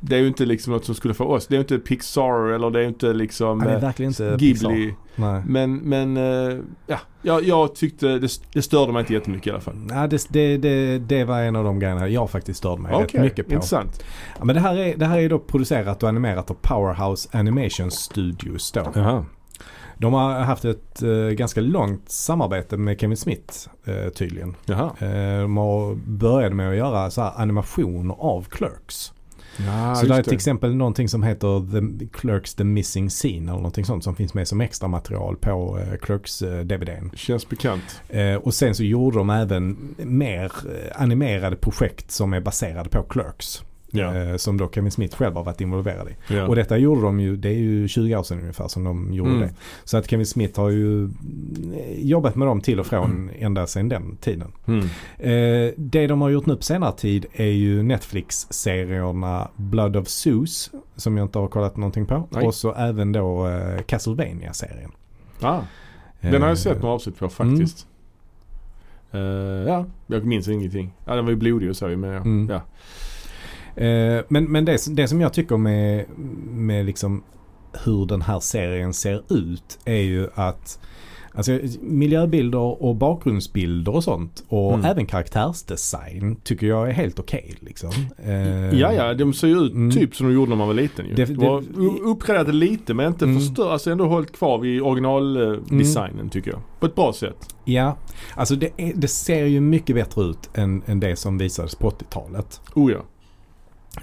det 0.06 0.16
är 0.16 0.20
ju 0.20 0.28
inte 0.28 0.46
liksom 0.46 0.74
något 0.74 0.86
som 0.86 0.96
skulle 0.96 1.14
få 1.14 1.26
oss. 1.26 1.48
Det 1.48 1.54
är 1.54 1.58
ju 1.58 1.62
inte 1.62 1.80
Pixar 1.80 2.50
eller 2.50 2.70
det 2.70 2.80
är 2.80 2.82
ju 2.82 2.88
inte 2.88 3.14
liksom 3.14 3.62
är 3.62 3.76
eh, 3.76 3.82
verkligen 3.82 4.12
inte 4.12 4.36
Ghibli. 4.40 4.96
Nej. 5.16 5.42
Men, 5.48 5.76
men 5.76 6.18
eh, 6.18 6.58
ja, 6.88 7.00
jag, 7.22 7.44
jag 7.44 7.76
tyckte 7.76 8.08
det, 8.08 8.32
det 8.54 8.62
störde 8.62 8.94
mig 8.94 9.00
inte 9.00 9.14
jättemycket 9.14 9.48
i 9.48 9.50
alla 9.50 9.60
fall. 9.60 9.88
Ja, 9.90 10.08
det, 10.08 10.28
det, 10.30 10.58
det, 10.58 11.00
det 11.00 11.24
var 11.24 11.42
en 11.42 11.56
av 11.56 11.64
de 11.64 11.80
grejerna 11.80 12.08
jag 12.08 12.30
faktiskt 12.30 12.60
störde 12.60 12.82
mig 12.82 12.92
rätt 12.92 13.04
Okej, 13.04 13.22
mycket 13.22 13.48
på. 13.48 13.54
intressant. 13.54 14.04
Ja, 14.40 14.46
men 14.46 14.56
det 14.56 14.62
här, 14.62 14.78
är, 14.78 14.98
det 14.98 15.06
här 15.06 15.20
är 15.20 15.30
då 15.30 15.40
producerat 15.40 16.04
och 16.04 16.10
animerat 16.10 16.52
av 16.52 16.58
Powerhouse 16.62 17.30
Animation 17.32 17.92
Studios 17.92 18.72
då. 18.72 18.92
Jaha. 18.96 19.26
De 19.98 20.14
har 20.14 20.32
haft 20.40 20.66
ett 20.66 21.04
eh, 21.04 21.10
ganska 21.10 21.62
långt 21.62 22.10
samarbete 22.10 22.78
med 22.78 23.00
Kevin 23.00 23.18
Smith 23.18 23.70
eh, 23.86 24.10
tydligen. 24.10 24.56
Jaha. 24.66 24.92
Eh, 25.00 25.42
de 25.42 25.58
har 25.58 25.96
började 25.96 26.56
med 26.56 26.70
att 26.70 26.76
göra 26.76 27.12
så 27.12 27.22
här 27.22 27.34
animationer 27.36 28.16
av 28.20 28.44
Clerks. 28.50 29.14
Ja, 29.58 29.96
så 29.96 30.06
det 30.06 30.16
är 30.16 30.24
till 30.24 30.34
exempel 30.34 30.76
någonting 30.76 31.10
som 31.10 31.24
heter 31.24 31.72
The 31.72 32.08
Clerks 32.08 32.56
The 32.56 32.64
Missing 32.64 33.10
Scene 33.10 33.52
eller 33.52 33.60
någonting 33.60 33.86
sånt 33.86 34.04
som 34.04 34.16
finns 34.16 34.34
med 34.34 34.48
som 34.48 34.62
extra 34.62 34.88
material 34.88 35.36
på 35.36 35.80
eh, 35.80 35.98
Clerks-DVDn. 35.98 37.16
Känns 37.16 37.50
bekant. 37.50 38.02
Eh, 38.10 38.36
och 38.36 38.54
sen 38.54 38.76
så 38.76 38.84
gjorde 38.84 39.18
de 39.18 39.30
även 39.30 39.96
mer 39.98 40.46
eh, 40.46 41.02
animerade 41.02 41.56
projekt 41.56 42.12
som 42.12 42.34
är 42.34 42.40
baserade 42.40 42.90
på 42.90 43.04
Clerks. 43.04 43.64
Ja. 43.96 44.16
Eh, 44.16 44.36
som 44.36 44.58
då 44.58 44.70
Kevin 44.72 44.92
Smith 44.92 45.16
själv 45.18 45.36
har 45.36 45.44
varit 45.44 45.62
involverad 45.62 46.08
i. 46.10 46.34
ja. 46.34 46.48
Och 46.48 46.56
detta 46.56 46.78
gjorde 46.78 47.02
de 47.02 47.20
ju, 47.20 47.36
det 47.38 47.50
är 47.50 47.54
ju 47.60 47.88
20 47.88 48.16
år 48.16 48.24
sedan 48.24 48.40
ungefär 48.40 48.68
som 48.68 48.84
de 48.84 49.14
gjorde 49.14 49.30
Mm. 49.30 49.42
det. 49.42 49.54
Så 49.84 49.98
att 49.98 50.10
Kevin 50.10 50.26
Smith 50.26 50.60
har 50.60 50.70
ju 50.70 51.04
eh, 51.06 51.10
jobbat 52.00 52.36
med 52.36 52.48
dem 52.48 52.62
till 52.62 52.80
och 52.80 52.86
från 52.86 53.12
Mm. 53.12 53.36
ända 53.40 53.68
sedan 53.68 53.90
den 53.90 54.18
tiden. 54.18 54.52
Mm. 54.68 54.86
Eh, 55.18 55.74
det 55.78 56.08
de 56.08 56.22
har 56.22 56.30
gjort 56.30 56.46
nu 56.46 56.56
på 56.56 56.64
senare 56.64 56.92
tid 56.92 57.26
är 57.34 57.46
ju 57.46 57.84
Netflix-serierna 57.84 59.48
Blood 59.56 59.96
of 59.96 60.08
Zeus 60.08 60.72
som 60.96 61.18
jag 61.18 61.26
inte 61.26 61.40
har 61.40 61.48
kollat 61.48 61.78
någonting 61.78 62.06
på. 62.06 62.28
Nej. 62.30 62.48
Och 62.48 62.56
så 62.56 62.74
även 62.74 63.12
då 63.12 63.48
eh, 63.48 63.82
Castlevania-serien. 63.82 64.92
Ah, 65.42 65.60
den 66.22 66.42
har 66.42 66.50
jag 66.50 66.58
sett 66.58 66.82
några 66.82 66.96
avsnitt 66.96 67.20
på 67.20 67.30
faktiskt. 67.30 67.88
Eh, 69.12 69.20
ja, 69.68 69.86
jag 70.08 70.26
minns 70.26 70.48
ingenting. 70.48 70.94
Ja, 71.06 71.16
den 71.16 71.26
var 71.26 71.32
ju 71.32 71.38
blodig 71.38 71.70
och 71.70 71.76
så 71.76 71.88
men 71.88 72.04
ja. 72.10 72.18
Mm. 72.22 72.50
ja. 72.50 72.62
Eh, 73.76 74.24
men 74.30 74.44
men 74.52 74.66
det, 74.66 74.78
det 74.96 75.08
som 75.08 75.22
jag 75.22 75.34
tycker 75.34 75.58
med, 75.58 76.06
med 76.52 76.86
liksom 76.86 77.24
hur 77.86 78.06
den 78.06 78.22
här 78.22 78.40
serien 78.40 78.94
ser 78.94 79.24
ut 79.34 79.80
är 79.86 80.02
ju 80.02 80.28
att 80.36 80.80
Alltså 81.36 81.60
miljöbilder 81.82 82.84
och 82.84 82.96
bakgrundsbilder 82.96 83.96
och 83.96 84.04
sånt 84.04 84.44
och 84.48 84.74
Mm. 84.74 84.86
även 84.86 85.06
karaktärsdesign 85.06 86.36
tycker 86.44 86.68
jag 86.68 86.90
är 86.90 86.94
helt 86.94 87.20
okej 87.20 87.56
liksom. 87.60 87.90
Eh, 88.24 88.80
Ja, 88.80 88.94
ja, 88.94 89.14
de 89.14 89.34
ser 89.34 89.48
ju 89.48 89.58
ut 89.60 89.74
Mm. 89.74 89.92
typ 89.92 90.16
som 90.16 90.28
de 90.28 90.34
gjorde 90.34 90.50
när 90.50 90.56
man 90.56 90.68
var 90.68 90.74
liten 90.74 91.06
ju. 91.06 91.14
Det- 91.16 91.26
Det, 91.26 91.34
var 91.46 91.64
uppgraderat 92.04 92.56
lite 92.56 92.94
men 92.94 93.08
inte 93.08 93.26
Mm. 93.26 93.40
förstört. 93.40 93.72
Alltså 93.72 93.92
ändå 93.92 94.06
hållit 94.08 94.32
kvar 94.38 94.58
vid 94.60 94.82
originaldesignen 94.82 96.30
tycker 96.30 96.52
jag. 96.52 96.62
På 96.80 96.86
ett 96.86 96.96
bra 96.96 97.14
sätt. 97.14 97.56
Ja, 97.66 97.98
alltså 98.36 98.56
det, 98.56 98.70
är, 98.78 98.92
det 98.96 99.08
ser 99.08 99.46
ju 99.46 99.62
mycket 99.62 99.96
bättre 99.96 100.24
ut 100.24 100.50
än, 100.54 100.82
än 100.86 101.00
det 101.00 101.16
som 101.16 101.38
visades 101.38 101.76
på 101.76 101.90
80-talet. 101.90 102.62
Oh 102.76 102.92
ja. 102.92 103.00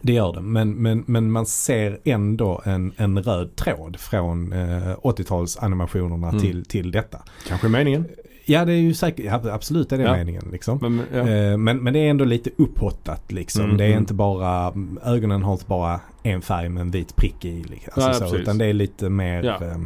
Det 0.02 0.12
gör 0.12 0.32
det, 0.32 0.40
men, 0.40 0.70
men, 0.74 1.04
men 1.06 1.30
man 1.32 1.46
ser 1.46 1.98
ändå 2.04 2.62
en, 2.64 2.92
en 2.96 3.22
röd 3.22 3.56
tråd 3.56 3.96
från 4.00 4.52
eh, 4.52 4.96
80-talsanimationerna 4.96 6.28
Mm. 6.28 6.40
till, 6.40 6.64
till 6.64 6.90
detta. 6.90 7.18
Kanske 7.48 7.68
meningen. 7.68 8.04
Ja, 8.44 8.64
det 8.64 8.72
är 8.72 8.76
ju 8.76 8.94
säkert, 8.94 9.24
ja, 9.24 9.40
absolut 9.52 9.92
är 9.92 9.98
det 9.98 10.04
Ja. 10.04 10.12
meningen 10.16 10.42
liksom. 10.52 10.78
Men, 10.82 11.02
ja. 11.12 11.18
Eh, 11.18 11.56
Men, 11.56 11.78
men 11.78 11.92
det 11.92 11.98
är 11.98 12.10
ändå 12.10 12.24
lite 12.24 12.50
upphottat 12.58 13.32
liksom. 13.32 13.64
Mm, 13.64 13.76
det 13.76 13.84
är 13.84 13.88
mm. 13.88 13.98
inte 13.98 14.14
bara, 14.14 14.72
ögonen 15.04 15.42
har 15.42 15.52
inte 15.52 15.64
bara 15.66 16.00
en 16.22 16.42
färg 16.42 16.68
med 16.68 16.80
en 16.80 16.90
vit 16.90 17.16
prick 17.16 17.44
i. 17.44 17.62
Liksom. 17.62 18.02
Alltså 18.02 18.28
så, 18.28 18.36
utan 18.36 18.58
det 18.58 18.66
är 18.66 18.72
lite 18.72 19.08
mer, 19.08 19.44
eh, 19.62 19.78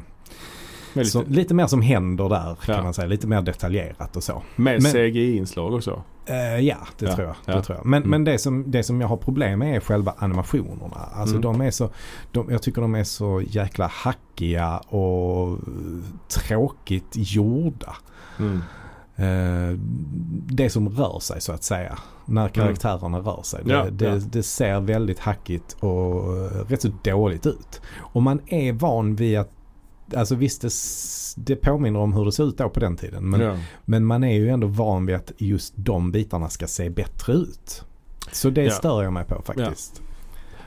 med 0.92 1.06
så, 1.06 1.18
lite, 1.20 1.30
lite 1.32 1.54
mer 1.54 1.66
som 1.66 1.82
händer 1.82 2.28
där 2.28 2.54
kan 2.54 2.84
man 2.84 2.94
säga. 2.94 3.08
Lite 3.08 3.26
mer 3.26 3.42
detaljerat 3.42 4.16
och 4.16 4.22
så. 4.22 4.42
med 4.56 4.82
CGI-inslag 4.82 5.74
också. 5.74 6.02
Eh, 6.26 6.58
ja, 6.60 6.76
det, 6.98 7.06
Ja, 7.06 7.14
Tror 7.14 7.26
jag, 7.26 7.36
ja. 7.46 7.54
det 7.56 7.62
tror 7.62 7.78
jag. 7.78 7.86
Men, 7.86 8.02
Mm. 8.02 8.10
men 8.10 8.24
det, 8.24 8.38
som, 8.38 8.70
det 8.70 8.82
som 8.82 9.00
jag 9.00 9.08
har 9.08 9.16
problem 9.16 9.58
med 9.58 9.76
är 9.76 9.80
själva 9.80 10.14
animationerna. 10.18 10.96
Alltså 11.14 11.36
Mm. 11.36 11.42
de 11.42 11.60
är 11.60 11.70
så, 11.70 11.90
de, 12.32 12.50
jag 12.50 12.62
tycker 12.62 12.80
de 12.82 12.94
är 12.94 13.04
så 13.04 13.42
jäkla 13.48 13.86
hackiga 13.86 14.78
och 14.78 15.58
tråkigt 16.28 17.08
gjorda. 17.12 17.96
Mm. 18.38 18.62
Eh, 19.16 19.78
det 20.46 20.70
som 20.70 20.88
rör 20.88 21.18
sig 21.20 21.40
så 21.40 21.52
att 21.52 21.62
säga. 21.64 21.98
När 22.26 22.48
karaktärerna 22.48 23.18
rör 23.18 23.42
sig. 23.42 23.60
Det, 23.64 23.74
Mm. 23.74 23.84
Ja, 23.86 23.90
det, 23.90 24.18
det 24.32 24.42
ser 24.42 24.80
väldigt 24.80 25.18
hackigt 25.18 25.72
och 25.80 26.24
rätt 26.70 26.82
så 26.82 26.88
dåligt 27.04 27.46
ut. 27.46 27.80
Och 27.98 28.22
man 28.22 28.40
är 28.46 28.72
van 28.72 29.16
vid 29.16 29.38
att 29.38 29.50
Alltså 30.16 30.34
visst 30.34 30.60
det, 30.62 30.70
det 31.36 31.56
påminner 31.56 32.00
om 32.00 32.12
hur 32.12 32.24
det 32.24 32.32
såg 32.32 32.48
ut 32.48 32.58
då 32.58 32.68
på 32.68 32.80
den 32.80 32.96
tiden. 32.96 33.30
Men, 33.30 33.40
ja. 33.40 33.56
men 33.84 34.04
man 34.04 34.24
är 34.24 34.34
ju 34.34 34.48
ändå 34.48 34.66
van 34.66 35.06
vid 35.06 35.16
att 35.16 35.32
just 35.38 35.72
de 35.76 36.12
bitarna 36.12 36.48
ska 36.48 36.66
se 36.66 36.90
bättre 36.90 37.32
ut. 37.32 37.84
Så 38.32 38.50
det 38.50 38.62
Ja. 38.64 38.70
stör 38.70 39.02
jag 39.02 39.12
mig 39.12 39.24
på 39.24 39.42
faktiskt. 39.42 40.02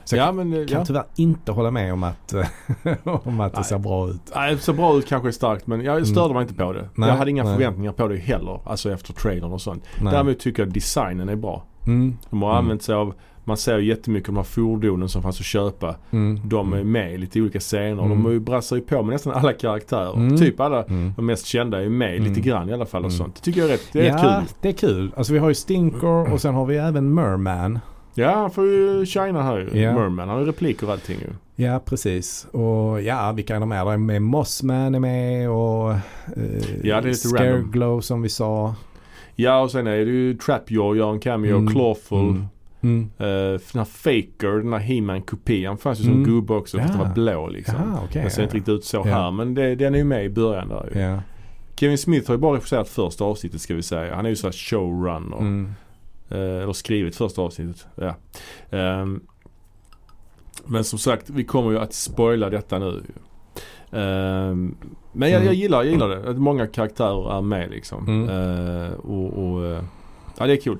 Så 0.03 0.15
jag 0.15 0.27
ja, 0.27 0.31
men 0.31 0.51
kan 0.67 0.77
ja. 0.79 0.85
tyvärr 0.85 1.05
inte 1.15 1.51
hålla 1.51 1.71
med 1.71 1.93
om 1.93 2.03
att, 2.03 2.33
om 3.03 3.39
att 3.39 3.51
det 3.51 3.57
Nej. 3.59 3.63
ser 3.65 3.77
bra 3.77 4.09
ut. 4.09 4.21
Nej, 4.35 4.55
det 4.55 4.61
ser 4.61 4.73
bra 4.73 4.97
ut 4.97 5.07
kanske 5.07 5.29
är 5.29 5.31
starkt 5.31 5.67
men 5.67 5.81
jag 5.81 6.07
störde 6.07 6.25
Mm. 6.25 6.33
mig 6.33 6.41
inte 6.41 6.53
på 6.53 6.73
det. 6.73 6.89
Nej, 6.95 7.09
jag 7.09 7.15
hade 7.17 7.31
inga 7.31 7.43
nej. 7.43 7.53
förväntningar 7.53 7.91
på 7.91 8.07
det 8.07 8.17
heller. 8.17 8.59
Alltså 8.65 8.91
efter 8.91 9.13
trailern 9.13 9.51
och 9.51 9.61
sånt. 9.61 9.83
Nej. 10.01 10.13
Däremot 10.13 10.39
tycker 10.39 10.63
jag 10.63 10.73
designen 10.73 11.29
är 11.29 11.35
bra. 11.35 11.63
Mm, 11.87 12.17
De 12.29 12.41
har 12.41 12.49
Mm. 12.51 12.63
använt 12.63 12.83
sig 12.83 12.95
av, 12.95 13.13
man 13.47 13.57
ser 13.57 13.77
ju 13.77 13.85
jättemycket 13.87 14.29
av 14.29 14.33
de 14.35 14.39
här 14.39 14.43
fordonen 14.45 15.09
som 15.09 15.21
fanns 15.21 15.39
att 15.39 15.45
köpa. 15.45 15.95
mm, 16.11 16.39
De 16.43 16.73
är 16.73 16.77
mm, 16.77 16.91
med 16.91 17.13
i 17.13 17.17
lite 17.17 17.41
olika 17.41 17.59
scener. 17.59 18.05
Mm. 18.05 18.23
De 18.23 18.39
brassar 18.39 18.75
ju 18.75 18.81
på 18.81 19.03
med 19.03 19.13
nästan 19.13 19.33
alla 19.33 19.53
karaktärer. 19.53 20.13
Mm. 20.15 20.37
Typ 20.37 20.59
alla 20.59 20.83
mm. 20.83 21.13
de 21.15 21.25
mest 21.25 21.45
kända 21.45 21.83
är 21.83 21.89
med 21.89 22.15
Mm. 22.17 22.29
lite 22.29 22.41
grann 22.41 22.69
i 22.69 22.73
alla 22.73 22.85
fall 22.85 23.05
och 23.05 23.11
Mm. 23.11 23.17
sånt. 23.17 23.35
Det 23.35 23.41
tycker 23.41 23.59
jag 23.59 23.69
är 23.69 23.73
rätt, 23.73 23.89
det 23.91 24.07
är 24.07 24.11
ja, 24.11 24.17
kul. 24.39 24.49
det 24.61 24.69
är 24.69 24.73
kul. 24.73 25.11
Alltså 25.17 25.33
vi 25.33 25.39
har 25.39 25.47
ju 25.49 25.55
Stinker 25.55 26.33
och 26.33 26.41
sen 26.41 26.53
har 26.55 26.65
vi 26.65 26.77
även 26.77 27.13
Merman. 27.13 27.79
Ja, 28.13 28.31
han 28.35 28.51
får 28.51 28.65
ju 28.65 29.05
shina 29.05 29.41
här 29.43 29.57
ju. 29.73 29.81
Ja. 29.81 29.93
Merman. 29.93 30.19
Han 30.19 30.37
har 30.37 30.39
ju 30.39 30.45
repliker 30.51 30.87
och 30.87 30.93
allting 30.93 31.17
ju. 31.19 31.63
Ja, 31.65 31.79
precis. 31.85 32.47
Och 32.51 33.01
ja, 33.01 33.31
vilka 33.31 33.55
är 33.55 33.59
de 33.59 33.69
med? 33.69 33.85
Det 33.87 33.91
är 33.91 33.97
med 33.97 34.21
Mossman 34.21 34.95
är 34.95 34.99
med 34.99 35.49
och 35.49 35.91
eh, 35.91 35.99
Ja, 36.83 37.01
det 37.01 37.07
är 37.09 37.11
lite 37.11 37.27
random. 37.27 37.61
Scareglow 37.71 38.01
som 38.01 38.21
vi 38.21 38.29
sa. 38.29 38.75
Ja, 39.35 39.61
och 39.61 39.71
sen 39.71 39.87
är 39.87 39.91
det 39.97 40.11
ju 40.11 40.33
Trapjaw 40.37 40.97
gör 40.97 41.11
en 41.11 41.19
cameo. 41.19 41.57
Mm. 41.57 41.73
Clawful. 41.73 42.43
Mm. 42.81 43.09
Mm. 43.17 43.31
Eh, 43.53 43.59
den 43.73 43.79
här 43.79 43.85
Faker, 43.85 44.57
den 44.63 44.73
här 44.73 44.79
He-Man 44.79 45.21
kopian 45.21 45.77
fanns 45.77 45.99
ju 45.99 46.03
som 46.03 46.13
Mm. 46.13 46.23
gubbe 46.23 46.53
också. 46.53 46.77
Fast 46.77 46.93
Ja. 46.93 46.97
den 46.99 47.07
var 47.07 47.13
blå 47.15 47.47
liksom. 47.47 47.75
Jaha, 47.75 47.99
okej. 48.05 48.21
Den 48.21 48.31
ser 48.31 48.41
ja. 48.41 48.43
inte 48.43 48.55
riktigt 48.57 48.73
ut 48.73 48.85
så 48.85 48.97
Ja. 48.97 49.03
här. 49.03 49.31
Men 49.31 49.53
det, 49.53 49.75
den 49.75 49.93
är 49.93 49.97
ju 49.99 50.03
med 50.03 50.25
i 50.25 50.29
början 50.29 50.69
där 50.69 50.89
ju. 50.93 50.99
Ja. 51.01 51.19
Kevin 51.75 51.97
Smith 51.97 52.27
har 52.27 52.35
ju 52.35 52.39
bara 52.41 52.55
regisserat 52.55 52.89
första 52.89 53.23
avsnittet 53.23 53.61
ska 53.61 53.75
vi 53.75 53.83
säga. 53.83 54.15
Han 54.15 54.25
är 54.25 54.29
ju 54.29 54.35
så 54.35 54.47
här 54.47 54.51
showrunner. 54.51 55.37
Mm. 55.37 55.73
Eh, 56.29 56.37
eller 56.63 56.73
skrivit 56.73 57.15
första 57.15 57.41
avsnittet. 57.41 57.87
Ja. 57.95 58.15
Ehm, 58.77 59.21
men 60.65 60.83
som 60.83 60.99
sagt, 60.99 61.29
vi 61.29 61.43
kommer 61.43 61.71
ju 61.71 61.79
att 61.79 61.93
spoila 61.93 62.49
detta 62.49 62.79
nu. 62.79 63.03
Ehm, 63.91 64.75
men 65.13 65.29
jag, 65.29 65.35
Mm. 65.41 65.45
jag, 65.45 65.53
gillar, 65.53 65.83
jag 65.83 65.91
gillar 65.91 66.09
det. 66.09 66.29
Att 66.29 66.37
många 66.37 66.67
karaktärer 66.67 67.37
är 67.37 67.41
med 67.41 67.69
liksom. 67.69 68.07
Mm. 68.07 68.29
Eh, 68.29 68.91
och, 68.93 69.33
och 69.53 69.83
ja, 70.37 70.45
det 70.47 70.53
är 70.53 70.61
kul. 70.61 70.77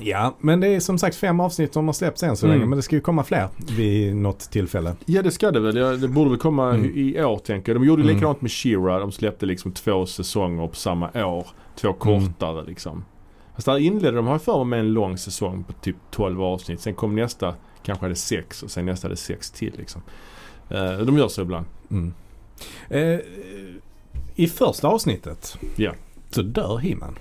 Ja, 0.00 0.34
men 0.40 0.60
det 0.60 0.66
är 0.68 0.80
som 0.80 0.98
sagt 0.98 1.16
fem 1.16 1.40
avsnitt 1.40 1.72
som 1.74 1.86
har 1.86 1.92
släppts 1.92 2.22
än 2.22 2.36
så 2.36 2.46
Mm. 2.46 2.58
länge. 2.58 2.68
Men 2.68 2.76
det 2.76 2.82
ska 2.82 2.94
ju 2.96 3.00
komma 3.00 3.24
fler 3.24 3.48
vid 3.76 4.16
något 4.16 4.40
tillfälle. 4.40 4.96
Ja 5.06 5.22
det 5.22 5.30
ska 5.30 5.50
det 5.50 5.60
väl. 5.60 5.76
Ja, 5.76 5.90
Det 5.90 6.08
borde 6.08 6.30
väl 6.30 6.38
komma 6.38 6.74
Mm. 6.74 6.92
i 6.94 7.24
år 7.24 7.38
tänker 7.38 7.72
jag. 7.72 7.80
De 7.82 7.86
gjorde 7.86 8.02
Mm. 8.02 8.14
likadant 8.14 8.40
med 8.40 8.50
She-Ra. 8.50 8.98
De 9.00 9.12
släppte 9.12 9.46
liksom 9.46 9.72
två 9.72 10.06
säsonger 10.06 10.66
på 10.66 10.74
samma 10.76 11.06
år. 11.26 11.46
Två 11.76 11.88
Mm. 11.88 11.98
kortare 11.98 12.64
liksom. 12.64 13.04
Fast 13.54 13.66
där 13.66 13.78
inledde 13.78 14.16
de, 14.16 14.26
har 14.26 14.38
för 14.38 14.64
mig, 14.64 14.78
med 14.78 14.80
en 14.88 14.92
lång 14.92 15.18
säsong 15.18 15.64
på 15.64 15.72
typ 15.72 15.96
12 16.10 16.42
avsnitt. 16.42 16.80
Sen 16.80 16.94
kom 16.94 17.14
nästa, 17.16 17.54
kanske 17.82 18.04
hade 18.04 18.14
sex 18.14 18.62
och 18.62 18.70
sen 18.70 18.86
nästa 18.86 19.04
hade 19.08 19.16
sex 19.16 19.50
till 19.50 19.72
liksom. 19.78 20.02
Eh, 20.70 20.92
de 20.98 21.18
gör 21.18 21.28
så 21.28 21.42
ibland. 21.42 21.66
Mm. 21.90 22.12
Eh, 22.90 23.18
I 24.34 24.46
första 24.46 24.88
avsnittet 24.88 25.58
Ja. 25.76 25.92
så 26.30 26.42
dör 26.42 26.76
He-Man. 26.78 27.18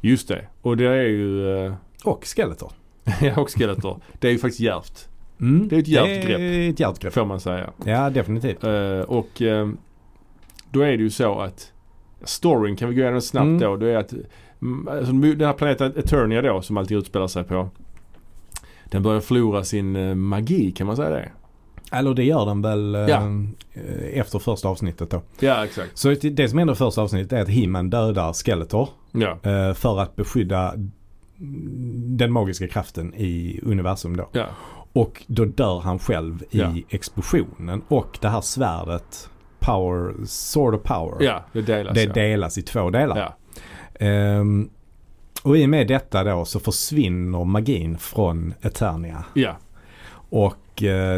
Just 0.00 0.28
det. 0.28 0.44
Och 0.62 0.76
det 0.76 0.86
är 0.86 1.02
ju, 1.02 1.56
eh, 1.66 1.72
Och 2.04 2.24
Skeletor. 2.24 2.72
ja 3.20 3.40
och 3.40 3.50
Skeletor. 3.58 4.00
Det 4.18 4.28
är 4.28 4.32
ju 4.32 4.38
faktiskt 4.38 4.60
djärvt. 4.60 5.08
Mm. 5.40 5.68
Det 5.68 5.76
är 5.76 5.80
ett 5.80 5.88
djärvt 5.88 6.26
grepp. 6.26 6.72
ett 6.74 6.80
djärvt 6.80 6.98
grepp. 6.98 7.12
Får 7.12 7.24
man 7.24 7.40
säga. 7.40 7.70
Ja, 7.84 8.10
definitivt. 8.10 8.64
Eh, 8.64 9.00
och 9.00 9.42
eh, 9.42 9.68
då 10.70 10.80
är 10.80 10.86
det 10.96 11.02
ju 11.02 11.10
så 11.10 11.40
att 11.40 11.72
storyn 12.24 12.76
kan 12.76 12.88
vi 12.88 12.94
gå 12.94 13.00
igenom 13.02 13.20
snabbt 13.20 13.44
Mm. 13.46 13.60
då. 13.60 13.76
Det 13.76 13.90
är 13.90 13.96
att 13.96 14.12
mm, 14.62 14.88
alltså, 14.88 15.12
den 15.12 15.40
här 15.46 15.52
planeten 15.52 15.92
Eternia 15.96 16.42
då 16.42 16.62
som 16.62 16.76
alltid 16.76 16.96
utspelar 16.98 17.26
sig 17.26 17.44
på. 17.44 17.68
Den 18.84 19.02
börjar 19.02 19.20
förlora 19.20 19.64
sin 19.64 19.96
eh, 19.96 20.14
magi 20.14 20.72
kan 20.72 20.86
man 20.86 20.96
säga 20.96 21.10
det? 21.10 21.28
Eller 21.92 22.14
det 22.14 22.24
gör 22.24 22.46
den 22.46 22.62
väl 22.62 22.94
eh, 22.94 23.00
Ja. 23.00 23.22
eh, 23.72 24.18
efter 24.20 24.38
första 24.38 24.68
avsnittet 24.68 25.10
då. 25.10 25.22
Ja 25.40 25.64
exakt. 25.64 25.98
Så 25.98 26.14
det 26.22 26.48
som 26.48 26.58
händer 26.58 26.74
i 26.74 26.76
första 26.76 27.02
avsnittet 27.02 27.32
är 27.32 27.42
att 27.42 27.48
He-Man 27.48 27.90
dödar 27.90 28.32
Skeletor. 28.32 28.88
Ja. 29.12 29.38
eh, 29.42 29.74
för 29.74 30.00
att 30.00 30.16
beskydda 30.16 30.74
den 32.16 32.32
magiska 32.32 32.68
kraften 32.68 33.14
i 33.14 33.60
universum 33.62 34.16
då. 34.16 34.28
Ja. 34.32 34.46
Och 34.92 35.22
då 35.26 35.44
dör 35.44 35.80
han 35.80 35.98
själv 35.98 36.42
i 36.50 36.58
Ja. 36.58 36.74
explosionen. 36.88 37.82
Och 37.88 38.18
det 38.20 38.28
här 38.28 38.40
svärdet, 38.40 39.30
power, 39.58 40.14
sword 40.26 40.74
of 40.74 40.82
power, 40.82 41.22
ja, 41.24 41.44
det 41.52 41.62
delas 41.62 41.94
det 41.94 42.06
delas 42.06 42.58
i 42.58 42.62
två 42.62 42.90
delar. 42.90 43.34
Ehm, 43.94 44.70
och 45.42 45.56
i 45.58 45.64
och 45.64 45.68
med 45.68 45.88
detta 45.88 46.24
då 46.24 46.44
så 46.44 46.60
försvinner 46.60 47.44
magin 47.44 47.98
från 47.98 48.54
Eternia. 48.62 49.24
Ja. 49.34 49.56
Och 50.30 50.54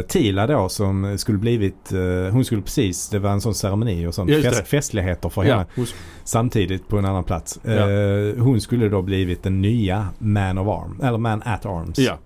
Tila 0.07 0.47
då 0.47 0.69
som 0.69 1.17
skulle 1.17 1.37
blivit, 1.37 1.91
eh, 1.93 2.33
hon 2.33 2.45
skulle 2.45 2.61
precis, 2.61 3.09
det 3.09 3.19
var 3.19 3.29
en 3.31 3.41
sån 3.41 3.55
ceremoni 3.55 4.07
och 4.07 4.15
sånt, 4.15 4.31
fest, 4.43 4.67
festligheter 4.67 5.29
för 5.29 5.43
ja. 5.43 5.53
henne 5.53 5.65
Hos, 5.75 5.95
samtidigt 6.23 6.87
på 6.87 6.97
en 6.97 7.05
annan 7.05 7.23
plats. 7.23 7.59
Ja. 7.63 7.71
Eh, 7.71 8.35
hon 8.43 8.61
skulle 8.61 8.89
då 8.89 9.01
blivit 9.01 9.43
den 9.43 9.61
nya 9.61 10.07
Man 10.19 10.57
of 10.57 10.67
Arm, 10.67 10.99
eller 11.03 11.17
Man 11.17 11.41
at 11.45 11.65
Arms. 11.65 11.99
ja. 11.99 12.17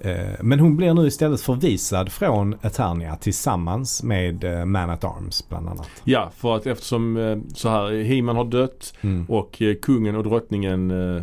Eh, 0.00 0.16
men 0.40 0.60
hon 0.60 0.76
blir 0.76 0.94
nu 0.94 1.06
istället 1.06 1.40
förvisad 1.40 2.12
från 2.12 2.54
Eternia 2.62 3.16
tillsammans 3.16 4.02
med 4.02 4.44
eh, 4.44 4.64
Man 4.64 4.90
at 4.90 5.04
Arms 5.04 5.48
bland 5.48 5.68
annat. 5.68 5.88
ja, 6.04 6.30
för 6.36 6.56
att 6.56 6.66
eftersom 6.66 7.16
eh, 7.16 7.38
så 7.54 7.68
här 7.68 8.02
He-Man 8.04 8.36
har 8.36 8.44
dött 8.44 8.94
Mm. 9.00 9.24
och 9.28 9.62
eh, 9.62 9.74
kungen 9.82 10.16
och 10.16 10.24
drottningen 10.24 10.90
eh, 11.16 11.22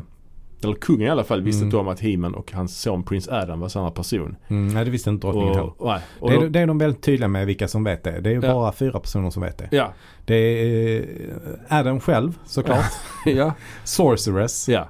eller 0.64 0.76
kungen 0.76 1.08
i 1.08 1.10
alla 1.10 1.24
fall 1.24 1.42
visste 1.42 1.60
Mm. 1.60 1.68
inte 1.68 1.78
om 1.78 1.88
att 1.88 2.00
He-Man 2.00 2.34
och 2.36 2.52
hans 2.54 2.82
son 2.82 3.04
prins 3.04 3.28
Adam 3.30 3.60
var 3.60 3.70
samma 3.70 3.92
person. 3.92 4.36
Mm, 4.48 4.68
nej 4.74 4.86
det 4.86 4.92
visste 4.92 5.10
inte 5.10 5.28
drottningen. 5.28 5.60
Och, 5.60 5.88
nej, 5.88 6.02
och 6.20 6.30
Det 6.30 6.36
är, 6.36 6.50
det 6.50 6.60
är 6.60 6.68
de 6.68 6.78
väldigt 6.78 7.02
tydliga 7.04 7.28
med 7.28 7.46
vilka 7.46 7.68
som 7.68 7.84
vet 7.84 8.04
det. 8.04 8.20
Det 8.22 8.30
är 8.30 8.34
Ja. 8.34 8.42
bara 8.42 8.72
fyra 8.72 9.00
personer 9.00 9.30
som 9.30 9.42
vet 9.44 9.58
det. 9.58 9.68
ja, 9.72 9.94
Det 10.26 10.36
är 10.36 11.00
eh, 11.02 11.78
Adam 11.80 12.00
själv 12.00 12.38
såklart. 12.46 12.86
ja, 13.26 13.54
Sorceress. 13.84 14.70
ja. 14.70 14.88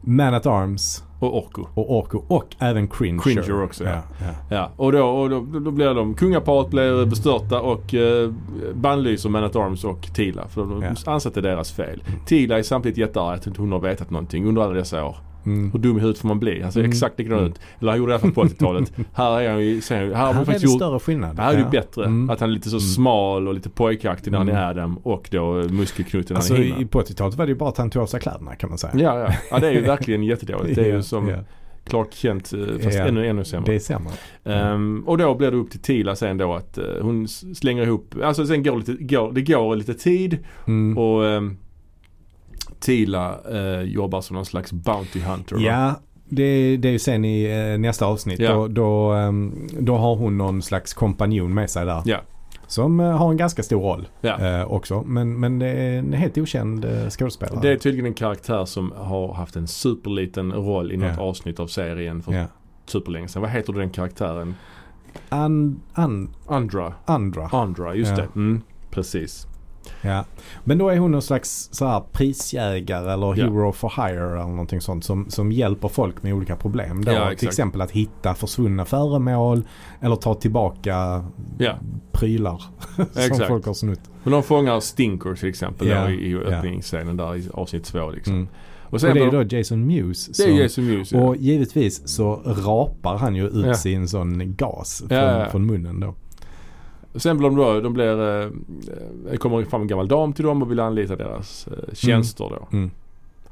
Man 0.00 0.34
at 0.34 0.46
Arms 0.46 1.04
Och 1.20 1.38
Orko. 1.38 1.66
och 1.74 1.96
Orko 1.98 2.22
och 2.28 2.56
även 2.58 2.88
Cringer. 2.88 3.20
Cringer 3.22 3.62
också, 3.62 3.84
ja. 3.84 3.90
ja. 3.90 4.02
ja. 4.48 4.56
Ja, 4.56 4.70
och 4.76 4.92
då, 4.92 5.04
och 5.06 5.30
då, 5.30 5.40
då 5.60 5.70
blir 5.70 5.94
de, 5.94 6.14
kungaparet 6.14 6.70
blir 6.70 7.06
bestörta 7.06 7.60
och 7.60 7.94
eh, 7.94 8.30
bannlyser 8.74 9.28
Man 9.28 9.44
at 9.44 9.56
Arms 9.56 9.84
och 9.84 10.08
Tila. 10.14 10.48
För 10.48 10.60
de 10.60 10.82
Ja. 10.82 11.12
anser 11.12 11.28
att 11.30 11.34
det 11.34 11.40
är 11.40 11.42
deras 11.42 11.72
fel. 11.72 12.02
Tila 12.26 12.58
är 12.58 12.62
samtidigt 12.62 12.98
jättearg 12.98 13.38
att 13.38 13.46
inte 13.46 13.60
hon 13.60 13.72
har 13.72 13.78
vetat 13.80 14.10
någonting 14.10 14.46
under 14.46 14.62
alla 14.62 14.72
dessa 14.74 15.04
år. 15.04 15.16
Mm. 15.46 15.70
Hur 15.72 15.78
dum 15.78 15.96
i 15.96 16.00
huvudet 16.00 16.20
får 16.20 16.28
man 16.28 16.40
bli? 16.40 16.62
Han 16.62 16.72
ser 16.72 16.80
Mm. 16.80 16.90
exakt 16.90 17.18
likadan 17.18 17.38
Mm. 17.38 17.50
ut. 17.50 17.60
Eller 17.80 17.90
han 17.90 17.98
gjorde 17.98 18.10
det 18.12 18.12
i 18.12 18.14
alla 18.14 18.20
fall 18.20 18.32
på 18.32 18.40
80-talet. 18.42 18.92
här 19.12 19.40
är 19.40 19.50
han 19.50 19.64
ju, 19.66 19.80
ser, 19.80 19.96
här 20.14 20.26
har 20.26 20.34
man 20.34 20.36
det 20.42 20.46
faktiskt 20.46 20.64
gjort 20.64 20.76
större 20.82 20.98
skillnad. 20.98 21.36
det 21.36 21.42
här 21.42 21.52
är 21.52 21.56
ju 21.58 21.62
Ja. 21.64 21.68
bättre. 21.70 22.04
Mm. 22.04 22.30
Att 22.30 22.40
han 22.40 22.48
är 22.50 22.54
lite 22.54 22.68
så 22.70 22.76
Mm. 22.76 22.80
smal 22.80 23.48
och 23.48 23.54
lite 23.54 23.70
pojkaktig 23.70 24.30
när 24.30 24.38
han 24.38 24.48
Mm. 24.48 24.62
är 24.62 24.70
Adam 24.70 24.96
och 24.98 25.28
då 25.30 25.52
muskelknuten 25.52 26.34
när 26.34 26.36
Alltså 26.38 26.54
han 26.54 26.62
är 26.62 26.66
i, 26.66 26.70
He-Man. 26.70 26.88
på 26.88 26.98
80-talet 26.98 27.34
var 27.34 27.46
det 27.46 27.50
ju 27.52 27.58
bara 27.58 27.68
att 27.68 27.78
han 27.78 27.90
tog 27.90 28.02
av 28.02 28.06
sig 28.06 28.20
kläderna 28.20 28.54
kan 28.56 28.68
man 28.68 28.78
säga. 28.78 28.92
Ja, 28.96 29.18
ja. 29.18 29.34
ja, 29.50 29.58
det 29.58 29.66
är 29.68 29.72
ju 29.72 29.80
verkligen 29.96 30.22
jättedåligt. 30.22 30.74
Det 30.76 30.82
är 30.90 30.96
ju 30.96 31.02
som 31.02 31.28
ja. 31.28 31.36
Clark 31.84 32.12
Kent 32.14 32.52
eh, 32.52 32.58
fast 32.82 32.96
Ja. 32.98 33.04
ännu, 33.06 33.26
ännu 33.26 33.44
sämre. 33.44 33.70
Det 33.72 33.74
är 33.74 33.78
sämre. 33.78 34.12
Ehm, 34.44 35.02
och 35.06 35.18
då 35.18 35.34
blir 35.34 35.50
det 35.50 35.56
upp 35.56 35.70
till 35.70 35.80
Tila 35.80 36.16
sen 36.16 36.38
då 36.38 36.54
att 36.54 36.78
eh, 36.78 36.84
hon 37.02 37.28
slänger 37.28 37.82
ihop, 37.82 38.14
alltså 38.24 38.46
sen 38.46 38.62
går 38.62 38.76
lite, 38.76 38.92
går, 38.92 39.32
det 39.32 39.42
går 39.42 39.76
lite 39.76 39.94
tid 39.94 40.38
Mm. 40.66 40.98
och 40.98 41.22
um, 41.22 41.56
Tila 42.80 43.38
eh, 43.52 43.82
jobbar 43.82 44.20
som 44.20 44.34
någon 44.36 44.46
slags 44.46 44.72
Bounty 44.72 45.20
Hunter. 45.20 45.56
Ja, 45.58 45.94
det, 46.28 46.76
det 46.76 46.88
är 46.88 46.92
ju 46.92 46.98
sen 46.98 47.24
i 47.24 47.44
eh, 47.44 47.78
nästa 47.80 48.06
avsnitt. 48.06 48.40
Ja. 48.40 48.52
Då, 48.52 48.68
då, 48.68 49.12
ehm, 49.12 49.68
då 49.80 49.96
har 49.96 50.16
hon 50.16 50.38
någon 50.38 50.62
slags 50.62 50.94
kompanjon 50.94 51.54
med 51.54 51.70
sig 51.70 51.86
där. 51.86 52.02
Ja. 52.04 52.20
Som 52.66 53.00
eh, 53.00 53.06
har 53.16 53.30
en 53.30 53.36
ganska 53.36 53.62
stor 53.62 53.80
roll 53.82 54.08
Ja. 54.20 54.38
eh, 54.60 54.72
också. 54.72 55.02
Men, 55.02 55.40
men 55.40 55.58
det 55.58 55.66
är 55.66 55.98
en 55.98 56.12
helt 56.12 56.38
okänd 56.38 56.84
eh, 56.84 57.08
skådespelare. 57.08 57.58
Det 57.62 57.72
är 57.72 57.76
tydligen 57.76 58.06
en 58.06 58.14
karaktär 58.14 58.64
som 58.64 58.92
har 58.96 59.34
haft 59.34 59.56
en 59.56 59.66
superliten 59.68 60.52
roll 60.52 60.92
i 60.92 60.96
något 60.96 61.18
avsnitt 61.18 61.60
av 61.60 61.66
serien 61.66 62.22
för 62.22 62.32
ja. 62.32 62.44
superlänge 62.86 63.28
sedan. 63.28 63.42
Vad 63.42 63.50
heter 63.50 63.72
den 63.72 63.90
karaktären? 63.90 64.54
An, 65.28 65.80
an, 65.92 66.30
Andra. 66.46 66.94
andra. 67.04 67.48
Andra, 67.52 67.94
just 67.94 68.16
det. 68.16 68.28
Mm, 68.36 68.62
precis. 68.90 69.46
Ja. 70.02 70.24
Men 70.64 70.78
då 70.78 70.88
är 70.88 70.98
hon 70.98 71.10
någon 71.10 71.22
slags 71.22 71.68
så 71.72 71.86
här 71.86 72.02
prisjägare 72.12 73.12
eller 73.12 73.26
Ja. 73.26 73.32
hero 73.44 73.72
for 73.72 73.92
hire 73.96 74.20
eller 74.40 74.50
någonting 74.50 74.80
sånt 74.80 75.04
som, 75.04 75.30
som 75.30 75.52
hjälper 75.52 75.88
folk 75.88 76.22
med 76.22 76.34
olika 76.34 76.56
problem. 76.56 77.04
Då, 77.04 77.12
Ja, 77.12 77.32
till 77.38 77.48
exempel 77.48 77.80
att 77.80 77.90
hitta 77.90 78.34
försvunna 78.34 78.84
föremål 78.84 79.62
eller 80.00 80.16
ta 80.16 80.34
tillbaka 80.34 81.24
Ja. 81.58 81.74
prylar 82.12 82.62
som 82.96 83.04
Exakt. 83.16 83.46
folk 83.48 83.66
har 83.66 83.74
snott. 83.74 84.00
Men 84.22 84.32
de 84.32 84.42
fångar 84.42 84.80
Stinker 84.80 85.34
till 85.34 85.48
exempel 85.48 85.88
Ja, 85.88 86.04
då, 86.04 86.10
i, 86.10 86.30
i 86.30 86.36
öppningsscenen 86.36 87.16
där 87.16 87.36
i 87.36 87.48
avsnitt 87.54 87.84
två 87.84 88.10
liksom. 88.10 88.34
Mm. 88.34 88.48
Och 88.82 88.94
Och 88.94 89.00
det 89.00 89.20
är 89.20 89.30
då, 89.30 89.56
Jason 89.56 89.86
Mewes 89.86 90.36
som, 90.36 90.56
Jason 90.56 90.86
Mewes. 90.86 91.12
Ja. 91.12 91.20
Och 91.20 91.36
givetvis 91.36 92.08
så 92.08 92.34
rapar 92.44 93.16
han 93.18 93.36
ju 93.36 93.46
ut 93.46 93.66
Ja. 93.66 93.74
sin 93.74 94.08
sån 94.08 94.54
gas 94.56 95.02
från, 95.08 95.18
ja. 95.18 95.46
från 95.50 95.66
munnen 95.66 96.00
då. 96.00 96.14
Sen 97.14 97.38
blir 97.38 97.48
de 97.48 97.56
då, 97.56 97.80
de 97.80 97.92
blir, 97.92 98.42
eh, 98.42 98.48
det 99.30 99.36
kommer 99.36 99.64
fram 99.64 99.82
en 99.82 99.88
gammal 99.88 100.08
dam 100.08 100.32
till 100.32 100.44
dem 100.44 100.62
och 100.62 100.70
vill 100.70 100.80
anlita 100.80 101.16
deras 101.16 101.68
eh, 101.68 101.94
tjänster 101.94 102.44
då. 102.44 102.68
Mm. 102.76 102.90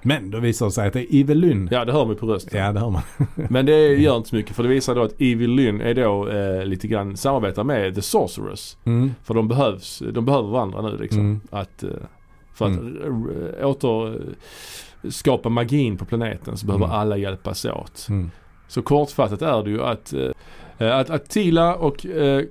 Men 0.03 0.31
då 0.31 0.39
visar 0.41 0.67
det 0.67 0.73
sig 0.73 0.87
att 0.87 0.93
det 0.93 1.15
är 1.15 1.21
Evelyn. 1.21 1.69
Ja 1.73 1.85
det 1.85 1.93
hör 1.93 2.07
man 2.07 2.17
på 2.17 2.27
rösten. 2.27 2.61
Ja 2.61 2.73
det 2.73 2.81
hör 2.81 2.91
man. 2.91 3.03
Men 3.51 3.67
det 3.67 3.95
gör 3.95 4.17
inte 4.17 4.29
så 4.29 4.37
mycket 4.37 4.57
för 4.57 4.63
det 4.63 4.69
visar 4.69 4.95
då 4.95 5.03
att 5.03 5.15
Evil 5.21 5.51
Lynn 5.51 5.81
är 5.81 5.95
då 5.95 6.29
eh, 6.29 6.65
lite 6.65 6.89
grann 6.89 7.17
samarbetar 7.17 7.65
med 7.65 7.95
The 7.95 8.03
Sorceress. 8.03 8.77
Mm. 8.85 9.15
För 9.25 9.35
de 9.35 9.49
behövs, 9.49 10.03
de 10.13 10.25
behöver 10.25 10.49
varandra 10.49 10.83
nu 10.83 10.97
liksom. 10.97 11.21
Mm. 11.21 11.41
Att, 11.51 11.83
eh, 11.83 11.89
för 12.55 12.67
att 12.67 12.73
eh, 13.61 13.67
åter 13.69 14.07
eh, 15.03 15.11
skapa 15.11 15.49
magin 15.49 15.97
på 15.97 16.05
planeten 16.05 16.57
så 16.57 16.67
behöver 16.67 16.85
Mm. 16.87 16.97
alla 16.99 17.17
hjälpas 17.17 17.65
åt. 17.65 18.07
Mm. 18.09 18.31
Så 18.69 18.83
kortfattat 18.83 19.43
är 19.43 19.63
det 19.63 19.71
ju 19.71 19.83
att, 19.83 20.13
eh, 20.79 20.97
att, 20.99 21.11
att 21.11 21.29
Tila 21.31 21.75
och 21.75 22.07
eh, 22.07 22.45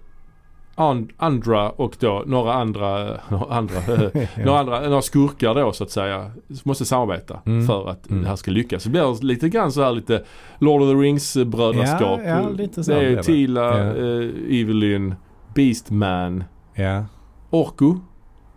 And- 0.77 1.09
Andra 1.17 1.69
och 1.69 1.95
då 1.99 2.23
några 2.25 2.53
andra, 2.53 3.07
några 3.29 3.55
andra, 3.55 3.75
några, 4.45 4.59
andra 4.59 4.79
några 4.79 5.01
skurkar 5.01 5.55
då 5.55 5.71
så 5.71 5.83
att 5.83 5.91
säga 5.91 6.31
måste 6.63 6.85
samarbeta 6.85 7.39
Mm. 7.45 7.67
för 7.67 7.89
att 7.89 8.09
Mm. 8.09 8.23
det 8.23 8.29
här 8.29 8.35
ska 8.35 8.51
lyckas. 8.51 8.83
Det 8.83 8.89
blir 8.89 9.23
lite 9.23 9.49
grann 9.49 9.71
så 9.71 9.83
här 9.83 9.91
lite 9.91 10.23
Lord 10.59 10.81
of 10.81 10.87
the 10.89 10.93
Rings 10.95 11.37
brödraskap. 11.45 12.19
Ja, 12.25 12.29
ja, 12.29 12.49
lite 12.49 12.83
så 12.83 12.91
det 12.91 13.05
är. 13.05 13.23
Tila, 13.23 13.77
Ja. 13.79 13.85
eh, 13.95 14.61
Evelyn, 14.61 15.15
Beastman, 15.55 16.43
Ja. 16.75 17.05
Orko. 17.49 17.95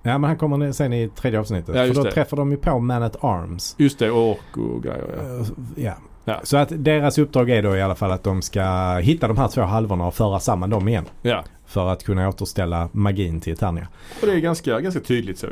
Ja 0.03 0.19
men 0.19 0.25
han 0.29 0.37
kommer 0.39 0.73
sen 0.73 0.93
i 0.93 1.09
tredje 1.09 1.41
avsnittet. 1.41 1.77
Ja, 1.77 1.87
för 1.87 1.95
då 1.95 2.03
det. 2.03 2.11
träffar 2.13 2.37
de 2.37 2.51
ju 2.51 2.57
på 2.57 2.79
Man 2.79 3.03
at 3.03 3.25
Arms. 3.25 3.75
Just 3.79 3.99
det, 3.99 4.11
och 4.11 4.31
Orko 4.31 4.61
och 4.63 4.83
grejer 4.83 5.05
ja. 5.17 5.23
Eh, 5.41 5.85
ja. 5.85 5.93
Ja. 6.25 6.41
Så 6.43 6.57
att 6.57 6.69
deras 6.77 7.19
uppdrag 7.19 7.51
är 7.51 7.63
då 7.63 7.77
i 7.77 7.83
alla 7.83 7.95
fall 7.95 8.11
att 8.11 8.25
de 8.25 8.43
ska 8.43 8.97
hitta 8.97 9.29
de 9.29 9.39
här 9.39 9.49
två 9.49 9.63
halvorna 9.63 10.07
och 10.07 10.15
föra 10.15 10.41
samman 10.41 10.71
dem 10.71 10.89
igen. 10.89 11.05
ja. 11.23 11.45
För 11.67 11.89
att 11.89 12.05
kunna 12.05 12.29
återställa 12.29 12.89
magin 12.93 13.41
till 13.41 13.53
Eternia. 13.53 13.89
Och 14.21 14.27
det 14.27 14.33
är 14.33 14.39
ganska, 14.39 14.81
ganska 14.81 15.01
tydligt 15.01 15.39
så. 15.39 15.47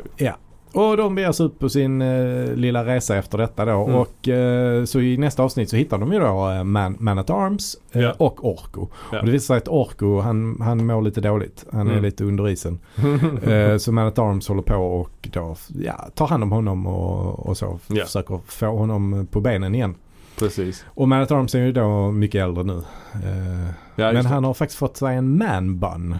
Och 0.73 0.97
de 0.97 1.15
beger 1.15 1.31
sig 1.31 1.45
ut 1.45 1.59
på 1.59 1.69
sin 1.69 2.01
eh, 2.01 2.53
lilla 2.53 2.85
resa 2.85 3.15
efter 3.17 3.37
detta 3.37 3.65
då. 3.65 3.83
Mm. 3.83 3.95
Och 3.95 4.27
eh, 4.27 4.85
så 4.85 4.99
i 4.99 5.17
nästa 5.17 5.43
avsnitt 5.43 5.69
så 5.69 5.75
hittar 5.75 5.97
de 5.97 6.13
ju 6.13 6.19
då 6.19 6.49
eh, 6.49 6.63
Man, 6.63 6.95
Man 6.99 7.19
at 7.19 7.29
Arms 7.29 7.77
eh, 7.91 8.01
Ja. 8.01 8.13
och 8.17 8.45
Orko. 8.45 8.87
Ja. 9.11 9.19
Och 9.19 9.25
det 9.25 9.31
visar 9.31 9.45
sig 9.55 9.57
att 9.57 9.67
Orko 9.67 10.19
han, 10.19 10.57
han 10.61 10.85
mår 10.85 11.01
lite 11.01 11.21
dåligt. 11.21 11.65
Han 11.71 11.87
är 11.87 11.91
Mm. 11.91 12.03
lite 12.03 12.23
under 12.23 12.49
isen. 12.49 12.79
Eh, 13.49 13.77
så 13.77 13.91
Man 13.91 14.07
at 14.07 14.19
Arms 14.19 14.47
håller 14.47 14.61
på 14.61 14.75
och 14.75 15.27
då 15.33 15.55
ja, 15.85 16.07
tar 16.15 16.27
hand 16.27 16.43
om 16.43 16.51
honom 16.51 16.87
och, 16.87 17.47
och 17.47 17.57
så. 17.57 17.79
Ja. 17.87 18.05
Försöker 18.05 18.39
få 18.47 18.67
honom 18.77 19.27
på 19.31 19.41
benen 19.41 19.75
igen. 19.75 19.95
Precis. 20.39 20.85
Och 20.87 21.07
Man 21.07 21.21
at 21.21 21.31
Arms 21.31 21.55
är 21.55 21.59
ju 21.59 21.71
då 21.71 22.11
mycket 22.11 22.43
äldre 22.43 22.63
nu. 22.63 22.77
Eh, 23.13 23.69
Ja, 23.95 24.11
men 24.11 24.25
han 24.25 24.43
har 24.43 24.53
faktiskt 24.53 24.79
fått 24.79 24.97
sig 24.97 25.15
en 25.15 25.37
man 25.37 25.79
bun. 25.79 26.09
det. 26.09 26.19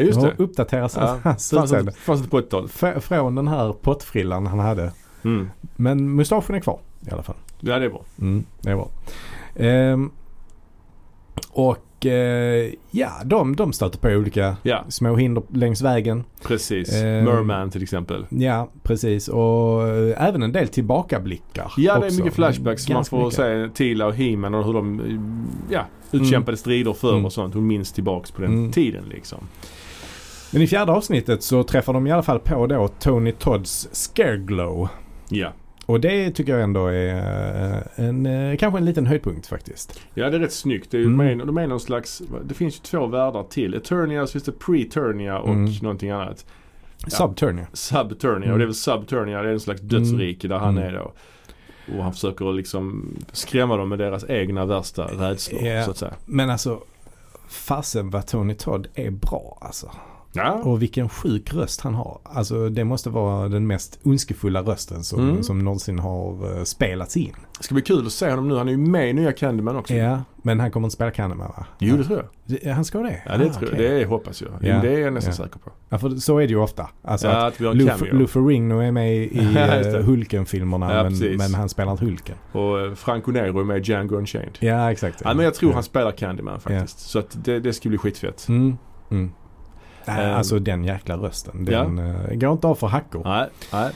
Ja, 0.00 0.02
just 0.06 0.18
Och 0.18 0.24
det. 0.26 0.34
Uppdateras 0.38 0.96
Ja. 0.96 1.18
hans 1.24 1.52
utseende. 1.52 1.92
fanns 1.92 2.18
inte 2.20 2.30
på 2.30 2.36
80-talet. 2.40 2.70
F- 2.82 3.04
Från 3.04 3.34
den 3.34 3.48
här 3.48 3.72
pottfrillan 3.72 4.46
han 4.46 4.58
hade. 4.58 4.92
Mm. 5.24 5.50
Men 5.76 6.14
mustaschen 6.14 6.54
är 6.54 6.60
kvar 6.60 6.78
i 7.08 7.10
alla 7.10 7.22
fall. 7.22 7.36
Ja, 7.60 7.78
det 7.78 7.84
är 7.84 7.90
bra. 7.90 8.02
Mm, 8.20 8.44
det 8.60 8.70
är 8.70 8.76
bra. 8.76 8.88
Ehm, 9.56 10.10
och 11.50 11.76
eh, 12.06 12.72
ja, 12.90 13.10
de, 13.24 13.56
de 13.56 13.72
stöter 13.72 13.98
på 13.98 14.08
olika 14.08 14.56
Ja, 14.62 14.84
små 14.88 15.16
hinder 15.16 15.42
längs 15.52 15.82
vägen. 15.82 16.24
precis. 16.42 16.92
Ehm. 17.02 17.24
Merman 17.24 17.70
till 17.70 17.82
exempel. 17.82 18.26
Ja, 18.28 18.68
precis. 18.82 19.28
Och 19.28 19.88
eh, 19.88 20.28
även 20.28 20.42
en 20.42 20.52
del 20.52 20.68
tillbakablickar. 20.68 21.72
Ja, 21.76 21.94
det 21.98 22.04
är 22.04 22.06
också. 22.06 22.18
mycket 22.18 22.34
flashbacks. 22.34 22.88
Man 22.88 23.04
får 23.04 23.18
mycket. 23.18 23.34
se 23.34 23.68
Tila 23.74 24.06
och 24.06 24.14
He-Man 24.14 24.54
och 24.54 24.64
hur 24.64 24.72
de 24.72 25.00
eh, 25.00 25.74
ja, 25.74 25.86
utkämpade 26.12 26.56
strider 26.56 26.92
förr 26.92 27.12
Mm. 27.12 27.24
och 27.24 27.32
sånt. 27.32 27.54
Hon 27.54 27.66
minns 27.66 27.92
tillbaks 27.92 28.30
på 28.30 28.42
den 28.42 28.50
Mm. 28.52 28.72
tiden 28.72 29.04
liksom. 29.10 29.38
Men 30.52 30.62
i 30.62 30.66
fjärde 30.66 30.92
avsnittet 30.92 31.42
så 31.42 31.62
träffar 31.62 31.92
de 31.92 32.06
i 32.06 32.12
alla 32.12 32.22
fall 32.22 32.38
på 32.38 32.66
då 32.66 32.88
Tony 32.88 33.32
Todds 33.32 33.88
Scareglow. 33.92 34.88
Ja. 35.28 35.52
Och 35.86 36.00
det 36.00 36.30
tycker 36.30 36.52
jag 36.52 36.62
ändå 36.62 36.86
är 36.86 37.14
eh, 37.96 38.04
en, 38.06 38.26
eh, 38.26 38.56
kanske 38.56 38.78
en 38.78 38.84
liten 38.84 39.06
höjdpunkt 39.06 39.46
faktiskt. 39.46 40.00
Ja, 40.14 40.30
det 40.30 40.36
är 40.36 40.40
rätt 40.40 40.52
snyggt. 40.52 40.90
Det 40.90 40.96
är, 40.98 41.02
Mm. 41.04 41.20
mm. 41.20 41.46
de 41.46 41.58
är 41.58 41.66
någon 41.66 41.80
slags, 41.80 42.22
det 42.44 42.54
finns 42.54 42.74
ju 42.76 42.80
två 42.82 43.06
världar 43.06 43.42
till. 43.42 43.74
Eternia, 43.74 44.26
så 44.26 44.32
finns 44.32 44.44
det 44.44 44.52
Pre-Turnia 44.58 45.38
och 45.38 45.48
Mm. 45.48 45.70
någonting 45.82 46.10
annat. 46.10 46.46
Ja. 47.04 47.10
Subturnia. 47.10 47.66
Subturnia 47.72 48.36
Mm. 48.44 48.52
och 48.52 48.58
det 48.58 48.64
är 48.64 48.66
väl 48.66 48.74
Subturnia, 48.74 49.42
det 49.42 49.48
är 49.48 49.52
en 49.52 49.60
slags 49.60 49.80
dödsrike 49.80 50.48
där 50.48 50.58
han 50.58 50.78
Mm. 50.78 50.88
är 50.88 50.98
då. 50.98 51.12
Och 51.96 52.02
han 52.04 52.12
försöker 52.12 52.52
liksom 52.52 53.14
skrämma 53.32 53.76
dem 53.76 53.88
med 53.88 53.98
deras 53.98 54.24
egna 54.30 54.66
värsta 54.66 55.04
rädslor 55.04 55.62
Ja. 55.62 55.84
så 55.84 55.90
att 55.90 55.96
säga. 55.96 56.14
Men 56.26 56.50
alltså, 56.50 56.80
fasen 57.48 58.10
vad 58.10 58.26
Tony 58.26 58.54
Todd 58.54 58.86
är 58.94 59.10
bra 59.10 59.58
alltså. 59.60 59.90
Ja, 60.34 60.52
Och 60.52 60.82
vilken 60.82 61.08
sjuk 61.08 61.54
röst 61.54 61.80
han 61.80 61.94
har. 61.94 62.20
Alltså 62.24 62.68
det 62.68 62.84
måste 62.84 63.10
vara 63.10 63.48
den 63.48 63.66
mest 63.66 63.98
ondskefulla 64.02 64.60
rösten 64.62 65.04
som, 65.04 65.20
Mm. 65.30 65.42
som 65.42 65.58
någonsin 65.58 65.98
har 65.98 66.56
uh, 66.58 66.64
spelats 66.64 67.16
in. 67.16 67.32
det 67.58 67.64
ska 67.64 67.74
bli 67.74 67.82
kul 67.82 68.06
att 68.06 68.12
se 68.12 68.30
honom 68.30 68.48
nu. 68.48 68.56
Han 68.56 68.68
är 68.68 68.72
ju 68.72 68.78
med 68.78 69.10
i 69.10 69.12
nya 69.12 69.32
Candyman 69.32 69.76
också. 69.76 69.94
Ja, 69.94 70.22
men 70.42 70.60
han 70.60 70.70
kommer 70.70 70.86
inte 70.86 70.94
spela 70.94 71.10
Candyman 71.10 71.48
va? 71.48 71.66
Jo, 71.78 71.96
det 71.96 72.04
tror 72.04 72.18
jag. 72.18 72.74
Han 72.74 72.84
ska 72.84 72.98
det? 72.98 73.22
Ja, 73.26 73.36
det, 73.36 73.46
Ah, 73.50 73.52
tror 73.52 73.70
jag. 73.70 73.78
det 73.78 74.04
hoppas 74.06 74.42
jag. 74.42 74.50
Ja. 74.60 74.80
Det 74.82 74.94
är 74.94 74.98
jag 74.98 75.12
nästan 75.12 75.34
Ja. 75.38 75.44
säker 75.44 75.58
på. 75.58 75.70
Ja, 75.88 75.98
för 75.98 76.10
så 76.10 76.38
är 76.38 76.42
det 76.46 76.52
ju 76.52 76.58
ofta. 76.60 76.88
Alltså 77.02 77.26
ja, 77.26 77.46
att 77.46 77.54
att 77.54 77.60
Luther, 77.76 78.46
Ringno 78.48 78.78
är 78.80 78.90
med 78.92 79.14
i 79.16 79.38
uh, 79.98 80.02
Hulken-filmerna 80.04 80.94
Ja, 80.96 81.02
men, 81.10 81.36
men 81.36 81.54
han 81.54 81.68
spelar 81.68 81.92
inte 81.92 82.04
Hulken. 82.04 82.36
Och 82.52 82.80
eh, 82.80 82.94
Franco 82.94 83.30
Nero 83.30 83.60
är 83.60 83.64
med 83.64 83.78
i 83.78 83.80
Django 83.92 84.16
Unchained. 84.16 84.58
Ja, 84.60 84.92
exakt. 84.92 85.22
Ja, 85.24 85.34
men 85.34 85.44
jag 85.44 85.54
tror 85.54 85.72
han 85.72 85.82
spelar 85.82 86.12
Candyman 86.12 86.60
faktiskt. 86.60 86.98
Så 87.00 87.18
att 87.18 87.44
det, 87.44 87.60
det 87.60 87.72
ska 87.72 87.88
bli 87.88 87.98
skitfett. 87.98 88.48
Mm. 88.48 88.76
Mm. 89.10 89.30
Nej, 90.06 90.24
Ehm. 90.30 90.34
alltså 90.36 90.58
den 90.58 90.84
jäkla 90.84 91.16
rösten. 91.16 91.66
Ja. 91.70 91.78
Den 91.82 91.98
eh, 91.98 92.34
går 92.34 92.52
inte 92.52 92.66
av 92.66 92.74
för 92.74 92.86
hackor. 92.86 93.22
Nej, 93.24 93.48
nej. 93.72 93.90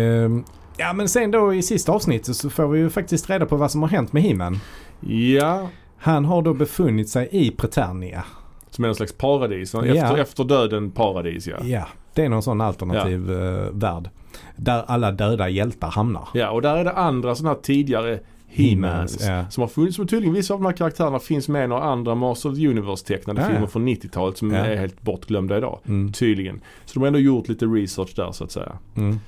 Ehm, 0.00 0.44
ja 0.76 0.92
men 0.92 1.08
sen 1.08 1.30
då 1.30 1.54
i 1.54 1.62
sista 1.62 1.92
avsnittet 1.92 2.36
så 2.36 2.50
får 2.50 2.68
vi 2.68 2.78
ju 2.78 2.90
faktiskt 2.90 3.30
reda 3.30 3.46
på 3.46 3.56
vad 3.56 3.70
som 3.70 3.82
har 3.82 3.88
hänt 3.88 4.12
med 4.12 4.22
He-Man. 4.22 4.60
Ja, 5.00 5.68
Han 5.98 6.24
har 6.24 6.42
då 6.42 6.54
befunnit 6.54 7.08
sig 7.08 7.28
i 7.32 7.50
Preternia. 7.50 8.24
som 8.70 8.84
är 8.84 8.88
en 8.88 8.94
slags 8.94 9.12
paradis. 9.12 9.74
Ja. 9.74 9.84
Efter, 9.86 10.16
efter 10.18 10.44
döden 10.44 10.90
paradis 10.90 11.46
ja. 11.46 11.56
Ja. 11.62 11.86
Det 12.14 12.24
är 12.24 12.28
någon 12.28 12.42
sån 12.42 12.60
alternativ 12.60 13.30
eh, 13.32 13.68
värld. 13.72 14.10
Där 14.56 14.84
alla 14.86 15.12
döda 15.12 15.48
hjältar 15.48 15.90
hamnar. 15.90 16.28
Ja, 16.34 16.50
och 16.50 16.62
där 16.62 16.76
är 16.76 16.84
det 16.84 16.92
andra 16.92 17.34
sådana 17.34 17.54
här 17.54 17.62
tidigare 17.62 18.20
He-Mans. 18.56 19.26
ja. 19.26 19.44
Som 19.50 19.60
har 19.60 19.68
funnits, 19.68 19.96
som 19.96 20.06
tydligen 20.06 20.34
vissa 20.34 20.54
av 20.54 20.60
de 20.60 20.66
här 20.66 20.72
karaktärerna 20.76 21.18
finns 21.18 21.48
med 21.48 21.64
i 21.64 21.66
några 21.68 21.82
andra 21.82 22.14
Masters 22.14 22.52
of 22.52 22.58
the 22.58 22.68
Universe-tecknade 22.68 23.40
Ja, 23.40 23.46
ja. 23.46 23.52
filmer 23.52 23.66
från 23.66 23.88
90-talet 23.88 24.36
som 24.38 24.50
Ja. 24.50 24.56
är 24.58 24.76
helt 24.76 25.02
bortglömda 25.02 25.56
idag. 25.58 25.78
Mm. 25.88 26.12
Tydligen. 26.12 26.60
Så 26.84 26.94
de 26.94 27.00
har 27.00 27.06
ändå 27.06 27.18
gjort 27.18 27.48
lite 27.48 27.64
research 27.66 28.12
där 28.16 28.32
så 28.32 28.44
att 28.44 28.50
säga. 28.50 28.72
Mm. 28.96 29.18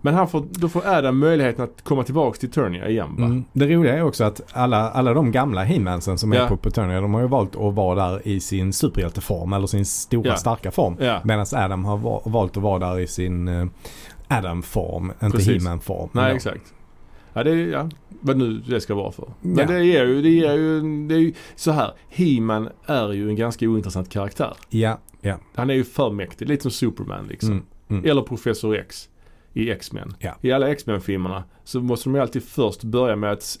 Men 0.00 0.14
han 0.14 0.28
får, 0.28 0.44
då 0.50 0.68
får 0.68 0.86
Adam 0.86 1.18
möjligheten 1.18 1.64
att 1.64 1.82
komma 1.84 2.02
tillbaks 2.02 2.38
till 2.38 2.48
Eternia 2.48 2.88
igen 2.88 3.14
va? 3.18 3.24
Mm. 3.24 3.44
Det 3.52 3.66
roliga 3.66 3.94
är 3.98 4.02
också 4.02 4.24
att 4.24 4.40
alla, 4.52 4.90
alla 4.90 5.14
de 5.14 5.32
gamla 5.32 5.64
He-Mansen 5.64 6.16
som 6.18 6.32
är 6.32 6.36
Ja. 6.36 6.48
på 6.48 6.56
Paternia 6.56 7.00
de 7.00 7.14
har 7.14 7.20
ju 7.20 7.26
valt 7.28 7.56
att 7.56 7.74
vara 7.74 8.08
där 8.08 8.28
i 8.28 8.40
sin 8.40 8.72
superhjälteform 8.72 9.52
eller 9.52 9.66
sin 9.66 9.86
stora 9.86 10.28
Ja. 10.28 10.36
starka 10.36 10.70
form. 10.70 10.96
Ja, 11.00 11.20
Medan 11.24 11.46
Adam 11.54 11.84
har 11.84 11.96
va- 11.96 12.20
valt 12.24 12.56
att 12.56 12.62
vara 12.62 12.78
där 12.78 13.00
i 13.00 13.06
sin 13.06 13.48
eh, 13.48 13.66
Adam-form, 14.28 15.12
inte. 15.22 15.42
He-Man-form. 15.42 16.08
nej 16.12 16.34
exakt. 16.34 16.74
Ja, 17.34 17.44
det 17.44 17.50
är, 17.50 17.66
ja, 17.68 17.88
vad 18.20 18.36
nu 18.36 18.58
det 18.68 18.80
ska 18.80 18.94
vara 18.94 19.12
för. 19.12 19.28
Men 19.40 19.58
Ja. 19.58 19.66
det 19.66 19.84
ger 19.84 20.06
ju, 20.06 20.22
det 20.22 20.28
ger 20.30 20.52
ju, 20.54 20.80
det 21.08 21.14
är 21.14 21.18
ju 21.18 21.32
så 21.56 21.70
här. 21.70 21.92
He-Man 22.08 22.68
är 22.86 23.12
ju 23.12 23.28
en 23.28 23.36
ganska 23.36 23.66
ointressant 23.68 24.08
karaktär. 24.08 24.54
Ja, 24.68 24.98
ja. 25.20 25.38
Han 25.54 25.70
är 25.70 25.74
ju 25.74 25.84
för 25.84 26.10
mäktig, 26.10 26.48
lite 26.48 26.62
som 26.62 26.70
Superman 26.70 27.26
liksom. 27.26 27.50
Mm. 27.50 27.64
Mm. 27.88 28.04
Eller 28.10 28.22
Professor 28.22 28.76
X 28.76 29.08
i 29.52 29.70
X-Men. 29.70 30.14
Ja. 30.18 30.34
I 30.40 30.52
alla 30.52 30.68
X-Men-filmerna 30.68 31.44
så 31.64 31.80
måste 31.80 32.08
de 32.08 32.14
ju 32.14 32.20
alltid 32.20 32.42
först 32.44 32.84
börja 32.84 33.16
med 33.16 33.32
att 33.32 33.58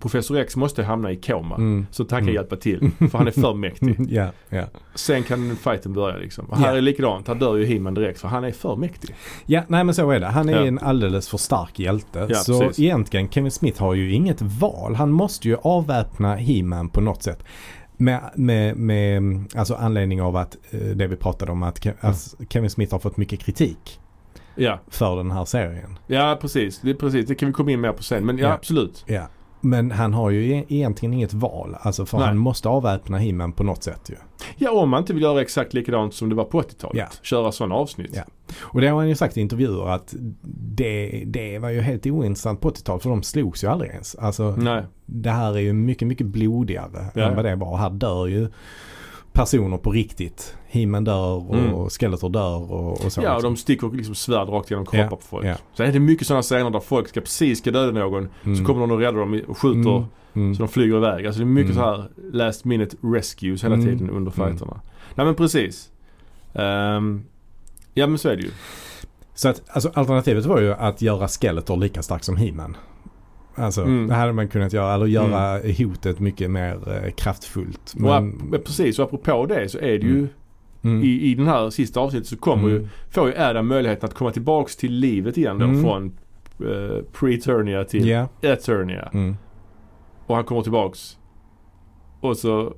Professor 0.00 0.36
X 0.38 0.56
måste 0.56 0.82
hamna 0.82 1.12
i 1.12 1.16
koma. 1.16 1.54
Mm. 1.54 1.86
Så 1.90 2.02
han 2.02 2.08
kan 2.08 2.18
Mm. 2.18 2.34
hjälpa 2.34 2.56
till. 2.56 2.90
För 3.10 3.18
han 3.18 3.26
är 3.26 3.30
för 3.30 3.54
mäktig. 3.54 3.96
ja, 4.08 4.26
ja. 4.48 4.64
Sen 4.94 5.22
kan 5.22 5.56
fighten 5.56 5.92
börja 5.92 6.16
liksom. 6.16 6.44
Och 6.46 6.56
här 6.58 6.70
Ja. 6.72 6.76
är 6.76 6.80
likadant. 6.80 7.28
Här 7.28 7.34
dör 7.34 7.56
ju 7.56 7.64
He-Man 7.66 7.94
direkt 7.94 8.20
för 8.20 8.28
han 8.28 8.44
är 8.44 8.52
för 8.52 8.76
mäktig. 8.76 9.14
ja, 9.46 9.62
nej 9.68 9.84
men 9.84 9.94
så 9.94 10.10
är 10.10 10.20
det. 10.20 10.26
Han 10.26 10.48
är 10.48 10.52
Ja. 10.60 10.66
en 10.66 10.78
alldeles 10.78 11.28
för 11.28 11.38
stark 11.38 11.78
hjälte. 11.78 12.26
Ja, 12.30 12.34
så 12.36 12.60
precis. 12.60 12.78
egentligen 12.78 13.28
Kevin 13.28 13.50
Smith 13.50 13.80
har 13.80 13.94
ju 13.94 14.12
inget 14.12 14.42
val. 14.42 14.94
Han 14.94 15.10
måste 15.10 15.48
ju 15.48 15.56
avväpna 15.62 16.34
He-Man 16.36 16.88
på 16.88 17.00
något 17.00 17.22
sätt. 17.22 17.44
Med, 17.96 18.20
med, 18.34 18.76
med 18.76 19.22
alltså 19.56 19.74
anledning 19.74 20.22
av 20.22 20.36
att 20.36 20.56
eh, 20.70 20.80
det 20.80 21.06
vi 21.06 21.16
pratade 21.16 21.52
om 21.52 21.62
att 21.62 21.80
Ke- 21.84 21.94
att 22.00 22.34
Kevin 22.48 22.70
Smith 22.70 22.92
har 22.92 22.98
fått 22.98 23.16
mycket 23.16 23.40
kritik 23.40 24.00
Ja, 24.54 24.78
för 24.88 25.16
den 25.16 25.30
här 25.30 25.44
serien. 25.44 25.98
ja 26.06 26.38
precis. 26.40 26.80
Det, 26.80 26.94
precis. 26.94 27.26
det 27.26 27.34
kan 27.34 27.46
vi 27.48 27.52
komma 27.52 27.70
in 27.70 27.80
mer 27.80 27.92
på 27.92 28.02
sen. 28.02 28.26
Men 28.26 28.38
ja, 28.38 28.48
Ja. 28.48 28.54
absolut. 28.54 29.04
Ja. 29.06 29.26
Men 29.60 29.90
han 29.90 30.14
har 30.14 30.30
ju 30.30 30.52
e- 30.58 30.64
egentligen 30.68 31.12
inget 31.12 31.34
val. 31.34 31.76
Alltså 31.80 32.06
för 32.06 32.18
Nej. 32.18 32.26
han 32.26 32.36
måste 32.38 32.68
avväpna 32.68 33.18
He-Man 33.18 33.52
på 33.52 33.64
något 33.64 33.82
sätt 33.82 34.00
ju. 34.10 34.14
Ja, 34.56 34.70
om 34.70 34.88
man 34.90 35.00
inte 35.00 35.12
vill 35.12 35.22
göra 35.22 35.40
exakt 35.40 35.74
likadant 35.74 36.14
som 36.14 36.28
det 36.28 36.34
var 36.34 36.44
på 36.44 36.60
80-talet. 36.62 36.96
Ja. 36.96 37.06
Köra 37.22 37.52
sådana 37.52 37.74
avsnitt. 37.74 38.10
Ja. 38.14 38.22
Och 38.60 38.80
det 38.80 38.88
har 38.88 38.96
han 38.98 39.08
ju 39.08 39.14
sagt 39.14 39.36
i 39.36 39.40
intervjuer 39.40 39.88
att 39.88 40.14
det, 40.74 41.22
det 41.26 41.58
var 41.58 41.68
ju 41.70 41.80
helt 41.80 42.06
ointressant 42.06 42.60
på 42.60 42.70
80-talet 42.70 43.02
för 43.02 43.10
de 43.10 43.22
slogs 43.22 43.64
ju 43.64 43.68
aldrig 43.68 43.90
ens. 43.90 44.14
Alltså 44.14 44.54
Nej. 44.58 44.82
det 45.06 45.30
här 45.30 45.52
är 45.56 45.60
ju 45.60 45.72
mycket, 45.72 46.08
mycket 46.08 46.26
blodigare 46.26 47.06
Ja. 47.14 47.22
än 47.22 47.36
vad 47.36 47.44
det 47.44 47.56
var. 47.56 47.76
Här 47.76 47.90
dör 47.90 48.26
ju 48.26 48.48
personer 49.32 49.76
på 49.78 49.90
riktigt. 49.90 50.54
He-Man 50.68 51.04
dör 51.04 51.48
och 51.50 51.54
Mm. 51.56 51.88
Skeletor 51.90 52.30
dör 52.30 52.72
och, 52.72 53.04
och 53.04 53.12
så. 53.12 53.22
Ja, 53.22 53.30
och 53.30 53.34
liksom. 53.36 53.54
de 53.54 53.56
sticker 53.60 53.90
liksom 53.96 54.14
svärd 54.14 54.48
rakt 54.48 54.70
genom 54.70 54.86
kroppar 54.86 54.98
Ja, 55.04 55.08
på 55.16 55.22
folk. 55.22 55.46
ja. 55.46 55.54
Sen 55.76 55.86
är 55.86 55.92
det 55.92 56.00
mycket 56.00 56.26
sådana 56.26 56.42
scener 56.42 56.70
där 56.70 56.80
folk 56.80 57.08
ska 57.08 57.20
precis 57.20 57.58
ska 57.58 57.70
döda 57.70 57.92
någon. 58.00 58.28
Mm. 58.44 58.56
Så 58.56 58.64
kommer 58.64 58.80
någon 58.80 58.90
och 58.90 58.98
räddar 58.98 59.18
dem 59.20 59.40
och 59.48 59.58
skjuter. 59.58 59.90
Mm. 59.96 60.04
Mm. 60.34 60.54
Så 60.54 60.62
de 60.62 60.68
flyger 60.68 60.96
iväg. 60.96 61.26
Alltså 61.26 61.38
det 61.40 61.44
är 61.44 61.46
mycket 61.46 61.72
Mm. 61.76 61.84
så 61.84 61.90
här 61.90 62.08
last 62.32 62.64
minute 62.64 62.96
rescues 63.02 63.64
hela 63.64 63.74
Mm. 63.74 63.86
tiden 63.86 64.10
under 64.10 64.32
Mm. 64.36 64.48
fighterna. 64.50 64.80
Nej 65.14 65.26
men 65.26 65.34
precis. 65.34 65.90
Ehm, 66.54 67.22
ja 67.94 68.06
men 68.06 68.18
så 68.18 68.28
är 68.28 68.36
det 68.36 68.42
ju. 68.42 68.50
Så 69.34 69.48
att 69.48 69.62
alltså, 69.68 69.90
alternativet 69.94 70.46
var 70.46 70.60
ju 70.60 70.72
att 70.72 71.02
göra 71.02 71.28
Skeletor 71.28 71.76
lika 71.76 72.02
stark 72.02 72.24
som 72.24 72.36
He-Man. 72.36 72.76
Alltså 73.54 73.82
Mm. 73.82 74.06
det 74.08 74.14
hade 74.14 74.32
man 74.32 74.48
kunnat 74.48 74.72
göra. 74.72 74.94
Eller 74.94 75.06
göra 75.06 75.60
hotet 75.78 76.20
mycket 76.20 76.50
mer 76.50 76.78
eh, 77.04 77.10
kraftfullt. 77.10 77.94
Och 78.02 78.14
ap- 78.14 78.58
precis, 78.64 78.98
och 78.98 79.04
apropå 79.04 79.46
det 79.46 79.68
så 79.68 79.78
är 79.78 79.98
det 79.98 80.06
ju 80.06 80.28
Mm. 80.84 81.02
i, 81.04 81.20
i 81.30 81.34
den 81.34 81.46
här 81.46 81.70
sista 81.70 82.00
avsnittet 82.00 82.28
så 82.28 82.36
kommer 82.36 82.68
ju, 82.68 82.76
Mm. 82.76 82.88
får 83.10 83.28
ju 83.28 83.34
Adam 83.38 83.66
möjligheten 83.68 84.08
att 84.08 84.14
komma 84.14 84.30
tillbaks 84.30 84.76
till 84.76 84.92
livet 84.92 85.38
igen 85.38 85.58
då 85.58 85.64
Mm. 85.64 85.82
från 85.82 86.04
uh, 86.60 87.02
pre-Eternia 87.12 87.84
till 87.84 88.08
Ja. 88.08 88.28
Eternia. 88.42 89.10
Mm. 89.12 89.36
Och 90.26 90.34
han 90.36 90.44
kommer 90.44 90.62
tillbaks. 90.62 91.16
Och 92.20 92.36
så 92.36 92.74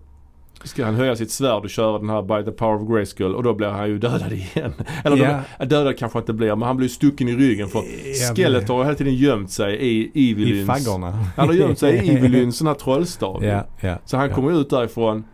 ska 0.65 0.85
han 0.85 0.95
höja 0.95 1.17
sitt 1.17 1.31
svärd 1.31 1.63
och 1.65 1.71
köra 1.71 1.99
den 1.99 2.11
här 2.11 2.23
By 2.23 2.45
the 2.45 2.51
Power 2.57 2.83
of 2.83 2.89
Grayskull 2.89 3.35
och 3.35 3.43
då 3.43 3.55
blir 3.55 3.69
han 3.69 3.89
ju 3.89 3.99
dödad 3.99 4.33
igen. 4.55 4.73
Eller 5.05 5.17
då, 5.59 5.65
dödad 5.67 5.99
kanske 5.99 6.19
inte 6.19 6.33
blir 6.33 6.49
men 6.57 6.63
han 6.63 6.77
blir 6.77 6.89
stucken 6.89 7.29
i 7.29 7.37
ryggen 7.37 7.69
för 7.69 7.79
Ja, 7.79 8.35
Skeletor 8.35 8.75
har 8.77 8.85
hela 8.85 8.95
tiden 8.97 9.15
gömt 9.15 9.51
sig 9.51 9.77
i 9.77 10.11
I 10.15 10.31
Evilyns. 10.33 10.67
faggorna. 10.67 11.11
Han 11.37 11.47
har 11.49 11.55
gömt 11.55 11.79
sig 11.79 11.95
i 12.07 12.11
Evilyns 12.17 12.57
sån 12.59 12.67
här 12.67 12.75
trollstav. 12.75 13.45
Ja, 13.45 13.67
ja. 13.81 13.99
Så 14.05 14.17
han 14.17 14.31
kommer 14.31 14.61
ut 14.61 14.71
därifrån, 14.71 15.25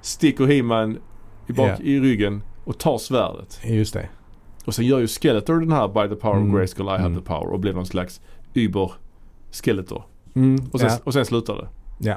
sticker 0.00 0.46
He-Man 0.46 0.98
i, 1.48 1.52
bak, 1.52 1.80
i 1.80 2.00
ryggen 2.00 2.42
och 2.64 2.78
tar 2.78 2.98
svärdet. 2.98 3.60
Just 3.64 3.94
det. 3.94 4.08
Och 4.64 4.74
sen 4.74 4.86
gör 4.86 4.98
ju 4.98 5.06
Skeletor 5.06 5.60
den 5.60 5.72
här 5.72 5.88
By 5.88 6.14
the 6.14 6.20
Power 6.20 6.36
Mm. 6.36 6.50
of 6.50 6.56
Grayskull, 6.56 6.86
I 6.86 6.90
have 6.90 7.02
Mm. 7.04 7.18
the 7.18 7.24
power 7.24 7.52
och 7.52 7.60
blir 7.60 7.72
någon 7.72 7.86
slags 7.86 8.20
Uber 8.54 8.92
Skeletor. 9.50 10.02
Mm. 10.36 10.58
Och 10.72 10.80
sen, 10.80 10.90
och 11.04 11.12
sen 11.12 11.24
slutar 11.24 11.54
det. 11.56 11.68
ja. 12.08 12.16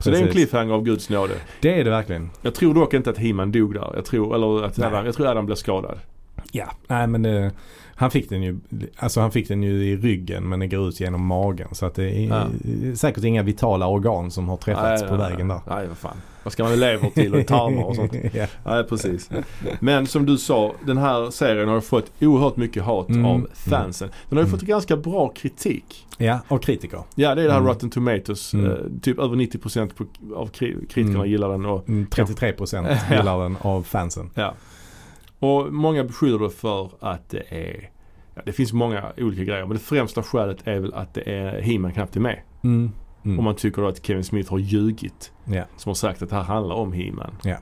Så 0.00 0.10
det 0.10 0.16
är 0.16 0.20
en 0.20 0.26
Precis. 0.26 0.40
cliffhanger 0.40 0.74
av 0.74 0.82
Guds 0.84 1.10
nåde. 1.10 1.34
Det 1.60 1.80
är 1.80 1.84
det 1.84 1.90
verkligen. 1.90 2.30
Jag 2.42 2.54
tror 2.54 2.74
dock 2.74 2.94
inte 2.94 3.10
att 3.10 3.18
He-Man 3.18 3.52
dog 3.52 3.74
där. 3.74 3.92
Jag 3.94 4.04
tror, 4.04 4.34
eller 4.34 4.64
att. 4.64 4.78
Adam, 4.78 5.06
jag 5.06 5.14
tror 5.14 5.26
Adam 5.26 5.46
blev 5.46 5.56
skadad. 5.56 5.98
Ja. 6.52 6.70
Nej 6.88 7.06
men 7.06 7.22
det, 7.22 7.50
han 7.94 8.10
fick 8.10 8.28
den 8.28 8.42
ju, 8.42 8.58
alltså 8.96 9.20
han 9.20 9.30
fick 9.32 9.48
den 9.48 9.62
ju 9.62 9.84
i 9.84 9.96
ryggen 9.96 10.48
men 10.48 10.60
det 10.60 10.66
går 10.66 10.88
ut 10.88 11.00
genom 11.00 11.26
magen. 11.26 11.68
Så 11.72 11.86
att 11.86 11.94
det 11.94 12.10
är 12.10 12.28
Ja. 12.28 12.46
säkert 12.96 13.24
inga 13.24 13.42
vitala 13.42 13.86
organ 13.86 14.30
som 14.30 14.48
har 14.48 14.56
träffats 14.56 15.02
Nej, 15.02 15.10
på 15.10 15.16
nej, 15.16 15.30
vägen 15.30 15.48
där. 15.48 15.60
Nej, 15.66 15.86
vad 15.88 15.96
fan. 15.98 16.16
Vad 16.42 16.52
ska 16.52 16.64
man 16.64 16.80
lever 16.80 17.10
till 17.10 17.34
och 17.34 17.46
tarmar 17.46 17.82
och 17.84 17.96
sånt? 17.96 18.12
ja. 18.34 18.46
Nej, 18.64 18.84
precis. 18.84 19.30
Men 19.80 20.06
som 20.06 20.26
du 20.26 20.38
sa, 20.38 20.72
den 20.86 20.98
här 20.98 21.30
serien 21.30 21.68
har 21.68 21.80
fått 21.80 22.12
oerhört 22.20 22.56
mycket 22.56 22.82
hat 22.82 23.08
Mm, 23.08 23.24
av 23.24 23.48
fansen. 23.54 24.08
Den 24.28 24.38
har 24.38 24.44
ju 24.44 24.48
Mm. 24.48 24.58
fått 24.58 24.68
ganska 24.68 24.96
bra 24.96 25.28
kritik. 25.28 26.06
ja, 26.18 26.38
och 26.48 26.62
kritiker. 26.62 27.00
Ja, 27.14 27.34
det 27.34 27.42
är 27.42 27.46
det 27.46 27.52
här 27.52 27.58
Mm. 27.58 27.68
Rotten 27.70 27.90
Tomatoes. 27.90 28.54
Mm. 28.54 28.66
Eh, 28.70 28.76
typ 29.02 29.18
över 29.18 29.36
90% 29.36 29.94
på, 29.94 30.04
av 30.34 30.46
kri- 30.50 30.86
kritikerna 30.88 31.18
Mm. 31.18 31.30
gillar 31.30 31.48
den. 31.48 31.66
Och, 31.66 31.88
Mm, 31.88 32.06
33% 32.10 32.86
Ja. 33.10 33.16
gillar 33.16 33.42
den 33.42 33.56
av 33.60 33.82
fansen. 33.82 34.30
ja. 34.34 34.54
Och 35.40 35.72
många 35.72 36.04
beskyller 36.04 36.38
det 36.38 36.50
för 36.50 36.90
att 37.00 37.28
det 37.28 37.42
är 37.48 37.90
Ja, 38.34 38.42
det 38.46 38.52
finns 38.52 38.72
många 38.72 39.12
olika 39.16 39.44
grejer 39.44 39.66
men 39.66 39.76
det 39.76 39.82
främsta 39.82 40.22
skälet 40.22 40.66
är 40.66 40.80
väl 40.80 40.94
att 40.94 41.14
det 41.14 41.22
är 41.22 41.62
He-Man 41.62 41.92
knappt 41.92 42.16
är 42.16 42.20
med. 42.20 42.40
Mm. 42.62 42.92
Mm. 43.24 43.38
Och 43.38 43.44
man 43.44 43.54
tycker 43.54 43.82
då 43.82 43.88
att 43.88 44.06
Kevin 44.06 44.24
Smith 44.24 44.50
har 44.50 44.58
ljugit. 44.58 45.32
ja. 45.44 45.64
Som 45.76 45.90
har 45.90 45.94
sagt 45.94 46.22
att 46.22 46.30
det 46.30 46.36
här 46.36 46.42
handlar 46.42 46.76
om 46.76 46.92
He-Man. 46.92 47.34
Ja. 47.42 47.56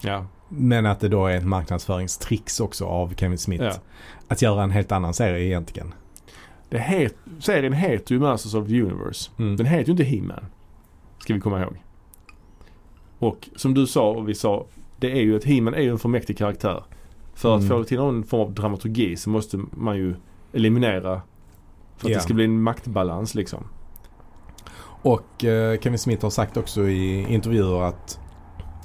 Ja. 0.00 0.26
Men 0.48 0.86
att 0.86 1.00
det 1.00 1.08
då 1.08 1.26
är 1.26 1.36
ett 1.36 1.46
marknadsföringstricks 1.46 2.60
också 2.60 2.86
av 2.86 3.14
Kevin 3.14 3.38
Smith. 3.38 3.64
ja. 3.64 3.72
Att 4.28 4.42
göra 4.42 4.62
en 4.62 4.70
helt 4.70 4.92
annan 4.92 5.14
serie 5.14 5.46
egentligen. 5.46 5.94
Det 6.68 6.78
het, 6.78 7.16
serien 7.38 7.72
heter 7.72 8.14
ju 8.14 8.20
Masters 8.20 8.54
of 8.54 8.68
the 8.68 8.82
Universe. 8.82 9.30
Mm. 9.38 9.56
Den 9.56 9.66
heter 9.66 9.86
ju 9.86 9.92
inte 9.92 10.04
He-Man. 10.04 10.44
Ska 11.18 11.34
vi 11.34 11.40
komma 11.40 11.62
ihåg. 11.62 11.82
Och 13.18 13.48
som 13.56 13.74
du 13.74 13.86
sa 13.86 14.10
och 14.10 14.28
vi 14.28 14.34
sa. 14.34 14.66
Det 15.02 15.12
är 15.12 15.22
ju 15.22 15.36
att 15.36 15.44
He-Man 15.44 15.74
är 15.74 15.80
ju 15.80 15.90
en 15.90 15.98
för 15.98 16.08
mäktig 16.08 16.38
karaktär. 16.38 16.84
För 17.34 17.54
att 17.56 17.62
Mm. 17.62 17.68
få 17.78 17.84
till 17.84 17.98
någon 17.98 18.24
form 18.24 18.40
av 18.40 18.54
dramaturgi 18.54 19.16
så 19.16 19.30
måste 19.30 19.60
man 19.70 19.96
ju 19.96 20.14
eliminera. 20.52 21.20
För 21.96 22.06
att 22.06 22.10
Ja. 22.10 22.16
det 22.18 22.20
ska 22.22 22.34
bli 22.34 22.44
en 22.44 22.62
maktbalans 22.62 23.34
liksom. 23.34 23.64
Och 25.04 25.44
eh, 25.44 25.80
Kevin 25.80 25.98
Smith 25.98 26.22
har 26.22 26.30
sagt 26.30 26.56
också 26.56 26.88
i 26.88 27.26
intervjuer 27.34 27.82
att 27.82 28.18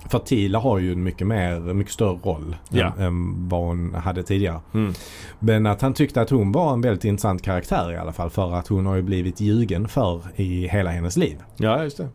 Fatila 0.09 0.59
har 0.59 0.77
ju 0.79 0.91
en 0.91 1.03
mycket 1.03 1.27
mer, 1.27 1.59
mycket 1.59 1.93
större 1.93 2.17
roll 2.23 2.55
Ja. 2.69 2.93
än, 2.97 3.03
än 3.03 3.49
vad 3.49 3.61
hon 3.67 3.93
hade 3.93 4.23
tidigare. 4.23 4.59
Mm. 4.73 4.93
Men 5.39 5.65
att 5.65 5.81
han 5.81 5.93
tyckte 5.93 6.21
att 6.21 6.29
hon 6.29 6.51
var 6.51 6.73
en 6.73 6.81
väldigt 6.81 7.05
intressant 7.05 7.41
karaktär 7.41 7.91
i 7.93 7.97
alla 7.97 8.13
fall 8.13 8.29
för 8.29 8.53
att 8.53 8.67
hon 8.67 8.85
har 8.85 8.95
ju 8.95 9.01
blivit 9.01 9.41
ljugen 9.41 9.87
för 9.87 10.21
i 10.35 10.67
hela 10.67 10.89
hennes 10.89 11.17
liv. 11.17 11.37
Ja, 11.57 11.83
just 11.83 11.97
det. 11.97 12.07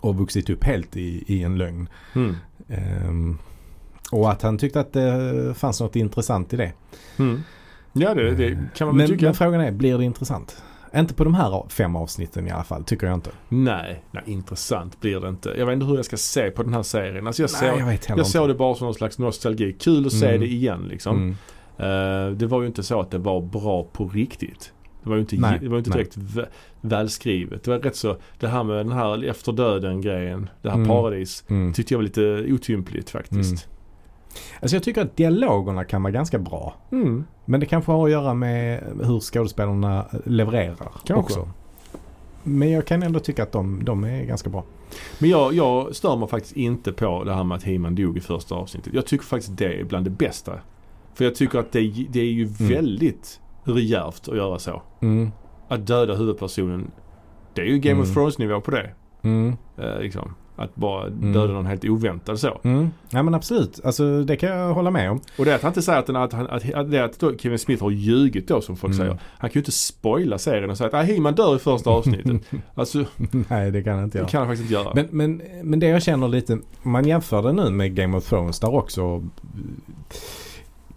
Och 0.00 0.16
vuxit 0.16 0.50
upp 0.50 0.64
helt 0.64 0.96
i, 0.96 1.24
i 1.26 1.42
en 1.42 1.58
lögn. 1.58 1.88
Mm. 2.14 2.34
Ehm, 2.70 3.38
och 4.12 4.30
att 4.30 4.42
han 4.42 4.58
tyckte 4.58 4.80
att 4.80 4.92
det 4.92 5.54
fanns 5.56 5.80
något 5.80 5.96
intressant 5.96 6.52
i 6.52 6.56
det. 6.56 6.72
Mm. 7.18 7.42
Ja, 7.92 8.14
det, 8.14 8.30
det 8.34 8.58
kan 8.74 8.86
man 8.88 8.96
väl 8.96 9.08
Men, 9.08 9.16
tycka. 9.16 9.24
men 9.26 9.34
frågan 9.34 9.60
är, 9.60 9.70
blir 9.70 9.98
det 9.98 10.04
intressant? 10.04 10.62
Inte 10.96 11.14
på 11.14 11.24
de 11.24 11.34
här 11.34 11.64
fem 11.68 11.96
avsnitten 11.96 12.48
i 12.48 12.50
alla 12.50 12.64
fall, 12.64 12.84
tycker 12.84 13.06
jag 13.06 13.14
inte. 13.14 13.30
Nej, 13.48 14.02
nej, 14.10 14.22
intressant 14.26 15.00
blir 15.00 15.20
det 15.20 15.28
inte. 15.28 15.54
Jag 15.58 15.66
vet 15.66 15.72
inte 15.74 15.86
hur 15.86 15.96
jag 15.96 16.04
ska 16.04 16.16
se 16.16 16.50
på 16.50 16.62
den 16.62 16.74
här 16.74 16.82
serien. 16.82 17.26
Alltså 17.26 17.42
jag, 17.42 17.50
Nej, 17.62 17.70
jag 17.78 17.98
jag, 18.08 18.18
inte. 18.18 18.30
såg 18.30 18.48
det 18.48 18.54
bara 18.54 18.74
som 18.74 18.84
någon 18.84 18.94
slags 18.94 19.18
nostalgi. 19.18 19.72
Kul 19.72 20.06
att 20.06 20.12
se 20.12 20.28
Mm. 20.28 20.40
det 20.40 20.46
igen 20.46 20.86
liksom. 20.88 21.16
Mm. 21.16 21.36
Eh, 22.30 22.32
det 22.36 22.46
var 22.46 22.60
ju 22.60 22.66
inte 22.66 22.82
så 22.82 23.00
att 23.00 23.10
det 23.10 23.18
var 23.18 23.40
bra 23.40 23.84
på 23.92 24.08
riktigt. 24.08 24.72
Det 25.02 25.08
var 25.08 25.16
ju 25.16 25.20
inte, 25.20 25.36
Nej, 25.36 25.58
det 25.62 25.68
var 25.68 25.78
inte 25.78 25.90
direkt 25.90 26.16
vä- 26.16 26.46
välskrivet. 26.80 27.62
Det 27.64 27.70
var 27.70 27.78
rätt 27.78 27.96
så, 27.96 28.16
det 28.38 28.48
här 28.48 28.64
med 28.64 28.76
den 28.76 28.92
här 28.92 29.24
efter 29.24 29.52
döden 29.52 30.00
grejen, 30.00 30.48
det 30.62 30.68
här 30.68 30.76
Mm. 30.76 30.88
paradis, 30.88 31.44
Mm. 31.48 31.72
tyckte 31.72 31.94
jag 31.94 31.98
var 31.98 32.02
lite 32.04 32.46
otympligt 32.52 33.10
faktiskt. 33.10 33.68
Alltså 34.60 34.76
jag 34.76 34.82
tycker 34.82 35.02
att 35.02 35.16
dialogerna 35.16 35.84
kan 35.84 36.02
vara 36.02 36.10
ganska 36.12 36.38
bra. 36.38 36.74
Mm. 36.92 37.24
Men 37.44 37.60
det 37.60 37.66
kanske 37.66 37.92
har 37.92 38.04
att 38.04 38.10
göra 38.10 38.34
med 38.34 38.82
hur 39.04 39.20
skådespelarna 39.20 40.06
levererar 40.26 40.76
Kanske. 40.76 41.14
också. 41.14 41.48
Men 42.42 42.70
jag 42.70 42.86
kan 42.86 43.02
ändå 43.02 43.20
tycka 43.20 43.42
att 43.42 43.52
de, 43.52 43.84
de 43.84 44.04
är 44.04 44.24
ganska 44.24 44.50
bra. 44.50 44.64
Men 45.18 45.30
jag, 45.30 45.54
jag 45.54 45.94
stör 45.96 46.16
mig 46.16 46.28
faktiskt 46.28 46.56
inte 46.56 46.92
på 46.92 47.24
det 47.24 47.34
här 47.34 47.44
med 47.44 47.56
att 47.56 47.62
He-Man 47.62 47.94
dog 47.94 48.16
i 48.16 48.20
första 48.20 48.54
avsnittet. 48.54 48.94
Jag 48.94 49.06
tycker 49.06 49.24
faktiskt 49.24 49.56
det 49.56 49.80
är 49.80 49.84
bland 49.84 50.06
det 50.06 50.10
bästa. 50.10 50.52
För 51.14 51.24
jag 51.24 51.34
tycker 51.34 51.58
att 51.58 51.72
det, 51.72 52.06
det 52.10 52.20
är 52.20 52.24
ju 52.32 52.44
väldigt 52.44 53.40
djärvt 53.66 54.28
att 54.28 54.36
göra 54.36 54.58
så. 54.58 54.82
Mm. 55.02 55.30
Att 55.68 55.86
döda 55.86 56.14
huvudpersonen. 56.14 56.90
Det 57.54 57.60
är 57.60 57.66
ju 57.66 57.78
Game 57.78 58.00
of 58.00 58.04
Mm. 58.06 58.14
Thrones 58.14 58.38
nivå 58.38 58.60
på 58.60 58.70
det. 58.70 58.90
Mm. 59.22 59.56
Eh, 59.78 59.98
liksom. 60.00 60.34
Att 60.56 60.74
bara 60.74 61.06
Mm. 61.06 61.32
döda 61.32 61.52
någon 61.52 61.66
helt 61.66 61.84
oväntat 61.84 62.38
så. 62.40 62.60
Mm. 62.64 62.90
Ja 63.10 63.22
men 63.22 63.34
absolut. 63.34 63.80
Alltså 63.84 64.22
det 64.24 64.36
kan 64.36 64.48
jag 64.48 64.74
hålla 64.74 64.90
med 64.90 65.10
om. 65.10 65.20
Och 65.38 65.44
det 65.44 65.50
är 65.50 65.54
att 65.54 65.62
han 65.62 65.70
inte 65.70 65.82
säger 65.82 65.98
att, 65.98 66.08
att, 66.10 66.32
han, 66.32 66.46
att, 66.46 66.74
att, 66.74 66.90
det 66.90 67.04
att 67.04 67.18
då 67.20 67.36
Kevin 67.36 67.58
Smith 67.58 67.82
har 67.82 67.90
ljugit 67.90 68.48
då 68.48 68.60
som 68.60 68.76
folk 68.76 68.94
Mm. 68.94 69.06
säger. 69.06 69.20
Han 69.38 69.50
kan 69.50 69.54
ju 69.54 69.60
inte 69.60 69.72
spoila 69.72 70.38
serien 70.38 70.70
och 70.70 70.76
säga 70.78 70.88
att 70.88 70.94
ah, 70.94 71.02
He-Man 71.02 71.34
dör 71.34 71.56
i 71.56 71.58
första 71.58 71.90
avsnittet. 71.90 72.42
alltså 72.74 73.04
Nej 73.48 73.70
det 73.70 73.82
kan 73.82 73.94
jag 73.94 74.04
inte 74.04 74.18
det 74.18 74.20
göra. 74.20 74.28
kan 74.28 74.38
han 74.38 74.48
faktiskt 74.48 74.70
inte 74.70 74.74
göra. 74.82 74.94
Men, 74.94 75.08
men, 75.10 75.42
men 75.62 75.80
det 75.80 75.86
jag 75.86 76.02
känner 76.02 76.28
lite, 76.28 76.58
man 76.82 77.04
jämför 77.04 77.42
det 77.42 77.52
nu 77.52 77.70
med 77.70 77.94
Game 77.94 78.16
of 78.16 78.28
Thrones 78.28 78.60
där 78.60 78.74
också 78.74 79.22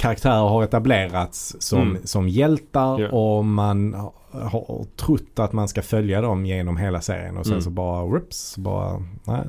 karaktärer 0.03 0.49
har 0.49 0.63
etablerats 0.63 1.55
som, 1.59 1.81
Mm. 1.81 1.97
som 2.03 2.29
hjältar 2.29 2.99
Ja. 3.01 3.09
och 3.09 3.45
man 3.45 3.93
har, 4.31 4.85
trott 4.97 5.39
att 5.39 5.53
man 5.53 5.67
ska 5.67 5.81
följa 5.81 6.21
dem 6.21 6.45
genom 6.45 6.77
hela 6.77 7.01
serien 7.01 7.37
och 7.37 7.45
sen 7.45 7.53
Mm. 7.53 7.61
så 7.61 7.69
bara 7.69 8.05
whoops, 8.05 8.57
bara 8.57 9.03
nej, 9.23 9.41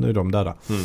nu 0.00 0.08
är 0.08 0.12
de 0.12 0.32
döda. 0.32 0.54
Mm. 0.70 0.82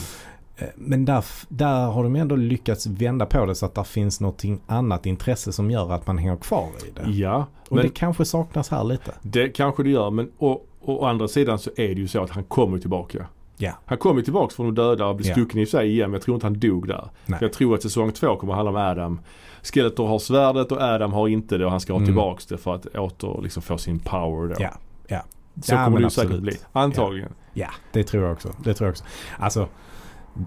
Eh, 0.57 0.67
Men 0.75 1.05
där, 1.05 1.25
där 1.49 1.85
har 1.87 2.03
de 2.03 2.15
ändå 2.15 2.35
lyckats 2.35 2.87
vända 2.87 3.25
på 3.25 3.45
det 3.45 3.55
så 3.55 3.65
att 3.65 3.75
det 3.75 3.83
finns 3.83 4.21
någonting 4.21 4.61
annat 4.67 5.05
intresse 5.05 5.51
som 5.51 5.71
gör 5.71 5.91
att 5.93 6.07
man 6.07 6.17
hänger 6.17 6.35
kvar 6.37 6.67
i 6.87 6.91
det. 6.99 7.11
Ja, 7.11 7.45
Och 7.69 7.77
det 7.77 7.89
kanske 7.89 8.25
saknas 8.25 8.69
här 8.69 8.83
lite. 8.83 9.11
det 9.21 9.49
kanske 9.49 9.83
det 9.83 9.89
gör. 9.89 10.09
Men 10.11 10.31
å, 10.37 10.61
å 10.81 11.05
andra 11.05 11.27
sidan 11.27 11.59
så 11.59 11.69
är 11.77 11.87
det 11.87 12.01
ju 12.01 12.07
så 12.07 12.23
att 12.23 12.29
han 12.29 12.43
kommer 12.43 12.79
tillbaka. 12.79 13.25
Ja. 13.61 13.71
Han 13.85 13.97
kommer 13.97 14.21
tillbaka 14.21 14.55
från 14.55 14.65
de 14.65 14.75
döda 14.81 15.05
och 15.07 15.15
blir 15.15 15.27
Ja. 15.27 15.33
stucken 15.33 15.59
i 15.59 15.65
sig 15.65 15.89
igen. 15.89 16.09
Men 16.09 16.13
jag 16.13 16.21
tror 16.21 16.35
inte 16.35 16.45
han 16.45 16.59
dog 16.59 16.87
där. 16.87 17.09
Jag 17.41 17.53
tror 17.53 17.75
att 17.75 17.81
säsong 17.81 18.11
två 18.11 18.35
kommer 18.35 18.53
handla 18.53 18.69
om 18.71 18.77
Adam. 18.77 19.19
Skeletor 19.63 20.07
har 20.07 20.19
svärdet 20.19 20.71
och 20.71 20.81
Adam 20.81 21.13
har 21.13 21.27
inte 21.27 21.57
det 21.57 21.65
och 21.65 21.71
han 21.71 21.79
ska 21.79 21.93
ha 21.93 21.97
Mm. 21.97 22.07
tillbaks 22.07 22.45
det 22.45 22.57
för 22.57 22.75
att 22.75 22.85
åter 22.85 23.41
liksom 23.43 23.63
få 23.63 23.77
sin 23.77 23.99
power 23.99 24.47
då. 24.47 24.55
Ja, 24.59 24.69
ja. 25.07 25.21
Så 25.63 25.73
Ja, 25.73 25.85
kommer 25.85 25.97
det 25.97 26.01
ju 26.01 26.05
absolut. 26.05 26.29
säkert 26.29 26.43
bli. 26.43 26.53
Antagligen. 26.71 27.33
Ja, 27.53 27.67
det 27.93 28.03
tror 28.03 28.23
jag 28.23 28.31
också. 28.33 28.49
Det 28.63 28.73
tror 28.73 28.85
jag 28.87 28.91
också. 28.91 29.03
Alltså, 29.39 29.67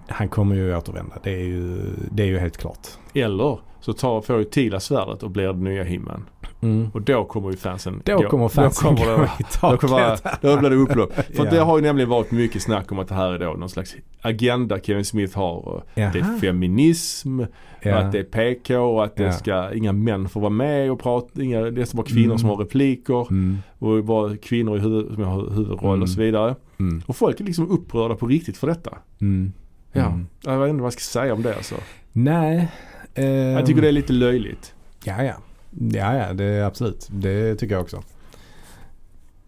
han 0.09 0.29
kommer 0.29 0.55
ju 0.57 0.77
återvända. 0.77 1.15
Det 1.23 1.31
är 1.33 1.45
ju, 1.45 1.81
det 2.11 2.23
är 2.23 2.27
ju 2.27 2.39
helt 2.39 2.57
klart. 2.57 2.89
Eller 3.15 3.59
så 3.81 3.93
tar, 3.93 4.21
får 4.21 4.39
ju 4.39 4.45
Tila 4.45 4.81
svärdet 4.81 5.23
och 5.23 5.31
blir 5.31 5.47
det 5.47 5.53
nya 5.59 5.85
He-Man. 5.85 6.25
Mm. 6.65 6.91
Och 6.95 7.03
då 7.03 7.25
kommer 7.25 7.51
ju 7.51 7.57
fansen 7.57 8.03
Då 8.05 8.17
gå- 8.17 8.29
kommer 8.29 8.49
fansen 8.49 8.95
då 8.95 9.03
kommer 9.03 9.17
gå 9.17 9.25
i 9.41 9.45
då, 9.61 9.77
kommer, 9.77 10.17
taket. 10.17 10.39
då 10.43 10.57
blir 10.57 10.71
det 10.71 10.77
upplopp. 10.77 11.13
För 11.35 11.45
Ja. 11.45 11.51
det 11.51 11.59
har 11.59 11.77
ju 11.79 11.83
nämligen 11.83 12.11
varit 12.11 12.31
mycket 12.31 12.63
snack 12.63 12.93
om 12.93 12.99
att 12.99 13.09
det 13.09 13.15
här 13.15 13.33
är 13.33 13.39
då 13.39 13.53
någon 13.53 13.69
slags 13.69 13.95
agenda 14.21 14.81
Kevin 14.81 15.05
Smith 15.05 15.37
har. 15.39 15.69
Och 15.69 15.83
det 15.95 16.01
är 16.03 16.17
Jaha. 16.19 16.39
feminism, 16.41 17.41
Ja. 17.83 17.97
att 17.97 18.13
det 18.13 18.19
är 18.19 18.25
PK 18.25 18.77
och 18.79 19.05
att 19.05 19.17
det 19.17 19.23
Ja. 19.23 19.33
ska, 19.33 19.73
inga 19.75 19.93
män 19.93 20.29
får 20.29 20.41
vara 20.41 20.51
med 20.51 20.91
och 20.91 21.01
prata. 21.01 21.43
Inga, 21.43 21.61
det 21.61 21.93
är 21.93 21.97
bara 21.97 22.07
kvinnor 22.07 22.25
Mm. 22.25 22.39
som 22.39 22.49
har 22.49 22.57
repliker. 22.57 23.27
Mm. 23.31 23.59
Och 23.79 24.05
bara 24.05 24.37
kvinnor 24.37 24.77
i 24.77 24.81
huvud, 24.81 25.15
som 25.15 25.23
har 25.25 25.51
huvudroll 25.51 25.89
Mm. 25.95 26.03
och 26.03 26.09
så 26.11 26.21
vidare. 26.21 26.55
Mm. 26.81 27.03
Och 27.07 27.17
folk 27.17 27.41
är 27.41 27.45
liksom 27.45 27.71
upprörda 27.71 28.15
på 28.17 28.27
riktigt 28.27 28.57
för 28.57 28.67
detta. 28.67 28.99
Mm. 29.21 29.53
Ja. 29.93 30.07
Mm. 30.07 30.27
Jag 30.45 30.59
vet 30.61 30.71
inte 30.71 30.83
vad 30.83 30.87
jag 30.87 31.01
ska 31.01 31.21
säga 31.21 31.35
om 31.35 31.43
det 31.43 31.55
alltså. 31.57 31.75
Nej. 32.13 32.69
eh, 33.15 33.25
Jag 33.27 33.67
tycker 33.67 33.83
det 33.83 33.89
är 33.89 33.93
lite 33.93 34.13
löjligt. 34.13 34.75
Ja, 35.05 35.23
ja. 35.23 35.35
Ja, 35.79 36.17
ja. 36.17 36.33
Det 36.33 36.45
är 36.45 36.65
absolut. 36.65 37.09
Det 37.11 37.55
tycker 37.57 37.75
jag 37.75 37.83
också. 37.83 38.03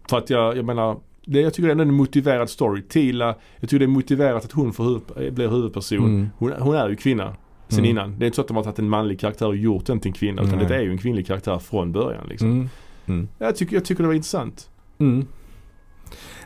För 0.09 0.17
att 0.17 0.29
jag, 0.29 0.57
jag 0.57 0.65
menar, 0.65 0.97
det, 1.25 1.41
jag 1.41 1.53
tycker 1.53 1.67
det 1.75 1.81
är 1.83 1.85
en 1.87 1.93
motiverad 1.93 2.49
story. 2.49 2.81
Tila, 2.81 3.35
jag 3.59 3.69
tycker 3.69 3.79
det 3.79 3.85
är 3.85 3.87
motiverat 3.87 4.45
att 4.45 4.51
hon 4.51 4.73
får 4.73 4.83
huvud, 4.83 5.33
blir 5.33 5.47
huvudperson. 5.49 5.97
Mm. 5.97 6.29
Hon, 6.37 6.53
hon 6.59 6.75
är 6.75 6.89
ju 6.89 6.95
kvinna 6.95 7.35
sen 7.67 7.79
Mm. 7.79 7.91
innan. 7.91 8.19
Det 8.19 8.25
är 8.25 8.27
inte 8.27 8.35
så 8.35 8.41
att 8.41 8.47
de 8.47 8.57
har 8.57 8.63
tagit 8.63 8.79
en 8.79 8.89
manlig 8.89 9.19
karaktär 9.19 9.47
och 9.47 9.55
gjort 9.55 9.85
den 9.85 9.99
till 9.99 10.09
en 10.09 10.13
kvinna. 10.13 10.41
Utan 10.41 10.57
Nej. 10.57 10.67
det 10.67 10.75
är 10.75 10.81
ju 10.81 10.91
en 10.91 10.97
kvinnlig 10.97 11.27
karaktär 11.27 11.59
från 11.59 11.91
början 11.91 12.27
liksom. 12.29 12.51
Mm. 12.51 12.69
Mm. 13.05 13.27
Jag, 13.37 13.55
tycker, 13.55 13.75
jag 13.75 13.85
tycker 13.85 14.03
det 14.03 14.07
var 14.07 14.13
intressant. 14.15 14.69
Mm. 14.99 15.25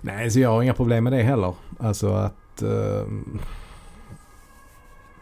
Nej, 0.01 0.31
så 0.31 0.39
jag 0.39 0.49
har 0.49 0.63
inga 0.63 0.73
problem 0.73 1.03
med 1.03 1.13
det 1.13 1.21
heller. 1.23 1.53
Alltså 1.79 2.09
att... 2.13 2.61
eh, 2.61 3.03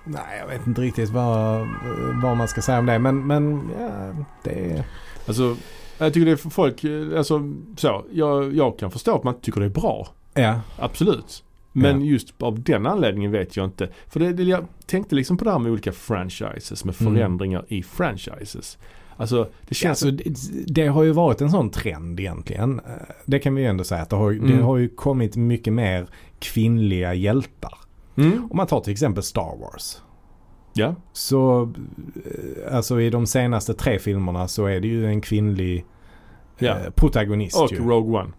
nej, 0.04 0.38
jag 0.40 0.48
vet 0.48 0.68
inte 0.68 0.82
riktigt 0.82 1.10
vad, 1.10 1.68
vad 2.24 2.38
man 2.38 2.48
ska 2.48 2.62
säga 2.62 2.80
om 2.80 2.86
det. 2.86 3.00
Men, 3.00 3.28
men 3.28 3.70
ja, 3.80 4.26
det 4.44 4.72
är... 4.72 4.84
Alltså, 5.28 5.56
jag 5.98 6.14
tycker 6.14 6.26
det 6.26 6.32
är 6.32 6.50
folk, 6.50 6.86
alltså 7.18 7.54
så. 7.78 8.06
Jag, 8.12 8.56
jag 8.56 8.80
kan 8.80 8.92
förstå 8.92 9.16
att 9.16 9.24
man 9.24 9.40
tycker 9.42 9.60
det 9.60 9.66
är 9.66 9.70
bra. 9.70 10.08
Ja. 10.34 10.62
Absolut. 10.78 11.44
Men 11.72 12.02
Ja. 12.06 12.12
just 12.12 12.42
av 12.44 12.64
den 12.64 12.88
anledningen 12.88 13.32
vet 13.32 13.58
jag 13.58 13.66
inte. 13.66 13.90
För 14.08 14.20
det, 14.20 14.34
det, 14.34 14.44
jag 14.44 14.66
tänkte 14.86 15.16
liksom 15.16 15.38
på 15.38 15.46
det 15.46 15.52
här 15.52 15.60
med 15.60 15.72
olika 15.72 15.92
franchises, 15.92 16.86
med 16.86 16.96
Mm. 17.02 17.14
förändringar 17.16 17.66
i 17.68 17.84
franchises. 17.84 18.78
Alltså 19.18 19.44
det 19.44 19.50
Ja, 19.70 19.74
känns... 19.74 20.04
alltså, 20.04 20.12
det, 20.12 20.74
det 20.74 20.88
har 20.88 21.04
ju 21.04 21.12
varit 21.12 21.42
en 21.42 21.50
sån 21.52 21.70
trend 21.70 22.20
egentligen. 22.20 22.80
Eh, 22.80 22.92
Det 23.26 23.40
kan 23.40 23.56
vi 23.56 23.62
ju 23.62 23.68
ändå 23.68 23.84
säga 23.84 24.02
att 24.02 24.10
det 24.10 24.16
har, 24.16 24.32
det 24.32 24.38
Mm. 24.54 24.62
har 24.64 24.78
ju 24.78 24.90
kommit 24.90 25.36
mycket 25.36 25.74
mer 25.74 26.08
kvinnliga 26.40 27.14
hjältar. 27.14 27.74
Mm, 28.26 28.48
Om 28.52 28.58
man 28.58 28.68
tar 28.68 28.80
till 28.80 28.92
exempel 28.94 29.24
Star 29.24 29.58
Wars. 29.62 30.02
ja. 30.74 30.96
Så 31.14 31.62
eh, 32.26 32.76
alltså 32.76 33.02
i 33.02 33.10
de 33.10 33.28
senaste 33.28 33.74
tre 33.74 34.00
filmerna 34.00 34.48
så 34.48 34.66
är 34.66 34.80
det 34.80 34.88
ju 34.88 35.06
en 35.06 35.22
kvinnlig 35.22 35.86
Ja. 36.58 36.78
eh, 36.80 36.90
protagonist 36.96 37.62
Och 37.62 37.72
ju. 37.72 37.78
Rogue 37.80 38.20
One. 38.22 38.30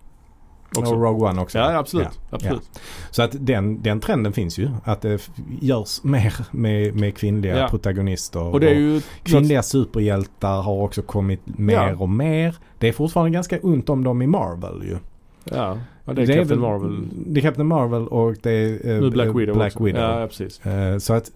Också. 0.78 0.94
Och 0.94 1.02
Rogue 1.02 1.28
One 1.30 1.40
också. 1.42 1.58
Ja, 1.58 1.78
absolut. 1.78 2.08
Ja. 2.30 2.36
absolut. 2.36 2.80
Så 3.10 3.22
att 3.22 3.30
den, 3.40 3.82
den 3.82 4.00
trenden 4.00 4.32
finns 4.32 4.58
ju. 4.58 4.68
Att 4.84 5.00
det 5.02 5.30
görs 5.60 6.04
mer 6.04 6.34
med, 6.50 6.94
med 6.96 7.16
kvinnliga 7.16 7.58
Ja. 7.58 7.68
protagonister. 7.68 8.42
Och 8.42 8.60
det 8.60 8.70
är 8.70 8.74
ju... 8.74 9.00
Kvinnliga 9.22 9.62
superhjältar 9.62 10.62
har 10.62 10.82
också 10.82 11.02
kommit 11.02 11.40
mer 11.58 11.74
Ja. 11.74 11.96
och 11.96 12.08
mer. 12.08 12.56
Det 12.78 12.88
är 12.88 12.92
fortfarande 12.92 13.30
ganska 13.30 13.58
ont 13.62 13.88
om 13.88 14.04
dem 14.04 14.22
i 14.22 14.26
Marvel 14.26 14.82
ju. 14.84 14.96
Ja, 15.44 15.78
ja 16.10 16.14
det 16.14 16.22
är 16.22 16.26
Captain 16.26 16.48
väl- 16.48 16.58
Marvel. 16.58 17.08
Det 17.26 17.40
är 17.40 17.42
Captain 17.42 17.68
Marvel 17.68 18.08
och 18.08 18.34
det 18.42 18.50
är 18.50 19.02
eh, 19.04 19.10
Black 19.10 19.28
Widow 19.36 19.54
Black. 19.56 19.80
Widow. 19.80 20.00
Ja, 20.02 20.26
precis. 20.26 20.66
Eh, 20.66 20.98
så 20.98 21.14
att 21.14 21.30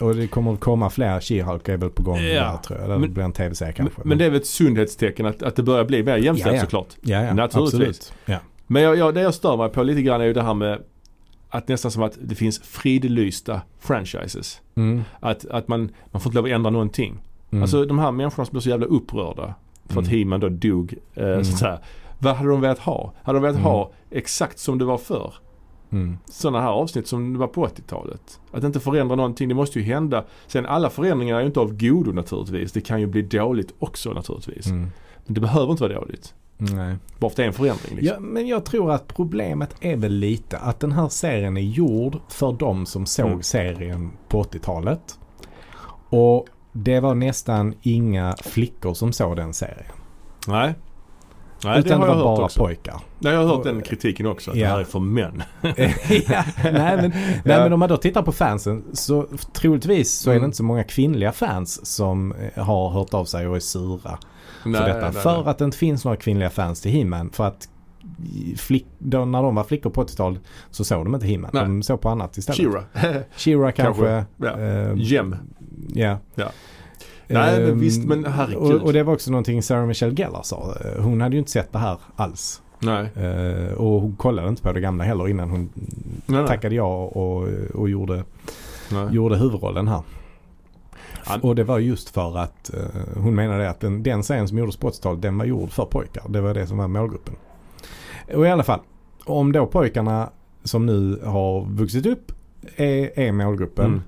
och 0.00 0.14
det 0.14 0.26
kommer 0.26 0.52
att 0.52 0.60
komma 0.60 0.90
fler. 0.90 1.20
She-Hulk 1.20 1.68
är 1.72 1.76
väl 1.76 1.90
på 1.90 2.02
gång 2.02 2.16
Ja. 2.18 2.22
där 2.52 2.56
tror 2.56 2.80
jag. 2.80 2.90
Det 2.90 2.98
Men- 2.98 3.12
blir 3.14 3.24
en 3.24 3.32
tv-serie 3.32 3.74
Men, 3.78 3.86
kanske. 3.86 4.02
men 4.08 4.18
det 4.18 4.24
är 4.24 4.30
väl 4.30 4.40
ett 4.40 4.46
sundhetstecken 4.46 5.26
att, 5.26 5.42
att 5.42 5.56
det 5.56 5.62
börjar 5.62 5.84
bli 5.84 6.02
mer 6.02 6.16
jämställt 6.16 6.52
Ja, 6.54 6.58
ja. 6.58 6.60
såklart. 6.64 6.88
ja, 7.02 7.22
ja, 7.24 7.34
naturligtvis. 7.34 7.80
Absolut. 7.80 8.12
Ja. 8.24 8.38
Men 8.66 8.82
jag, 8.82 8.96
jag, 8.96 9.14
det 9.14 9.20
jag 9.20 9.34
stör 9.34 9.56
mig 9.56 9.68
på 9.68 9.82
lite 9.82 10.02
grann 10.02 10.20
är 10.20 10.24
ju 10.24 10.32
det 10.32 10.42
här 10.42 10.54
med 10.54 10.78
att 11.48 11.68
nästan 11.68 11.90
som 11.90 12.02
att 12.02 12.18
det 12.22 12.34
finns 12.34 12.58
fridlysta 12.58 13.60
franchises. 13.80 14.60
Mm. 14.74 15.02
Att, 15.20 15.46
att 15.46 15.68
man, 15.68 15.90
man 16.10 16.20
får 16.20 16.30
inte 16.30 16.36
lov 16.36 16.44
att 16.44 16.50
ändra 16.50 16.70
någonting. 16.70 17.18
Mm. 17.50 17.62
Alltså 17.62 17.84
de 17.84 17.98
här 17.98 18.12
människorna 18.12 18.46
som 18.46 18.52
blir 18.52 18.60
så 18.60 18.68
jävla 18.68 18.86
upprörda 18.86 19.54
för 19.88 20.00
att 20.00 20.06
Mm. 20.06 20.18
He-Man 20.18 20.40
då 20.40 20.48
dog. 20.48 20.94
Eh, 21.14 21.24
Mm. 21.26 21.44
så 21.44 21.52
att 21.52 21.58
säga. 21.58 21.78
Vad 22.18 22.36
hade 22.36 22.50
de 22.50 22.60
velat 22.60 22.78
ha? 22.78 23.12
Hade 23.22 23.36
de 23.38 23.42
velat 23.42 23.56
Mm. 23.56 23.64
ha 23.70 23.90
exakt 24.10 24.58
som 24.58 24.78
det 24.78 24.84
var 24.84 24.98
förr? 24.98 25.34
Mm. 25.92 26.18
Sådana 26.26 26.60
här 26.60 26.68
avsnitt 26.70 27.06
som 27.08 27.32
det 27.32 27.38
var 27.38 27.46
på 27.46 27.64
80-talet. 27.66 28.40
Att 28.52 28.64
inte 28.64 28.80
förändra 28.80 29.16
någonting, 29.16 29.48
det 29.48 29.54
måste 29.54 29.78
ju 29.78 29.84
hända. 29.84 30.24
Sen 30.46 30.66
alla 30.66 30.90
förändringar 30.90 31.36
är 31.36 31.40
ju 31.40 31.46
inte 31.46 31.60
av 31.60 31.76
godo 31.78 32.12
naturligtvis. 32.12 32.72
Det 32.72 32.80
kan 32.80 33.00
ju 33.00 33.06
bli 33.06 33.22
dåligt 33.22 33.74
också 33.78 34.12
naturligtvis. 34.12 34.66
Mm. 34.66 34.80
Men 35.26 35.34
det 35.34 35.40
behöver 35.40 35.70
inte 35.70 35.82
vara 35.82 36.00
dåligt. 36.00 36.34
Nej. 36.58 36.96
Bara 37.18 37.20
för 37.20 37.26
att 37.26 37.36
det 37.36 37.42
är 37.42 37.46
en 37.46 37.52
förändring 37.52 37.96
liksom. 37.96 38.14
Ja, 38.14 38.20
men 38.20 38.46
jag 38.46 38.64
tror 38.64 38.92
att 38.92 39.08
problemet 39.08 39.74
är 39.80 39.96
väl 39.96 40.12
lite 40.12 40.58
att 40.58 40.80
den 40.80 40.92
här 40.92 41.08
serien 41.08 41.56
är 41.56 41.60
gjord 41.60 42.16
för 42.28 42.52
de 42.52 42.86
som 42.86 43.06
såg 43.06 43.26
Mm. 43.26 43.42
serien 43.42 44.10
på 44.28 44.42
80-talet. 44.42 45.18
Och 46.08 46.46
det 46.72 47.00
var 47.00 47.14
nästan 47.14 47.74
inga 47.82 48.34
flickor 48.42 48.94
som 48.94 49.12
såg 49.12 49.36
den 49.36 49.54
serien. 49.54 49.92
Nej. 50.48 50.74
Nej, 51.64 51.78
utan 51.80 52.00
det 52.00 52.06
det 52.06 52.14
var 52.14 52.24
bara 52.24 52.44
också. 52.44 52.60
pojkar. 52.60 53.00
Nej, 53.18 53.32
jag 53.32 53.40
har 53.40 53.46
hört 53.56 53.64
den 53.64 53.82
kritiken 53.82 54.26
också. 54.26 54.50
Att 54.50 54.56
Ja. 54.56 54.66
det 54.66 54.72
här 54.72 54.80
är 54.80 54.84
för 54.84 54.98
män. 55.00 55.42
ja, 55.62 56.44
nej, 56.64 56.96
men, 56.96 57.10
nej 57.44 57.60
men 57.60 57.72
om 57.72 57.80
man 57.80 57.88
då 57.88 57.96
tittar 57.96 58.22
på 58.22 58.32
fansen 58.32 58.84
så 58.92 59.26
troligtvis 59.52 60.12
så 60.18 60.30
är 60.30 60.34
det 60.34 60.38
Mm. 60.38 60.44
inte 60.48 60.56
så 60.56 60.64
många 60.64 60.84
kvinnliga 60.84 61.32
fans 61.32 61.86
som 61.86 62.32
eh, 62.54 62.64
har 62.64 62.88
hört 62.90 63.14
av 63.14 63.24
sig 63.24 63.48
och 63.48 63.56
är 63.56 63.60
sura 63.60 64.18
för 64.62 64.68
Nej, 64.70 64.80
detta. 64.80 65.00
nej, 65.10 65.12
för 65.12 65.48
att 65.48 65.58
det 65.58 65.64
inte 65.64 65.76
finns 65.78 66.04
några 66.04 66.16
kvinnliga 66.16 66.50
fans 66.50 66.80
till 66.80 66.90
He-Man. 66.92 67.30
För 67.30 67.44
att 67.44 67.68
flick, 68.56 68.86
då, 68.98 69.24
när 69.24 69.42
de 69.42 69.54
var 69.54 69.64
flickor 69.64 69.90
på 69.90 70.04
80-talet 70.04 70.40
så 70.70 70.84
såg 70.84 71.04
de 71.06 71.14
inte 71.14 71.26
He-Man. 71.26 71.50
De 71.52 71.82
såg 71.82 72.00
på 72.00 72.08
annat 72.08 72.36
istället. 72.36 72.58
Shira. 72.58 72.84
She-Ra 73.36 73.70
kanske. 73.76 74.24
Kanske, 74.42 74.60
ja. 74.60 74.60
eh, 74.60 74.92
Gem. 74.96 75.36
ja. 75.94 76.18
Ja. 76.34 76.46
Nej, 77.28 77.60
men 77.60 77.70
Ehm, 77.70 77.80
visst, 77.80 78.04
men 78.04 78.24
herregud. 78.24 78.58
Och, 78.74 78.82
och 78.82 78.92
det 78.92 79.02
var 79.02 79.12
också 79.12 79.30
någonting 79.30 79.62
Sarah 79.62 79.86
Michelle 79.86 80.14
Gellar 80.14 80.42
sa. 80.42 80.74
Eh, 80.84 81.02
Hon 81.02 81.20
hade 81.20 81.34
ju 81.34 81.38
inte 81.38 81.50
sett 81.50 81.72
det 81.72 81.78
här 81.78 81.98
alls. 82.16 82.62
Nej. 82.78 83.08
Eh, 83.16 83.72
och 83.72 84.00
hon 84.00 84.16
kollade 84.16 84.48
inte 84.48 84.62
på 84.62 84.72
det 84.72 84.80
gamla 84.80 85.04
heller 85.04 85.28
innan 85.28 85.50
hon 85.50 85.68
Nej, 86.26 86.46
tackade 86.46 86.74
ja 86.74 87.04
och, 87.04 87.48
och 87.74 87.88
gjorde, 87.88 88.24
nej. 88.92 89.08
gjorde 89.14 89.36
huvudrollen 89.36 89.88
här. 89.88 90.02
Han- 91.24 91.40
Och 91.40 91.54
det 91.54 91.64
var 91.64 91.78
just 91.78 92.08
för 92.08 92.38
att 92.38 92.74
eh, 92.74 92.80
hon 93.22 93.34
menade 93.34 93.70
att 93.70 93.80
den, 93.80 94.02
den 94.02 94.22
serien 94.22 94.48
som 94.48 94.58
gjordes 94.58 94.76
på 94.76 94.90
80-talet 94.90 95.22
den 95.22 95.38
var 95.38 95.44
gjord 95.44 95.70
för 95.70 95.84
pojkar. 95.84 96.22
Det 96.28 96.40
var 96.40 96.54
det 96.54 96.66
som 96.66 96.78
var 96.78 96.88
målgruppen. 96.88 97.34
Och 98.34 98.46
i 98.46 98.50
alla 98.50 98.62
fall, 98.62 98.80
om 99.24 99.52
då 99.52 99.66
pojkarna 99.66 100.30
som 100.64 100.86
nu 100.86 101.20
har 101.24 101.64
vuxit 101.64 102.06
upp 102.06 102.32
är, 102.76 103.18
är 103.18 103.32
målgruppen. 103.32 103.86
Mm. 103.86 104.02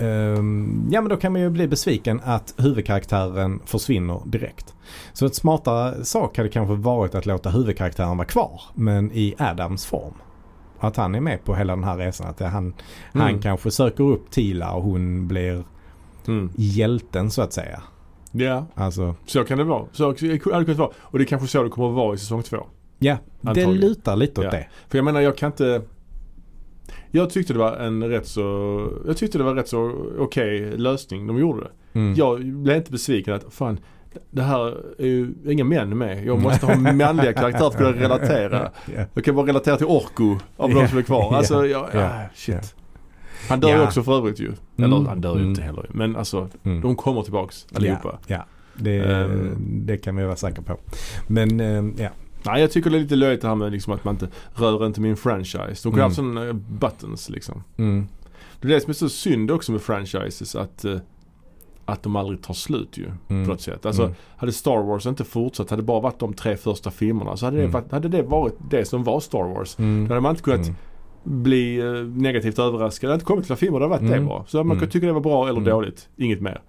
Ehm, 0.00 0.88
ja 0.92 1.00
men 1.00 1.08
då 1.10 1.16
kan 1.16 1.32
man 1.32 1.40
ju 1.40 1.50
bli 1.50 1.68
besviken 1.68 2.20
att 2.24 2.54
huvudkaraktären 2.58 3.60
försvinner 3.64 4.20
direkt. 4.26 4.74
Så 5.12 5.26
ett 5.26 5.34
smartare 5.34 6.04
sak 6.04 6.36
hade 6.36 6.48
kanske 6.48 6.74
varit 6.74 7.14
att 7.14 7.26
låta 7.26 7.50
huvudkaraktären 7.50 8.16
vara 8.16 8.28
kvar 8.28 8.60
men 8.74 9.12
i 9.12 9.34
Adams 9.38 9.86
form. 9.86 10.14
Att 10.78 10.96
han 10.96 11.14
är 11.14 11.20
med 11.20 11.44
på 11.44 11.54
hela 11.54 11.74
den 11.76 11.84
här 11.84 11.96
resan. 11.96 12.26
Att 12.26 12.36
det, 12.38 12.46
han, 12.46 12.74
han 13.12 13.28
Mm. 13.28 13.40
kanske 13.42 13.70
söker 13.70 14.04
upp 14.04 14.30
Tila 14.30 14.72
och 14.72 14.82
hon 14.82 15.28
blir 15.28 15.64
Mm. 16.26 16.50
hjälten 16.56 17.30
så 17.30 17.42
att 17.42 17.52
säga. 17.52 17.82
Ja, 18.32 18.66
Alltså, 18.74 19.14
så 19.26 19.44
kan 19.44 19.58
det 19.58 19.64
vara. 19.64 19.84
Så 19.92 20.06
hade 20.06 20.28
det 20.28 20.38
kunnat 20.38 20.68
vara. 20.68 20.90
Och 21.00 21.18
det 21.18 21.24
är 21.24 21.26
kanske 21.26 21.48
så 21.48 21.62
det 21.62 21.68
kommer 21.70 21.88
att 21.88 21.94
vara 21.94 22.14
i 22.14 22.18
säsong 22.18 22.42
två. 22.42 22.56
ja, 22.98 23.16
det 23.40 23.48
Antagligen. 23.48 23.74
lutar 23.80 24.16
lite 24.16 24.40
åt 24.40 24.44
Ja. 24.44 24.50
det. 24.50 24.66
För 24.88 24.98
jag 24.98 25.04
menar 25.04 25.20
jag 25.20 25.36
kan 25.36 25.46
inte 25.46 25.82
Jag 27.10 27.30
tyckte 27.30 27.52
det 27.52 27.58
var 27.58 27.76
en 27.76 28.04
rätt 28.04 28.26
så 28.26 28.42
Jag 29.06 29.16
tyckte 29.16 29.38
det 29.38 29.44
var 29.44 29.54
rätt 29.54 29.68
så 29.68 29.92
okej 30.18 30.76
lösning 30.78 31.26
de 31.26 31.38
gjorde 31.38 31.60
det. 31.60 31.70
Mm. 31.98 32.14
Jag 32.14 32.44
blev 32.46 32.76
inte 32.76 32.90
besviken 32.92 33.34
att 33.34 33.44
fan 33.50 33.78
det 34.30 34.42
här 34.42 34.76
är 34.98 35.06
ju 35.06 35.34
inga 35.46 35.64
män 35.64 35.98
med. 35.98 36.24
Jag 36.24 36.40
måste 36.40 36.66
ha 36.66 36.76
manliga 36.92 37.32
karaktärer 37.32 37.58
för 37.58 37.66
att 37.66 37.76
kunna 37.76 37.90
relatera. 38.04 38.70
Ja. 38.96 39.02
Jag 39.14 39.24
kan 39.24 39.34
bara 39.34 39.46
relatera 39.46 39.76
till 39.76 39.86
Orko 39.86 40.36
av 40.56 40.70
Ja. 40.70 40.80
de 40.80 40.88
som 40.88 40.98
är 40.98 41.02
kvar. 41.02 41.34
Alltså, 41.34 41.66
Ja. 41.66 41.88
ja, 41.92 42.00
Ja. 42.00 42.00
ja, 42.00 42.28
shit. 42.34 42.74
Han 43.48 43.60
dör 43.60 43.68
ju 43.76 43.82
också 43.82 44.02
för 44.02 44.16
övrigt 44.16 44.40
ju. 44.40 44.52
Eller 44.76 44.86
Mm. 44.96 45.06
han 45.06 45.20
dör 45.20 45.32
ju 45.34 45.38
Mm. 45.38 45.50
inte 45.50 45.62
heller. 45.62 45.86
Men 45.92 46.16
alltså 46.16 46.48
Mm. 46.62 46.80
de 46.80 46.96
kommer 46.96 47.22
tillbaks 47.22 47.66
allihopa. 47.74 48.18
Ja. 48.26 48.44
Det, 48.74 48.96
Ehm. 48.98 49.56
det 49.86 49.96
kan 49.96 50.16
vi 50.16 50.24
vara 50.24 50.36
säkra 50.36 50.62
på. 50.62 50.76
Men 51.26 51.60
ehm, 51.60 51.94
ja. 51.98 52.08
Nej 52.46 52.60
jag 52.60 52.70
tycker 52.70 52.90
det 52.90 52.96
är 52.96 53.00
lite 53.00 53.16
löjligt 53.16 53.42
det 53.42 53.48
här 53.48 53.54
med 53.54 53.72
liksom 53.72 53.92
att 53.92 54.04
man 54.04 54.14
inte 54.14 54.28
rör 54.54 54.86
inte 54.86 55.00
min 55.00 55.16
franchise. 55.16 55.80
De 55.82 55.82
kunde 55.82 56.00
Mm. 56.02 56.10
sådana 56.14 56.46
eh, 56.46 56.52
buttons 56.52 57.30
liksom. 57.30 57.62
Mm. 57.76 58.06
Det 58.60 58.68
är 58.68 58.72
det 58.72 58.80
som 58.80 58.90
är 58.90 58.94
så 58.94 59.08
synd 59.08 59.50
också 59.50 59.72
med 59.72 59.80
franchises 59.80 60.54
att, 60.56 60.84
eh, 60.84 60.96
att 61.84 62.02
de 62.02 62.16
aldrig 62.16 62.42
tar 62.42 62.54
slut 62.54 62.98
ju. 62.98 63.06
Mm. 63.28 63.44
På 63.46 63.50
något 63.52 63.60
sätt. 63.60 63.86
Alltså 63.86 64.02
Mm. 64.02 64.14
hade 64.36 64.52
Star 64.52 64.82
Wars 64.82 65.06
inte 65.06 65.24
fortsatt, 65.24 65.70
hade 65.70 65.82
det 65.82 65.86
bara 65.86 66.00
varit 66.00 66.18
de 66.18 66.32
tre 66.34 66.56
första 66.56 66.90
filmerna 66.90 67.36
så 67.36 67.44
hade, 67.46 67.56
det, 67.56 67.62
Mm. 67.62 67.72
varit, 67.72 67.92
hade 67.92 68.08
det 68.08 68.22
varit 68.22 68.54
det 68.70 68.84
som 68.84 69.04
var 69.04 69.20
Star 69.20 69.54
Wars. 69.54 69.78
Mm. 69.78 70.04
Då 70.08 70.14
hade 70.14 70.20
man 70.20 70.30
inte 70.30 70.42
kunnat 70.42 70.66
Mm. 70.66 70.74
bli 71.42 71.78
eh, 71.78 71.92
negativt 72.04 72.58
överraskad. 72.58 73.08
Det 73.08 73.12
hade 73.12 73.14
inte 73.16 73.24
kommit 73.26 73.48
några 73.48 73.56
filmer, 73.56 73.78
det 73.80 73.84
hade 73.84 73.90
varit 74.00 74.10
Mm. 74.12 74.20
det 74.22 74.28
bara. 74.28 74.44
Så 74.46 74.56
man 74.56 74.66
Mm. 74.66 74.78
kunde 74.78 74.92
tycka 74.92 75.06
det 75.06 75.12
var 75.12 75.20
bra 75.20 75.42
eller 75.48 75.60
Mm. 75.60 75.70
dåligt. 75.70 76.08
Inget 76.16 76.40
mer. 76.40 76.62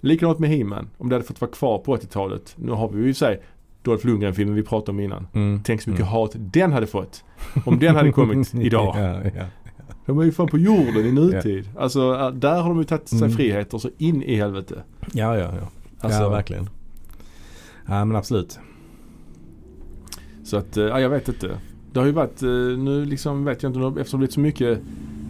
Likadant 0.00 0.38
med 0.38 0.50
He-Man. 0.50 0.88
Om 0.98 1.08
det 1.08 1.14
hade 1.14 1.24
fått 1.26 1.40
vara 1.40 1.50
kvar 1.50 1.78
på 1.78 1.92
80-talet. 1.92 2.54
Nu 2.56 2.72
har 2.72 2.88
vi 2.88 3.02
ju 3.02 3.08
i 3.10 3.14
sig 3.14 3.42
Dolph 3.82 4.06
Lundgren-filmen 4.06 4.54
vi 4.54 4.62
pratade 4.62 4.90
om 4.90 5.00
innan. 5.00 5.26
Mm. 5.32 5.60
Tänk 5.64 5.82
så 5.82 5.90
mycket 5.90 6.04
Mm. 6.06 6.12
hat 6.14 6.30
den 6.34 6.72
hade 6.72 6.86
fått. 6.86 7.24
Om 7.64 7.78
den 7.78 7.96
hade 7.96 8.12
kommit 8.12 8.54
idag. 8.60 8.94
ja, 8.98 9.30
ja. 9.36 9.44
De 10.06 10.18
är 10.18 10.22
ju 10.24 10.32
fan 10.32 10.46
på 10.48 10.58
jorden 10.58 11.06
i 11.06 11.12
nutid. 11.12 11.68
Alltså 11.78 12.14
äh, 12.14 12.30
där 12.30 12.60
har 12.62 12.68
de 12.68 12.78
ju 12.78 12.84
tagit 12.84 13.08
sig 13.08 13.18
Mm. 13.18 13.30
friheter 13.30 13.78
så 13.78 13.90
in 13.98 14.22
i 14.22 14.36
helvete. 14.36 14.82
ja, 15.12 15.36
ja, 15.38 15.50
ja. 15.60 15.68
Alltså, 16.00 16.20
ja, 16.22 16.28
verkligen. 16.28 16.68
Ja, 17.86 18.04
men 18.04 18.16
absolut. 18.16 18.58
Så 20.44 20.56
att, 20.56 20.76
äh, 20.76 20.84
ja, 20.84 21.00
jag 21.00 21.10
vet 21.10 21.28
inte. 21.28 21.50
Det 21.92 21.98
har 22.00 22.06
ju 22.06 22.12
varit, 22.12 22.42
eh, 22.42 22.48
nu 22.78 23.04
liksom 23.04 23.44
vet 23.44 23.62
jag 23.62 23.70
inte, 23.70 24.00
eftersom 24.00 24.20
det 24.20 24.22
blivit 24.22 24.34
så 24.34 24.40
mycket 24.40 24.80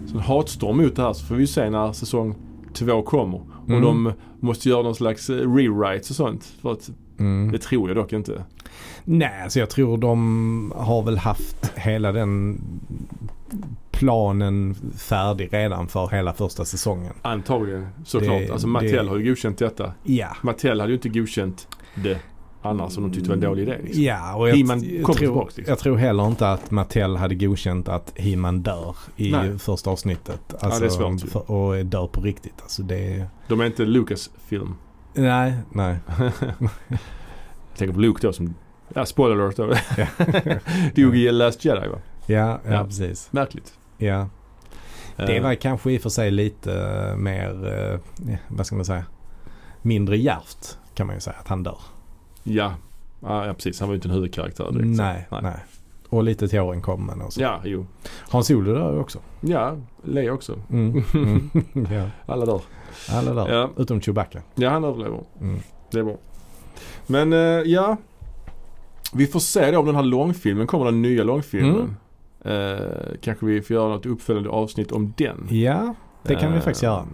sån 0.06 0.20
hatstorm 0.20 0.76
mot 0.76 0.96
det 0.96 1.02
här 1.02 1.12
så 1.12 1.24
får 1.26 1.34
vi 1.34 1.40
ju 1.40 1.46
se 1.46 1.70
när 1.70 1.92
säsong 1.92 2.34
två 2.72 3.02
kommer. 3.02 3.40
Och 3.62 3.68
Mm. 3.70 3.82
de 3.82 4.12
måste 4.40 4.68
göra 4.68 4.82
någon 4.82 4.94
slags 4.94 5.30
rewrites 5.30 6.10
och 6.10 6.16
sånt. 6.16 6.44
För 6.44 6.72
att, 6.72 6.90
Mm. 7.18 7.52
det 7.52 7.58
tror 7.58 7.88
jag 7.88 7.96
dock 7.96 8.12
inte. 8.12 8.44
Nej, 9.04 9.50
så 9.50 9.58
jag 9.58 9.70
tror 9.70 9.98
de 9.98 10.72
har 10.76 11.02
väl 11.02 11.18
haft 11.18 11.72
hela 11.76 12.12
den 12.12 12.60
planen 13.90 14.74
färdig 14.96 15.48
redan 15.52 15.88
för 15.88 16.08
hela 16.08 16.32
första 16.32 16.64
säsongen. 16.64 17.12
Antagligen 17.22 17.86
såklart. 18.04 18.38
Det- 18.46 18.50
alltså 18.52 18.66
Mattel 18.66 19.04
det- 19.04 19.10
har 19.10 19.18
ju 19.18 19.24
godkänt 19.28 19.58
detta. 19.58 19.92
Ja. 20.02 20.36
Mattel 20.42 20.80
hade 20.80 20.92
ju 20.92 20.96
inte 20.96 21.08
godkänt 21.08 21.68
det 21.94 22.18
annars 22.62 22.96
om 22.96 23.02
de 23.02 23.12
tyckte 23.12 23.24
det 23.24 23.28
var 23.28 23.34
en 23.34 23.50
dålig 23.50 23.62
idé. 23.62 23.76
Liksom. 23.84 24.02
Ja, 24.02 24.34
och 24.36 24.48
jag, 24.48 24.56
jag, 24.58 25.16
tror, 25.16 25.44
liksom. 25.46 25.64
jag 25.66 25.78
tror 25.78 25.96
heller 25.96 26.26
inte 26.26 26.48
att 26.52 26.70
Mattel 26.70 27.16
hade 27.16 27.34
godkänt 27.34 27.88
att 27.88 28.12
He-Man 28.16 28.62
dör 28.62 28.96
i 29.16 29.30
Nej. 29.32 29.58
första 29.58 29.90
avsnittet. 29.90 30.40
det 30.48 30.66
är 30.66 30.88
svårt 30.88 31.24
ju. 31.24 31.28
för, 31.28 31.50
och 31.50 31.86
dör 31.86 32.06
på 32.06 32.20
riktigt. 32.20 32.54
Alltså 32.62 32.82
det 32.82 33.26
De 33.48 33.60
är 33.60 33.66
inte 33.66 33.84
Lucas-film. 33.84 34.74
Nej, 35.14 35.54
nej. 35.70 35.96
Jag 37.68 37.78
tänker 37.78 37.94
på 37.94 38.00
Luke 38.00 38.26
då 38.26 38.32
som, 38.32 38.54
ja 38.94 39.06
spoiler 39.06 39.42
alert 39.44 39.56
då. 39.56 39.66
Dog 41.02 41.16
i 41.16 41.32
Last 41.32 41.64
Jedi 41.64 41.88
va? 41.88 41.98
Ja, 42.26 42.60
ja, 42.64 42.72
Ja. 42.72 42.84
precis. 42.84 43.28
Märkligt. 43.32 43.72
Ja. 43.98 44.28
Det 45.16 45.36
Eh, 45.36 45.42
var 45.42 45.54
kanske 45.54 45.92
i 45.92 45.98
och 45.98 46.02
för 46.02 46.08
sig 46.08 46.30
lite 46.30 46.72
eh, 47.10 47.16
mer, 47.16 47.78
eh, 48.28 48.36
vad 48.48 48.66
ska 48.66 48.76
man 48.76 48.84
säga, 48.84 49.04
mindre 49.82 50.16
djärvt 50.16 50.78
kan 50.94 51.06
man 51.06 51.16
ju 51.16 51.20
säga 51.20 51.36
att 51.40 51.48
han 51.48 51.62
dör. 51.62 51.78
Ja. 52.42 52.74
Ja, 53.20 53.54
precis. 53.54 53.80
Han 53.80 53.88
var 53.88 53.94
ju 53.94 53.96
inte 53.96 54.08
en 54.08 54.14
huvudkaraktär 54.14 54.64
direkt. 54.72 54.96
så. 54.96 55.02
Nej, 55.02 55.26
nej, 55.42 55.56
Och 56.08 56.22
lite 56.24 56.48
till 56.48 56.60
åren 56.60 56.80
kommer 56.82 57.22
och 57.26 57.32
så. 57.32 57.40
Ja, 57.42 57.60
jo. 57.64 57.86
Hans 58.30 58.50
Olo 58.50 58.72
dör 58.74 58.92
ju 58.92 58.98
också. 58.98 59.18
Ja, 59.40 59.76
Leia 60.04 60.32
också. 60.32 60.58
Mm. 60.70 61.04
Mm. 61.14 61.50
ja. 61.92 62.10
Alla 62.26 62.46
dör. 62.46 62.60
Alla 63.10 63.34
dör. 63.34 63.54
Ja. 63.54 63.70
Utom 63.76 64.00
Chewbacca. 64.00 64.42
Ja, 64.54 64.70
han 64.70 64.84
överlever. 64.84 65.20
Mm. 65.40 65.60
Det 65.90 65.98
är 65.98 66.04
bra. 66.04 66.16
Men 67.06 67.32
eh, 67.32 67.38
ja. 67.38 67.96
Vi 69.14 69.26
får 69.26 69.40
se 69.40 69.70
då 69.70 69.78
om 69.78 69.86
den 69.86 69.94
här 69.94 70.02
långfilmen 70.02 70.66
kommer, 70.66 70.84
den 70.84 71.02
nya 71.02 71.24
långfilmen. 71.24 71.96
Eh, 72.44 72.76
kanske 73.20 73.46
vi 73.46 73.62
får 73.62 73.74
göra 73.74 73.88
något 73.88 74.06
uppföljande 74.06 74.50
avsnitt 74.50 74.92
om 74.92 75.14
den. 75.16 75.46
Ja, 75.50 75.94
det 76.22 76.34
kan 76.34 76.52
vi 76.52 76.58
Eh, 76.58 76.62
faktiskt 76.64 76.82
göra. 76.82 77.06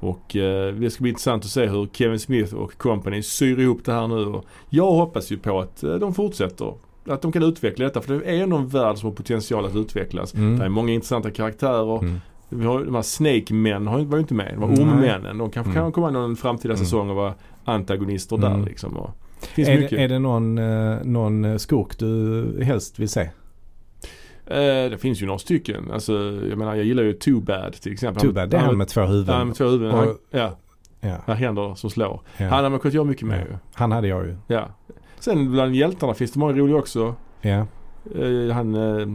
Och 0.00 0.36
eh, 0.36 0.74
det 0.74 0.90
ska 0.90 1.02
bli 1.02 1.10
intressant 1.10 1.44
att 1.44 1.50
se 1.50 1.66
hur 1.66 1.88
Kevin 1.92 2.18
Smith 2.18 2.54
och 2.54 2.78
company 2.78 3.22
syr 3.22 3.58
ihop 3.60 3.84
det 3.84 3.92
här 3.92 4.08
nu. 4.08 4.24
Och 4.26 4.44
jag 4.68 4.90
hoppas 4.92 5.32
ju 5.32 5.38
på 5.38 5.60
att 5.60 5.82
eh, 5.82 5.94
de 5.94 6.14
fortsätter. 6.14 6.74
Att 7.08 7.22
de 7.22 7.32
kan 7.32 7.42
utveckla 7.42 7.84
detta 7.84 8.00
för 8.00 8.14
det 8.14 8.24
är 8.24 8.42
ändå 8.42 8.56
en 8.56 8.68
värld 8.68 8.98
som 8.98 9.08
har 9.08 9.16
potential 9.16 9.66
att 9.66 9.76
utvecklas. 9.76 10.34
Mm. 10.34 10.58
Det 10.58 10.64
är 10.64 10.68
många 10.68 10.92
intressanta 10.92 11.30
karaktärer. 11.30 11.98
Mm. 11.98 12.20
Vi 12.50 12.66
har, 12.66 12.84
de 12.84 12.94
här 12.94 13.02
Snake 13.02 13.54
Men 13.54 13.86
har 13.86 13.98
ju- 13.98 14.04
var 14.04 14.16
ju 14.16 14.20
inte 14.20 14.34
med. 14.34 14.50
De 14.54 14.60
var 14.60 14.68
ormmännen. 14.68 15.38
De 15.38 15.50
kanske 15.50 15.70
Mm. 15.72 15.82
kan 15.82 15.92
komma 15.92 16.08
i 16.08 16.12
någon 16.12 16.36
framtida 16.36 16.74
Mm. 16.74 16.84
säsong 16.84 17.10
och 17.10 17.16
vara 17.16 17.34
antagonister 17.64 18.36
Mm. 18.36 18.50
där 18.58 18.66
liksom. 18.66 18.96
Och 18.96 19.10
finns 19.40 19.68
Är, 19.68 19.74
mycket. 19.76 19.90
det, 19.90 20.04
är 20.04 20.08
det 20.08 20.18
någon, 20.18 20.58
eh, 20.58 20.96
någon 21.04 21.58
skurk 21.58 21.98
du 21.98 22.44
helst 22.64 22.98
vill 22.98 23.08
se? 23.08 23.20
Eh, 24.46 24.90
det 24.90 24.98
finns 25.00 25.22
ju 25.22 25.26
några 25.26 25.38
stycken. 25.38 25.90
Alltså, 25.92 26.12
jag 26.50 26.58
menar 26.58 26.74
jag 26.74 26.84
gillar 26.86 27.02
ju 27.02 27.12
Too 27.12 27.40
Bad 27.40 27.72
till 27.72 27.92
exempel. 27.92 28.22
Too 28.22 28.32
bad, 28.32 28.50
det 28.50 28.56
är 28.56 28.60
han 28.60 28.78
med 28.78 28.88
två 28.88 29.00
huvuden. 29.00 29.34
Han 29.34 29.46
med 29.46 29.56
två 29.56 29.64
huvuden. 29.64 29.94
Han, 29.94 30.14
ja, 30.30 30.56
Ja, 31.00 31.16
han 31.26 31.36
händer 31.36 31.74
som 31.74 31.90
slår. 31.90 32.20
ja. 32.36 32.46
Han 32.48 32.62
har 32.64 32.70
man 32.70 32.80
kunnat 32.80 32.94
göra 32.94 33.04
mycket 33.04 33.26
med 33.26 33.38
ju. 33.50 33.56
Han 33.74 33.92
hade 33.92 34.08
jag 34.08 34.24
ju. 34.26 34.36
Ja. 34.46 34.68
Sen 35.18 35.52
bland 35.52 35.74
hjältarna 35.74 36.14
finns 36.14 36.32
det 36.32 36.38
många 36.38 36.52
roliga 36.52 36.76
också. 36.76 37.14
Ja, 37.40 37.66
Eh, 38.14 38.54
han 38.54 38.74
eh, 38.74 39.06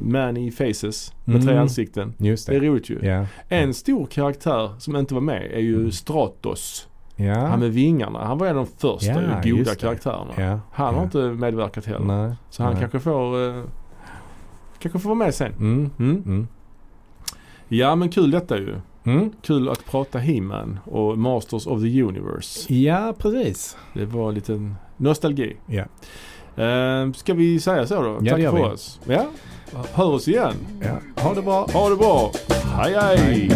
Man 0.00 0.36
i 0.36 0.50
Faces 0.50 1.12
med 1.24 1.34
Mm. 1.36 1.46
tre 1.46 1.56
ansikten. 1.56 2.14
just 2.18 2.46
Det 2.46 2.56
är 2.56 2.60
det. 2.60 2.66
roligt 2.66 2.90
ju. 2.90 2.98
Ja. 3.02 3.26
En 3.48 3.74
stor 3.74 4.06
karaktär 4.06 4.70
som 4.78 4.96
inte 4.96 5.14
var 5.14 5.20
med 5.20 5.50
är 5.52 5.60
ju 5.60 5.74
Mm. 5.76 5.92
Stratos. 5.92 6.88
Ja. 7.16 7.34
Han 7.46 7.60
med 7.60 7.72
vingarna. 7.72 8.24
Han 8.24 8.38
var 8.38 8.46
en 8.46 8.56
av 8.56 8.64
de 8.66 8.72
första 8.88 9.42
ju, 9.44 9.56
goda 9.56 9.70
det. 9.70 9.76
karaktärerna. 9.80 10.60
Han 10.72 10.94
har 10.94 11.02
inte 11.04 11.18
medverkat 11.18 11.84
heller. 11.86 12.26
Nej. 12.26 12.34
Så 12.50 12.62
han 12.62 12.72
Nej. 12.72 12.80
kanske 12.80 13.00
får 13.00 13.48
eh, 13.58 13.62
Kanske 14.78 14.98
får 14.98 15.08
vara 15.08 15.18
med 15.18 15.34
sen. 15.34 15.52
Mm. 15.58 15.90
Mm. 15.98 16.22
Mm. 16.26 16.48
Ja 17.68 17.94
men 17.94 18.08
kul 18.08 18.30
detta 18.30 18.58
ju. 18.58 18.74
Mm. 19.04 19.32
Kul 19.42 19.68
att 19.68 19.84
prata 19.86 20.18
He-Man 20.18 20.78
och 20.84 21.18
Masters 21.18 21.66
of 21.66 21.80
the 21.82 22.02
Universe. 22.02 22.74
Ja, 22.74 23.14
precis. 23.18 23.76
Det 23.94 24.04
var 24.04 24.28
en 24.28 24.34
liten 24.34 24.74
nostalgi. 24.96 25.56
Ja. 25.66 25.84
Eh, 26.58 27.12
ska 27.12 27.34
vi 27.34 27.60
säga 27.60 27.86
så 27.86 28.02
då? 28.02 28.18
det 28.20 28.30
Tack 28.30 28.40
för 28.40 28.52
vi. 28.52 28.62
oss. 28.62 29.00
Ja. 29.08 29.26
Hör 29.92 30.04
oss 30.06 30.28
igen. 30.28 30.54
Ja. 30.82 31.22
Ha 31.22 31.34
det 31.34 31.42
bra. 31.42 31.66
Ha 31.72 31.88
det 31.88 31.96
bra. 31.96 32.32
Hej. 32.76 32.94
Hej. 33.00 33.50